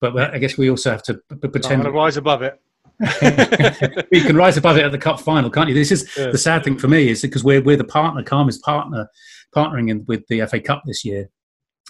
But 0.00 0.18
I 0.34 0.38
guess 0.38 0.58
we 0.58 0.68
also 0.68 0.90
have 0.90 1.04
to 1.04 1.14
p- 1.14 1.48
pretend. 1.48 1.84
to 1.84 1.92
rise 1.92 2.16
above 2.16 2.42
it. 2.42 2.60
you 4.10 4.22
can 4.22 4.36
rise 4.36 4.56
above 4.56 4.76
it 4.76 4.84
at 4.84 4.92
the 4.92 4.98
cup 4.98 5.20
final, 5.20 5.48
can't 5.48 5.68
you? 5.68 5.74
This 5.74 5.92
is 5.92 6.10
yeah. 6.18 6.30
the 6.30 6.38
sad 6.38 6.64
thing 6.64 6.76
for 6.76 6.88
me 6.88 7.08
is 7.08 7.22
because 7.22 7.44
we're 7.44 7.62
we're 7.62 7.76
the 7.76 7.84
partner, 7.84 8.22
Karma's 8.22 8.58
partner, 8.58 9.08
partnering 9.54 9.90
in, 9.90 10.04
with 10.06 10.26
the 10.26 10.44
FA 10.46 10.60
Cup 10.60 10.82
this 10.84 11.04
year, 11.04 11.30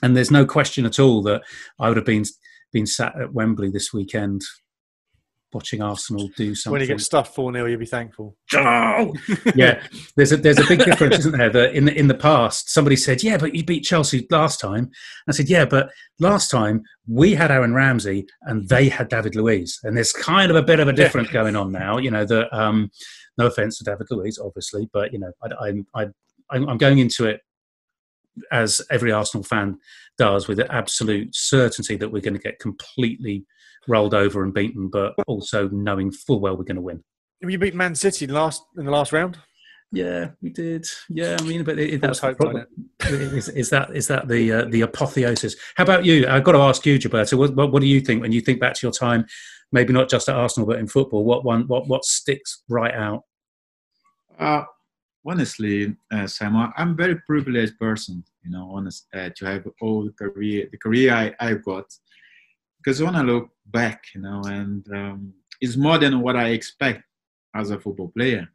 and 0.02 0.16
there's 0.16 0.30
no 0.30 0.44
question 0.44 0.86
at 0.86 0.98
all 0.98 1.22
that 1.22 1.42
I 1.78 1.88
would 1.88 1.96
have 1.96 2.06
been 2.06 2.24
been 2.72 2.86
sat 2.86 3.20
at 3.20 3.32
Wembley 3.32 3.70
this 3.70 3.92
weekend 3.92 4.42
watching 5.52 5.82
Arsenal 5.82 6.28
do 6.36 6.54
something. 6.54 6.72
When 6.72 6.80
you 6.80 6.86
get 6.86 7.00
stuffed 7.00 7.34
4 7.34 7.52
0, 7.52 7.66
you'll 7.66 7.78
be 7.78 7.86
thankful. 7.86 8.36
Oh! 8.54 9.12
yeah, 9.54 9.82
there's 10.16 10.32
a, 10.32 10.36
there's 10.36 10.58
a 10.58 10.66
big 10.66 10.84
difference, 10.84 11.18
isn't 11.20 11.36
there? 11.36 11.50
That 11.50 11.74
in, 11.74 11.86
the, 11.86 11.98
in 11.98 12.06
the 12.08 12.14
past, 12.14 12.70
somebody 12.70 12.96
said, 12.96 13.22
Yeah, 13.22 13.36
but 13.36 13.54
you 13.54 13.64
beat 13.64 13.84
Chelsea 13.84 14.26
last 14.30 14.60
time. 14.60 14.90
I 15.28 15.32
said, 15.32 15.48
Yeah, 15.48 15.64
but 15.64 15.90
last 16.18 16.50
time 16.50 16.82
we 17.08 17.34
had 17.34 17.50
Aaron 17.50 17.74
Ramsey 17.74 18.26
and 18.42 18.68
they 18.68 18.88
had 18.88 19.08
David 19.08 19.34
Luiz. 19.34 19.78
And 19.82 19.96
there's 19.96 20.12
kind 20.12 20.50
of 20.50 20.56
a 20.56 20.62
bit 20.62 20.80
of 20.80 20.88
a 20.88 20.92
difference 20.92 21.28
yeah. 21.28 21.34
going 21.34 21.56
on 21.56 21.72
now. 21.72 21.98
You 21.98 22.10
know, 22.10 22.24
that 22.24 22.52
um, 22.56 22.90
no 23.38 23.46
offense 23.46 23.78
to 23.78 23.84
David 23.84 24.06
Luiz, 24.10 24.38
obviously, 24.38 24.88
but, 24.92 25.12
you 25.12 25.18
know, 25.18 25.32
I, 25.42 25.72
I, 25.94 26.02
I, 26.02 26.06
I'm 26.50 26.78
going 26.78 26.98
into 26.98 27.26
it 27.26 27.40
as 28.52 28.80
every 28.90 29.12
Arsenal 29.12 29.44
fan 29.44 29.78
does, 30.18 30.48
with 30.48 30.60
absolute 30.60 31.34
certainty 31.34 31.96
that 31.96 32.10
we're 32.10 32.22
going 32.22 32.34
to 32.34 32.40
get 32.40 32.58
completely 32.58 33.44
rolled 33.88 34.14
over 34.14 34.42
and 34.42 34.54
beaten, 34.54 34.88
but 34.88 35.14
also 35.26 35.68
knowing 35.70 36.10
full 36.10 36.40
well 36.40 36.56
we're 36.56 36.64
going 36.64 36.76
to 36.76 36.82
win. 36.82 37.02
You 37.40 37.58
beat 37.58 37.74
Man 37.74 37.94
City 37.94 38.26
last 38.26 38.62
in 38.76 38.84
the 38.84 38.90
last 38.90 39.12
round. 39.12 39.38
Yeah, 39.92 40.30
we 40.40 40.50
did. 40.50 40.86
Yeah, 41.08 41.36
I 41.40 41.42
mean, 41.42 41.64
but 41.64 41.78
it, 41.78 42.00
that's 42.00 42.20
hope, 42.20 42.36
is, 43.00 43.48
is, 43.48 43.70
that 43.70 43.90
is 43.94 44.06
that 44.06 44.28
the 44.28 44.52
uh, 44.52 44.64
the 44.66 44.82
apotheosis? 44.82 45.56
How 45.74 45.82
about 45.82 46.04
you? 46.04 46.28
I've 46.28 46.44
got 46.44 46.52
to 46.52 46.58
ask 46.58 46.86
you, 46.86 46.96
Gilberto. 46.96 47.36
What, 47.36 47.56
what, 47.56 47.72
what 47.72 47.80
do 47.80 47.88
you 47.88 48.00
think 48.00 48.22
when 48.22 48.30
you 48.30 48.40
think 48.40 48.60
back 48.60 48.74
to 48.74 48.86
your 48.86 48.92
time, 48.92 49.26
maybe 49.72 49.92
not 49.92 50.08
just 50.08 50.28
at 50.28 50.36
Arsenal 50.36 50.68
but 50.68 50.78
in 50.78 50.86
football? 50.86 51.24
What 51.24 51.44
one 51.44 51.66
what 51.66 51.88
what 51.88 52.04
sticks 52.04 52.62
right 52.68 52.94
out? 52.94 53.24
Uh, 54.38 54.62
honestly, 55.26 55.96
uh, 56.10 56.26
Simon, 56.26 56.72
I'm 56.76 56.90
a 56.90 56.94
very 56.94 57.16
privileged 57.26 57.78
person. 57.78 58.24
You 58.44 58.52
know, 58.52 58.70
honest 58.72 59.06
uh, 59.14 59.30
to 59.36 59.44
have 59.46 59.66
all 59.80 60.04
the 60.04 60.12
career 60.12 60.68
the 60.70 60.78
career 60.78 61.12
I 61.12 61.34
I've 61.38 61.64
got 61.64 61.86
because 62.78 63.02
when 63.02 63.16
I 63.16 63.22
look 63.22 63.50
back, 63.66 64.04
you 64.14 64.22
know, 64.22 64.42
and 64.46 64.86
um, 64.92 65.34
it's 65.60 65.76
more 65.76 65.98
than 65.98 66.20
what 66.20 66.36
I 66.36 66.48
expect 66.48 67.04
as 67.54 67.70
a 67.70 67.78
football 67.78 68.08
player. 68.08 68.48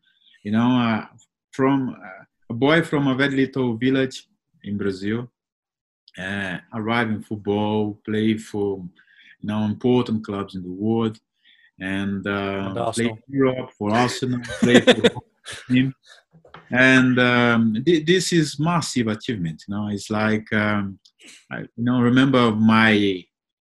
You 0.44 0.52
know, 0.52 0.78
uh, 0.80 1.06
from 1.52 1.90
uh, 1.90 2.24
a 2.50 2.54
boy 2.54 2.82
from 2.82 3.08
a 3.08 3.16
very 3.16 3.36
little 3.36 3.76
village 3.78 4.28
in 4.64 4.78
Brazil, 4.78 5.30
uh, 6.18 6.58
arrive 6.74 7.10
in 7.10 7.22
football, 7.22 8.00
play 8.06 8.38
for 8.38 8.78
you 9.42 9.48
know 9.48 9.64
important 9.64 10.26
clubs 10.26 10.56
in 10.56 10.64
the 10.64 10.72
world, 10.72 11.20
and, 11.80 12.26
uh, 12.26 12.74
and 12.76 12.94
play 12.94 13.08
for 13.08 13.20
Europe 13.28 13.72
for 13.78 13.92
Arsenal, 13.92 14.42
play 14.60 14.82
for 14.82 15.22
him. 15.70 15.94
And 16.72 17.20
um, 17.20 17.84
th- 17.86 18.06
this 18.06 18.34
is 18.34 18.60
massive 18.60 19.08
achievement. 19.08 19.64
You 19.68 19.76
know, 19.76 19.88
it's 19.90 20.10
like 20.10 20.52
um, 20.54 21.00
I, 21.52 21.60
you 21.60 21.84
know 21.84 22.02
remember 22.02 22.52
my 22.52 23.24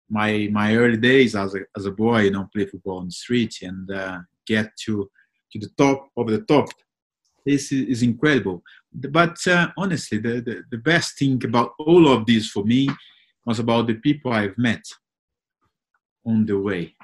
my 0.09 0.49
my 0.51 0.75
early 0.75 0.97
days 0.97 1.35
as 1.35 1.55
a 1.55 1.61
as 1.75 1.85
a 1.85 1.91
boy, 1.91 2.21
you 2.21 2.31
know, 2.31 2.49
play 2.53 2.65
football 2.65 2.99
on 2.99 3.05
the 3.05 3.11
street 3.11 3.55
and 3.61 3.89
uh, 3.91 4.19
get 4.45 4.71
to 4.85 5.09
to 5.51 5.59
the 5.59 5.69
top 5.77 6.09
of 6.15 6.27
the 6.27 6.41
top. 6.41 6.67
This 7.45 7.71
is, 7.71 7.87
is 7.87 8.03
incredible. 8.03 8.61
But 8.93 9.37
uh, 9.47 9.69
honestly, 9.77 10.19
the, 10.19 10.41
the, 10.41 10.63
the 10.69 10.77
best 10.77 11.17
thing 11.17 11.43
about 11.43 11.73
all 11.79 12.07
of 12.07 12.25
this 12.25 12.49
for 12.49 12.63
me 12.63 12.87
was 13.45 13.59
about 13.59 13.87
the 13.87 13.95
people 13.95 14.31
I've 14.31 14.57
met 14.57 14.83
on 16.25 16.45
the 16.45 16.59
way. 16.59 16.95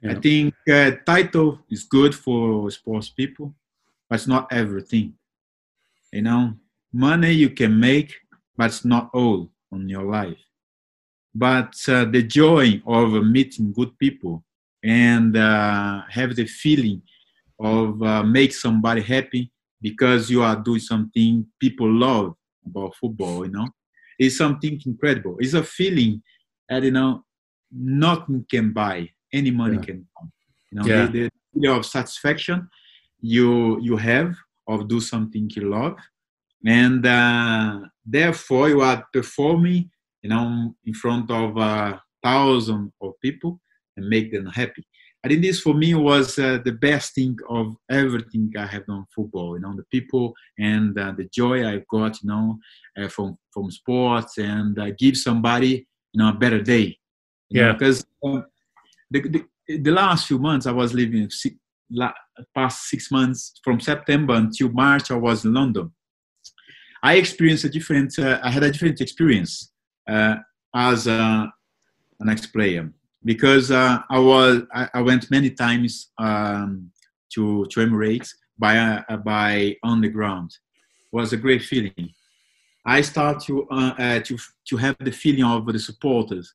Yeah. 0.00 0.12
I 0.12 0.14
think 0.14 0.54
uh, 0.70 0.92
title 1.04 1.60
is 1.70 1.84
good 1.84 2.14
for 2.14 2.70
sports 2.70 3.10
people, 3.10 3.54
but 4.08 4.16
it's 4.16 4.26
not 4.26 4.52
everything. 4.52 5.14
You 6.12 6.22
know, 6.22 6.54
money 6.92 7.32
you 7.32 7.50
can 7.50 7.78
make, 7.80 8.14
but 8.56 8.66
it's 8.66 8.84
not 8.84 9.10
all 9.14 9.50
on 9.72 9.88
your 9.88 10.04
life 10.04 10.38
but 11.34 11.74
uh, 11.88 12.04
the 12.04 12.22
joy 12.22 12.80
of 12.86 13.12
meeting 13.24 13.72
good 13.72 13.96
people 13.98 14.44
and 14.82 15.36
uh, 15.36 16.02
have 16.08 16.34
the 16.36 16.46
feeling 16.46 17.00
of 17.58 18.02
uh, 18.02 18.22
make 18.22 18.52
somebody 18.52 19.00
happy 19.00 19.50
because 19.80 20.30
you 20.30 20.42
are 20.42 20.56
doing 20.56 20.80
something 20.80 21.46
people 21.58 21.90
love 21.90 22.34
about 22.66 22.94
football 22.96 23.44
you 23.46 23.52
know 23.52 23.66
it's 24.18 24.36
something 24.36 24.80
incredible 24.84 25.36
it's 25.38 25.54
a 25.54 25.62
feeling 25.62 26.22
that 26.68 26.82
you 26.82 26.90
know 26.90 27.24
nothing 27.70 28.44
can 28.50 28.72
buy 28.72 29.08
any 29.32 29.50
money 29.50 29.76
yeah. 29.76 29.82
can 29.82 30.06
buy 30.14 30.26
you 30.70 30.78
know 30.78 30.86
yeah. 30.86 31.06
the, 31.06 31.22
the 31.22 31.30
feeling 31.54 31.78
of 31.78 31.86
satisfaction 31.86 32.68
you 33.20 33.80
you 33.80 33.96
have 33.96 34.34
of 34.68 34.88
do 34.88 35.00
something 35.00 35.50
you 35.54 35.70
love 35.70 35.96
and 36.64 37.04
uh, 37.06 37.80
therefore 38.04 38.68
you 38.68 38.80
are 38.80 39.04
performing 39.12 39.90
you 40.22 40.30
know, 40.30 40.74
in 40.84 40.94
front 40.94 41.30
of 41.30 41.56
a 41.56 42.00
thousand 42.22 42.92
of 43.00 43.12
people 43.20 43.60
and 43.96 44.08
make 44.08 44.32
them 44.32 44.46
happy. 44.46 44.86
I 45.24 45.28
think 45.28 45.42
this 45.42 45.60
for 45.60 45.74
me 45.74 45.94
was 45.94 46.38
uh, 46.38 46.58
the 46.64 46.72
best 46.72 47.14
thing 47.14 47.36
of 47.48 47.76
everything 47.90 48.52
I 48.58 48.66
have 48.66 48.86
done 48.86 49.04
football. 49.14 49.56
You 49.56 49.62
know, 49.62 49.76
the 49.76 49.84
people 49.84 50.34
and 50.58 50.98
uh, 50.98 51.12
the 51.16 51.28
joy 51.32 51.66
I've 51.66 51.86
got, 51.86 52.20
you 52.22 52.28
know, 52.28 52.58
uh, 52.96 53.08
from 53.08 53.38
from 53.52 53.70
sports 53.70 54.38
and 54.38 54.76
uh, 54.78 54.90
give 54.98 55.16
somebody, 55.16 55.86
you 56.12 56.18
know, 56.18 56.30
a 56.30 56.32
better 56.32 56.60
day. 56.60 56.98
Yeah. 57.50 57.72
because 57.72 58.04
um, 58.24 58.46
the, 59.10 59.20
the, 59.68 59.78
the 59.78 59.90
last 59.90 60.26
few 60.26 60.38
months 60.38 60.66
I 60.66 60.72
was 60.72 60.94
living 60.94 61.28
past 62.54 62.88
six 62.88 63.10
months 63.10 63.60
from 63.64 63.80
September 63.80 64.34
until 64.34 64.70
March 64.70 65.10
I 65.10 65.16
was 65.16 65.44
in 65.44 65.54
London. 65.54 65.92
I 67.02 67.14
experienced 67.14 67.64
a 67.64 67.68
different. 67.68 68.18
Uh, 68.18 68.38
I 68.42 68.50
had 68.50 68.62
a 68.62 68.70
different 68.70 69.00
experience 69.00 69.72
uh, 70.08 70.36
as 70.74 71.06
a, 71.06 71.52
an 72.20 72.28
ex-player 72.28 72.92
because 73.24 73.70
uh, 73.70 73.98
I 74.08 74.18
was 74.18 74.62
I, 74.72 74.88
I, 74.94 75.02
went 75.02 75.30
many 75.30 75.50
times 75.50 76.10
um, 76.18 76.90
to 77.34 77.66
to 77.70 77.80
Emirates 77.80 78.30
by 78.58 78.76
uh, 78.78 79.16
by 79.16 79.76
on 79.82 80.00
the 80.00 80.08
ground. 80.08 80.52
It 81.12 81.16
was 81.16 81.32
a 81.32 81.36
great 81.36 81.62
feeling. 81.62 82.10
I 82.86 83.00
start 83.00 83.40
to 83.44 83.66
uh, 83.70 83.94
uh, 83.98 84.20
to 84.20 84.38
to 84.68 84.76
have 84.76 84.96
the 85.00 85.12
feeling 85.12 85.44
of 85.44 85.66
the 85.66 85.78
supporters. 85.78 86.54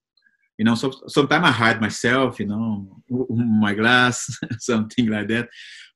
You 0.57 0.65
know, 0.65 0.75
so, 0.75 0.91
sometimes 1.07 1.45
I 1.45 1.51
hide 1.51 1.81
myself. 1.81 2.39
You 2.39 2.47
know, 2.47 2.87
my 3.29 3.73
glass, 3.73 4.29
something 4.59 5.07
like 5.07 5.27
that. 5.29 5.49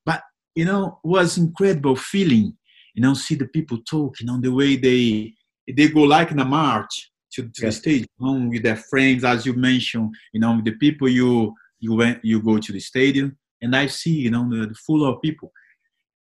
But 0.06 0.22
you 0.56 0.66
know, 0.66 1.00
was 1.04 1.38
incredible 1.38 1.96
feeling. 1.96 2.58
You 2.94 3.02
know, 3.02 3.14
see 3.14 3.36
the 3.36 3.48
people 3.48 3.80
talk. 3.80 4.20
You 4.20 4.28
know, 4.28 4.40
the 4.40 4.52
way 4.52 4.76
they 4.76 5.34
they 5.72 5.88
go 5.90 6.02
like 6.02 6.32
in 6.32 6.40
a 6.40 6.46
march 6.46 7.12
to, 7.34 7.44
to 7.44 7.50
yeah. 7.62 7.66
the 7.68 7.72
stage 7.72 8.08
home 8.20 8.50
with 8.50 8.64
their 8.64 8.76
friends, 8.76 9.24
as 9.24 9.46
you 9.46 9.54
mentioned, 9.54 10.14
you 10.34 10.40
know, 10.40 10.62
the 10.64 10.74
people 10.74 11.08
you 11.08 11.54
you 11.80 11.94
went 11.94 12.24
you 12.24 12.42
go 12.42 12.58
to 12.58 12.72
the 12.72 12.80
stadium, 12.80 13.38
and 13.62 13.76
I 13.76 13.88
see, 13.88 14.12
you 14.12 14.32
know, 14.32 14.48
the, 14.50 14.68
the 14.68 14.76
full 14.76 15.06
of 15.06 15.22
people, 15.22 15.52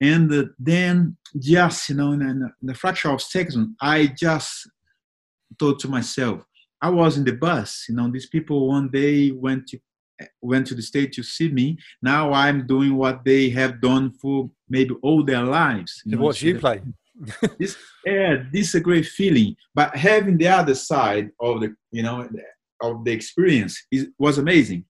and 0.01 0.32
uh, 0.32 0.45
then 0.59 1.16
just 1.38 1.88
you 1.88 1.97
know, 1.97 2.12
in, 2.12 2.22
in 2.22 2.51
the 2.62 2.74
fraction 2.74 3.11
of 3.11 3.20
seconds, 3.20 3.74
I 3.80 4.07
just 4.07 4.68
thought 5.59 5.80
to 5.80 5.88
myself, 5.88 6.45
I 6.83 6.89
was 6.89 7.18
in 7.18 7.24
the 7.24 7.33
bus, 7.33 7.87
you 7.89 7.95
know, 7.95 8.11
these 8.11 8.26
people 8.26 8.68
one 8.68 8.89
day 8.89 9.31
went 9.31 9.66
to 9.68 9.78
went 10.43 10.66
to 10.66 10.74
the 10.74 10.83
state 10.83 11.12
to 11.14 11.22
see 11.22 11.49
me. 11.49 11.78
Now 12.03 12.33
I'm 12.33 12.66
doing 12.66 12.95
what 12.95 13.24
they 13.24 13.49
have 13.51 13.81
done 13.81 14.12
for 14.12 14.51
maybe 14.68 14.95
all 15.03 15.24
their 15.24 15.43
lives. 15.43 16.03
You 16.05 16.18
watch 16.18 16.43
you 16.43 16.59
play 16.59 16.83
this 17.59 17.76
yeah 18.05 18.45
this 18.53 18.68
is 18.68 18.74
a 18.76 18.81
great 18.81 19.07
feeling 19.07 19.55
but 19.74 19.95
having 19.95 20.39
the 20.39 20.49
other 20.49 20.74
side 20.74 21.31
of 21.41 21.61
the 21.61 21.74
you 21.91 22.03
know 22.03 22.26
of 22.83 23.05
the 23.05 23.12
experience 23.12 23.87
is, 23.91 24.09
was 24.18 24.39
amazing 24.39 24.85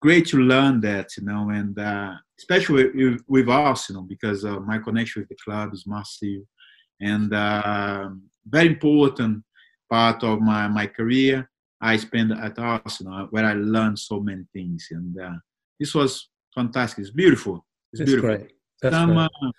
great 0.00 0.26
to 0.26 0.38
learn 0.38 0.80
that 0.80 1.08
you 1.16 1.24
know 1.24 1.50
and 1.50 1.78
uh, 1.78 2.14
especially 2.38 2.90
with, 2.94 3.20
with 3.28 3.48
us 3.48 3.88
you 3.88 3.94
know 3.94 4.02
because 4.02 4.44
uh, 4.44 4.58
my 4.60 4.78
connection 4.78 5.20
with 5.20 5.28
the 5.28 5.36
club 5.44 5.72
is 5.74 5.86
massive 5.86 6.42
and 7.00 7.34
uh, 7.34 8.08
very 8.46 8.68
important 8.68 9.42
part 9.90 10.22
of 10.24 10.40
my, 10.40 10.68
my 10.68 10.86
career 10.86 11.50
I 11.80 11.96
spent 11.96 12.30
at 12.32 12.58
Arsenal, 12.58 13.26
where 13.30 13.44
I 13.44 13.54
learned 13.54 13.98
so 13.98 14.20
many 14.20 14.44
things, 14.52 14.88
and 14.90 15.18
uh, 15.20 15.32
this 15.78 15.94
was 15.94 16.28
fantastic. 16.54 17.00
It's 17.02 17.10
beautiful. 17.10 17.66
It's 17.92 18.00
That's 18.00 18.10
beautiful. 18.10 18.36
great. 18.36 18.52
That's 18.82 18.94
Some, 18.94 19.14
great. 19.14 19.18
uh, 19.24 19.50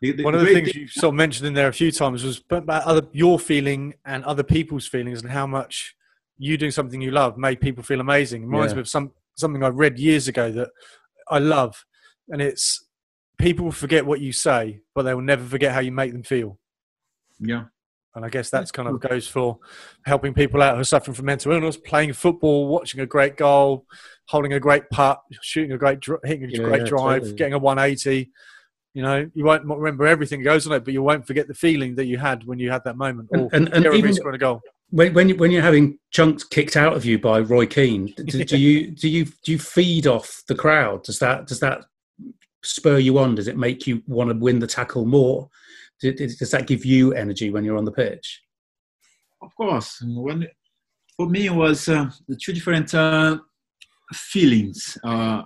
the- 0.00 0.12
the 0.12 0.24
One 0.24 0.34
of 0.34 0.40
the 0.40 0.46
great 0.46 0.64
things 0.64 0.74
you 0.74 0.88
sort 0.88 1.14
of 1.14 1.16
mentioned 1.16 1.46
in 1.46 1.54
there 1.54 1.68
a 1.68 1.72
few 1.72 1.90
times 1.90 2.24
was 2.24 2.42
about 2.50 2.82
other 2.84 3.06
your 3.12 3.38
feeling 3.38 3.94
and 4.04 4.24
other 4.24 4.42
people's 4.42 4.86
feelings 4.86 5.22
and 5.22 5.30
how 5.30 5.46
much 5.46 5.94
you 6.36 6.58
doing 6.58 6.72
something 6.72 7.00
you 7.00 7.12
love 7.12 7.38
made 7.38 7.60
people 7.60 7.82
feel 7.84 8.00
amazing. 8.00 8.42
It 8.42 8.46
reminds 8.46 8.72
Yeah. 8.72 8.76
me 8.76 8.80
of 8.80 8.88
some 8.88 9.12
something 9.36 9.62
I 9.62 9.68
read 9.68 9.98
years 9.98 10.26
ago 10.28 10.50
that 10.52 10.68
I 11.30 11.38
love, 11.38 11.84
and 12.28 12.42
it's 12.42 12.84
people 13.38 13.70
forget 13.72 14.04
what 14.04 14.20
you 14.20 14.32
say, 14.32 14.80
but 14.94 15.02
they 15.04 15.14
will 15.14 15.22
never 15.22 15.44
forget 15.44 15.72
how 15.72 15.80
you 15.80 15.92
make 15.92 16.12
them 16.12 16.22
feel. 16.24 16.58
yeah, 17.40 17.64
And 18.14 18.24
I 18.24 18.28
guess 18.28 18.48
that's 18.48 18.70
kind 18.70 18.88
of 18.88 19.00
goes 19.00 19.26
for 19.26 19.58
helping 20.06 20.34
people 20.34 20.62
out 20.62 20.76
who 20.76 20.80
are 20.80 20.84
suffering 20.84 21.14
from 21.14 21.26
mental 21.26 21.50
illness, 21.52 21.76
playing 21.76 22.12
football, 22.12 22.68
watching 22.68 23.00
a 23.00 23.06
great 23.06 23.36
goal, 23.36 23.86
holding 24.28 24.52
a 24.52 24.60
great 24.60 24.88
putt, 24.90 25.20
shooting 25.42 25.72
a 25.72 25.78
great, 25.78 25.98
hitting 26.24 26.44
a 26.44 26.48
Yeah, 26.48 26.58
great 26.58 26.80
yeah, 26.82 26.86
drive, 26.86 27.20
totally. 27.22 27.34
getting 27.36 27.54
a 27.54 27.58
180. 27.58 28.30
You 28.94 29.02
know, 29.02 29.28
you 29.34 29.44
won't 29.44 29.64
remember 29.66 30.06
everything 30.06 30.40
that 30.40 30.44
goes 30.44 30.64
on 30.68 30.72
it, 30.74 30.84
but 30.84 30.94
you 30.94 31.02
won't 31.02 31.26
forget 31.26 31.48
the 31.48 31.54
feeling 31.54 31.96
that 31.96 32.04
you 32.06 32.16
had 32.18 32.44
when 32.44 32.60
you 32.60 32.70
had 32.70 32.84
that 32.84 32.96
moment. 32.96 33.30
And- 33.32 33.42
or 33.42 33.48
and- 33.52 33.68
and 33.74 33.86
even- 33.94 34.14
scoring 34.14 34.36
a 34.36 34.38
goal. 34.38 34.60
when 34.90 35.12
when, 35.12 35.28
you, 35.30 35.34
when 35.34 35.50
you're 35.50 35.62
having 35.62 35.98
chunks 36.12 36.44
kicked 36.44 36.76
out 36.76 36.94
of 36.96 37.04
you 37.04 37.18
by 37.18 37.40
Roy 37.40 37.66
Keane, 37.66 38.14
do, 38.16 38.22
do 38.44 38.56
you 38.56 38.92
do 38.92 39.08
you 39.08 39.24
do 39.42 39.50
you 39.50 39.58
feed 39.58 40.06
off 40.06 40.44
the 40.46 40.54
crowd? 40.54 41.02
Does 41.02 41.18
that 41.18 41.48
does 41.48 41.58
that 41.58 41.84
spur 42.62 42.98
you 42.98 43.18
on? 43.18 43.34
Does 43.34 43.48
it 43.48 43.56
make 43.56 43.88
you 43.88 44.04
want 44.06 44.30
to 44.30 44.36
win 44.36 44.60
the 44.60 44.68
tackle 44.68 45.04
more? 45.04 45.50
Do- 46.00 46.12
Does 46.14 46.50
that 46.50 46.66
give 46.66 46.84
you 46.84 47.12
energy 47.14 47.50
when 47.50 47.64
you're 47.64 47.78
on 47.78 47.84
the 47.84 47.92
pitch? 47.92 48.42
of 49.42 49.54
course. 49.56 50.02
When 50.02 50.46
for 51.16 51.28
me 51.28 51.46
it 51.46 51.54
was 51.54 51.88
uh, 51.88 52.10
two 52.42 52.52
different 52.52 52.94
uh, 52.94 53.38
feelings. 54.12 54.98
Uh, 55.04 55.42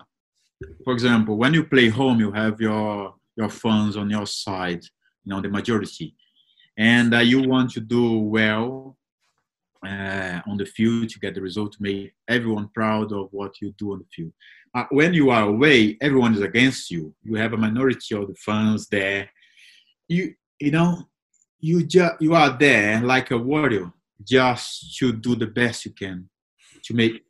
for 0.85 0.93
example, 0.93 1.37
when 1.37 1.55
you 1.55 1.65
play 1.65 1.89
home, 1.89 2.21
you 2.21 2.33
have 2.33 2.61
your 2.61 3.15
your 3.37 3.49
fans 3.49 3.97
on 3.97 4.11
your 4.11 4.27
side, 4.27 4.83
you 5.25 5.31
know, 5.31 5.41
the 5.41 5.49
majority, 5.49 6.17
and 6.77 7.15
uh, 7.15 7.19
you 7.19 7.49
want 7.49 7.71
to 7.73 7.81
do 7.81 8.19
well 8.19 8.97
uh, 9.87 10.41
on 10.47 10.57
the 10.57 10.67
field 10.67 11.09
to 11.09 11.19
get 11.21 11.35
the 11.35 11.41
result, 11.41 11.73
to 11.73 11.79
make 11.81 12.13
everyone 12.29 12.69
proud 12.75 13.13
of 13.13 13.29
what 13.31 13.61
you 13.61 13.73
do 13.79 13.93
on 13.93 13.99
the 14.01 14.07
field. 14.15 14.33
Uh, 14.75 14.85
when 14.91 15.15
you 15.15 15.31
are 15.31 15.45
away, 15.49 15.97
everyone 16.01 16.35
is 16.35 16.41
against 16.41 16.91
you. 16.91 17.15
You 17.23 17.35
have 17.37 17.53
a 17.53 17.57
minority 17.57 18.15
of 18.15 18.27
the 18.29 18.35
fans 18.35 18.89
there. 18.89 19.31
You 20.09 20.35
you 20.59 20.71
know 20.71 21.09
you 21.61 21.85
just 21.85 22.15
you 22.21 22.35
are 22.35 22.57
there 22.59 23.01
like 23.01 23.31
a 23.31 23.39
warrior 23.39 23.93
just 24.25 24.97
to 24.99 25.13
do 25.13 25.37
the 25.37 25.47
best 25.47 25.85
you 25.85 25.93
can 25.93 26.29
to 26.85 26.95
make 26.95 27.23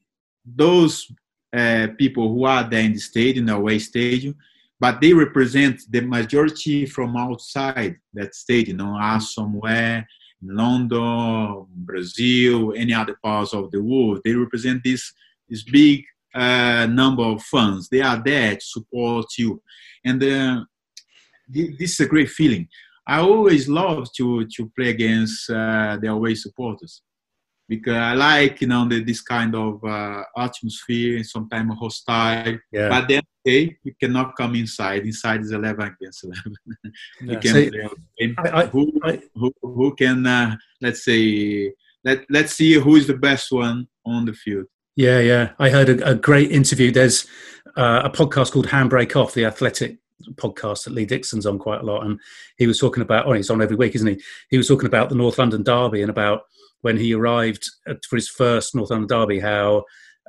those 0.44 1.10
uh, 1.54 1.88
people 1.98 2.32
who 2.32 2.44
are 2.44 2.68
there 2.68 2.82
in 2.82 2.92
the 2.92 2.98
stadium, 2.98 3.46
the 3.46 3.54
away 3.54 3.78
stadium, 3.78 4.36
but 4.80 5.00
they 5.00 5.12
represent 5.12 5.80
the 5.90 6.00
majority 6.00 6.86
from 6.86 7.16
outside 7.16 7.96
that 8.14 8.34
stadium, 8.34 8.78
you 8.78 8.84
know, 8.84 8.96
are 8.98 9.20
somewhere 9.20 10.06
in 10.42 10.56
London, 10.56 11.66
Brazil, 11.74 12.72
any 12.76 12.94
other 12.94 13.18
parts 13.22 13.54
of 13.54 13.70
the 13.70 13.82
world. 13.82 14.20
They 14.24 14.34
represent 14.34 14.82
this 14.84 15.12
this 15.48 15.62
big 15.64 16.04
uh, 16.34 16.86
number 16.86 17.22
of 17.22 17.42
fans. 17.42 17.88
They 17.88 18.02
are 18.02 18.22
there 18.22 18.54
to 18.54 18.60
support 18.60 19.26
you, 19.38 19.62
and 20.04 20.22
uh, 20.22 20.64
this 21.48 21.92
is 21.92 22.00
a 22.00 22.06
great 22.06 22.30
feeling. 22.30 22.68
I 23.06 23.20
always 23.20 23.68
love 23.68 24.06
to 24.18 24.46
to 24.56 24.70
play 24.76 24.90
against 24.90 25.48
uh, 25.50 25.96
the 26.00 26.08
away 26.08 26.34
supporters 26.34 27.02
because 27.68 27.94
I 27.96 28.14
like 28.14 28.60
you 28.60 28.66
know 28.68 28.88
the, 28.88 29.02
this 29.02 29.20
kind 29.22 29.54
of 29.54 29.82
uh, 29.84 30.22
atmosphere, 30.36 31.16
and 31.16 31.26
sometimes 31.26 31.72
hostile. 31.78 32.58
Yeah. 32.72 32.88
But 32.88 33.08
then, 33.08 33.22
okay, 33.46 33.76
you 33.84 33.94
cannot 34.00 34.36
come 34.36 34.54
inside. 34.56 35.04
Inside 35.06 35.40
is 35.42 35.52
eleven 35.52 35.94
against 36.00 36.24
eleven. 36.24 36.54
you 37.20 37.32
Yeah. 37.32 37.40
can 37.40 37.52
See, 37.54 37.70
play 37.70 37.80
on 37.82 37.90
the 37.90 38.26
game. 38.26 38.34
I- 38.38 38.62
I- 38.62 38.66
who, 38.66 38.92
I- 39.04 39.22
who 39.34 39.52
who 39.62 39.94
can 39.94 40.26
uh, 40.26 40.56
let's 40.80 41.04
say 41.04 41.72
let 42.04 42.24
let's 42.30 42.54
see 42.54 42.74
who 42.74 42.96
is 42.96 43.06
the 43.06 43.16
best 43.16 43.50
one 43.52 43.86
on 44.06 44.24
the 44.26 44.32
field. 44.32 44.66
Yeah, 44.96 45.20
yeah. 45.20 45.52
I 45.58 45.70
heard 45.70 45.88
a, 45.88 46.10
a 46.10 46.14
great 46.14 46.50
interview. 46.50 46.90
There's 46.90 47.26
uh, 47.76 48.02
a 48.04 48.10
podcast 48.10 48.52
called 48.52 48.66
Handbrake 48.68 49.14
Off, 49.14 49.32
the 49.34 49.44
athletic 49.44 49.98
podcast 50.34 50.84
that 50.84 50.92
Lee 50.92 51.06
Dixon's 51.06 51.46
on 51.46 51.58
quite 51.58 51.80
a 51.80 51.84
lot. 51.84 52.04
And 52.04 52.18
he 52.56 52.66
was 52.66 52.78
talking 52.78 53.02
about, 53.02 53.26
oh, 53.26 53.32
he's 53.32 53.50
on 53.50 53.62
every 53.62 53.76
week, 53.76 53.94
isn't 53.94 54.06
he? 54.06 54.22
He 54.50 54.56
was 54.56 54.68
talking 54.68 54.86
about 54.86 55.08
the 55.08 55.14
North 55.14 55.38
London 55.38 55.62
Derby 55.62 56.02
and 56.02 56.10
about 56.10 56.42
when 56.82 56.96
he 56.96 57.14
arrived 57.14 57.68
for 58.08 58.16
his 58.16 58.28
first 58.28 58.74
North 58.74 58.90
London 58.90 59.08
Derby, 59.08 59.40
how 59.40 59.84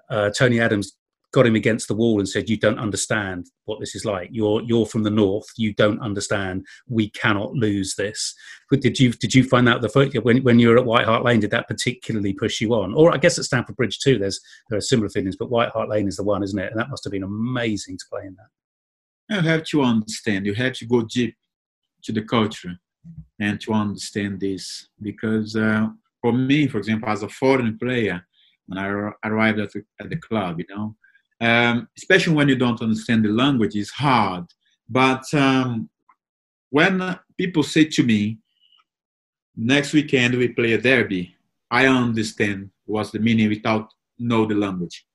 uh, 0.10 0.30
Tony 0.32 0.60
Adams 0.60 0.94
got 1.32 1.46
him 1.46 1.56
against 1.56 1.88
the 1.88 1.94
wall 1.94 2.20
and 2.20 2.28
said, 2.28 2.50
"You 2.50 2.58
don't 2.58 2.80
understand 2.80 3.48
what 3.66 3.80
this 3.80 3.96
is 3.96 4.06
like. 4.06 4.30
You're 4.32 4.62
you're 4.64 4.86
from 4.86 5.04
the 5.04 5.10
north. 5.10 5.46
You 5.58 5.74
don't 5.74 6.02
understand. 6.02 6.66
We 6.88 7.10
cannot 7.12 7.54
lose 7.54 7.96
this." 7.96 8.34
But 8.70 8.82
did 8.82 9.00
you 9.00 9.12
did 9.14 9.34
you 9.34 9.44
find 9.44 9.68
that 9.68 9.82
the 9.82 9.90
first, 9.90 10.16
when 10.24 10.44
when 10.44 10.60
you 10.60 10.70
were 10.70 10.78
at 10.78 10.86
White 10.86 11.06
Hart 11.06 11.24
Lane? 11.24 11.40
Did 11.40 11.52
that 11.52 11.68
particularly 11.68 12.34
push 12.34 12.60
you 12.62 12.74
on? 12.74 12.94
Or 12.94 13.14
I 13.14 13.18
guess 13.18 13.38
at 13.38 13.46
Stamford 13.46 13.76
Bridge 13.76 14.00
too. 14.00 14.18
There's 14.18 14.40
there 14.70 14.78
are 14.78 14.82
similar 14.82 15.10
feelings, 15.10 15.36
but 15.36 15.52
White 15.52 15.70
Hart 15.70 15.90
Lane 15.90 16.08
is 16.08 16.18
the 16.18 16.24
one, 16.24 16.44
isn't 16.44 16.60
it? 16.60 16.72
And 16.72 16.80
that 16.80 16.90
must 16.90 17.04
have 17.04 17.12
been 17.12 17.24
amazing 17.24 17.98
to 17.98 18.06
play 18.10 18.26
in 18.26 18.36
that. 18.36 18.48
You 19.30 19.42
have 19.42 19.64
to 19.66 19.82
understand. 19.84 20.46
You 20.46 20.56
have 20.56 20.74
to 20.74 20.86
go 20.86 21.02
deep 21.02 21.36
to 22.04 22.12
the 22.12 22.24
culture 22.24 22.76
and 23.40 23.62
to 23.62 23.74
understand 23.74 24.40
this 24.40 24.88
because 25.02 25.56
uh, 25.56 25.88
for 26.22 26.34
me, 26.34 26.68
for 26.68 26.78
example, 26.78 27.10
as 27.10 27.24
a 27.24 27.30
foreign 27.30 27.78
player, 27.78 28.26
when 28.68 28.78
I 28.78 29.12
arrived 29.24 29.60
at 29.60 29.72
the, 29.72 29.84
at 30.00 30.10
the 30.10 30.18
club, 30.18 30.60
you 30.60 30.66
know, 30.70 30.96
um, 31.42 31.88
especially 31.98 32.34
when 32.34 32.50
you 32.50 32.56
don't 32.56 32.82
understand 32.82 33.24
the 33.24 33.30
language, 33.30 33.76
it's 33.76 33.90
hard. 33.90 34.46
But 34.90 35.32
um, 35.34 35.90
when 36.70 37.18
people 37.38 37.64
say 37.64 37.86
to 37.86 38.04
me, 38.04 38.40
next 39.56 39.94
weekend 39.94 40.36
we 40.36 40.50
play 40.50 40.74
a 40.74 40.82
derby, 40.82 41.36
I 41.72 41.88
understand 41.88 42.72
what's 42.86 43.12
the 43.12 43.20
meaning 43.20 43.50
without 43.50 43.94
know 44.18 44.46
the 44.46 44.56
language. 44.56 45.06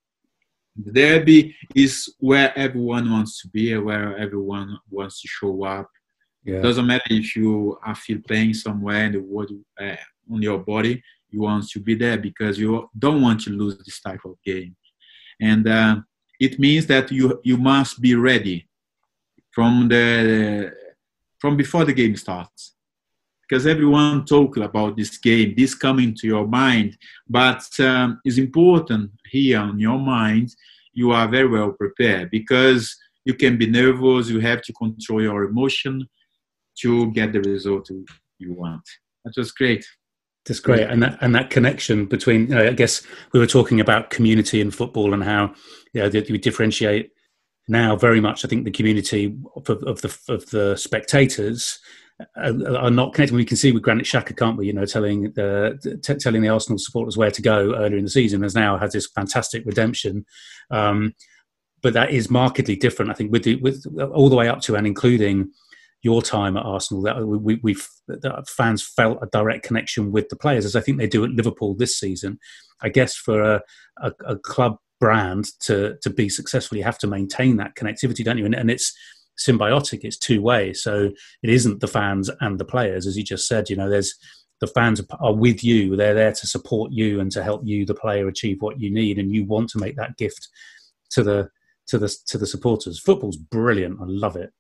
The 0.77 0.93
derby 0.93 1.55
is 1.75 2.15
where 2.19 2.57
everyone 2.59 3.11
wants 3.11 3.41
to 3.43 3.49
be, 3.49 3.77
where 3.79 4.17
everyone 4.19 4.79
wants 4.91 5.21
to 5.23 5.29
show 5.29 5.65
up. 5.65 5.89
Yeah, 6.45 6.61
Doesn't 6.61 6.87
matter 6.87 7.05
if 7.11 7.37
you 7.37 7.79
are 7.85 7.95
feel 7.95 8.19
playing 8.27 8.55
somewhere 8.55 9.07
in 9.07 9.13
the 9.13 9.21
world 9.21 9.53
uh, 9.81 9.97
on 10.31 10.43
your 10.43 10.59
body, 10.59 11.03
you 11.31 11.41
want 11.43 11.69
to 11.69 11.81
be 11.81 11.95
there 11.95 12.19
because 12.19 12.59
you 12.59 12.89
don't 12.99 13.23
want 13.23 13.41
to 13.43 13.51
lose 13.51 13.79
this 13.79 14.01
type 14.01 14.21
of 14.25 14.35
game, 14.45 14.77
and 15.41 15.67
uh, 15.67 15.97
it 16.39 16.59
means 16.59 16.87
that 16.87 17.11
you 17.11 17.41
you 17.45 17.57
must 17.57 18.01
be 18.01 18.15
ready 18.15 18.69
from 19.51 19.89
the 19.89 20.73
from 21.39 21.57
before 21.57 21.85
the 21.85 21.93
game 21.93 22.17
starts 22.17 22.74
because 23.49 23.67
everyone 23.67 24.25
talk 24.25 24.57
about 24.57 24.97
this 24.97 25.17
game, 25.19 25.55
this 25.57 25.75
coming 25.75 26.15
to 26.15 26.27
your 26.27 26.47
mind, 26.47 26.97
but 27.29 27.65
um, 27.81 28.21
it's 28.25 28.39
important 28.39 29.11
here 29.31 29.59
on 29.59 29.79
your 29.79 29.99
mind. 29.99 30.55
You 30.93 31.11
are 31.13 31.29
very 31.29 31.49
well 31.49 31.73
prepared 31.73 32.31
because 32.31 32.97
you 33.25 33.35
can 33.35 33.57
be 33.59 33.67
nervous. 33.67 34.29
You 34.29 34.41
have 34.41 34.63
to 34.63 34.73
control 34.73 35.23
your 35.23 35.45
emotion 35.45 36.09
to 36.81 37.11
get 37.13 37.33
the 37.33 37.41
result 37.41 37.91
you- 37.91 38.07
want. 38.53 38.87
That 39.25 39.35
was 39.39 39.53
great. 39.53 39.87
that's 40.45 40.61
great. 40.61 40.87
And 40.87 41.03
that 41.03 41.17
and 41.23 41.35
that 41.35 41.49
connection 41.49 42.05
between, 42.05 42.43
you 42.49 42.55
know, 42.55 42.67
I 42.69 42.75
guess 42.75 43.03
we 43.33 43.41
were 43.41 43.47
talking 43.47 43.81
about 43.81 44.11
community 44.11 44.61
and 44.61 44.75
football 44.75 45.15
and 45.15 45.25
how 45.25 45.55
you 45.95 46.03
know 46.03 46.09
you 46.09 46.37
differentiate 46.37 47.11
now 47.69 47.97
very 47.97 48.21
much. 48.21 48.45
I 48.45 48.49
think 48.49 48.65
the 48.65 48.71
community 48.71 49.35
of, 49.57 49.71
of 49.71 50.03
the 50.03 50.19
of 50.29 50.51
the 50.51 50.77
spectators 50.77 51.79
are, 52.37 52.77
are 52.77 52.91
not 52.91 53.13
connected. 53.13 53.35
We 53.35 53.45
can 53.45 53.57
see 53.57 53.73
with 53.73 53.83
Granit 53.83 54.07
Xhaka, 54.07 54.37
can't 54.37 54.57
we? 54.57 54.67
You 54.67 54.73
know, 54.73 54.87
telling 54.87 55.33
the 55.33 56.01
t- 56.03 56.15
telling 56.15 56.43
the 56.43 56.49
Arsenal 56.49 56.79
supporters 56.79 57.17
where 57.17 57.31
to 57.31 57.43
go 57.43 57.75
earlier 57.75 57.99
in 57.99 58.05
the 58.05 58.11
season, 58.11 58.43
has 58.43 58.55
now 58.55 58.79
had 58.79 58.93
this 58.93 59.09
fantastic 59.09 59.65
redemption. 59.67 60.25
Um, 60.71 61.15
but 61.83 61.93
that 61.93 62.11
is 62.11 62.31
markedly 62.31 62.77
different, 62.77 63.11
I 63.11 63.15
think, 63.15 63.31
with 63.31 63.45
the, 63.45 63.57
with 63.57 63.85
all 64.15 64.31
the 64.31 64.37
way 64.37 64.49
up 64.49 64.63
to 64.63 64.75
and 64.75 64.87
including 64.87 65.51
your 66.03 66.23
time 66.23 66.57
at 66.57 66.65
Arsenal. 66.65 67.03
That 67.03 67.27
we, 67.27 67.61
we 67.63 67.77
that 68.09 68.49
fans 68.49 68.83
felt 68.83 69.19
a 69.21 69.27
direct 69.27 69.67
connection 69.67 70.13
with 70.13 70.29
the 70.29 70.37
players, 70.37 70.65
as 70.65 70.77
I 70.77 70.81
think 70.81 70.99
they 70.99 71.07
do 71.07 71.25
at 71.25 71.31
Liverpool 71.31 71.75
this 71.75 71.99
season. 71.99 72.39
I 72.83 72.89
guess 72.89 73.15
for 73.15 73.41
a, 73.43 73.63
a, 73.99 74.13
a 74.27 74.37
club 74.37 74.77
brand 75.01 75.47
to 75.61 75.97
to 76.03 76.11
be 76.11 76.29
successful, 76.29 76.79
you 76.79 76.85
have 76.85 76.99
to 76.99 77.07
maintain 77.07 77.57
that 77.57 77.75
connectivity, 77.75 78.25
don't 78.25 78.39
you? 78.39 78.47
And, 78.47 78.55
and 78.55 78.71
it's 78.71 78.97
symbiotic; 79.39 80.01
it's 80.03 80.19
two 80.19 80.43
way. 80.43 80.73
So 80.73 81.11
it 81.43 81.51
isn't 81.51 81.81
the 81.81 81.89
fans 81.89 82.31
and 82.41 82.59
the 82.59 82.65
players, 82.65 83.07
as 83.07 83.17
you 83.17 83.25
just 83.25 83.47
said. 83.47 83.71
You 83.71 83.77
know, 83.77 83.91
there's 83.91 84.15
the 84.61 84.67
fans 84.67 85.01
are 85.21 85.35
with 85.35 85.65
you; 85.65 85.97
they're 85.97 86.15
there 86.15 86.33
to 86.33 86.47
support 86.47 86.93
you 86.93 87.21
and 87.21 87.31
to 87.33 87.43
help 87.43 87.63
you, 87.65 87.85
the 87.85 87.95
player, 87.95 88.29
achieve 88.29 88.61
what 88.61 88.81
you 88.81 88.91
need, 88.91 89.19
and 89.19 89.33
you 89.33 89.45
want 89.45 89.71
to 89.71 89.79
make 89.79 89.97
that 89.97 90.17
gift 90.17 90.49
to 91.11 91.23
the 91.23 91.51
to 91.87 91.99
the 91.99 92.15
to 92.27 92.39
the 92.39 92.47
supporters. 92.47 93.01
Football's 93.01 93.37
brilliant; 93.37 94.01
I 94.01 94.05
love 94.07 94.37
it. 94.37 94.53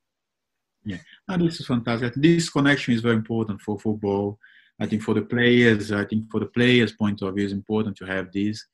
Ah, 1.28 1.36
this 1.36 1.60
is 1.60 1.66
fantastic. 1.66 2.12
This 2.16 2.50
connection 2.50 2.94
is 2.94 3.00
very 3.00 3.16
important 3.16 3.60
for 3.60 3.78
football. 3.78 4.38
I 4.78 4.86
think 4.86 5.02
for 5.02 5.14
the 5.14 5.22
players, 5.22 5.92
I 5.92 6.04
think 6.04 6.30
for 6.30 6.40
the 6.40 6.46
players' 6.46 6.92
point 6.92 7.22
of 7.22 7.34
view, 7.34 7.44
it's 7.44 7.52
important 7.52 7.96
to 7.98 8.04
have 8.04 8.32
this. 8.32 8.66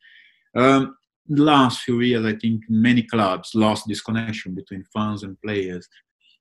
Um, 0.55 0.97
last 1.31 1.83
few 1.83 2.01
years, 2.01 2.25
I 2.25 2.35
think 2.37 2.63
many 2.69 3.03
clubs 3.03 3.55
lost 3.55 3.87
this 3.87 4.01
connection 4.01 4.55
between 4.55 4.85
fans 4.93 5.23
and 5.23 5.41
players 5.41 5.89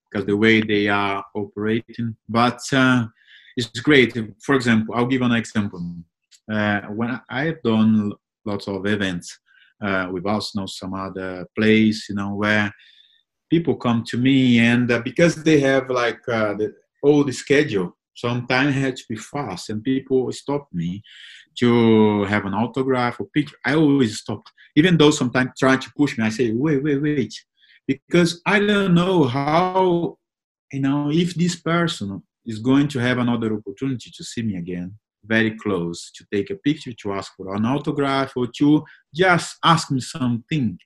because 0.09 0.25
the 0.25 0.35
way 0.35 0.61
they 0.61 0.87
are 0.87 1.23
operating. 1.35 2.15
But 2.27 2.59
uh, 2.73 3.05
it's 3.55 3.79
great. 3.79 4.17
For 4.41 4.55
example, 4.55 4.95
I'll 4.95 5.05
give 5.05 5.21
an 5.21 5.33
example. 5.33 5.95
Uh, 6.51 6.81
when 6.87 7.19
I 7.29 7.45
have 7.45 7.61
done 7.61 8.13
lots 8.45 8.67
of 8.67 8.85
events 8.85 9.37
uh, 9.83 10.09
with 10.11 10.25
Arsenal, 10.25 10.67
some 10.67 10.93
other 10.93 11.45
place, 11.55 12.09
you 12.09 12.15
know, 12.15 12.33
where 12.33 12.73
people 13.49 13.75
come 13.75 14.03
to 14.07 14.17
me 14.17 14.59
and 14.59 14.91
uh, 14.91 14.99
because 14.99 15.43
they 15.43 15.59
have 15.59 15.89
like 15.89 16.21
uh, 16.27 16.53
the 16.55 16.73
old 17.03 17.33
schedule, 17.33 17.95
sometimes 18.19 18.75
I 18.75 18.79
had 18.79 18.95
to 18.97 19.03
be 19.09 19.15
fast 19.15 19.69
and 19.69 19.83
people 19.83 20.31
stop 20.31 20.67
me 20.73 21.01
to 21.59 22.23
have 22.25 22.45
an 22.45 22.53
autograph 22.53 23.19
or 23.19 23.27
picture. 23.27 23.55
I 23.65 23.75
always 23.75 24.19
stop, 24.19 24.43
even 24.75 24.97
though 24.97 25.11
sometimes 25.11 25.51
trying 25.57 25.79
to 25.79 25.91
push 25.97 26.17
me. 26.17 26.25
I 26.25 26.29
say, 26.29 26.51
wait, 26.51 26.83
wait, 26.83 27.01
wait, 27.01 27.33
because 27.87 28.41
I 28.45 28.59
don't 28.59 28.93
know 28.93 29.23
how, 29.23 30.17
you 30.71 30.79
know, 30.79 31.09
if 31.11 31.33
this 31.35 31.55
person 31.55 32.21
is 32.45 32.59
going 32.59 32.87
to 32.89 32.99
have 32.99 33.17
another 33.17 33.53
opportunity 33.53 34.11
to 34.15 34.23
see 34.23 34.41
me 34.41 34.57
again 34.57 34.93
very 35.25 35.51
close 35.57 36.11
to 36.15 36.25
take 36.33 36.49
a 36.49 36.55
picture 36.55 36.93
to 36.93 37.13
ask 37.13 37.35
for 37.35 37.53
an 37.55 37.65
autograph 37.65 38.31
or 38.35 38.47
to 38.47 38.83
just 39.13 39.57
ask 39.63 39.91
me 39.91 39.99
something 39.99 40.77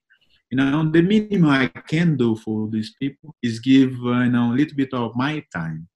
you 0.50 0.58
know 0.58 0.90
the 0.92 1.02
minimum 1.02 1.50
i 1.50 1.68
can 1.88 2.18
do 2.18 2.36
for 2.36 2.70
these 2.70 2.94
people 3.00 3.36
is 3.42 3.60
give 3.60 3.94
uh, 4.06 4.22
you 4.26 4.30
know 4.30 4.52
a 4.52 4.58
little 4.60 4.76
bit 4.76 4.94
of 4.94 5.16
my 5.16 5.44
time 5.54 5.88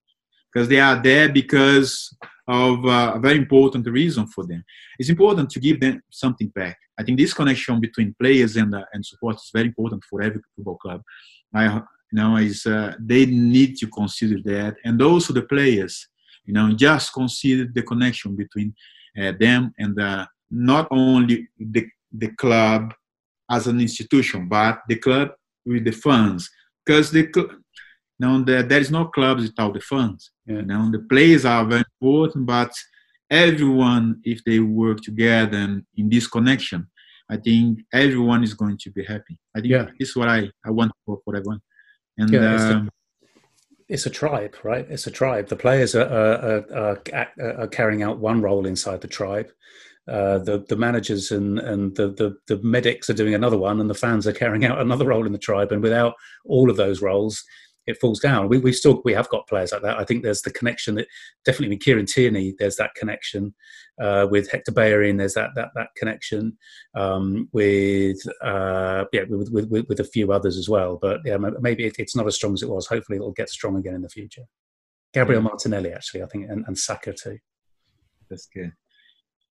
because 0.57 0.69
they 0.69 0.79
are 0.79 0.99
there 0.99 1.29
because 1.29 2.17
of 2.47 2.84
uh, 2.84 3.11
a 3.13 3.19
very 3.19 3.38
important 3.38 3.85
reason 3.85 4.25
for 4.25 4.43
them. 4.43 4.63
It's 4.97 5.09
important 5.09 5.51
to 5.51 5.59
give 5.59 5.79
them 5.79 6.01
something 6.09 6.47
back. 6.47 6.79
I 6.99 7.03
think 7.03 7.19
this 7.19 7.31
connection 7.31 7.79
between 7.79 8.15
players 8.19 8.55
and 8.55 8.73
uh, 8.73 8.84
and 8.91 9.05
support 9.05 9.35
is 9.35 9.51
very 9.53 9.67
important 9.67 10.03
for 10.09 10.23
every 10.23 10.41
football 10.55 10.77
club. 10.77 11.03
I 11.53 11.65
you 11.65 11.84
know 12.13 12.38
is 12.38 12.65
uh, 12.65 12.95
they 12.99 13.27
need 13.27 13.77
to 13.81 13.88
consider 13.88 14.38
that. 14.45 14.77
And 14.84 14.99
also 14.99 15.31
the 15.31 15.43
players 15.43 16.07
you 16.45 16.53
know 16.55 16.71
just 16.73 17.13
consider 17.13 17.69
the 17.71 17.84
connection 17.84 18.35
between 18.35 18.73
uh, 19.21 19.34
them 19.39 19.71
and 19.77 19.99
uh, 19.99 20.25
not 20.49 20.88
only 20.89 21.49
the 21.59 21.85
the 22.11 22.29
club 22.29 22.95
as 23.51 23.67
an 23.67 23.79
institution 23.79 24.49
but 24.49 24.81
the 24.89 24.95
club 24.95 25.29
with 25.67 25.84
the 25.85 25.91
funds 25.91 26.49
because 26.84 27.11
the 27.11 27.25
you 28.19 28.27
know, 28.27 28.44
the, 28.44 28.64
there 28.64 28.80
is 28.80 28.91
no 28.91 29.06
clubs 29.06 29.44
without 29.44 29.73
the 29.73 29.81
funds. 29.81 30.31
Yeah. 30.45 30.57
You 30.57 30.61
know, 30.64 30.91
the 30.91 30.99
players 30.99 31.45
are 31.45 31.65
very 31.65 31.84
important, 32.02 32.45
but 32.45 32.72
everyone, 33.30 34.22
if 34.23 34.44
they 34.44 34.60
work 34.60 35.02
together 35.02 35.57
and 35.57 35.85
in 35.95 36.10
this 36.10 36.27
connection, 36.27 36.88
I 37.30 37.38
think 37.38 37.81
everyone 37.94 38.44
is 38.44 38.53
going 38.53 38.77
to 38.80 38.91
be 38.91 39.03
happy. 39.03 39.38
I 39.56 39.60
think 39.61 39.72
yeah. 39.72 39.88
this 39.99 40.10
is 40.10 40.15
what 40.15 40.30
I, 40.30 40.49
I 40.65 40.72
want 40.72 40.91
for, 41.06 41.19
for 41.23 41.35
everyone. 41.35 41.61
And 42.18 42.30
yeah, 42.31 42.69
um, 42.69 42.89
it's 43.88 44.06
a 44.06 44.10
tribe, 44.10 44.56
right? 44.64 44.85
It's 44.89 45.07
a 45.07 45.11
tribe. 45.11 45.48
The 45.48 45.56
players 45.56 45.94
are, 45.95 46.07
are, 46.07 46.65
are, 46.73 47.02
are 47.60 47.68
carrying 47.68 48.02
out 48.02 48.19
one 48.19 48.41
role 48.41 48.65
inside 48.65 49.02
the 49.02 49.07
tribe. 49.07 49.49
Uh, 50.07 50.38
the 50.38 50.65
the 50.69 50.76
managers 50.77 51.31
and 51.31 51.60
and 51.60 51.94
the, 51.98 52.07
the, 52.07 52.38
the 52.48 52.64
medics 52.64 53.10
are 53.10 53.14
doing 53.14 53.34
another 53.34 53.57
one, 53.57 53.81
and 53.81 53.89
the 53.89 53.94
fans 53.94 54.26
are 54.26 54.31
carrying 54.31 54.64
out 54.64 54.80
another 54.80 55.06
role 55.06 55.26
in 55.26 55.34
the 55.34 55.38
tribe. 55.38 55.73
And 55.73 55.84
without 55.84 56.14
all 56.45 56.69
of 56.69 56.77
those 56.77 57.02
roles, 57.02 57.44
it 57.88 57.97
falls 57.99 58.19
down. 58.19 58.49
We 58.49 58.57
we 58.59 58.73
still 58.73 59.01
we 59.05 59.14
have 59.14 59.30
got 59.30 59.47
players 59.47 59.72
like 59.72 59.81
that. 59.81 59.97
I 59.97 60.03
think 60.03 60.22
there's 60.22 60.41
the 60.41 60.51
connection 60.51 60.95
that 60.95 61.07
definitely 61.45 61.76
with 61.76 61.84
Kieran 61.84 62.05
Tierney. 62.05 62.53
There's 62.59 62.76
that 62.76 62.93
connection 62.95 63.55
uh, 63.99 64.27
with 64.30 64.51
Hector 64.51 64.73
Bellerin. 64.73 65.18
There's 65.18 65.34
that 65.35 65.51
that 65.55 65.69
that 65.76 65.89
connection 65.95 66.57
um, 66.95 67.49
with 67.53 68.19
uh, 68.43 69.05
yeah 69.14 69.23
with, 69.30 69.49
with, 69.51 69.69
with 69.69 69.88
with 69.88 69.99
a 70.01 70.03
few 70.03 70.31
others 70.31 70.57
as 70.57 70.69
well. 70.69 70.97
But 71.01 71.22
yeah, 71.26 71.38
maybe 71.38 71.85
it, 71.85 71.95
it's 71.97 72.15
not 72.15 72.27
as 72.27 72.35
strong 72.35 72.53
as 72.53 72.61
it 72.61 72.69
was. 72.69 72.88
Hopefully, 72.88 73.18
it'll 73.18 73.31
get 73.31 73.49
strong 73.49 73.77
again 73.77 73.95
in 73.95 74.01
the 74.01 74.09
future. 74.09 74.43
Gabriel 75.14 75.41
Martinelli 75.41 75.93
actually, 75.93 76.22
I 76.22 76.27
think, 76.27 76.49
and, 76.49 76.65
and 76.68 76.77
Saka 76.77 77.14
too. 77.14 77.39
That's 78.30 78.47
good. 78.47 78.73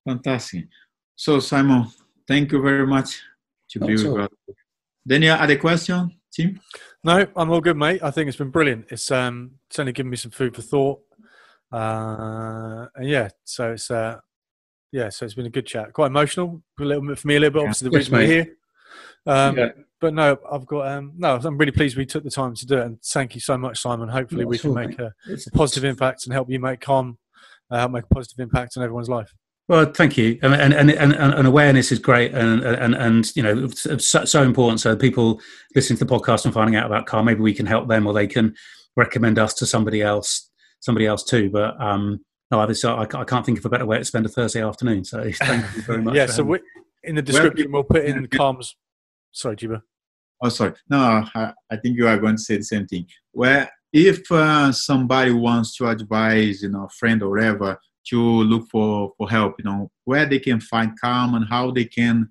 Fantastic. 0.05 0.67
So 1.15 1.39
Simon, 1.39 1.87
thank 2.27 2.51
you 2.51 2.61
very 2.61 2.85
much 2.85 3.21
to 3.71 3.79
be 3.79 3.93
with 3.93 4.05
us. 4.05 4.29
Daniel, 5.05 5.35
other 5.35 5.57
question, 5.57 6.13
Tim? 6.37 6.59
No, 7.03 7.25
I'm 7.35 7.49
all 7.49 7.61
good, 7.61 7.77
mate. 7.77 8.03
I 8.03 8.11
think 8.11 8.27
it's 8.27 8.37
been 8.37 8.51
brilliant. 8.51 8.85
It's 8.89 9.09
um, 9.11 9.51
it's 9.69 9.79
only 9.79 9.91
given 9.91 10.09
me 10.09 10.17
some 10.17 10.31
food 10.31 10.55
for 10.55 10.61
thought. 10.61 10.99
Uh, 11.71 12.87
and 12.95 13.09
yeah, 13.09 13.29
so 13.43 13.73
it's 13.73 13.89
uh, 13.89 14.19
yeah, 14.91 15.09
so 15.09 15.25
it's 15.25 15.33
been 15.33 15.47
a 15.47 15.51
good 15.51 15.65
chat. 15.65 15.93
Quite 15.93 16.07
emotional, 16.07 16.61
a 16.79 16.83
little 16.83 17.05
bit 17.05 17.17
for 17.17 17.27
me, 17.27 17.35
a 17.37 17.39
little 17.39 17.53
bit. 17.53 17.61
Obviously, 17.61 17.89
the 17.89 17.97
yes, 17.97 18.09
reason 18.09 18.13
mate. 18.13 18.27
we're 18.27 18.33
here. 18.33 18.55
Um, 19.25 19.57
yeah. 19.57 19.69
But 19.99 20.13
no, 20.13 20.37
I've 20.51 20.65
got 20.67 20.87
um, 20.87 21.13
no. 21.17 21.35
I'm 21.35 21.57
really 21.57 21.71
pleased 21.71 21.97
we 21.97 22.05
took 22.05 22.23
the 22.23 22.29
time 22.29 22.53
to 22.53 22.65
do 22.67 22.77
it, 22.77 22.85
and 22.85 23.01
thank 23.01 23.33
you 23.33 23.41
so 23.41 23.57
much, 23.57 23.79
Simon. 23.79 24.09
Hopefully, 24.09 24.45
we 24.45 24.59
can 24.59 24.73
make 24.73 24.97
a, 24.99 25.11
a, 25.27 25.51
positive 25.55 25.85
impact 25.85 26.25
and 26.25 26.33
help 26.33 26.51
you 26.51 26.59
make 26.59 26.81
calm, 26.81 27.17
uh, 27.71 27.79
help 27.79 27.91
make 27.91 28.03
a 28.03 28.13
positive 28.13 28.39
impact 28.39 28.77
on 28.77 28.83
everyone's 28.83 29.09
life. 29.09 29.33
Well, 29.67 29.85
thank 29.85 30.15
you, 30.17 30.39
and 30.41 30.53
and 30.53 30.73
and, 30.89 31.13
and 31.13 31.47
awareness 31.47 31.91
is 31.91 31.99
great, 31.99 32.33
and 32.33 32.63
and 32.63 32.95
and 32.95 33.35
you 33.35 33.43
know, 33.43 33.67
so, 33.67 33.97
so 33.97 34.41
important. 34.41 34.79
So 34.79 34.95
people 34.95 35.41
listening 35.75 35.97
to 35.97 36.05
the 36.05 36.13
podcast 36.13 36.45
and 36.45 36.53
finding 36.53 36.77
out 36.77 36.85
about 36.85 37.05
Calm, 37.05 37.25
maybe 37.25 37.41
we 37.41 37.53
can 37.53 37.65
help 37.65 37.89
them, 37.89 38.07
or 38.07 38.13
they 38.13 38.27
can 38.27 38.55
recommend 38.95 39.37
us 39.37 39.53
to 39.55 39.65
somebody 39.65 40.01
else, 40.01 40.49
somebody 40.79 41.05
else 41.05 41.25
too. 41.25 41.49
But 41.49 41.79
um, 41.81 42.23
no, 42.49 42.61
I, 42.61 43.01
I 43.01 43.23
can't 43.25 43.45
think 43.45 43.59
of 43.59 43.65
a 43.65 43.69
better 43.69 43.85
way 43.85 43.97
to 43.97 44.05
spend 44.05 44.25
a 44.25 44.29
Thursday 44.29 44.63
afternoon. 44.63 45.03
So 45.03 45.29
thank 45.33 45.75
you 45.75 45.81
very 45.85 46.01
much. 46.01 46.15
yeah. 46.15 46.27
So 46.27 46.43
we, 46.43 46.59
in 47.03 47.15
the 47.15 47.21
description, 47.21 47.71
we'll 47.71 47.83
put 47.83 48.05
in 48.05 48.25
Calm's. 48.27 48.73
Sorry, 49.33 49.57
Jiba. 49.57 49.81
Oh, 50.41 50.49
sorry. 50.49 50.73
No, 50.89 51.25
I, 51.35 51.53
I 51.69 51.75
think 51.75 51.97
you 51.97 52.07
are 52.07 52.17
going 52.17 52.37
to 52.37 52.41
say 52.41 52.55
the 52.55 52.63
same 52.63 52.87
thing. 52.87 53.07
Where 53.33 53.69
if 53.91 54.31
uh, 54.31 54.71
somebody 54.71 55.31
wants 55.31 55.75
to 55.77 55.87
advise, 55.87 56.61
you 56.61 56.69
know, 56.69 56.85
a 56.85 56.89
friend 56.89 57.21
or 57.21 57.31
whatever 57.31 57.77
to 58.09 58.19
look 58.19 58.67
for 58.69 59.13
for 59.17 59.29
help 59.29 59.55
you 59.59 59.65
know 59.65 59.91
where 60.05 60.25
they 60.25 60.39
can 60.39 60.59
find 60.59 60.99
calm 60.99 61.35
and 61.35 61.45
how 61.49 61.71
they 61.71 61.85
can 61.85 62.27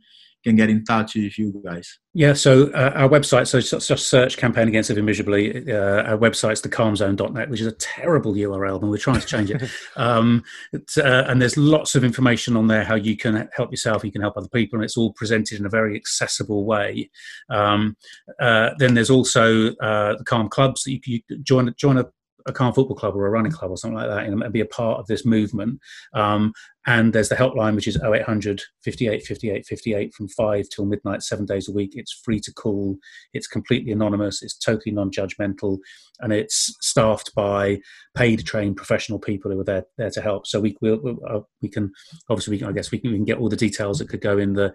can 0.46 0.54
get 0.54 0.70
in 0.70 0.84
touch 0.84 1.16
with 1.16 1.36
you 1.38 1.60
guys. 1.64 1.98
Yeah 2.14 2.32
so 2.32 2.70
uh, 2.70 2.92
our 2.94 3.08
website 3.08 3.48
so 3.48 3.60
just 3.60 4.06
search 4.06 4.36
campaign 4.36 4.68
against 4.68 4.88
living 4.90 5.04
miserably 5.04 5.72
uh, 5.72 6.02
our 6.04 6.18
website's 6.18 6.62
thecalmzone.net 6.62 7.50
which 7.50 7.60
is 7.60 7.66
a 7.66 7.72
terrible 7.72 8.32
url 8.32 8.80
and 8.80 8.90
we're 8.90 8.96
trying 8.96 9.20
to 9.20 9.26
change 9.26 9.50
it. 9.50 9.62
Um, 9.96 10.44
uh, 10.74 11.24
and 11.26 11.40
there's 11.40 11.56
lots 11.56 11.94
of 11.94 12.04
information 12.04 12.56
on 12.56 12.68
there 12.68 12.84
how 12.84 12.94
you 12.94 13.16
can 13.16 13.48
help 13.56 13.70
yourself 13.72 14.04
you 14.04 14.12
can 14.12 14.20
help 14.20 14.36
other 14.36 14.48
people 14.48 14.76
and 14.76 14.84
it's 14.84 14.96
all 14.96 15.12
presented 15.14 15.58
in 15.58 15.66
a 15.66 15.70
very 15.70 15.96
accessible 15.96 16.64
way. 16.64 17.10
Um, 17.50 17.96
uh, 18.40 18.70
then 18.78 18.94
there's 18.94 19.10
also 19.10 19.72
uh, 19.76 20.16
the 20.16 20.24
calm 20.24 20.48
clubs 20.48 20.84
that 20.84 20.92
you, 20.92 21.00
you 21.06 21.42
join 21.42 21.74
join 21.76 21.98
a 21.98 22.06
a 22.46 22.52
Calm 22.52 22.72
Football 22.72 22.96
Club 22.96 23.16
or 23.16 23.26
a 23.26 23.30
running 23.30 23.52
club 23.52 23.70
or 23.70 23.76
something 23.76 23.96
like 23.96 24.08
that 24.08 24.24
and 24.24 24.52
be 24.52 24.60
a 24.60 24.66
part 24.66 25.00
of 25.00 25.06
this 25.06 25.24
movement. 25.24 25.80
Um, 26.12 26.52
and 26.86 27.12
there's 27.12 27.28
the 27.28 27.34
helpline, 27.34 27.74
which 27.74 27.88
is 27.88 28.00
0800 28.00 28.62
58 28.84 29.24
58 29.24 29.66
58 29.66 30.14
from 30.14 30.28
5 30.28 30.68
till 30.68 30.86
midnight, 30.86 31.22
seven 31.22 31.44
days 31.44 31.68
a 31.68 31.72
week. 31.72 31.92
It's 31.94 32.12
free 32.24 32.38
to 32.40 32.52
call. 32.52 32.96
It's 33.32 33.48
completely 33.48 33.90
anonymous. 33.90 34.40
It's 34.40 34.56
totally 34.56 34.94
non 34.94 35.10
judgmental. 35.10 35.78
And 36.20 36.32
it's 36.32 36.76
staffed 36.80 37.34
by 37.34 37.80
paid, 38.14 38.46
trained 38.46 38.76
professional 38.76 39.18
people 39.18 39.50
who 39.50 39.60
are 39.60 39.64
there, 39.64 39.84
there 39.98 40.10
to 40.10 40.22
help. 40.22 40.46
So 40.46 40.60
we, 40.60 40.76
uh, 40.84 41.40
we 41.60 41.68
can, 41.68 41.92
obviously, 42.30 42.52
we 42.52 42.58
can, 42.58 42.68
I 42.68 42.72
guess 42.72 42.92
we 42.92 42.98
can, 42.98 43.10
we 43.10 43.16
can 43.16 43.24
get 43.24 43.38
all 43.38 43.48
the 43.48 43.56
details 43.56 43.98
that 43.98 44.08
could 44.08 44.20
go 44.20 44.38
in 44.38 44.52
the, 44.52 44.72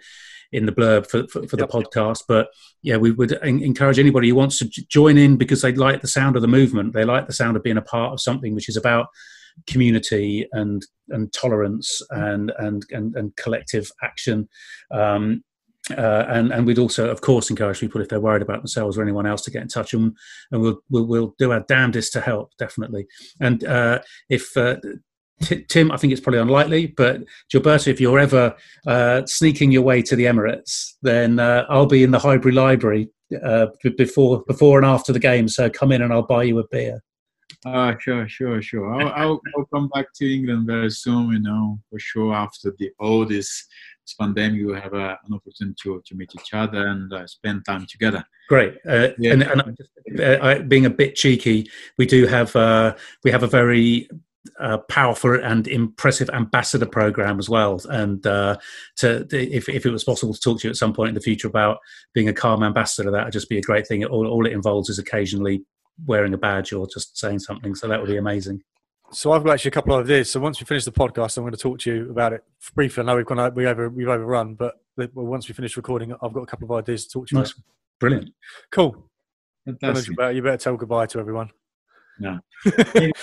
in 0.52 0.66
the 0.66 0.74
blurb 0.74 1.08
for, 1.10 1.28
for, 1.28 1.48
for 1.48 1.56
the 1.56 1.66
podcast. 1.66 2.24
But 2.28 2.50
yeah, 2.84 2.98
we 2.98 3.12
would 3.12 3.32
encourage 3.32 4.00
anybody 4.00 4.28
who 4.30 4.36
wants 4.36 4.60
to 4.60 4.66
join 4.68 5.18
in 5.18 5.38
because 5.38 5.62
they 5.62 5.72
like 5.72 6.02
the 6.02 6.08
sound 6.10 6.36
of 6.36 6.42
the 6.42 6.48
movement. 6.50 6.92
They 6.92 7.06
like 7.06 7.28
the 7.28 7.34
sound 7.34 7.56
of 7.56 7.64
being 7.64 7.78
a 7.78 7.82
part 7.82 8.12
of 8.12 8.20
something 8.20 8.54
which 8.54 8.68
is 8.68 8.76
about 8.76 9.08
community 9.68 10.48
and 10.52 10.86
and 11.10 11.32
tolerance 11.34 12.02
and 12.12 12.52
and 12.58 12.86
and, 12.92 13.16
and 13.16 13.36
collective 13.36 13.92
action. 14.04 14.48
Um, 14.92 15.44
uh, 15.98 16.26
and 16.30 16.52
and 16.54 16.66
we'd 16.66 16.80
also, 16.80 17.10
of 17.10 17.22
course, 17.22 17.50
encourage 17.50 17.80
people 17.80 18.02
if 18.02 18.08
they're 18.08 18.20
worried 18.20 18.44
about 18.44 18.60
themselves 18.60 18.98
or 18.98 19.02
anyone 19.02 19.26
else 19.26 19.42
to 19.42 19.52
get 19.52 19.64
in 19.64 19.68
touch, 19.68 19.94
and 19.94 20.16
and 20.52 20.62
we'll 20.62 20.80
we'll, 20.90 21.06
we'll 21.06 21.36
do 21.38 21.52
our 21.52 21.62
damnedest 21.62 22.14
to 22.14 22.22
help, 22.22 22.52
definitely. 22.58 23.08
And 23.40 23.64
uh, 23.64 24.00
if 24.30 24.56
uh, 24.56 24.78
Tim, 25.68 25.92
I 25.92 25.98
think 25.98 26.14
it's 26.14 26.22
probably 26.22 26.40
unlikely, 26.40 26.88
but 26.88 27.22
Gilberto, 27.52 27.88
if 27.88 28.00
you're 28.00 28.20
ever 28.20 28.56
uh, 28.86 29.26
sneaking 29.26 29.72
your 29.72 29.82
way 29.82 30.02
to 30.04 30.16
the 30.16 30.26
Emirates, 30.26 30.94
then 31.02 31.40
uh, 31.40 31.66
I'll 31.68 31.88
be 31.88 32.04
in 32.04 32.12
the 32.12 32.20
Highbury 32.20 32.54
Library 32.54 33.10
uh, 33.44 33.68
before 33.98 34.44
before 34.48 34.78
and 34.78 34.86
after 34.86 35.12
the 35.12 35.20
game. 35.20 35.48
So 35.48 35.70
come 35.70 35.92
in 35.92 36.02
and 36.02 36.14
I'll 36.14 36.22
buy 36.22 36.44
you 36.44 36.60
a 36.60 36.68
beer. 36.68 37.02
Uh, 37.66 37.94
sure, 38.00 38.28
sure, 38.28 38.62
sure. 38.62 38.94
I'll, 38.94 39.10
I'll, 39.10 39.42
I'll, 39.58 39.66
come 39.66 39.90
back 39.90 40.08
to 40.16 40.34
England 40.34 40.68
very 40.68 40.90
soon, 40.90 41.32
you 41.32 41.40
know, 41.40 41.80
for 41.90 42.00
sure. 42.00 42.34
After 42.34 42.74
the 42.78 42.92
all 43.00 43.26
this, 43.26 43.68
this 44.06 44.16
pandemic, 44.20 44.66
we'll 44.66 44.82
have 44.82 44.94
a, 44.94 45.20
an 45.26 45.34
opportunity 45.34 45.76
to, 45.84 46.02
to 46.06 46.16
meet 46.16 46.34
each 46.36 46.54
other 46.54 46.88
and 46.88 47.12
uh, 47.14 47.28
spend 47.28 47.66
time 47.66 47.86
together. 47.86 48.24
Great. 48.50 48.76
Uh, 48.88 49.10
yeah. 49.18 49.34
And, 49.34 49.44
and 49.44 50.22
uh, 50.22 50.60
being 50.64 50.86
a 50.86 50.90
bit 50.90 51.16
cheeky, 51.16 51.70
we 51.98 52.06
do 52.06 52.26
have 52.26 52.56
uh, 52.56 52.96
we 53.24 53.32
have 53.32 53.44
a 53.44 53.48
very 53.48 54.10
uh, 54.60 54.78
powerful 54.90 55.34
and 55.34 55.68
impressive 55.68 56.30
ambassador 56.32 56.86
program 56.86 57.40
as 57.40 57.50
well. 57.50 57.80
And 57.90 58.26
uh, 58.26 58.58
to 58.98 59.28
if, 59.32 59.70
if 59.70 59.86
it 59.86 59.92
was 59.92 60.04
possible 60.04 60.34
to 60.34 60.40
talk 60.40 60.60
to 60.60 60.68
you 60.68 60.72
at 60.72 60.78
some 60.78 60.94
point 60.94 61.10
in 61.10 61.16
the 61.16 61.22
future 61.22 61.48
about 61.48 61.78
being 62.14 62.30
a 62.30 62.34
Calm 62.34 62.64
ambassador, 62.64 63.12
that 63.12 63.26
would 63.26 63.34
just 63.34 63.50
be 63.50 63.58
a 63.58 63.62
great 63.62 63.88
thing. 63.88 64.04
All, 64.06 64.28
all 64.28 64.46
it 64.46 64.54
involves 64.54 64.90
is 64.90 65.00
occasionally 65.00 65.64
wearing 66.06 66.34
a 66.34 66.38
badge 66.38 66.74
or 66.74 66.88
just 66.88 67.18
saying 67.18 67.40
something. 67.40 67.76
So 67.76 67.88
that 67.88 68.00
would 68.00 68.10
be 68.10 68.18
amazing. 68.18 68.62
So 69.12 69.34
I've 69.34 69.44
got 69.44 69.54
actually 69.54 69.70
a 69.70 69.74
couple 69.74 69.94
of 69.94 70.06
ideas. 70.06 70.32
So 70.32 70.40
once 70.40 70.60
we 70.60 70.66
finish 70.66 70.86
the 70.86 70.92
podcast, 70.92 71.38
I'm 71.38 71.44
going 71.44 71.52
to 71.52 71.58
talk 71.58 71.80
to 71.80 71.94
you 71.94 72.10
about 72.10 72.34
it 72.34 72.44
briefly. 72.76 73.04
I 73.04 73.06
know 73.06 73.18
we've 73.18 73.26
gone 73.26 73.54
we 73.54 73.68
over 73.68 73.90
we've 73.90 74.08
overrun, 74.08 74.56
but 74.56 74.76
once 75.14 75.48
we 75.48 75.54
finish 75.54 75.76
recording, 75.76 76.14
I've 76.22 76.34
got 76.34 76.44
a 76.44 76.46
couple 76.46 76.66
of 76.66 76.72
ideas 76.80 77.08
to 77.08 77.12
talk 77.12 77.28
to 77.28 77.36
you 77.36 77.40
nice. 77.40 77.52
about. 77.52 77.64
Brilliant. 78.00 78.30
Cool. 78.72 79.10
Fantastic. 79.66 80.18
You 80.18 80.42
better 80.42 80.58
tell 80.58 80.78
goodbye 80.78 81.06
to 81.08 81.20
everyone. 81.20 81.52
Yeah. 82.20 82.38
Thank 82.66 83.14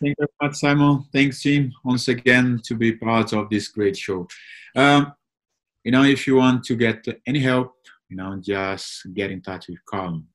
you 0.00 0.14
very 0.18 0.28
much, 0.42 0.56
Simon. 0.56 1.04
Thanks, 1.12 1.42
Jim, 1.42 1.72
once 1.84 2.08
again 2.08 2.60
to 2.64 2.74
be 2.74 2.92
part 2.96 3.32
of 3.32 3.48
this 3.48 3.68
great 3.68 3.96
show. 3.96 4.26
Um, 4.76 5.12
you 5.84 5.92
know, 5.92 6.02
if 6.02 6.26
you 6.26 6.36
want 6.36 6.64
to 6.64 6.76
get 6.76 7.06
any 7.26 7.40
help, 7.40 7.74
you 8.08 8.16
know, 8.16 8.36
just 8.40 9.06
get 9.14 9.30
in 9.30 9.40
touch 9.40 9.68
with 9.68 9.84
Calm. 9.86 10.26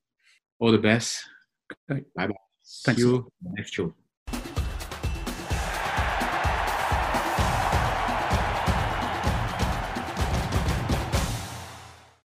All 0.58 0.72
the 0.72 0.78
best. 0.78 1.24
Bye 1.88 2.04
bye. 2.16 2.28
Thank 2.84 2.98
you. 2.98 3.30
Next 3.42 3.74
show. 3.74 3.94